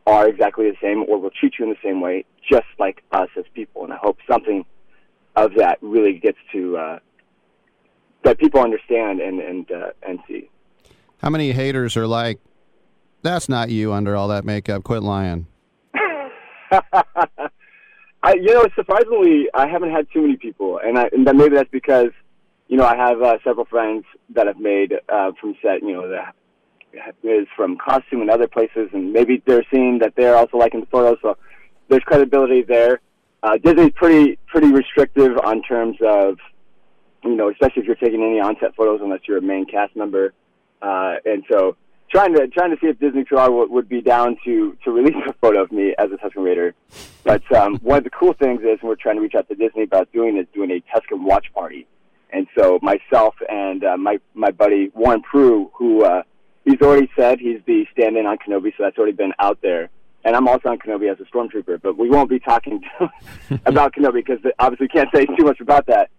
are 0.06 0.28
exactly 0.28 0.70
the 0.70 0.78
same 0.82 1.04
or 1.08 1.18
will 1.18 1.32
treat 1.32 1.54
you 1.58 1.66
in 1.66 1.72
the 1.72 1.78
same 1.84 2.02
way, 2.02 2.26
just 2.50 2.68
like 2.78 3.04
us 3.12 3.30
as 3.38 3.46
people. 3.54 3.84
And 3.84 3.94
I 3.94 3.98
hope 3.98 4.18
something 4.30 4.66
of 5.36 5.56
that 5.56 5.80
really 5.82 6.20
gets 6.20 6.38
to 6.52 6.78
uh, 6.78 7.00
that 8.24 8.38
people 8.38 8.62
understand 8.62 9.20
and 9.20 9.40
and 9.40 9.72
uh, 9.72 9.92
and 10.08 10.20
see. 10.28 10.50
How 11.18 11.30
many 11.30 11.54
haters 11.54 11.96
are 11.96 12.06
like, 12.06 12.40
that's 13.22 13.48
not 13.48 13.70
you 13.70 13.94
under 13.94 14.16
all 14.16 14.28
that 14.28 14.44
makeup? 14.46 14.84
Quit 14.84 15.04
lying. 15.04 15.48
I, 18.24 18.36
you 18.36 18.54
know, 18.54 18.66
surprisingly, 18.74 19.50
I 19.54 19.68
haven't 19.68 19.92
had 19.92 20.08
too 20.14 20.22
many 20.22 20.38
people, 20.38 20.80
and, 20.84 20.98
I, 20.98 21.10
and 21.12 21.28
that 21.28 21.36
maybe 21.36 21.56
that's 21.56 21.70
because, 21.70 22.12
you 22.70 22.78
know, 22.78 22.86
I 22.86 22.96
have 22.96 23.22
uh, 23.22 23.38
several 23.44 23.66
friends 23.66 24.06
that 24.30 24.48
I've 24.48 24.60
made 24.60 24.94
uh, 25.10 25.34
from 25.42 25.56
set, 25.62 25.82
you 25.82 25.92
know, 25.92 26.08
that 26.08 26.34
is 27.22 27.48
from 27.58 27.78
costume 27.78 28.22
and 28.22 28.30
other 28.30 28.48
places, 28.48 28.90
and 28.94 29.12
maybe 29.12 29.44
they're 29.46 29.66
seeing 29.74 30.00
that 30.00 30.14
they're 30.16 30.38
also 30.38 30.58
liking 30.58 30.80
the 30.80 30.86
photos, 30.86 31.18
so 31.22 31.38
there's 31.90 32.04
credibility 32.04 32.62
there. 32.62 33.02
Uh, 33.42 33.58
Disney's 33.58 33.92
pretty 33.96 34.40
pretty 34.48 34.72
restrictive 34.72 35.38
on 35.44 35.62
terms 35.64 35.98
of, 36.02 36.38
you 37.26 37.36
know, 37.36 37.50
especially 37.50 37.82
if 37.82 37.88
you're 37.88 37.98
taking 37.98 38.24
any 38.24 38.40
on-set 38.40 38.74
photos 38.76 39.02
unless 39.04 39.20
you're 39.28 39.40
a 39.40 39.42
main 39.42 39.66
cast 39.66 39.98
member, 39.98 40.34
uh, 40.82 41.16
and 41.26 41.44
so 41.52 41.76
trying 42.14 42.34
to 42.36 42.48
trying 42.48 42.70
to 42.70 42.78
see 42.80 42.88
if 42.88 43.00
Disney 43.00 43.24
PR 43.24 43.50
would, 43.50 43.72
would 43.72 43.90
be 43.90 44.02
down 44.02 44.38
to 44.46 44.78
to 44.84 44.92
release 44.92 45.16
a 45.28 45.34
photo 45.34 45.64
of 45.64 45.72
me 45.72 45.96
as 45.98 46.12
a 46.12 46.16
Tusken 46.16 46.46
Raider. 46.46 46.76
But 47.24 47.44
um, 47.52 47.76
one 47.82 47.98
of 47.98 48.04
the 48.04 48.12
cool 48.12 48.34
things 48.34 48.62
is, 48.62 48.80
we're 48.84 48.96
trying 48.96 49.16
to 49.16 49.22
reach 49.22 49.36
out 49.36 49.48
to 49.50 49.56
Disney 49.56 49.84
about 49.84 50.12
doing 50.14 50.38
is 50.38 50.46
doing 50.54 50.72
a 50.72 50.84
Tusken 50.96 51.24
watch 51.24 51.48
party. 51.54 51.88
And 52.32 52.48
so 52.58 52.80
myself 52.82 53.36
and 53.50 53.84
uh, 53.84 53.98
my 53.98 54.20
my 54.34 54.52
buddy 54.52 54.92
Warren 54.94 55.22
Prue, 55.22 55.72
who 55.74 56.06
uh, 56.06 56.24
he's 56.66 56.82
already 56.82 57.10
said 57.16 57.40
he's 57.40 57.62
the 57.66 57.86
stand-in 57.92 58.26
on 58.26 58.38
Kenobi, 58.38 58.72
so 58.78 58.84
that's 58.84 58.98
already 58.98 59.14
been 59.14 59.34
out 59.40 59.60
there. 59.62 59.90
And 60.26 60.36
I'm 60.36 60.48
also 60.48 60.70
on 60.70 60.78
Kenobi 60.78 61.12
as 61.12 61.20
a 61.20 61.26
stormtrooper, 61.26 61.82
but 61.82 61.98
we 61.98 62.10
won't 62.10 62.30
be 62.30 62.40
talking 62.40 62.82
about 63.66 63.94
Kenobi 63.96 64.26
because 64.26 64.40
obviously 64.58 64.88
can't 64.88 65.10
say 65.14 65.26
too 65.26 65.44
much 65.44 65.60
about 65.60 65.88
that. 65.88 66.10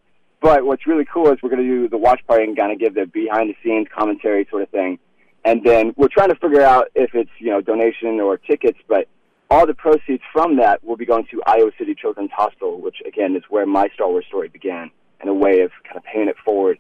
But 0.43 0.67
what's 0.67 0.87
really 0.87 1.07
cool 1.07 1.33
is 1.33 1.39
we're 1.43 1.49
going 1.49 1.63
to 1.63 1.69
do 1.69 1.89
the 1.89 1.97
watch 1.97 2.21
party 2.27 2.45
and 2.45 2.55
kind 2.55 2.71
of 2.71 2.79
give 2.79 2.95
the 2.95 3.07
behind-the-scenes 3.07 3.87
commentary 3.97 4.47
sort 4.51 4.63
of 4.63 4.69
thing 4.69 4.99
and 5.45 5.63
then 5.65 5.93
we're 5.97 6.09
trying 6.09 6.31
to 6.31 6.37
figure 6.37 6.63
out 6.63 6.89
if 6.95 7.15
it's 7.15 7.31
you 7.39 7.51
know 7.51 7.61
donation 7.61 8.21
or 8.21 8.37
tickets, 8.37 8.79
but 8.89 9.09
all 9.51 9.67
the 9.67 9.75
proceeds 9.75 10.23
from 10.33 10.57
that 10.57 10.83
will 10.83 10.97
be 10.97 11.05
going 11.05 11.27
to 11.31 11.43
Iowa 11.47 11.71
City 11.79 11.95
Children's 11.95 12.31
Hospital, 12.33 12.81
which 12.81 12.97
again 13.07 13.37
is 13.37 13.43
where 13.49 13.67
my 13.67 13.89
Star 13.95 14.09
Wars 14.09 14.25
story 14.27 14.49
began, 14.49 14.91
and 15.21 15.29
a 15.29 15.35
way 15.35 15.61
of 15.61 15.71
kind 15.85 15.97
of 15.97 16.05
paying 16.05 16.29
it 16.29 16.37
forward 16.45 16.79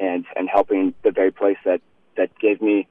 and 0.00 0.24
and 0.36 0.48
helping 0.48 0.94
the 1.02 1.10
very 1.10 1.30
place 1.30 1.58
that 1.64 1.80
that 2.16 2.30
gave 2.38 2.62
me 2.62 2.86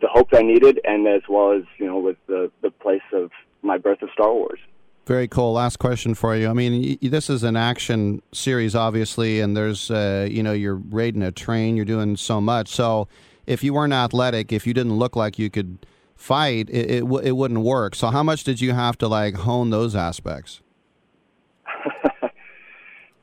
the 0.00 0.08
hope 0.08 0.28
I 0.32 0.42
needed, 0.42 0.80
and 0.84 1.06
as 1.06 1.22
well 1.28 1.52
as 1.52 1.62
you 1.78 1.86
know 1.86 1.98
with 1.98 2.16
the 2.26 2.50
the 2.62 2.70
place 2.70 3.02
of 3.12 3.30
my 3.62 3.78
birth 3.78 4.02
of 4.02 4.10
Star 4.12 4.32
Wars. 4.32 4.58
Very 5.06 5.26
cool. 5.26 5.52
Last 5.54 5.80
question 5.80 6.14
for 6.14 6.36
you. 6.36 6.48
I 6.48 6.52
mean, 6.52 6.96
this 7.02 7.28
is 7.28 7.42
an 7.42 7.56
action 7.56 8.22
series, 8.32 8.76
obviously, 8.76 9.40
and 9.40 9.56
there's, 9.56 9.90
uh, 9.90 10.28
you 10.30 10.44
know, 10.44 10.52
you're 10.52 10.76
raiding 10.76 11.22
a 11.22 11.32
train, 11.32 11.74
you're 11.74 11.84
doing 11.84 12.16
so 12.16 12.40
much. 12.40 12.68
So, 12.68 13.08
if 13.46 13.64
you 13.64 13.74
weren't 13.74 13.92
athletic, 13.92 14.52
if 14.52 14.66
you 14.66 14.74
didn't 14.74 14.94
look 14.94 15.16
like 15.16 15.38
you 15.38 15.50
could 15.50 15.86
fight, 16.14 16.68
it 16.70 16.90
it, 16.90 17.00
w- 17.00 17.20
it 17.26 17.32
wouldn't 17.32 17.60
work. 17.60 17.94
So 17.94 18.08
how 18.08 18.22
much 18.22 18.44
did 18.44 18.60
you 18.60 18.72
have 18.72 18.96
to 18.98 19.08
like 19.08 19.34
hone 19.34 19.70
those 19.70 19.96
aspects? 19.96 20.60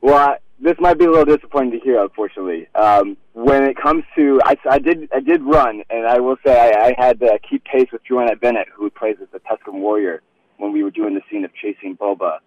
well, 0.00 0.16
I, 0.16 0.36
this 0.60 0.76
might 0.78 0.98
be 0.98 1.06
a 1.06 1.10
little 1.10 1.24
disappointing 1.24 1.78
to 1.78 1.84
hear, 1.84 2.02
unfortunately. 2.02 2.68
Um, 2.74 3.16
when 3.32 3.64
it 3.64 3.76
comes 3.76 4.04
to, 4.16 4.40
I, 4.44 4.56
I 4.68 4.78
did 4.78 5.08
I 5.14 5.20
did 5.20 5.42
run, 5.42 5.82
and 5.90 6.06
I 6.06 6.20
will 6.20 6.36
say 6.44 6.58
I, 6.58 6.88
I 6.88 6.94
had 6.98 7.20
to 7.20 7.38
keep 7.48 7.64
pace 7.64 7.88
with 7.92 8.04
Joanna 8.04 8.36
Bennett, 8.36 8.68
who 8.74 8.90
plays 8.90 9.16
as 9.22 9.28
the 9.32 9.40
Tusken 9.40 9.80
Warrior, 9.80 10.22
when 10.58 10.72
we 10.72 10.82
were 10.82 10.90
doing 10.90 11.14
the 11.14 11.22
scene 11.30 11.44
of 11.44 11.50
chasing 11.54 11.96
Boba. 11.96 12.38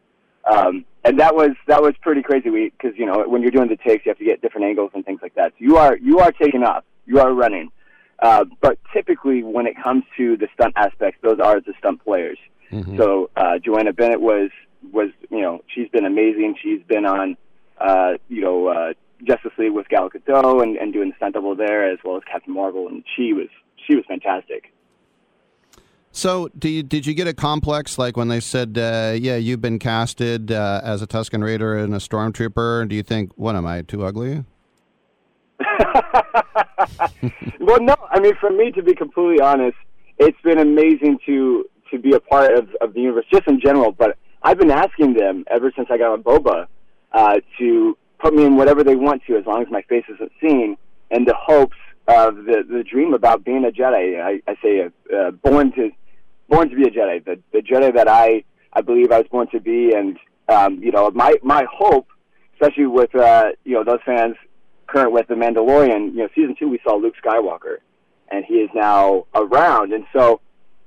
Um, 0.45 0.85
and 1.06 1.19
that 1.19 1.35
was 1.35 1.52
that 1.68 1.82
was 1.82 1.93
pretty 2.02 2.22
crazy 2.22 2.50
because 2.50 2.98
you 2.98 3.06
know 3.06 3.24
when 3.27 3.42
you're 3.42 3.52
doing 3.52 3.69
the 3.69 3.77
takes 3.77 4.06
you 4.06 4.10
have 4.10 4.18
to 4.18 4.26
get 4.26 4.42
different 4.42 4.68
angles 4.68 4.92
and 4.93 5.06
things 5.06 5.19
like 5.22 5.34
that 5.35 5.52
so 5.52 5.56
you 5.60 5.77
are 5.77 5.98
you 5.98 6.19
are 6.19 6.34
taking 6.34 6.64
off 6.64 6.84
you 7.06 7.19
are 7.19 7.33
running. 7.33 7.72
Uh, 8.19 8.45
but 8.61 8.77
typically, 8.93 9.43
when 9.43 9.67
it 9.67 9.75
comes 9.82 10.03
to 10.17 10.38
the 10.38 10.48
stunt 10.53 10.73
aspects, 10.77 11.19
those 11.22 11.40
are 11.40 11.59
the 11.59 11.73
stunt 11.80 12.03
players. 12.03 12.38
Mm-hmm. 12.72 12.98
So 12.98 13.30
uh, 13.35 13.59
Joanna 13.59 13.93
Bennett 13.93 14.22
was 14.22 14.49
was 14.91 15.09
you 15.30 15.41
know 15.41 15.64
she's 15.73 15.90
been 15.90 16.06
amazing. 16.06 16.56
She's 16.61 16.82
been 16.88 17.06
on 17.06 17.38
uh, 17.80 18.14
you 18.30 18.41
know 18.41 18.67
uh, 18.67 18.93
Justice 19.23 19.51
League 19.57 19.73
with 19.73 19.90
Gal 19.90 20.09
Gadot 20.09 20.64
and, 20.64 20.77
and 20.77 20.93
doing 20.93 21.09
the 21.09 21.15
stunt 21.17 21.33
double 21.33 21.56
there, 21.56 21.91
as 21.91 21.99
well 22.03 22.17
as 22.17 22.23
Captain 22.32 22.53
Marvel, 22.53 22.88
and 22.88 23.03
she 23.15 23.33
was 23.33 23.48
she 23.88 23.95
was 23.95 24.06
fantastic. 24.07 24.73
So, 26.15 26.48
do 26.57 26.69
you, 26.69 26.83
did 26.83 27.07
you 27.07 27.15
get 27.15 27.27
a 27.27 27.33
complex 27.33 27.98
like 27.98 28.15
when 28.15 28.27
they 28.27 28.40
said, 28.40 28.77
uh, 28.77 29.15
"Yeah, 29.19 29.35
you've 29.35 29.61
been 29.61 29.80
casted 29.80 30.51
uh, 30.51 30.80
as 30.83 31.01
a 31.01 31.07
Tusken 31.07 31.43
Raider 31.43 31.75
and 31.75 31.93
a 31.93 31.98
Stormtrooper"? 31.98 32.88
Do 32.88 32.95
you 32.95 33.03
think, 33.03 33.32
"What 33.35 33.56
am 33.56 33.65
I 33.65 33.82
too 33.82 34.06
ugly"? 34.06 34.45
well, 37.60 37.80
no. 37.82 37.95
I 38.10 38.20
mean, 38.20 38.36
for 38.40 38.50
me, 38.50 38.72
to 38.72 38.84
be 38.84 38.95
completely 38.95 39.40
honest, 39.40 39.78
it's 40.18 40.40
been 40.42 40.60
amazing 40.60 41.20
to 41.26 41.66
to 41.92 42.00
be 42.00 42.14
a 42.14 42.20
part 42.20 42.53
of, 42.53 42.70
of 42.82 42.94
the 42.94 43.02
universe, 43.02 43.26
just 43.32 43.48
in 43.48 43.60
general. 43.60 43.92
But 43.92 44.18
I've 44.42 44.58
been 44.58 44.72
asking 44.72 45.14
them 45.14 45.45
ever 45.50 45.72
since 45.76 45.90
I 45.92 45.98
got 45.98 46.12
on 46.12 46.24
Boba 46.24 46.68
uh, 47.12 47.40
to 47.60 47.98
put 48.20 48.34
me 48.34 48.45
in 48.45 48.56
whatever 48.56 48.84
they 48.84 48.95
want 48.95 49.24
to, 49.28 49.38
as 49.38 49.45
long 49.45 49.62
as 49.62 49.68
my 49.70 49.82
face 49.84 50.06
isn't 50.14 50.32
seen, 50.42 50.78
and 51.12 51.28
the 51.28 51.36
hopes 51.36 51.78
of 52.08 52.36
the 52.45 52.64
the 52.68 52.84
dream 52.84 53.14
about 53.14 53.44
being 53.44 53.66
a 53.66 53.70
Jedi. 53.72 54.22
I, 54.22 54.42
I 54.50 54.56
say 54.62 54.82
uh, 54.82 55.16
uh, 55.16 55.32
born 55.32 55.72
to 55.74 55.92
born 56.50 56.70
to 56.70 56.76
be 56.76 56.84
a 56.84 56.92
Jedi, 56.92 57.24
the 57.24 57.40
the 57.52 57.60
Jedi 57.60 57.94
that 57.94 58.08
I 58.08 58.44
I 58.74 58.82
believe 58.82 59.12
I 59.12 59.20
was 59.20 59.28
born 59.32 59.48
to 59.52 59.60
be, 59.60 59.94
and 59.94 60.18
um, 60.50 60.80
you 60.84 60.92
know, 60.92 61.12
my 61.12 61.36
my 61.44 61.66
hope, 61.72 62.08
especially 62.53 62.88
with 62.88 63.14
uh, 63.16 63.52
you 63.64 63.74
know 63.74 63.84
those 63.84 64.00
fans 64.06 64.36
current 64.88 65.12
with 65.12 65.28
the 65.28 65.36
Mandalorian, 65.36 66.12
you 66.14 66.20
know, 66.20 66.30
season 66.36 66.56
two 66.58 66.68
we 66.68 66.80
saw 66.84 66.95
Luke 66.95 67.16
Skywalker, 67.24 67.78
and 68.30 68.45
he 68.45 68.56
is 68.56 68.70
now 68.74 69.26
around. 69.34 69.94
And 69.94 70.06
so, 70.14 70.42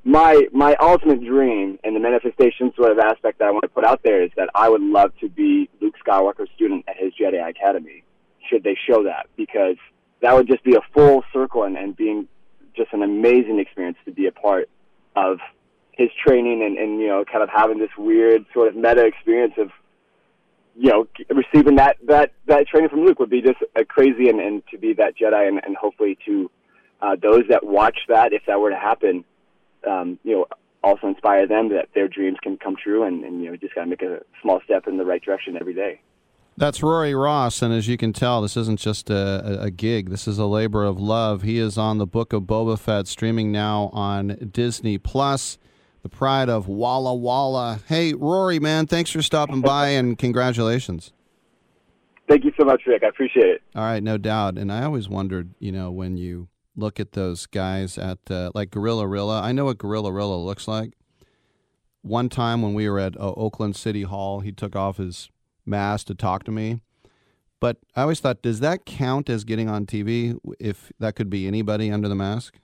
my 0.04 0.46
my 0.52 0.76
ultimate 0.80 1.24
dream 1.24 1.78
and 1.84 1.96
the 1.96 2.00
manifestation 2.00 2.72
sort 2.76 2.92
of 2.92 2.98
aspect 2.98 3.38
that 3.38 3.48
I 3.48 3.50
want 3.50 3.62
to 3.62 3.68
put 3.68 3.84
out 3.84 4.02
there 4.02 4.22
is 4.22 4.30
that 4.36 4.48
I 4.54 4.68
would 4.68 4.82
love 4.82 5.12
to 5.20 5.28
be 5.28 5.68
Luke 5.80 5.94
Skywalker's 6.06 6.50
student 6.54 6.84
at 6.88 6.96
his 6.96 7.12
Jedi 7.14 7.46
Academy, 7.48 8.02
should 8.48 8.62
they 8.62 8.76
show 8.88 9.04
that, 9.04 9.26
because 9.36 9.76
that 10.22 10.34
would 10.34 10.46
just 10.46 10.64
be 10.64 10.74
a 10.74 10.80
full 10.94 11.24
circle 11.32 11.64
and, 11.64 11.76
and 11.76 11.96
being 11.96 12.28
just 12.76 12.92
an 12.92 13.02
amazing 13.02 13.58
experience 13.58 13.96
to 14.04 14.12
be 14.12 14.26
a 14.26 14.32
part 14.32 14.68
of 15.16 15.38
his 15.92 16.10
training 16.24 16.62
and, 16.62 16.76
and 16.76 17.00
you 17.00 17.08
know 17.08 17.24
kind 17.24 17.42
of 17.42 17.48
having 17.48 17.78
this 17.78 17.90
weird 17.96 18.44
sort 18.52 18.68
of 18.68 18.76
meta 18.76 19.04
experience 19.04 19.54
of 19.58 19.70
you 20.78 20.90
know, 20.90 21.06
receiving 21.30 21.76
that 21.76 21.96
that 22.06 22.32
that 22.46 22.66
training 22.68 22.90
from 22.90 23.04
Luke 23.04 23.18
would 23.18 23.30
be 23.30 23.40
just 23.40 23.58
uh, 23.78 23.82
crazy, 23.88 24.28
and 24.28 24.40
and 24.40 24.62
to 24.70 24.78
be 24.78 24.92
that 24.94 25.14
Jedi, 25.16 25.48
and, 25.48 25.60
and 25.64 25.76
hopefully 25.76 26.18
to 26.26 26.50
uh, 27.00 27.16
those 27.20 27.44
that 27.48 27.64
watch 27.64 27.98
that, 28.08 28.32
if 28.32 28.42
that 28.46 28.60
were 28.60 28.70
to 28.70 28.76
happen, 28.76 29.24
um, 29.88 30.18
you 30.22 30.32
know, 30.32 30.46
also 30.82 31.06
inspire 31.06 31.46
them 31.46 31.70
that 31.70 31.88
their 31.94 32.08
dreams 32.08 32.36
can 32.42 32.58
come 32.58 32.76
true, 32.76 33.04
and, 33.04 33.24
and 33.24 33.42
you 33.42 33.50
know, 33.50 33.56
just 33.56 33.74
gotta 33.74 33.86
make 33.86 34.02
a 34.02 34.20
small 34.42 34.60
step 34.64 34.86
in 34.86 34.98
the 34.98 35.04
right 35.04 35.22
direction 35.22 35.56
every 35.58 35.74
day. 35.74 36.00
That's 36.58 36.82
Rory 36.82 37.14
Ross, 37.14 37.60
and 37.60 37.72
as 37.74 37.86
you 37.86 37.98
can 37.98 38.14
tell, 38.14 38.40
this 38.40 38.56
isn't 38.56 38.78
just 38.78 39.10
a, 39.10 39.60
a, 39.60 39.70
gig. 39.70 40.08
This 40.08 40.26
is 40.26 40.38
a 40.38 40.46
labor 40.46 40.84
of 40.84 40.98
love. 40.98 41.42
He 41.42 41.58
is 41.58 41.76
on 41.76 41.98
the 41.98 42.06
Book 42.06 42.32
of 42.32 42.44
Boba 42.44 42.78
Fett, 42.78 43.06
streaming 43.06 43.52
now 43.52 43.90
on 43.92 44.50
Disney 44.52 44.96
Plus. 44.96 45.58
The 46.06 46.16
pride 46.16 46.48
of 46.48 46.68
Walla 46.68 47.16
Walla. 47.16 47.80
Hey, 47.88 48.14
Rory, 48.14 48.60
man, 48.60 48.86
thanks 48.86 49.10
for 49.10 49.22
stopping 49.22 49.60
by, 49.60 49.88
and 49.88 50.16
congratulations. 50.16 51.12
Thank 52.28 52.44
you 52.44 52.52
so 52.56 52.64
much, 52.64 52.82
Rick. 52.86 53.02
I 53.02 53.08
appreciate 53.08 53.48
it. 53.48 53.62
All 53.74 53.82
right, 53.82 54.00
no 54.00 54.16
doubt. 54.16 54.56
And 54.56 54.70
I 54.70 54.84
always 54.84 55.08
wondered, 55.08 55.56
you 55.58 55.72
know, 55.72 55.90
when 55.90 56.16
you 56.16 56.46
look 56.76 57.00
at 57.00 57.10
those 57.14 57.46
guys 57.46 57.98
at 57.98 58.20
uh, 58.30 58.52
like 58.54 58.70
Gorilla 58.70 59.04
Rilla. 59.04 59.42
I 59.42 59.50
know 59.50 59.64
what 59.64 59.78
Gorilla 59.78 60.12
Rilla 60.12 60.36
looks 60.36 60.68
like. 60.68 60.92
One 62.02 62.28
time 62.28 62.62
when 62.62 62.72
we 62.72 62.88
were 62.88 63.00
at 63.00 63.16
uh, 63.16 63.32
Oakland 63.32 63.74
City 63.74 64.02
Hall, 64.02 64.38
he 64.38 64.52
took 64.52 64.76
off 64.76 64.98
his 64.98 65.28
mask 65.64 66.06
to 66.06 66.14
talk 66.14 66.44
to 66.44 66.52
me. 66.52 66.82
But 67.58 67.78
I 67.96 68.02
always 68.02 68.20
thought, 68.20 68.42
does 68.42 68.60
that 68.60 68.86
count 68.86 69.28
as 69.28 69.42
getting 69.42 69.68
on 69.68 69.86
TV 69.86 70.38
if 70.60 70.92
that 71.00 71.16
could 71.16 71.30
be 71.30 71.48
anybody 71.48 71.90
under 71.90 72.06
the 72.06 72.14
mask? 72.14 72.60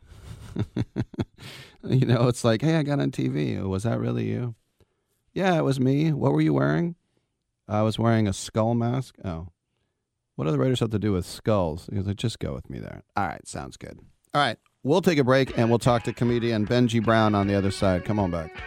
you 1.89 2.07
know, 2.07 2.29
it's 2.29 2.45
like, 2.45 2.63
hey, 2.63 2.77
I 2.77 2.83
got 2.83 3.01
on 3.01 3.11
TV. 3.11 3.61
Was 3.63 3.83
that 3.83 3.99
really 3.99 4.29
you? 4.29 4.55
Yeah, 5.33 5.57
it 5.57 5.63
was 5.63 5.81
me. 5.81 6.13
What 6.13 6.33
were 6.33 6.41
you 6.41 6.55
wearing? 6.55 6.95
I 7.69 7.83
was 7.83 7.99
wearing 7.99 8.29
a 8.29 8.33
skull 8.33 8.75
mask. 8.75 9.17
Oh. 9.25 9.49
What 10.37 10.45
do 10.45 10.51
the 10.51 10.59
Raiders 10.59 10.81
have 10.81 10.91
to 10.91 10.99
do 10.99 11.13
with 11.13 11.27
skulls? 11.27 11.87
Because 11.87 12.07
like, 12.07 12.17
just 12.17 12.39
go 12.39 12.55
with 12.55 12.69
me 12.69 12.79
there. 12.79 13.03
All 13.17 13.27
right, 13.27 13.47
sounds 13.47 13.77
good. 13.77 13.99
All 14.35 14.41
right, 14.41 14.59
we'll 14.83 15.03
take 15.03 15.19
a 15.19 15.25
break 15.25 15.57
and 15.59 15.69
we'll 15.69 15.79
talk 15.79 16.05
to 16.05 16.13
comedian 16.13 16.67
Benji 16.67 17.03
Brown 17.03 17.35
on 17.35 17.47
the 17.47 17.55
other 17.55 17.71
side. 17.71 18.05
Come 18.05 18.19
on 18.19 18.31
back. 18.31 18.63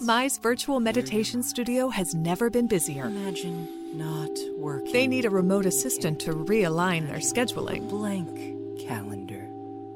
Mai's 0.00 0.38
virtual 0.38 0.80
meditation 0.80 1.42
studio 1.42 1.88
has 1.88 2.14
never 2.14 2.50
been 2.50 2.66
busier. 2.66 3.06
Imagine 3.06 3.68
not 3.98 4.30
working. 4.58 4.92
They 4.92 5.06
need 5.06 5.24
a 5.24 5.30
remote 5.30 5.66
assistant 5.66 6.20
to 6.20 6.32
realign 6.32 7.06
their 7.06 7.18
scheduling. 7.18 7.88
Blank 7.88 8.80
calendar. 8.88 9.48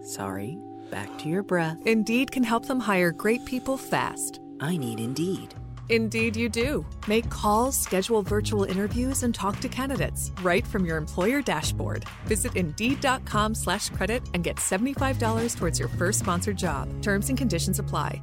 Sorry, 0.02 0.58
back 0.90 1.18
to 1.18 1.28
your 1.28 1.42
breath. 1.42 1.82
Indeed 1.86 2.30
can 2.30 2.44
help 2.44 2.66
them 2.66 2.80
hire 2.80 3.10
great 3.10 3.44
people 3.44 3.76
fast. 3.76 4.40
I 4.60 4.76
need 4.76 5.00
Indeed. 5.00 5.54
Indeed, 5.90 6.36
you 6.36 6.50
do. 6.50 6.84
Make 7.06 7.30
calls, 7.30 7.76
schedule 7.76 8.20
virtual 8.22 8.64
interviews, 8.64 9.22
and 9.22 9.34
talk 9.34 9.58
to 9.60 9.68
candidates 9.68 10.30
right 10.42 10.66
from 10.66 10.84
your 10.84 10.98
employer 10.98 11.40
dashboard. 11.42 12.04
Visit 12.26 12.56
Indeed.com/slash 12.56 13.88
credit 13.90 14.22
and 14.34 14.44
get 14.44 14.60
seventy-five 14.60 15.18
dollars 15.18 15.54
towards 15.54 15.78
your 15.78 15.88
first 15.88 16.20
sponsored 16.20 16.58
job. 16.58 16.88
Terms 17.02 17.30
and 17.30 17.38
conditions 17.38 17.78
apply. 17.78 18.22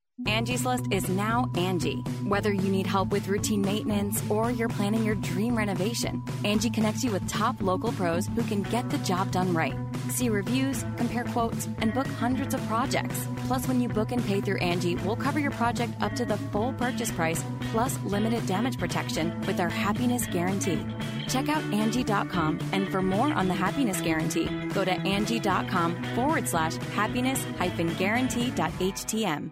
Angie's 0.27 0.65
List 0.65 0.85
is 0.91 1.07
now 1.09 1.49
Angie. 1.55 1.99
Whether 2.23 2.51
you 2.53 2.69
need 2.69 2.87
help 2.87 3.11
with 3.11 3.27
routine 3.27 3.61
maintenance 3.61 4.23
or 4.29 4.51
you're 4.51 4.69
planning 4.69 5.03
your 5.03 5.15
dream 5.15 5.57
renovation, 5.57 6.23
Angie 6.43 6.69
connects 6.69 7.03
you 7.03 7.11
with 7.11 7.27
top 7.27 7.61
local 7.61 7.91
pros 7.91 8.27
who 8.27 8.43
can 8.43 8.61
get 8.63 8.89
the 8.89 8.97
job 8.99 9.31
done 9.31 9.53
right. 9.53 9.75
See 10.09 10.29
reviews, 10.29 10.83
compare 10.97 11.25
quotes, 11.25 11.67
and 11.79 11.93
book 11.93 12.07
hundreds 12.07 12.53
of 12.53 12.65
projects. 12.67 13.27
Plus, 13.47 13.67
when 13.67 13.81
you 13.81 13.87
book 13.87 14.11
and 14.11 14.25
pay 14.25 14.41
through 14.41 14.57
Angie, 14.57 14.95
we'll 14.95 15.15
cover 15.15 15.39
your 15.39 15.51
project 15.51 15.93
up 16.01 16.15
to 16.15 16.25
the 16.25 16.37
full 16.37 16.73
purchase 16.73 17.11
price 17.11 17.43
plus 17.71 17.97
limited 18.03 18.45
damage 18.47 18.77
protection 18.77 19.39
with 19.47 19.59
our 19.59 19.69
happiness 19.69 20.25
guarantee. 20.27 20.85
Check 21.27 21.49
out 21.49 21.63
Angie.com 21.73 22.59
and 22.71 22.89
for 22.89 23.01
more 23.01 23.31
on 23.33 23.47
the 23.47 23.53
happiness 23.53 24.01
guarantee, 24.01 24.49
go 24.73 24.83
to 24.83 24.91
Angie.com 24.91 26.03
forward 26.15 26.47
slash 26.47 26.75
happiness 26.95 27.43
hyphen 27.57 27.93
guarantee.htm. 27.95 29.51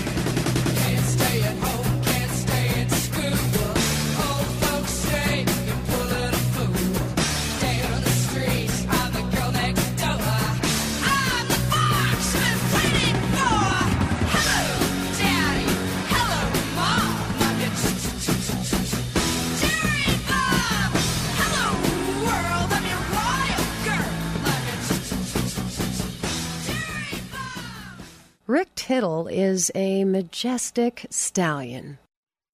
Tittle 28.81 29.27
is 29.27 29.69
a 29.75 30.05
majestic 30.05 31.05
stallion. 31.11 31.99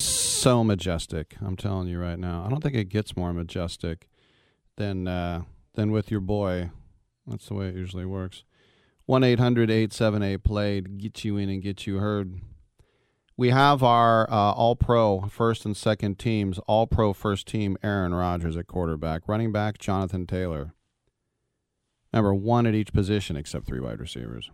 So 0.01 0.61
majestic. 0.61 1.37
I'm 1.39 1.55
telling 1.55 1.87
you 1.87 1.99
right 1.99 2.19
now. 2.19 2.43
I 2.45 2.49
don't 2.49 2.61
think 2.61 2.75
it 2.75 2.89
gets 2.89 3.15
more 3.15 3.31
majestic 3.31 4.09
than 4.75 5.07
uh, 5.07 5.43
than 5.75 5.89
with 5.89 6.11
your 6.11 6.19
boy. 6.19 6.71
That's 7.25 7.47
the 7.47 7.53
way 7.53 7.69
it 7.69 7.75
usually 7.75 8.05
works. 8.05 8.43
1 9.05 9.23
800 9.23 9.71
878 9.71 10.43
played. 10.43 10.97
Get 10.97 11.23
you 11.23 11.37
in 11.37 11.47
and 11.47 11.61
get 11.61 11.87
you 11.87 11.99
heard. 11.99 12.41
We 13.37 13.51
have 13.51 13.81
our 13.81 14.29
uh, 14.29 14.51
All 14.51 14.75
Pro 14.75 15.29
first 15.29 15.63
and 15.63 15.77
second 15.77 16.19
teams. 16.19 16.59
All 16.67 16.87
Pro 16.87 17.13
first 17.13 17.47
team 17.47 17.77
Aaron 17.81 18.13
Rodgers 18.13 18.57
at 18.57 18.67
quarterback. 18.67 19.29
Running 19.29 19.53
back 19.53 19.77
Jonathan 19.77 20.27
Taylor. 20.27 20.73
Remember, 22.11 22.35
one 22.35 22.67
at 22.67 22.75
each 22.75 22.91
position 22.91 23.37
except 23.37 23.65
three 23.65 23.79
wide 23.79 24.01
receivers. 24.01 24.51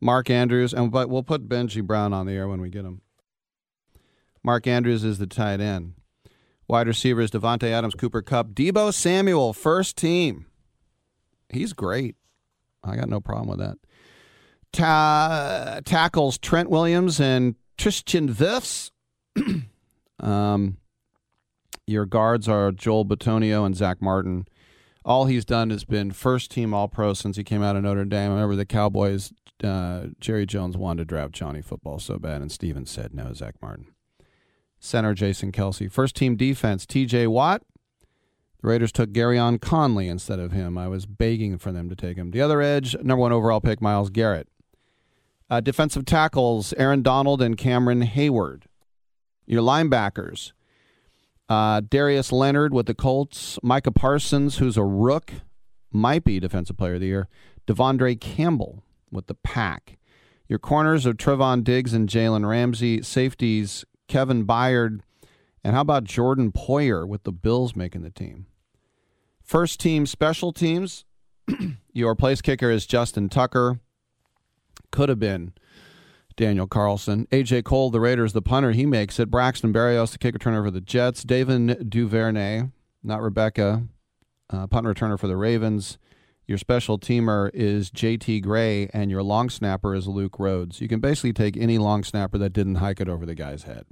Mark 0.00 0.30
Andrews, 0.30 0.72
and 0.72 0.90
but 0.90 1.08
we'll 1.08 1.22
put 1.22 1.48
Benji 1.48 1.84
Brown 1.84 2.12
on 2.12 2.26
the 2.26 2.32
air 2.32 2.48
when 2.48 2.60
we 2.60 2.70
get 2.70 2.84
him. 2.84 3.02
Mark 4.42 4.66
Andrews 4.66 5.04
is 5.04 5.18
the 5.18 5.26
tight 5.26 5.60
end. 5.60 5.94
Wide 6.66 6.86
receivers 6.86 7.30
Devonte 7.30 7.64
Adams, 7.64 7.94
Cooper 7.94 8.22
Cup, 8.22 8.50
Deebo 8.50 8.94
Samuel, 8.94 9.52
first 9.52 9.96
team. 9.96 10.46
He's 11.48 11.72
great. 11.72 12.14
I 12.84 12.96
got 12.96 13.08
no 13.08 13.20
problem 13.20 13.48
with 13.48 13.58
that. 13.58 13.76
Ta- 14.72 15.80
tackles 15.84 16.38
Trent 16.38 16.70
Williams 16.70 17.20
and 17.20 17.56
Tristan 17.76 18.32
Wirfs. 18.32 18.92
um, 20.20 20.76
your 21.86 22.06
guards 22.06 22.48
are 22.48 22.70
Joel 22.70 23.04
Bitonio 23.04 23.66
and 23.66 23.76
Zach 23.76 24.00
Martin. 24.00 24.46
All 25.04 25.24
he's 25.24 25.44
done 25.44 25.70
has 25.70 25.84
been 25.84 26.12
first 26.12 26.50
team 26.50 26.72
All 26.72 26.88
Pro 26.88 27.14
since 27.14 27.36
he 27.36 27.42
came 27.42 27.62
out 27.62 27.74
of 27.74 27.82
Notre 27.82 28.04
Dame. 28.04 28.30
I 28.30 28.34
remember 28.34 28.54
the 28.54 28.66
Cowboys, 28.66 29.32
uh, 29.64 30.08
Jerry 30.20 30.46
Jones 30.46 30.76
wanted 30.76 31.02
to 31.02 31.04
draft 31.04 31.32
Johnny 31.32 31.62
football 31.62 31.98
so 31.98 32.18
bad, 32.18 32.42
and 32.42 32.50
Steven 32.50 32.86
said 32.86 33.14
no, 33.14 33.32
Zach 33.32 33.54
Martin. 33.60 33.86
Center 34.78 35.14
Jason 35.14 35.52
Kelce. 35.52 35.90
First 35.90 36.16
team 36.16 36.36
defense, 36.36 36.86
TJ 36.86 37.28
Watt. 37.28 37.62
The 38.62 38.68
Raiders 38.68 38.92
took 38.92 39.10
Gareon 39.10 39.60
Conley 39.60 40.08
instead 40.08 40.38
of 40.38 40.52
him. 40.52 40.76
I 40.76 40.88
was 40.88 41.06
begging 41.06 41.58
for 41.58 41.72
them 41.72 41.88
to 41.88 41.96
take 41.96 42.16
him. 42.16 42.30
The 42.30 42.40
other 42.40 42.60
edge, 42.60 42.94
number 42.96 43.16
one 43.16 43.32
overall 43.32 43.60
pick, 43.60 43.80
Myles 43.80 44.10
Garrett. 44.10 44.48
Uh, 45.48 45.60
defensive 45.60 46.04
tackles, 46.04 46.72
Aaron 46.74 47.02
Donald 47.02 47.42
and 47.42 47.56
Cameron 47.56 48.02
Heyward. 48.02 48.62
Your 49.46 49.62
linebackers, 49.62 50.52
uh, 51.48 51.80
Darius 51.80 52.30
Leonard 52.30 52.72
with 52.72 52.86
the 52.86 52.94
Colts, 52.94 53.58
Micah 53.62 53.90
Parsons, 53.90 54.58
who's 54.58 54.76
a 54.76 54.84
rook, 54.84 55.32
might 55.90 56.22
be 56.22 56.38
Defensive 56.38 56.76
Player 56.76 56.94
of 56.94 57.00
the 57.00 57.08
Year, 57.08 57.28
De'Vondre 57.66 58.20
Campbell 58.20 58.84
with 59.10 59.26
the 59.26 59.34
Pack. 59.34 59.98
Your 60.48 60.58
corners 60.58 61.06
are 61.06 61.12
Trevon 61.12 61.62
Diggs 61.62 61.94
and 61.94 62.08
Jalen 62.08 62.48
Ramsey. 62.48 63.02
Safeties, 63.02 63.84
Kevin 64.08 64.44
Byard, 64.44 65.00
and 65.62 65.74
how 65.74 65.82
about 65.82 66.04
Jordan 66.04 66.52
Poyer 66.52 67.06
with 67.06 67.22
the 67.24 67.32
Bills 67.32 67.76
making 67.76 68.02
the 68.02 68.10
team? 68.10 68.46
First 69.42 69.80
team 69.80 70.06
special 70.06 70.52
teams, 70.52 71.04
your 71.92 72.14
place 72.14 72.40
kicker 72.40 72.70
is 72.70 72.86
Justin 72.86 73.28
Tucker. 73.28 73.80
Could 74.90 75.08
have 75.08 75.18
been 75.18 75.52
Daniel 76.36 76.66
Carlson. 76.66 77.26
AJ 77.30 77.64
Cole, 77.64 77.90
the 77.90 78.00
Raiders, 78.00 78.32
the 78.32 78.42
punter, 78.42 78.72
he 78.72 78.86
makes 78.86 79.20
it. 79.20 79.30
Braxton 79.30 79.72
Berrios, 79.72 80.12
the 80.12 80.18
kick 80.18 80.34
returner 80.34 80.64
for 80.64 80.70
the 80.70 80.80
Jets. 80.80 81.22
David 81.22 81.90
Duvernay, 81.90 82.64
not 83.02 83.22
Rebecca, 83.22 83.84
uh, 84.48 84.66
punt 84.66 84.86
returner 84.86 85.18
for 85.18 85.28
the 85.28 85.36
Ravens. 85.36 85.98
Your 86.50 86.58
special 86.58 86.98
teamer 86.98 87.48
is 87.54 87.92
JT 87.92 88.42
Gray, 88.42 88.88
and 88.92 89.08
your 89.08 89.22
long 89.22 89.50
snapper 89.50 89.94
is 89.94 90.08
Luke 90.08 90.36
Rhodes. 90.36 90.80
You 90.80 90.88
can 90.88 90.98
basically 90.98 91.32
take 91.32 91.56
any 91.56 91.78
long 91.78 92.02
snapper 92.02 92.38
that 92.38 92.52
didn't 92.52 92.74
hike 92.74 93.00
it 93.00 93.08
over 93.08 93.24
the 93.24 93.36
guy's 93.36 93.62
head. 93.62 93.84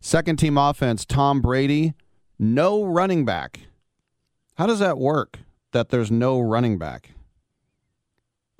Second 0.00 0.40
team 0.40 0.58
offense, 0.58 1.04
Tom 1.04 1.40
Brady, 1.40 1.94
no 2.36 2.82
running 2.82 3.24
back. 3.24 3.60
How 4.56 4.66
does 4.66 4.80
that 4.80 4.98
work 4.98 5.38
that 5.70 5.90
there's 5.90 6.10
no 6.10 6.40
running 6.40 6.78
back? 6.78 7.10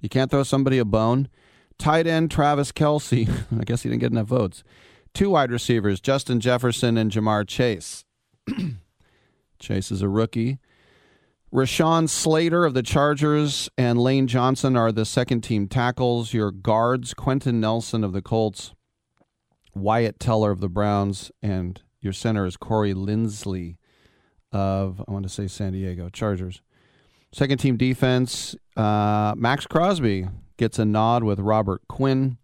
You 0.01 0.09
can't 0.09 0.31
throw 0.31 0.45
somebody 0.45 0.79
a 0.79 0.85
bone. 0.85 1.29
Tight 1.77 2.07
end 2.07 2.31
Travis 2.31 2.71
Kelce. 2.71 3.29
I 3.61 3.65
guess 3.65 3.83
he 3.83 3.89
didn't 3.89 4.03
get 4.03 4.13
enough 4.13 4.29
votes. 4.29 4.63
Two 5.13 5.31
wide 5.31 5.51
receivers, 5.51 6.01
Justin 6.01 6.39
Jefferson 6.39 6.97
and 6.97 7.11
Ja'Marr 7.11 7.49
Chase. 7.49 8.05
Chase 9.59 9.91
is 9.91 10.03
a 10.03 10.09
rookie. 10.09 10.61
Rashawn 11.53 12.11
Slater 12.11 12.67
of 12.67 12.75
the 12.75 12.83
Chargers 12.83 13.71
and 13.79 13.99
Lane 13.99 14.27
Johnson 14.27 14.77
are 14.77 14.93
the 14.93 15.07
second 15.07 15.41
team 15.41 15.67
tackles. 15.67 16.35
Your 16.35 16.51
guards, 16.51 17.15
Quenton 17.15 17.59
Nelson 17.59 18.05
of 18.05 18.13
the 18.13 18.21
Colts, 18.21 18.75
Wyatt 19.75 20.21
Teller 20.21 20.51
of 20.51 20.61
the 20.61 20.69
Browns, 20.69 21.33
and 21.43 21.81
your 22.03 22.13
center 22.13 22.45
is 22.45 22.59
Corey 22.59 22.93
Linsley 22.93 23.79
of, 24.53 25.03
I 25.09 25.13
want 25.13 25.23
to 25.25 25.31
say 25.31 25.47
San 25.47 25.73
Diego 25.73 26.11
Chargers. 26.11 26.61
Second 27.33 27.59
team 27.59 27.79
defense, 27.79 28.55
uh, 28.77 29.35
Maxx 29.37 29.67
Crosby 29.67 30.29
gets 30.59 30.79
a 30.79 30.85
nod 30.85 31.25
with 31.25 31.39
Robert 31.41 31.81
Quinn. 31.89 32.37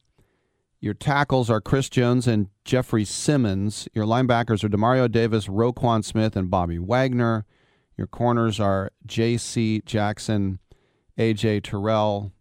Your 0.80 0.94
tackles 0.94 1.50
are 1.50 1.60
Chris 1.60 1.90
Jones 1.90 2.26
and 2.26 2.48
Jeffrey 2.64 3.04
Simmons. 3.04 3.86
Your 3.92 4.06
linebackers 4.06 4.64
are 4.64 4.68
Demario 4.68 5.10
Davis, 5.10 5.46
Roquan 5.46 6.04
Smith, 6.04 6.36
and 6.36 6.50
Bobby 6.50 6.78
Wagner. 6.78 7.44
Your 7.96 8.06
corners 8.06 8.58
are 8.58 8.90
J.C. 9.06 9.82
Jackson, 9.84 10.58
A.J. 11.16 11.60
Terrell. 11.60 12.32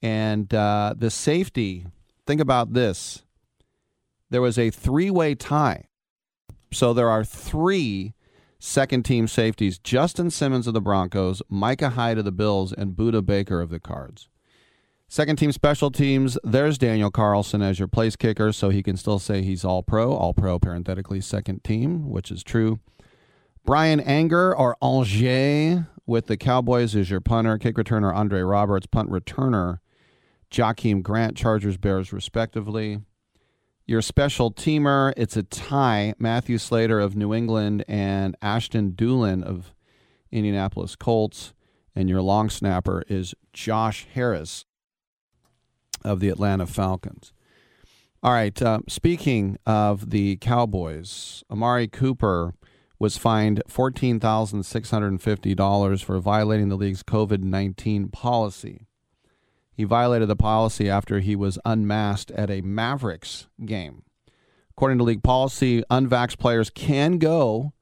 And 0.00 0.52
uh, 0.52 0.94
the 0.96 1.10
safety, 1.10 1.86
think 2.26 2.40
about 2.40 2.72
this. 2.72 3.22
There 4.30 4.42
was 4.42 4.58
a 4.58 4.70
three 4.70 5.10
way 5.10 5.34
tie. 5.34 5.84
So 6.72 6.92
there 6.92 7.10
are 7.10 7.22
three 7.22 8.14
second 8.58 9.04
team 9.04 9.28
safeties 9.28 9.78
Justin 9.78 10.30
Simmons 10.30 10.66
of 10.66 10.74
the 10.74 10.80
Broncos, 10.80 11.42
Micah 11.48 11.90
Hyde 11.90 12.18
of 12.18 12.24
the 12.24 12.32
Bills, 12.32 12.72
and 12.72 12.96
Budda 12.96 13.24
Baker 13.24 13.60
of 13.60 13.70
the 13.70 13.80
Cards. 13.80 14.28
Second 15.06 15.36
team 15.36 15.52
special 15.52 15.90
teams, 15.90 16.38
there's 16.42 16.78
Daniel 16.78 17.10
Carlson 17.10 17.60
as 17.60 17.78
your 17.78 17.88
place 17.88 18.16
kicker, 18.16 18.50
so 18.50 18.70
he 18.70 18.82
can 18.82 18.96
still 18.96 19.18
say 19.18 19.42
he's 19.42 19.62
all 19.62 19.82
pro, 19.82 20.14
all 20.14 20.32
pro 20.32 20.58
parenthetically 20.58 21.20
second 21.20 21.62
team, 21.62 22.08
which 22.08 22.30
is 22.30 22.42
true. 22.42 22.80
Bryan 23.64 24.00
Anger 24.00 24.56
or 24.56 24.76
Angers 24.82 25.86
with 26.04 26.26
the 26.26 26.36
Cowboys 26.36 26.96
is 26.96 27.10
your 27.10 27.20
punter, 27.20 27.58
kick 27.58 27.76
returner 27.76 28.12
Andre 28.12 28.40
Roberts, 28.40 28.86
punt 28.86 29.08
returner 29.08 29.78
Jakeem 30.50 31.02
Grant, 31.02 31.36
Chargers, 31.36 31.76
Bears, 31.76 32.12
respectively. 32.12 33.00
Your 33.86 34.02
special 34.02 34.52
teamer, 34.52 35.12
it's 35.16 35.36
a 35.36 35.44
tie. 35.44 36.14
Matthew 36.18 36.58
Slater 36.58 36.98
of 36.98 37.16
New 37.16 37.32
England 37.32 37.84
and 37.86 38.36
Ashton 38.42 38.92
Dulin 38.92 39.44
of 39.44 39.72
Indianapolis 40.32 40.96
Colts. 40.96 41.54
And 41.94 42.08
your 42.08 42.22
long 42.22 42.50
snapper 42.50 43.04
is 43.08 43.34
Josh 43.52 44.06
Harris 44.12 44.64
of 46.04 46.20
the 46.20 46.30
Atlanta 46.30 46.66
Falcons. 46.66 47.32
All 48.22 48.32
right. 48.32 48.60
Uh, 48.60 48.80
speaking 48.88 49.56
of 49.66 50.10
the 50.10 50.36
Cowboys, 50.36 51.44
Amari 51.50 51.86
Cooper 51.86 52.54
was 53.02 53.18
fined 53.18 53.60
$14,650 53.68 56.04
for 56.04 56.18
violating 56.20 56.68
the 56.68 56.76
league's 56.76 57.02
COVID 57.02 57.42
19 57.42 58.10
policy. 58.10 58.86
He 59.74 59.82
violated 59.82 60.28
the 60.28 60.36
policy 60.36 60.88
after 60.88 61.18
he 61.18 61.34
was 61.34 61.58
unmasked 61.64 62.30
at 62.30 62.48
a 62.48 62.60
Mavericks 62.60 63.48
game. 63.64 64.04
According 64.70 64.98
to 64.98 65.04
league 65.04 65.24
policy, 65.24 65.82
unvaxxed 65.90 66.38
players 66.38 66.70
can 66.70 67.18
go 67.18 67.72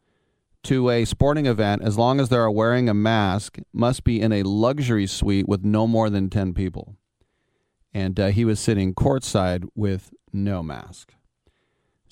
to 0.63 0.89
a 0.89 1.05
sporting 1.05 1.45
event 1.45 1.83
as 1.83 1.99
long 1.99 2.19
as 2.19 2.31
they 2.31 2.39
are 2.39 2.51
wearing 2.51 2.89
a 2.89 2.95
mask, 2.95 3.59
must 3.75 4.05
be 4.05 4.23
in 4.23 4.33
a 4.33 4.45
luxury 4.45 5.07
suite 5.07 5.47
with 5.47 5.63
no 5.63 5.87
more 5.87 6.09
than 6.09 6.31
10 6.31 6.55
people. 6.55 6.97
And 7.93 8.19
uh, 8.19 8.29
he 8.29 8.47
was 8.47 8.59
sitting 8.59 8.95
courtside 8.95 9.69
with 9.75 10.15
no 10.33 10.63
mask. 10.63 11.13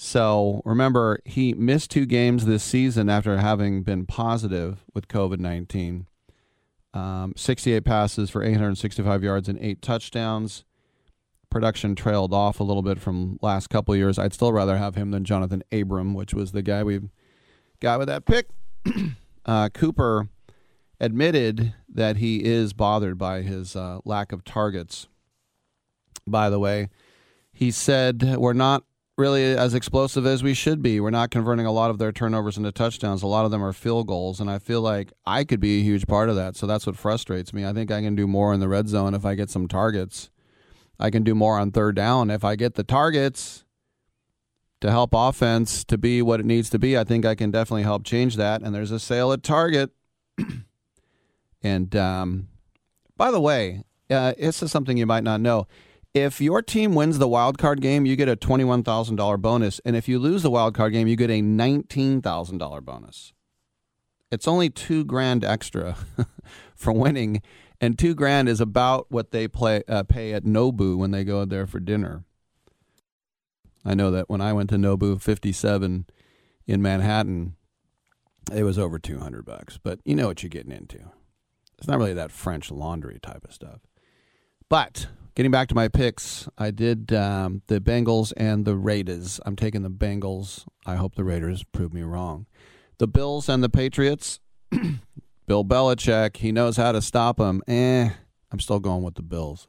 So 0.01 0.63
remember, 0.65 1.19
he 1.25 1.55
missed 1.55 1.91
two 1.91 2.07
games 2.07 2.47
this 2.47 2.63
season 2.63 3.11
after 3.11 3.37
having 3.39 3.83
been 3.83 4.07
positive 4.07 4.85
with 4.95 5.09
COVID 5.09 5.41
19. 5.41 6.07
Um, 6.95 7.33
68 7.37 7.85
passes 7.85 8.31
for 8.31 8.45
865 8.45 9.25
yards 9.25 9.49
and 9.49 9.59
eight 9.59 9.83
touchdowns. 9.83 10.65
Production 11.51 11.97
trailed 11.97 12.33
off 12.33 12.61
a 12.61 12.63
little 12.63 12.85
bit 12.85 13.01
from 13.01 13.41
last 13.43 13.71
couple 13.71 13.97
years. 13.97 14.21
I'd 14.21 14.33
still 14.33 14.53
rather 14.53 14.79
have 14.79 14.95
him 14.95 15.11
than 15.11 15.25
Jonathan 15.25 15.65
Abram, 15.73 16.15
which 16.15 16.33
was 16.33 16.53
the 16.53 16.63
guy 16.63 16.85
we 16.85 17.01
got 17.81 17.99
with 17.99 18.07
that 18.07 18.25
pick. 18.25 18.47
uh, 19.47 19.69
Cooper 19.71 20.29
admitted 21.01 21.75
that 21.93 22.19
he 22.19 22.45
is 22.45 22.73
bothered 22.73 23.19
by 23.19 23.43
his 23.43 23.75
uh, 23.75 23.99
lack 24.05 24.31
of 24.31 24.45
targets. 24.45 25.09
By 26.25 26.51
the 26.51 26.61
way, 26.61 26.89
he 27.53 27.73
said, 27.73 28.37
We're 28.37 28.53
not 28.53 28.85
really 29.19 29.45
as 29.45 29.75
explosive 29.75 30.25
as 30.25 30.43
we 30.43 30.55
should 30.55 30.81
be. 30.81 31.01
We're 31.01 31.11
not 31.11 31.31
converting 31.31 31.67
a 31.67 31.73
lot 31.73 31.91
of 31.91 31.99
their 31.99 32.13
turnovers 32.13 32.57
into 32.57 32.71
touchdowns. 32.71 33.23
A 33.23 33.27
lot 33.27 33.45
of 33.45 33.51
them 33.51 33.65
are 33.65 33.73
field 33.73 34.07
goals, 34.07 34.41
and 34.41 34.49
I 34.49 34.59
feel 34.59 34.81
like 34.81 35.13
I 35.27 35.43
could 35.43 35.59
be 35.59 35.81
a 35.81 35.83
huge 35.83 36.07
part 36.07 36.29
of 36.29 36.37
that. 36.37 36.55
So 36.57 36.67
that's 36.67 36.87
what 36.87 36.97
frustrates 36.97 37.53
me. 37.53 37.67
I 37.67 37.73
think 37.73 37.91
I 37.91 38.01
can 38.01 38.15
do 38.15 38.29
more 38.29 38.55
in 38.55 38.61
the 38.61 38.69
red 38.69 38.89
zone 38.89 39.15
if 39.15 39.25
I 39.25 39.35
get 39.35 39.51
some 39.51 39.67
targets. 39.67 40.31
I 41.01 41.11
can 41.11 41.25
do 41.25 41.35
more 41.35 41.59
on 41.59 41.73
third 41.73 41.97
down 41.97 42.31
if 42.31 42.45
I 42.45 42.55
get 42.55 42.75
the 42.75 42.85
targets 42.85 43.65
to 44.81 44.91
help 44.91 45.11
offense 45.13 45.85
to 45.85 45.99
be 45.99 46.23
what 46.23 46.39
it 46.39 46.47
needs 46.47 46.71
to 46.71 46.79
be. 46.79 46.97
I 46.97 47.03
think 47.03 47.25
I 47.27 47.35
can 47.35 47.51
definitely 47.51 47.83
help 47.83 48.05
change 48.05 48.37
that. 48.37 48.63
And 48.63 48.73
there's 48.73 48.93
a 48.93 49.01
sale 49.01 49.33
at 49.33 49.43
Target. 49.43 49.91
and 51.63 51.97
um, 51.97 52.49
by 53.17 53.33
the 53.33 53.41
way, 53.41 53.83
uh, 54.11 54.35
this 54.39 54.63
is 54.63 54.71
something 54.71 54.97
you 54.97 55.07
might 55.07 55.25
not 55.25 55.41
know. 55.41 55.67
If 56.25 56.41
your 56.41 56.63
team 56.63 56.95
wins 56.95 57.19
the 57.19 57.29
wild 57.29 57.59
card 57.59 57.81
game, 57.81 58.05
you 58.05 58.17
get 58.17 58.29
a 58.29 58.37
twenty-one 58.37 58.83
thousand 58.83 59.17
dollar 59.17 59.37
bonus, 59.37 59.81
and 59.85 59.95
if 59.95 60.09
you 60.09 60.19
lose 60.19 60.43
the 60.43 60.51
wild 60.51 60.75
card 60.75 60.93
game, 60.93 61.07
you 61.07 61.17
get 61.17 61.31
a 61.31 61.41
nineteen 61.41 62.21
thousand 62.21 62.59
dollar 62.59 62.81
bonus. 62.81 63.33
It's 64.31 64.49
only 64.49 64.69
two 64.69 65.05
grand 65.05 65.45
extra 65.45 65.97
for 66.75 66.93
winning, 66.93 67.41
and 67.81 67.99
two 67.99 68.15
grand 68.15 68.49
is 68.49 68.61
about 68.61 69.07
what 69.11 69.31
they 69.31 69.49
play 69.49 69.83
uh, 69.89 70.03
pay 70.03 70.35
at 70.35 70.45
Nobu 70.45 70.97
when 70.97 71.11
they 71.11 71.25
go 71.25 71.45
there 71.45 71.67
for 71.67 71.81
dinner. 71.81 72.25
I 73.85 73.95
know 73.95 74.11
that 74.11 74.29
when 74.29 74.41
I 74.41 74.53
went 74.53 74.71
to 74.71 74.77
Nobu 74.77 75.21
57 75.21 76.07
in 76.67 76.83
Manhattan, 76.83 77.57
it 78.53 78.65
was 78.65 78.79
over 78.79 78.99
200 78.99 79.45
bucks, 79.45 79.79
but 79.83 80.01
you 80.05 80.15
know 80.15 80.27
what 80.27 80.43
you're 80.43 80.51
getting 80.51 80.73
into. 80.73 80.99
It's 81.79 81.87
not 81.87 81.99
really 81.99 82.15
that 82.15 82.33
French 82.33 82.71
laundry 82.71 83.19
type 83.23 83.45
of 83.45 83.55
stuff. 83.55 83.81
But 84.69 85.07
getting 85.39 85.53
back 85.53 85.69
to 85.69 85.75
my 85.77 85.87
picks, 85.87 86.49
I 86.59 86.73
did 86.73 87.13
um, 87.13 87.63
the 87.69 87.81
Bengals 87.81 88.33
and 88.37 88.65
the 88.65 88.75
Raiders. 88.75 89.39
I'm 89.47 89.55
taking 89.55 89.83
the 89.83 89.89
Bengals. 89.89 90.67
I 90.85 90.97
hope 90.97 91.15
the 91.15 91.23
Raiders 91.23 91.63
prove 91.63 91.95
me 91.95 92.03
wrong. 92.03 92.47
The 92.99 93.07
Bills 93.07 93.49
and 93.49 93.63
the 93.63 93.69
Patriots. 93.69 94.41
Bill 95.47 95.65
Belichick, 95.65 96.39
he 96.39 96.51
knows 96.51 96.77
how 96.77 96.91
to 96.91 97.01
stop 97.01 97.37
them. 97.37 97.63
Eh, 97.69 98.11
I'm 98.51 98.59
still 98.59 98.81
going 98.81 99.05
with 99.05 99.15
the 99.15 99.23
Bills. 99.23 99.69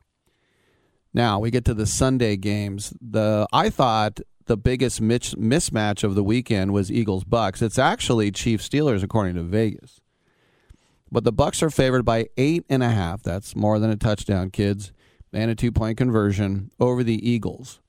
Now 1.14 1.38
we 1.38 1.51
get 1.51 1.65
to 1.65 1.75
the 1.75 1.85
Sunday 1.85 2.35
games. 2.35 2.91
The 2.99 3.45
I 3.53 3.69
thought 3.69 4.22
the 4.48 4.57
biggest 4.57 4.99
mismatch 4.99 6.03
of 6.03 6.15
the 6.15 6.23
weekend 6.23 6.73
was 6.73 6.91
Eagles 6.91 7.25
Bucks. 7.25 7.61
It's 7.61 7.77
actually 7.77 8.31
Chiefs 8.31 8.67
Steelers 8.67 9.03
according 9.03 9.35
to 9.35 9.43
Vegas. 9.43 10.01
But 11.11 11.25
the 11.25 11.31
Bucks 11.31 11.61
are 11.61 11.69
favored 11.69 12.06
by 12.06 12.25
eight 12.38 12.65
and 12.69 12.81
a 12.81 12.89
half. 12.89 13.22
That's 13.22 13.56
more 13.56 13.77
than 13.77 13.91
a 13.91 13.95
touchdown, 13.95 14.49
kids, 14.49 14.91
and 15.33 15.51
a 15.51 15.56
two 15.56 15.72
point 15.72 15.98
conversion 15.98 16.72
over 16.80 17.03
the 17.03 17.30
Eagles. 17.30 17.80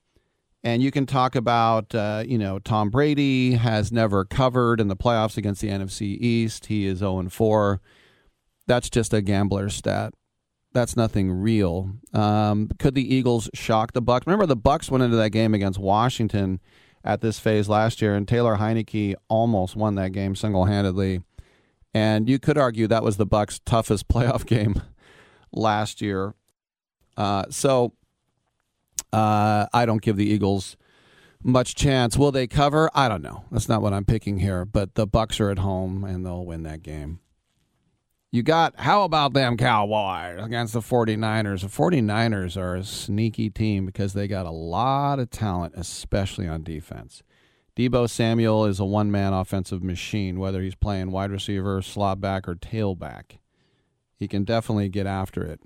And 0.62 0.82
you 0.82 0.90
can 0.90 1.06
talk 1.06 1.34
about, 1.34 1.94
uh, 1.94 2.22
you 2.26 2.36
know, 2.36 2.58
Tom 2.58 2.90
Brady 2.90 3.52
has 3.52 3.90
never 3.90 4.24
covered 4.26 4.78
in 4.78 4.88
the 4.88 4.96
playoffs 4.96 5.38
against 5.38 5.62
the 5.62 5.68
NFC 5.68 6.18
East. 6.20 6.66
He 6.66 6.86
is 6.86 6.98
0 6.98 7.28
4. 7.30 7.80
That's 8.66 8.90
just 8.90 9.14
a 9.14 9.22
gambler 9.22 9.70
stat. 9.70 10.12
That's 10.72 10.96
nothing 10.96 11.32
real. 11.32 11.92
Um, 12.12 12.68
could 12.78 12.94
the 12.94 13.14
Eagles 13.14 13.50
shock 13.54 13.92
the 13.92 14.02
Bucks? 14.02 14.26
Remember, 14.26 14.46
the 14.46 14.54
Bucks 14.54 14.90
went 14.90 15.02
into 15.02 15.16
that 15.16 15.30
game 15.30 15.54
against 15.54 15.78
Washington 15.78 16.60
at 17.02 17.22
this 17.22 17.38
phase 17.38 17.68
last 17.68 18.02
year, 18.02 18.14
and 18.14 18.28
Taylor 18.28 18.56
Heinicke 18.56 19.14
almost 19.28 19.74
won 19.74 19.94
that 19.96 20.12
game 20.12 20.36
single 20.36 20.66
handedly. 20.66 21.22
And 21.92 22.28
you 22.28 22.38
could 22.38 22.58
argue 22.58 22.86
that 22.86 23.02
was 23.02 23.16
the 23.16 23.26
Bucks' 23.26 23.60
toughest 23.64 24.08
playoff 24.12 24.46
game 24.46 24.80
last 25.52 26.00
year. 26.00 26.34
Uh, 27.20 27.44
so 27.50 27.92
uh, 29.12 29.66
I 29.74 29.84
don't 29.84 30.00
give 30.00 30.16
the 30.16 30.24
Eagles 30.24 30.78
much 31.42 31.74
chance. 31.74 32.16
Will 32.16 32.32
they 32.32 32.46
cover? 32.46 32.90
I 32.94 33.10
don't 33.10 33.20
know. 33.20 33.44
That's 33.52 33.68
not 33.68 33.82
what 33.82 33.92
I'm 33.92 34.06
picking 34.06 34.38
here. 34.38 34.64
But 34.64 34.94
the 34.94 35.06
Bucks 35.06 35.38
are 35.38 35.50
at 35.50 35.58
home 35.58 36.02
and 36.02 36.24
they'll 36.24 36.46
win 36.46 36.62
that 36.62 36.82
game. 36.82 37.20
You 38.32 38.42
got 38.42 38.78
how 38.78 39.02
about 39.02 39.34
them 39.34 39.58
Cowboys 39.58 40.42
against 40.42 40.72
the 40.72 40.80
49ers? 40.80 41.60
The 41.60 41.66
49ers 41.66 42.56
are 42.56 42.76
a 42.76 42.84
sneaky 42.84 43.50
team 43.50 43.84
because 43.84 44.14
they 44.14 44.26
got 44.26 44.46
a 44.46 44.50
lot 44.50 45.18
of 45.18 45.28
talent, 45.28 45.74
especially 45.76 46.48
on 46.48 46.62
defense. 46.62 47.22
Deebo 47.76 48.08
Samuel 48.08 48.64
is 48.64 48.80
a 48.80 48.86
one 48.86 49.10
man 49.10 49.34
offensive 49.34 49.82
machine, 49.82 50.38
whether 50.38 50.62
he's 50.62 50.74
playing 50.74 51.10
wide 51.10 51.32
receiver, 51.32 51.82
slot 51.82 52.18
back, 52.18 52.48
or 52.48 52.54
tailback. 52.54 53.40
He 54.16 54.26
can 54.26 54.44
definitely 54.44 54.88
get 54.88 55.06
after 55.06 55.44
it. 55.44 55.60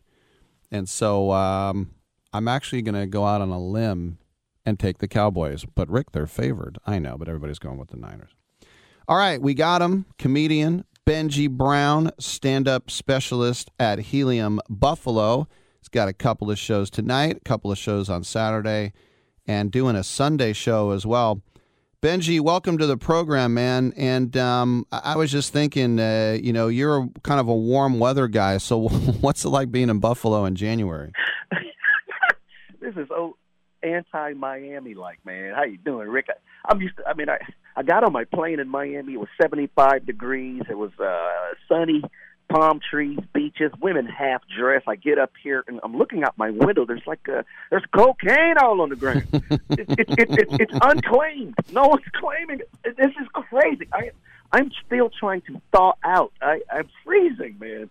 And 0.70 0.88
so 0.88 1.32
um, 1.32 1.90
I'm 2.32 2.48
actually 2.48 2.82
going 2.82 2.94
to 2.94 3.06
go 3.06 3.24
out 3.26 3.40
on 3.40 3.50
a 3.50 3.60
limb 3.60 4.18
and 4.66 4.78
take 4.78 4.98
the 4.98 5.08
Cowboys. 5.08 5.64
But, 5.64 5.88
Rick, 5.88 6.12
they're 6.12 6.26
favored. 6.26 6.78
I 6.86 6.98
know, 6.98 7.16
but 7.18 7.28
everybody's 7.28 7.58
going 7.58 7.78
with 7.78 7.88
the 7.88 7.96
Niners. 7.96 8.30
All 9.06 9.16
right, 9.16 9.40
we 9.40 9.54
got 9.54 9.82
him. 9.82 10.06
Comedian 10.18 10.84
Benji 11.06 11.50
Brown, 11.50 12.10
stand 12.18 12.66
up 12.66 12.90
specialist 12.90 13.70
at 13.78 13.98
Helium 13.98 14.60
Buffalo. 14.70 15.46
He's 15.78 15.88
got 15.88 16.08
a 16.08 16.14
couple 16.14 16.50
of 16.50 16.58
shows 16.58 16.88
tonight, 16.88 17.36
a 17.36 17.40
couple 17.40 17.70
of 17.70 17.76
shows 17.76 18.08
on 18.08 18.24
Saturday, 18.24 18.94
and 19.46 19.70
doing 19.70 19.96
a 19.96 20.02
Sunday 20.02 20.54
show 20.54 20.92
as 20.92 21.04
well. 21.04 21.42
Benji, 22.05 22.39
welcome 22.39 22.76
to 22.76 22.86
the 22.86 22.99
program, 22.99 23.55
man. 23.55 23.94
And 23.97 24.36
um, 24.36 24.86
I 24.92 25.16
was 25.16 25.33
just 25.33 25.55
thinking, 25.55 25.99
uh, 25.99 26.36
you 26.39 26.52
know, 26.52 26.68
you're 26.68 27.08
kind 27.23 27.41
of 27.41 27.49
a 27.49 27.55
warm 27.55 27.99
weather 27.99 28.28
guy. 28.28 28.58
So, 28.58 28.89
what's 29.23 29.47
it 29.47 29.49
like 29.49 29.73
being 29.73 29.89
in 29.89 30.00
Buffalo 30.00 30.44
in 30.44 30.55
January? 30.55 31.12
this 32.83 32.94
is 32.94 33.08
so 33.08 33.39
anti-Miami 33.83 34.92
like, 34.92 35.24
man. 35.24 35.55
How 35.55 35.65
you 35.65 35.78
doing, 35.78 36.08
Rick? 36.08 36.26
I, 36.28 36.34
I'm 36.70 36.78
used 36.83 36.94
to. 36.99 37.08
I 37.08 37.15
mean, 37.15 37.31
I 37.31 37.39
I 37.74 37.83
got 37.83 38.05
on 38.05 38.12
my 38.12 38.24
plane 38.24 38.60
in 38.60 38.68
Miami. 38.68 39.15
It 39.15 39.20
was 39.20 39.31
75 39.41 40.05
degrees. 40.05 40.60
It 40.68 40.76
was 40.76 40.91
uh, 41.02 41.55
sunny 41.70 42.02
palm 42.48 42.81
trees, 42.90 43.18
beaches, 43.32 43.73
women 43.81 44.06
half 44.06 44.42
dressed. 44.56 44.86
I 44.89 44.97
get 44.97 45.18
up 45.18 45.32
here 45.42 45.64
and 45.66 45.81
I'm 45.82 45.97
looking 45.97 46.24
out 46.24 46.36
my 46.39 46.50
window. 46.50 46.84
There's 46.84 47.06
like 47.06 47.26
a, 47.28 47.44
there's 47.70 47.84
cocaine 47.94 48.56
all 48.60 48.81
on 48.81 48.90
the 48.90 48.97
ground. 48.97 49.26
it, 49.32 49.60
it, 49.70 49.89
it, 49.98 50.31
it, 50.31 50.48
it's 50.60 50.78
unclaimed. 50.82 51.55
No 51.73 51.89
one's 51.89 52.05
claiming 52.14 52.60
it. 52.60 52.97
This 52.97 53.10
is 53.20 53.28
crazy. 53.32 53.89
I 53.92 54.10
I'm 54.52 54.70
still 54.86 55.10
trying 55.10 55.40
to 55.42 55.60
thaw 55.73 55.94
out. 56.05 56.32
I, 56.40 56.60
I'm 56.73 56.89
freezing, 57.05 57.56
man. 57.58 57.90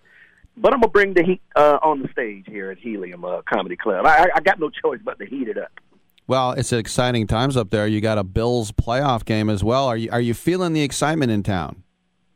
But 0.56 0.74
I'm 0.74 0.80
gonna 0.80 0.92
bring 0.92 1.14
the 1.14 1.24
heat 1.24 1.42
uh, 1.56 1.80
on 1.82 2.02
the 2.02 2.08
stage 2.10 2.46
here 2.48 2.72
at 2.72 2.78
Helium 2.78 3.26
uh, 3.26 3.42
Comedy 3.42 3.76
Club. 3.76 4.06
I, 4.06 4.30
I 4.36 4.40
got 4.40 4.60
no 4.60 4.70
choice 4.70 5.00
but 5.04 5.20
to 5.20 5.26
heat 5.26 5.48
it 5.48 5.58
up. 5.58 5.72
Well, 6.26 6.52
it's 6.52 6.72
exciting 6.72 7.28
times 7.28 7.58
up 7.58 7.70
there. 7.70 7.86
You 7.86 8.00
got 8.00 8.18
a 8.18 8.24
Bills 8.24 8.72
playoff 8.72 9.26
game 9.26 9.50
as 9.50 9.64
well. 9.64 9.88
Are 9.88 9.98
you 9.98 10.10
are 10.12 10.22
you 10.22 10.34
feeling 10.34 10.74
the 10.74 10.84
excitement 10.84 11.32
in 11.32 11.44
town? 11.44 11.84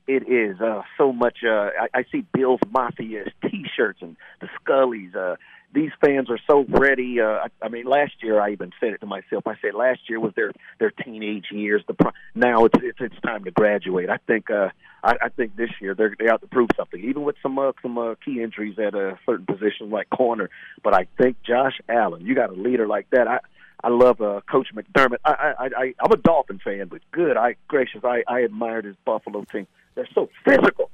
It 0.07 0.29
is 0.29 0.59
uh, 0.61 0.83
so 0.97 1.11
much. 1.11 1.39
Uh, 1.45 1.69
I, 1.81 1.87
I 1.93 2.05
see 2.11 2.25
Bills 2.33 2.61
Mafia 2.71 3.25
T-shirts 3.41 3.99
and 4.01 4.15
the 4.39 4.47
Scullies. 4.59 5.15
Uh, 5.15 5.35
these 5.73 5.91
fans 6.03 6.29
are 6.29 6.39
so 6.47 6.65
ready. 6.69 7.19
Uh, 7.19 7.25
I, 7.25 7.47
I 7.61 7.69
mean, 7.69 7.85
last 7.85 8.13
year 8.21 8.39
I 8.39 8.51
even 8.51 8.71
said 8.79 8.93
it 8.93 9.01
to 9.01 9.05
myself. 9.05 9.45
I 9.45 9.55
said 9.61 9.73
last 9.73 9.99
year 10.07 10.19
was 10.19 10.33
their 10.35 10.53
their 10.79 10.91
teenage 10.91 11.47
years. 11.51 11.83
The 11.87 11.93
pro- 11.93 12.13
now 12.33 12.65
it's 12.65 12.79
it's 12.81 12.99
it's 13.01 13.21
time 13.21 13.43
to 13.43 13.51
graduate. 13.51 14.09
I 14.09 14.17
think 14.25 14.49
uh, 14.49 14.69
I, 15.03 15.17
I 15.23 15.29
think 15.29 15.55
this 15.55 15.69
year 15.81 15.93
they're 15.93 16.15
they 16.17 16.25
have 16.27 16.41
to 16.41 16.47
prove 16.47 16.69
something, 16.77 17.03
even 17.03 17.23
with 17.23 17.35
some 17.43 17.59
uh, 17.59 17.73
some 17.81 17.97
uh, 17.97 18.15
key 18.23 18.41
injuries 18.41 18.79
at 18.79 18.95
a 18.95 19.19
certain 19.25 19.45
position 19.45 19.89
like 19.89 20.09
corner. 20.09 20.49
But 20.83 20.93
I 20.93 21.07
think 21.17 21.37
Josh 21.43 21.79
Allen, 21.89 22.25
you 22.25 22.33
got 22.33 22.49
a 22.49 22.53
leader 22.53 22.87
like 22.87 23.09
that. 23.11 23.27
I 23.27 23.39
I 23.83 23.89
love 23.89 24.21
uh, 24.21 24.41
Coach 24.49 24.69
McDermott. 24.73 25.17
I, 25.23 25.53
I, 25.59 25.65
I, 25.65 25.93
I'm 25.99 26.11
a 26.11 26.17
Dolphin 26.17 26.59
fan, 26.63 26.87
but 26.87 27.01
good. 27.11 27.37
I 27.37 27.55
gracious, 27.67 28.01
I, 28.03 28.23
I 28.27 28.39
admired 28.39 28.85
his 28.85 28.95
Buffalo 29.05 29.43
team. 29.43 29.67
They're 29.97 30.07
so 30.13 30.29
physical. 30.45 30.91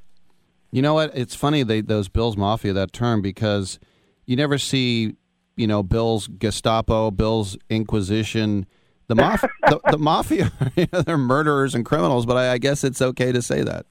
You 0.72 0.82
know 0.82 0.94
what? 0.94 1.12
It's 1.14 1.36
funny 1.36 1.62
they 1.64 1.82
those 1.82 2.08
Bills 2.08 2.38
Mafia 2.38 2.72
that 2.72 2.94
term 2.94 3.22
because 3.22 3.78
you 4.26 4.38
never 4.38 4.58
see 4.58 5.18
you 5.58 5.68
know 5.68 5.84
Bills 5.84 6.28
Gestapo, 6.28 7.12
Bills 7.12 7.58
Inquisition. 7.70 8.66
The, 9.08 9.16
maf- 9.16 9.48
the, 9.68 9.82
the 9.92 9.98
mafia, 9.98 10.54
they're 11.06 11.18
murderers 11.18 11.76
and 11.76 11.86
criminals, 11.86 12.26
but 12.26 12.38
I, 12.38 12.54
I, 12.54 12.58
guess 12.58 12.86
it's 12.86 13.02
okay 13.02 13.34
to 13.34 13.42
say 13.42 13.62
that. 13.62 13.86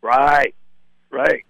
Right, 0.00 0.54
right. 1.12 1.44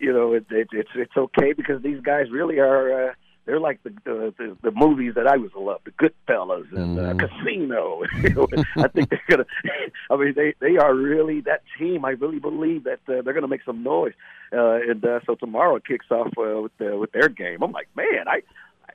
You 0.00 0.12
know, 0.12 0.32
it, 0.32 0.46
it, 0.50 0.66
it's 0.72 0.90
it's 0.96 1.16
okay 1.16 1.52
because 1.52 1.80
these 1.82 2.00
guys 2.00 2.26
really 2.32 2.58
are. 2.58 3.10
Uh, 3.10 3.12
they're 3.46 3.60
like 3.60 3.82
the 3.82 3.90
the, 4.04 4.34
the 4.38 4.56
the 4.62 4.70
movies 4.70 5.14
that 5.16 5.26
I 5.26 5.36
was 5.36 5.50
love, 5.56 5.80
the 5.84 5.90
Goodfellas 5.92 6.72
and 6.72 6.98
uh, 6.98 7.14
mm. 7.14 7.18
Casino. 7.18 8.02
I 8.76 8.88
think 8.88 9.10
they're 9.10 9.22
gonna. 9.28 9.46
I 10.10 10.16
mean, 10.16 10.34
they 10.36 10.54
they 10.60 10.76
are 10.76 10.94
really 10.94 11.40
that 11.42 11.62
team. 11.78 12.04
I 12.04 12.10
really 12.10 12.38
believe 12.38 12.84
that 12.84 13.00
uh, 13.08 13.22
they're 13.22 13.34
gonna 13.34 13.48
make 13.48 13.64
some 13.64 13.82
noise. 13.82 14.12
Uh, 14.52 14.80
and 14.88 15.04
uh, 15.04 15.20
so 15.26 15.34
tomorrow 15.34 15.76
it 15.76 15.86
kicks 15.86 16.06
off 16.10 16.28
uh, 16.38 16.62
with 16.62 16.76
the, 16.78 16.96
with 16.96 17.12
their 17.12 17.28
game. 17.28 17.62
I'm 17.62 17.72
like, 17.72 17.88
man, 17.96 18.26
I. 18.26 18.42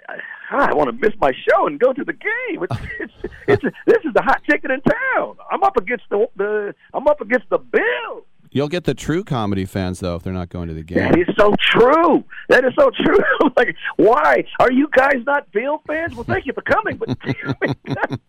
I, 0.07 0.19
I 0.51 0.73
want 0.75 0.87
to 0.89 1.07
miss 1.07 1.17
my 1.19 1.31
show 1.31 1.65
and 1.65 1.79
go 1.79 1.91
to 1.91 2.03
the 2.03 2.13
game. 2.13 2.61
It's, 2.61 2.75
it's, 2.99 3.13
it's, 3.47 3.63
this 3.87 3.97
is 4.05 4.13
the 4.13 4.21
hot 4.21 4.39
ticket 4.47 4.69
in 4.69 4.79
town. 4.81 5.37
I'm 5.49 5.63
up 5.63 5.77
against 5.77 6.03
the, 6.11 6.27
the 6.35 6.75
I'm 6.93 7.07
up 7.07 7.21
against 7.21 7.49
the 7.49 7.57
Bills. 7.57 8.23
You'll 8.55 8.69
get 8.69 8.85
the 8.85 8.93
true 8.93 9.25
comedy 9.25 9.65
fans 9.65 9.99
though 9.99 10.15
if 10.15 10.23
they're 10.23 10.31
not 10.31 10.47
going 10.47 10.69
to 10.69 10.73
the 10.73 10.81
game. 10.81 10.99
That 10.99 11.19
is 11.19 11.27
so 11.37 11.53
true. 11.59 12.23
That 12.47 12.63
is 12.63 12.71
so 12.79 12.89
true. 13.03 13.19
like, 13.57 13.75
why 13.97 14.45
are 14.61 14.71
you 14.71 14.87
guys 14.95 15.21
not 15.25 15.51
Bill 15.51 15.81
fans? 15.85 16.15
Well, 16.15 16.23
thank 16.23 16.45
you 16.45 16.53
for 16.53 16.61
coming, 16.61 16.95
but 16.95 17.17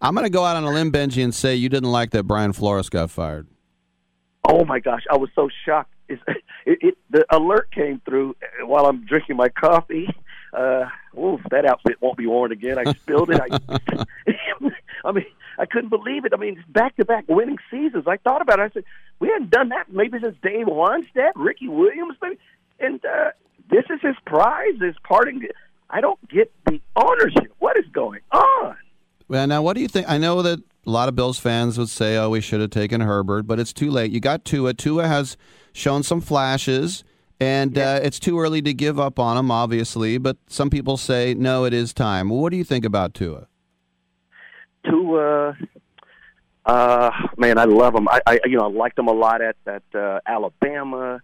I'm 0.00 0.14
going 0.14 0.26
to 0.26 0.30
go 0.30 0.44
out 0.44 0.54
on 0.54 0.62
a 0.62 0.70
limb, 0.70 0.92
Benji, 0.92 1.24
and 1.24 1.34
say 1.34 1.56
you 1.56 1.68
didn't 1.68 1.90
like 1.90 2.12
that 2.12 2.22
Brian 2.22 2.52
Flores 2.52 2.88
got 2.88 3.10
fired. 3.10 3.48
Oh 4.44 4.64
my 4.64 4.78
gosh, 4.78 5.02
I 5.10 5.16
was 5.16 5.28
so 5.34 5.48
shocked. 5.64 5.92
It's, 6.08 6.22
it, 6.64 6.78
it, 6.80 6.98
the 7.10 7.26
alert 7.30 7.72
came 7.72 8.00
through 8.04 8.36
while 8.64 8.86
I'm 8.86 9.06
drinking 9.06 9.38
my 9.38 9.48
coffee. 9.48 10.06
Uh, 10.56 10.84
oof, 11.18 11.40
that 11.50 11.66
outfit 11.66 11.96
won't 12.00 12.16
be 12.16 12.28
worn 12.28 12.52
again. 12.52 12.78
I 12.78 12.92
spilled 12.92 13.30
it. 13.30 13.40
I, 13.40 14.04
I 15.04 15.10
mean, 15.10 15.26
I 15.58 15.66
couldn't 15.66 15.90
believe 15.90 16.24
it. 16.24 16.32
I 16.34 16.36
mean, 16.36 16.62
back 16.68 16.96
to 16.96 17.04
back 17.04 17.24
winning 17.28 17.58
seasons. 17.70 18.04
I 18.06 18.16
thought 18.18 18.42
about 18.42 18.58
it. 18.58 18.62
I 18.62 18.70
said, 18.70 18.84
we 19.18 19.28
hadn't 19.28 19.50
done 19.50 19.70
that 19.70 19.92
maybe 19.92 20.18
since 20.20 20.36
Dave 20.42 20.66
Wannstedt, 20.66 21.32
Ricky 21.34 21.68
Williams, 21.68 22.16
maybe. 22.22 22.38
And 22.78 23.04
uh, 23.04 23.30
this 23.70 23.84
is 23.90 24.00
his 24.02 24.16
prize, 24.26 24.74
his 24.80 24.96
parting. 25.02 25.46
I 25.88 26.00
don't 26.00 26.18
get 26.28 26.52
the 26.66 26.80
ownership. 26.96 27.52
What 27.58 27.78
is 27.78 27.86
going 27.92 28.20
on? 28.32 28.76
Well, 29.28 29.46
now, 29.46 29.62
what 29.62 29.74
do 29.74 29.82
you 29.82 29.88
think? 29.88 30.08
I 30.08 30.18
know 30.18 30.42
that 30.42 30.60
a 30.86 30.90
lot 30.90 31.08
of 31.08 31.16
Bills 31.16 31.38
fans 31.38 31.78
would 31.78 31.88
say, 31.88 32.16
"Oh, 32.16 32.30
we 32.30 32.40
should 32.40 32.60
have 32.60 32.70
taken 32.70 33.00
Herbert," 33.00 33.46
but 33.46 33.58
it's 33.58 33.72
too 33.72 33.90
late. 33.90 34.12
You 34.12 34.20
got 34.20 34.44
Tua. 34.44 34.74
Tua 34.74 35.08
has 35.08 35.36
shown 35.72 36.02
some 36.04 36.20
flashes, 36.20 37.02
and 37.40 37.76
uh, 37.76 38.00
it's 38.02 38.20
too 38.20 38.38
early 38.38 38.62
to 38.62 38.72
give 38.72 39.00
up 39.00 39.18
on 39.18 39.36
him, 39.36 39.50
obviously. 39.50 40.18
But 40.18 40.36
some 40.46 40.70
people 40.70 40.96
say, 40.96 41.34
"No, 41.34 41.64
it 41.64 41.74
is 41.74 41.92
time." 41.92 42.28
What 42.28 42.50
do 42.50 42.56
you 42.56 42.64
think 42.64 42.84
about 42.84 43.14
Tua? 43.14 43.48
Tua, 44.88 45.56
uh, 46.64 47.10
man, 47.36 47.58
I 47.58 47.64
love 47.64 47.94
him. 47.94 48.08
I, 48.08 48.20
I, 48.26 48.40
you 48.44 48.56
know, 48.56 48.64
I 48.64 48.70
liked 48.70 48.98
him 48.98 49.08
a 49.08 49.12
lot 49.12 49.40
at 49.42 49.56
at 49.66 49.82
uh, 49.94 50.20
Alabama, 50.26 51.20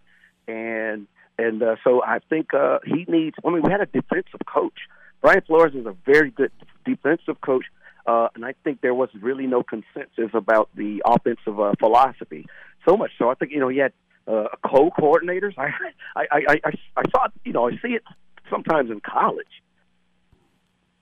and 0.47 1.07
and 1.37 1.63
uh, 1.63 1.75
so 1.83 2.03
I 2.03 2.19
think 2.29 2.53
uh, 2.53 2.79
he 2.85 3.05
needs. 3.07 3.35
I 3.45 3.49
mean, 3.49 3.61
we 3.61 3.71
had 3.71 3.81
a 3.81 3.85
defensive 3.85 4.41
coach. 4.45 4.77
Brian 5.21 5.41
Flores 5.47 5.73
is 5.73 5.85
a 5.85 5.95
very 6.05 6.31
good 6.31 6.51
defensive 6.85 7.39
coach 7.41 7.65
uh, 8.05 8.27
and 8.35 8.43
I 8.45 8.53
think 8.63 8.81
there 8.81 8.93
was 8.93 9.09
really 9.21 9.47
no 9.47 9.63
consensus 9.63 10.31
about 10.33 10.69
the 10.75 11.01
offensive 11.05 11.59
uh, 11.59 11.73
philosophy. 11.79 12.45
So 12.87 12.97
much 12.97 13.11
so, 13.17 13.29
I 13.29 13.35
think 13.35 13.51
you 13.51 13.59
know 13.59 13.69
he 13.69 13.77
had 13.77 13.93
uh, 14.27 14.47
co-coordinators. 14.65 15.53
I, 15.57 15.69
I, 16.15 16.25
I, 16.31 16.61
I, 16.65 16.71
I 16.97 17.03
saw, 17.11 17.27
you 17.45 17.53
know, 17.53 17.69
I 17.69 17.71
see 17.81 17.93
it 17.93 18.03
sometimes 18.49 18.91
in 18.91 18.99
college. 18.99 19.47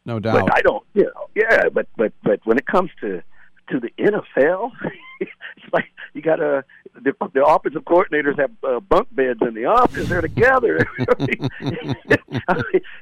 No 0.05 0.19
doubt. 0.19 0.45
But 0.45 0.55
I 0.55 0.61
don't, 0.61 0.83
you 0.93 1.03
know, 1.03 1.29
yeah. 1.35 1.69
But 1.69 1.87
but 1.95 2.13
but 2.23 2.39
when 2.43 2.57
it 2.57 2.65
comes 2.65 2.89
to 3.01 3.21
to 3.69 3.79
the 3.79 3.89
NFL, 3.99 4.71
it's 5.19 5.73
like 5.73 5.85
you 6.13 6.21
got 6.21 6.37
to 6.37 6.63
the, 6.95 7.13
the 7.33 7.45
offensive 7.45 7.83
coordinators 7.83 8.39
have 8.39 8.51
uh, 8.63 8.79
bunk 8.79 9.07
beds 9.15 9.39
in 9.41 9.53
the 9.53 9.65
office. 9.65 10.09
They're 10.09 10.21
together, 10.21 10.85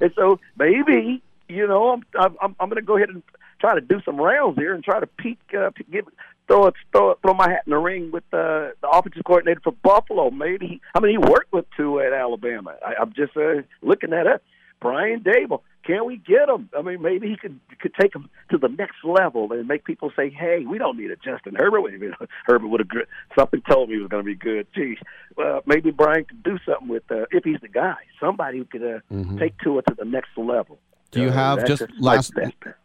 and 0.02 0.12
so 0.16 0.40
maybe 0.58 1.22
you 1.48 1.68
know 1.68 1.94
I'm 1.94 2.04
I'm, 2.42 2.56
I'm 2.60 2.70
going 2.70 2.76
to 2.76 2.82
go 2.82 2.98
ahead 2.98 3.10
and 3.10 3.24
try 3.60 3.76
to 3.76 3.82
do 3.82 4.02
some 4.04 4.18
rounds 4.18 4.58
here 4.58 4.74
and 4.74 4.84
try 4.84 5.00
to 5.00 5.08
peek, 5.08 5.40
uh, 5.58 5.70
give, 5.92 6.06
throw 6.48 6.68
it, 6.68 6.74
throw 6.92 7.12
it, 7.12 7.20
throw 7.22 7.34
my 7.34 7.50
hat 7.50 7.64
in 7.66 7.72
the 7.72 7.78
ring 7.78 8.12
with 8.12 8.24
uh, 8.34 8.72
the 8.82 8.90
offensive 8.92 9.24
coordinator 9.26 9.62
for 9.64 9.74
Buffalo. 9.84 10.32
Maybe 10.32 10.68
he, 10.68 10.82
I 10.96 11.00
mean 11.00 11.12
he 11.12 11.18
worked 11.18 11.52
with 11.52 11.66
two 11.76 12.00
at 12.00 12.14
Alabama. 12.14 12.76
I, 12.86 12.96
I'm 13.02 13.14
just 13.14 13.36
uh, 13.38 13.62
looking 13.82 14.14
at 14.14 14.28
it. 14.28 14.44
Brian 14.82 15.22
Daboll, 15.22 15.62
can 15.86 16.06
we 16.06 16.18
get 16.18 16.50
him? 16.50 16.70
I 16.78 16.82
mean, 16.82 17.02
maybe 17.02 17.28
he 17.30 17.38
could 17.38 17.60
could 17.80 17.94
take 18.00 18.14
him 18.14 18.30
to 18.52 18.58
the 18.58 18.68
next 18.68 18.98
level 19.04 19.52
and 19.52 19.68
make 19.68 19.86
people 19.86 20.12
say, 20.16 20.30
"Hey, 20.30 20.66
we 20.70 20.78
don't 20.78 20.98
need 20.98 21.12
a 21.12 21.16
Justin 21.16 21.56
Herbert." 21.56 21.94
Herbert 22.46 22.68
would 22.68 22.80
have 22.82 23.06
something 23.38 23.62
told 23.70 23.90
me 23.90 23.96
he 23.96 24.02
was 24.02 24.10
going 24.10 24.24
to 24.24 24.26
be 24.26 24.36
good. 24.36 24.68
Geez, 24.76 24.98
well, 25.38 25.62
maybe 25.66 25.92
Brian 25.92 26.26
could 26.26 26.44
do 26.44 26.58
something 26.66 26.88
with 26.90 27.04
uh, 27.12 27.26
if 27.32 27.44
he's 27.44 27.60
the 27.62 27.68
guy, 27.70 27.96
somebody 28.20 28.58
who 28.60 28.66
could 28.66 28.84
uh, 28.84 29.00
Mhm. 29.12 29.40
take 29.40 29.58
Tua 29.60 29.82
to 29.84 29.96
the 29.98 30.06
next 30.06 30.38
level. 30.38 30.80
Do 31.12 31.22
you 31.22 31.32
have 31.32 31.66
just 31.66 31.84
last? 32.00 32.34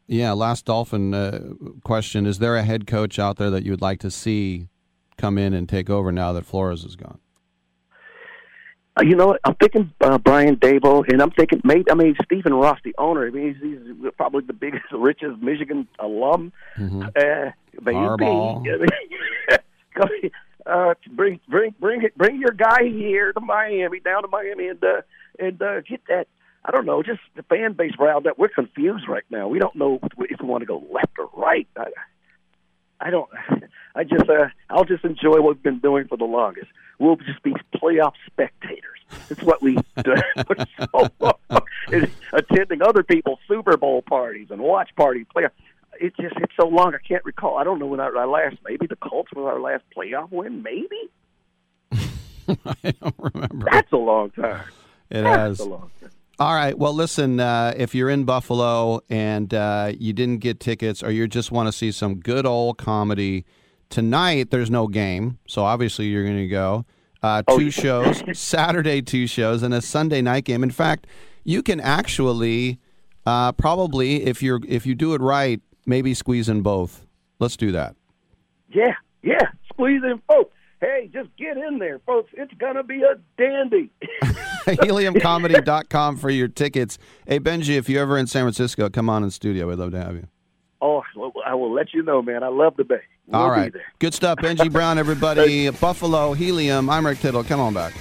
Yeah, 0.06 0.32
last 0.32 0.64
Dolphin 0.64 1.12
uh, 1.14 1.40
question: 1.82 2.26
Is 2.26 2.39
there 2.39 2.56
a 2.56 2.62
head 2.62 2.86
coach 2.86 3.18
out 3.18 3.36
there 3.36 3.50
that 3.50 3.64
you 3.64 3.73
would 3.73 3.82
like 3.82 3.98
to 4.00 4.10
see 4.10 4.68
come 5.18 5.36
in 5.36 5.52
and 5.52 5.68
take 5.68 5.90
over 5.90 6.10
now 6.10 6.32
that 6.32 6.47
Flores 6.47 6.84
is 6.84 6.97
gone? 6.97 7.18
Uh, 8.97 9.02
you 9.02 9.16
know? 9.16 9.36
I'm 9.44 9.55
thinking 9.56 9.92
uh, 10.00 10.18
Brian 10.18 10.56
Daboll, 10.56 11.08
and 11.10 11.20
I'm 11.20 11.31
thinking 11.32 11.60
maybe 11.64 11.90
I 11.90 11.94
mean 11.94 12.14
Stephen 12.24 12.55
Ross, 12.55 12.78
the 12.84 12.94
owner. 12.98 13.26
I 13.26 13.31
mean, 13.31 13.55
he's, 13.55 13.86
he's 13.86 14.12
probably 14.16 14.44
the 14.44 14.52
biggest, 14.52 14.84
richest 14.92 15.40
Michigan 15.40 15.89
alum. 15.98 16.52
Uh, 17.02 17.50
maybe 17.82 17.97
Harbaugh. 17.97 18.64
I 19.97 20.08
mean, 20.08 20.31
uh, 20.66 20.94
bring 21.12 21.40
bring 21.48 21.74
bring 21.81 22.02
it, 22.02 22.16
bring 22.16 22.40
your 22.40 22.52
guy 22.52 22.84
here 22.84 23.32
to 23.32 23.40
Miami, 23.40 24.00
down 24.00 24.23
to 24.23 24.28
Miami, 24.28 24.68
and 24.68 24.82
uh, 24.82 25.02
and 25.39 25.60
uh, 25.60 25.81
get 25.81 26.00
that. 26.08 26.26
I 26.66 26.70
don't 26.70 26.86
know, 26.86 27.02
just 27.02 27.20
the 27.36 27.42
fan 27.42 27.74
base 27.74 27.92
riled 27.98 28.26
up. 28.26 28.39
We're 28.39 28.48
confused 28.48 29.05
right 29.06 29.24
now. 29.28 29.48
We 29.48 29.58
don't 29.58 29.76
know 29.76 29.98
if 30.02 30.12
we 30.16 30.28
want 30.40 30.62
to 30.62 30.66
go 30.66 30.82
left 30.90 31.18
or 31.18 31.28
right. 31.36 31.68
I, 31.76 31.89
I 33.00 33.10
don't. 33.10 33.28
I 33.94 34.05
just. 34.05 34.28
Uh, 34.28 34.47
I'll 34.70 34.84
just 34.84 35.05
enjoy 35.05 35.40
what 35.40 35.56
we've 35.56 35.62
been 35.62 35.81
doing 35.81 36.08
for 36.08 36.16
the 36.16 36.24
longest. 36.24 36.68
We'll 36.98 37.16
just 37.16 37.42
be 37.42 37.55
playoff 37.74 38.12
spectators. 38.26 39.00
It's 39.31 39.42
what 39.42 39.62
we 39.62 39.76
do 40.02 40.14
for 40.47 40.56
so 40.78 41.08
long. 41.20 41.62
Is 41.90 42.08
attending 42.32 42.82
other 42.82 43.02
people's 43.02 43.39
Super 43.47 43.76
Bowl 43.76 44.02
parties 44.02 44.48
and 44.50 44.60
watch 44.60 44.90
parties. 44.97 45.26
Playoff. 45.34 45.50
It 46.00 46.14
just. 46.16 46.34
It's 46.36 46.52
so 46.58 46.66
long. 46.66 46.94
I 46.94 46.98
can't 47.06 47.24
recall. 47.24 47.58
I 47.58 47.64
don't 47.64 47.78
know 47.78 47.86
when 47.86 48.00
our, 48.00 48.16
our 48.16 48.26
last. 48.26 48.56
Maybe 48.64 48.86
the 48.86 48.97
Colts 48.97 49.31
was 49.34 49.44
our 49.44 49.60
last 49.60 49.84
playoff 49.97 50.31
win. 50.32 50.62
Maybe. 50.62 51.10
I 52.84 52.90
don't 53.00 53.14
remember. 53.18 53.68
That's 53.70 53.92
a 53.92 53.97
long 53.97 54.31
time. 54.31 54.64
It 55.10 55.23
That's 55.23 55.58
has. 55.58 55.60
a 55.60 55.64
long 55.64 55.90
time. 56.00 56.10
All 56.39 56.55
right. 56.55 56.76
Well, 56.76 56.94
listen. 56.94 57.39
Uh, 57.39 57.74
if 57.76 57.94
you're 57.94 58.10
in 58.10 58.24
Buffalo 58.24 59.00
and 59.08 59.52
uh, 59.55 59.92
you 59.97 60.12
didn't 60.12 60.39
get 60.39 60.58
tickets, 60.58 61.02
or 61.02 61.10
you 61.10 61.28
just 61.28 61.52
want 61.52 61.68
to 61.68 61.73
see 61.73 61.92
some 61.92 62.16
good 62.16 62.47
old 62.47 62.78
comedy, 62.78 63.44
tonight 63.90 64.50
there's 64.50 64.70
no 64.70 64.86
game, 64.86 65.38
so 65.46 65.64
obviously 65.64 66.06
you're 66.06 66.24
going 66.24 66.36
to 66.36 66.48
go. 66.48 66.84
Uh, 67.22 67.42
two 67.56 67.70
shows, 67.70 68.22
Saturday 68.38 69.00
two 69.00 69.26
shows, 69.26 69.62
and 69.62 69.72
a 69.72 69.80
Sunday 69.80 70.20
night 70.20 70.44
game. 70.44 70.62
In 70.62 70.70
fact, 70.70 71.06
you 71.42 71.62
can 71.62 71.80
actually 71.80 72.78
uh, 73.26 73.52
probably, 73.52 74.24
if 74.24 74.42
you're 74.42 74.60
if 74.68 74.86
you 74.86 74.94
do 74.94 75.14
it 75.14 75.20
right, 75.20 75.60
maybe 75.86 76.14
squeeze 76.14 76.48
in 76.48 76.62
both. 76.62 77.06
Let's 77.38 77.56
do 77.56 77.72
that. 77.72 77.96
Yeah, 78.72 78.94
yeah. 79.22 79.38
Squeeze 79.72 80.02
in, 80.02 80.20
folks. 80.28 80.52
Hey, 80.80 81.08
just 81.12 81.34
get 81.36 81.56
in 81.56 81.78
there, 81.78 81.98
folks. 82.00 82.30
It's 82.34 82.52
gonna 82.54 82.82
be 82.82 83.02
a 83.02 83.14
dandy. 83.38 83.90
Heliumcomedy.com 84.66 86.18
for 86.18 86.28
your 86.28 86.48
tickets. 86.48 86.98
Hey 87.26 87.40
Benji, 87.40 87.76
if 87.76 87.88
you're 87.88 88.02
ever 88.02 88.18
in 88.18 88.26
San 88.26 88.44
Francisco, 88.44 88.90
come 88.90 89.08
on 89.08 89.24
in 89.24 89.30
studio. 89.30 89.68
We'd 89.68 89.78
love 89.78 89.92
to 89.92 90.02
have 90.02 90.14
you. 90.14 90.28
Oh, 90.82 91.02
I 91.46 91.54
will 91.54 91.72
let 91.72 91.94
you 91.94 92.02
know, 92.02 92.20
man. 92.20 92.42
I 92.42 92.48
love 92.48 92.76
the 92.76 92.84
Bay. 92.84 93.00
We'll 93.26 93.40
All 93.40 93.54
be 93.54 93.70
there. 93.70 93.84
Good 93.98 94.14
stuff. 94.14 94.38
Benji 94.38 94.70
Brown, 94.70 94.98
everybody. 94.98 95.70
Buffalo, 95.80 96.34
Helium. 96.34 96.90
I'm 96.90 97.06
Rick 97.06 97.20
Tittle. 97.20 97.44
Come 97.44 97.60
on 97.60 97.72
back. 97.72 97.94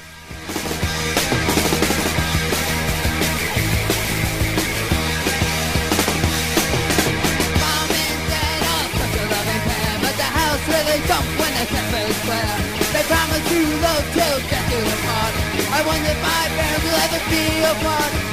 But 10.03 10.15
the 10.17 10.27
house 10.27 10.63
really 10.67 10.99
jumped 11.07 11.39
when 11.39 11.51
they 11.55 11.65
set 11.71 11.85
fair 11.91 12.11
square. 12.19 12.55
They 12.91 13.03
promised 13.07 13.47
to 13.47 13.59
love 13.79 14.05
till 14.11 14.37
death 14.51 14.67
do 14.69 14.79
them 14.83 14.99
part. 15.07 15.33
I 15.71 15.79
wonder 15.87 16.09
if 16.09 16.19
my 16.21 16.43
parents 16.51 16.83
will 16.83 16.99
ever 16.99 17.21
be 17.31 17.43
apart. 17.63 18.32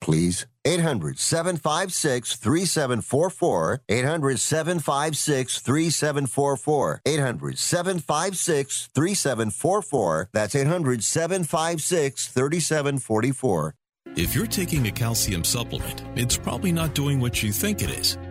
Please. 0.00 0.46
800 0.64 1.18
756 1.18 2.36
3744. 2.36 3.82
800 3.88 4.38
756 4.40 5.58
3744. 5.60 7.00
800 7.06 7.58
756 7.58 8.88
3744. 8.94 10.28
That's 10.32 10.54
800 10.54 11.04
756 11.04 12.26
3744. 12.28 13.74
If 14.16 14.34
you're 14.34 14.46
taking 14.46 14.86
a 14.86 14.90
calcium 14.90 15.44
supplement, 15.44 16.02
it's 16.16 16.36
probably 16.36 16.72
not 16.72 16.94
doing 16.94 17.20
what 17.20 17.42
you 17.42 17.52
think 17.52 17.82
it 17.82 17.90
is. 17.90 18.18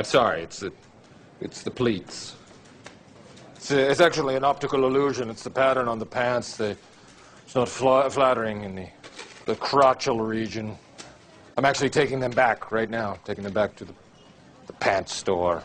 I'm 0.00 0.04
sorry, 0.04 0.40
it's 0.40 0.60
the, 0.60 0.72
it's 1.42 1.62
the 1.62 1.70
pleats. 1.70 2.34
It's, 3.56 3.70
a, 3.70 3.90
it's 3.90 4.00
actually 4.00 4.34
an 4.34 4.44
optical 4.44 4.86
illusion. 4.86 5.28
It's 5.28 5.42
the 5.42 5.50
pattern 5.50 5.88
on 5.88 5.98
the 5.98 6.06
pants. 6.06 6.56
The, 6.56 6.74
it's 7.44 7.54
not 7.54 7.68
fla- 7.68 8.08
flattering 8.08 8.64
in 8.64 8.74
the, 8.74 8.88
the 9.44 9.56
crotchal 9.56 10.26
region. 10.26 10.74
I'm 11.58 11.66
actually 11.66 11.90
taking 11.90 12.18
them 12.18 12.30
back 12.30 12.72
right 12.72 12.88
now, 12.88 13.18
taking 13.26 13.44
them 13.44 13.52
back 13.52 13.76
to 13.76 13.84
the, 13.84 13.92
the 14.68 14.72
pants 14.72 15.14
store. 15.14 15.62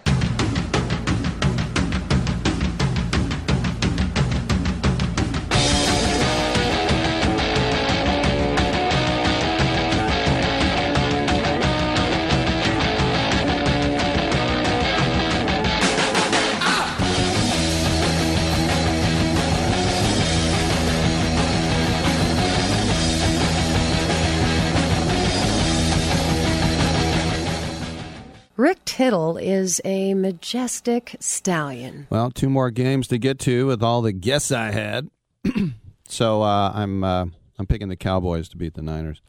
Tittle 28.86 29.38
is 29.38 29.82
a 29.84 30.14
majestic 30.14 31.16
stallion. 31.20 32.08
Well, 32.10 32.32
two 32.32 32.50
more 32.50 32.72
games 32.72 33.08
to 33.10 33.18
get 33.18 33.40
to 33.40 33.68
with 33.68 33.84
all 33.84 34.02
the 34.02 34.14
guests 34.14 34.52
I 34.52 34.72
had. 34.72 35.10
so 36.08 36.44
uh, 36.44 36.72
I'm 36.74 37.04
uh, 37.04 37.26
I'm 37.58 37.68
picking 37.68 37.90
the 37.90 37.96
Cowboys 37.96 38.48
to 38.50 38.58
beat 38.58 38.76
the 38.76 38.82
Niners. 38.82 39.22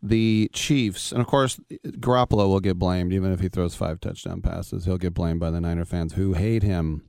The 0.00 0.48
Chiefs, 0.52 1.10
and 1.10 1.20
of 1.20 1.26
course, 1.26 1.58
Garoppolo 1.84 2.46
will 2.48 2.60
get 2.60 2.78
blamed 2.78 3.12
even 3.12 3.32
if 3.32 3.40
he 3.40 3.48
throws 3.48 3.74
five 3.74 3.98
touchdown 4.00 4.42
passes. 4.42 4.84
He'll 4.84 4.96
get 4.96 5.14
blamed 5.14 5.40
by 5.40 5.50
the 5.50 5.60
Niner 5.60 5.84
fans 5.84 6.14
who 6.14 6.34
hate 6.34 6.62
him. 6.62 7.02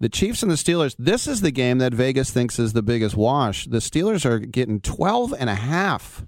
The 0.00 0.08
Chiefs 0.08 0.42
and 0.42 0.50
the 0.50 0.56
Steelers, 0.56 0.94
this 0.98 1.26
is 1.26 1.40
the 1.40 1.52
game 1.52 1.78
that 1.78 1.94
Vegas 1.94 2.30
thinks 2.30 2.58
is 2.58 2.72
the 2.72 2.82
biggest 2.82 3.16
wash. 3.16 3.66
The 3.66 3.78
Steelers 3.78 4.26
are 4.26 4.38
getting 4.38 4.80
12 4.80 5.32
and 5.38 5.48
a 5.48 5.54
half. 5.54 6.26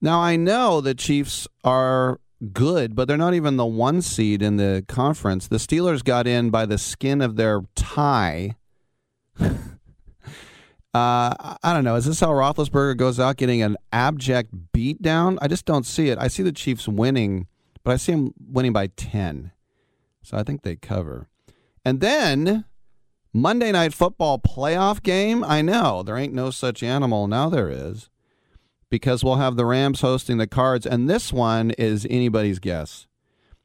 Now, 0.00 0.20
I 0.20 0.36
know 0.36 0.80
the 0.80 0.94
Chiefs 0.94 1.48
are 1.64 2.20
good, 2.52 2.94
but 2.94 3.08
they're 3.08 3.16
not 3.16 3.34
even 3.34 3.56
the 3.56 3.66
one 3.66 4.02
seed 4.02 4.42
in 4.42 4.56
the 4.56 4.84
conference. 4.88 5.48
The 5.48 5.56
Steelers 5.56 6.04
got 6.04 6.26
in 6.26 6.50
by 6.50 6.66
the 6.66 6.78
skin 6.78 7.20
of 7.20 7.36
their 7.36 7.62
tie. 7.74 8.56
uh, 9.40 9.56
I 10.92 11.58
don't 11.62 11.84
know. 11.84 11.96
Is 11.96 12.04
this 12.04 12.20
how 12.20 12.30
Roethlisberger 12.30 12.96
goes 12.96 13.18
out 13.18 13.36
getting 13.36 13.62
an 13.62 13.76
abject 13.92 14.54
beatdown? 14.72 15.38
I 15.40 15.48
just 15.48 15.64
don't 15.64 15.86
see 15.86 16.08
it. 16.08 16.18
I 16.18 16.28
see 16.28 16.42
the 16.42 16.52
Chiefs 16.52 16.86
winning, 16.86 17.46
but 17.82 17.92
I 17.92 17.96
see 17.96 18.12
them 18.12 18.34
winning 18.38 18.72
by 18.72 18.88
10. 18.88 19.52
So 20.22 20.36
I 20.36 20.42
think 20.42 20.62
they 20.62 20.76
cover. 20.76 21.28
And 21.84 22.00
then 22.00 22.64
Monday 23.32 23.72
Night 23.72 23.92
Football 23.92 24.38
playoff 24.38 25.02
game. 25.02 25.42
I 25.42 25.60
know 25.60 26.02
there 26.04 26.16
ain't 26.16 26.32
no 26.32 26.50
such 26.50 26.82
animal. 26.82 27.26
Now 27.26 27.48
there 27.48 27.68
is 27.68 28.08
because 28.94 29.24
we'll 29.24 29.34
have 29.34 29.56
the 29.56 29.66
Rams 29.66 30.02
hosting 30.02 30.38
the 30.38 30.46
Cards, 30.46 30.86
and 30.86 31.10
this 31.10 31.32
one 31.32 31.72
is 31.72 32.06
anybody's 32.08 32.60
guess. 32.60 33.08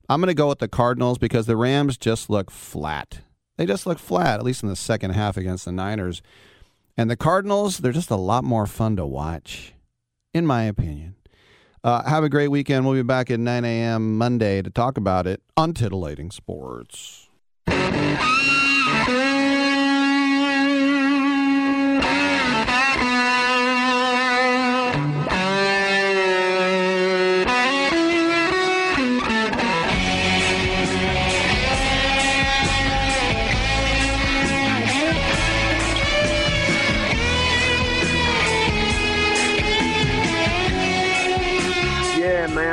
I'm 0.10 0.20
going 0.22 0.30
to 0.30 0.34
go 0.34 0.50
with 0.50 0.58
the 0.58 0.68
Cardinals 0.68 1.20
because 1.20 1.46
the 1.46 1.56
Rams 1.56 2.00
just 2.00 2.32
look 2.32 2.50
flat. 2.50 3.20
They 3.56 3.68
just 3.68 3.86
look 3.86 4.00
flat, 4.00 4.40
at 4.40 4.44
least 4.44 4.64
in 4.64 4.70
the 4.70 4.76
second 4.76 5.12
half 5.12 5.38
against 5.38 5.66
the 5.66 5.72
Niners. 5.72 6.24
And 6.98 7.12
the 7.12 7.16
Cardinals, 7.16 7.78
they're 7.78 7.92
just 7.92 8.10
a 8.10 8.16
lot 8.16 8.44
more 8.44 8.66
fun 8.66 8.96
to 8.96 9.06
watch, 9.06 9.76
in 10.34 10.48
my 10.48 10.64
opinion. 10.64 11.14
Uh, 11.84 12.02
have 12.10 12.24
a 12.24 12.30
great 12.30 12.48
weekend. 12.48 12.88
We'll 12.88 12.96
be 12.96 13.04
back 13.04 13.30
at 13.30 13.40
9 13.40 13.64
a.m. 13.64 14.18
Monday 14.18 14.64
to 14.64 14.72
talk 14.72 14.98
about 14.98 15.28
it 15.28 15.44
on 15.56 15.76
Titillating 15.76 16.32
Sports. 16.32 17.30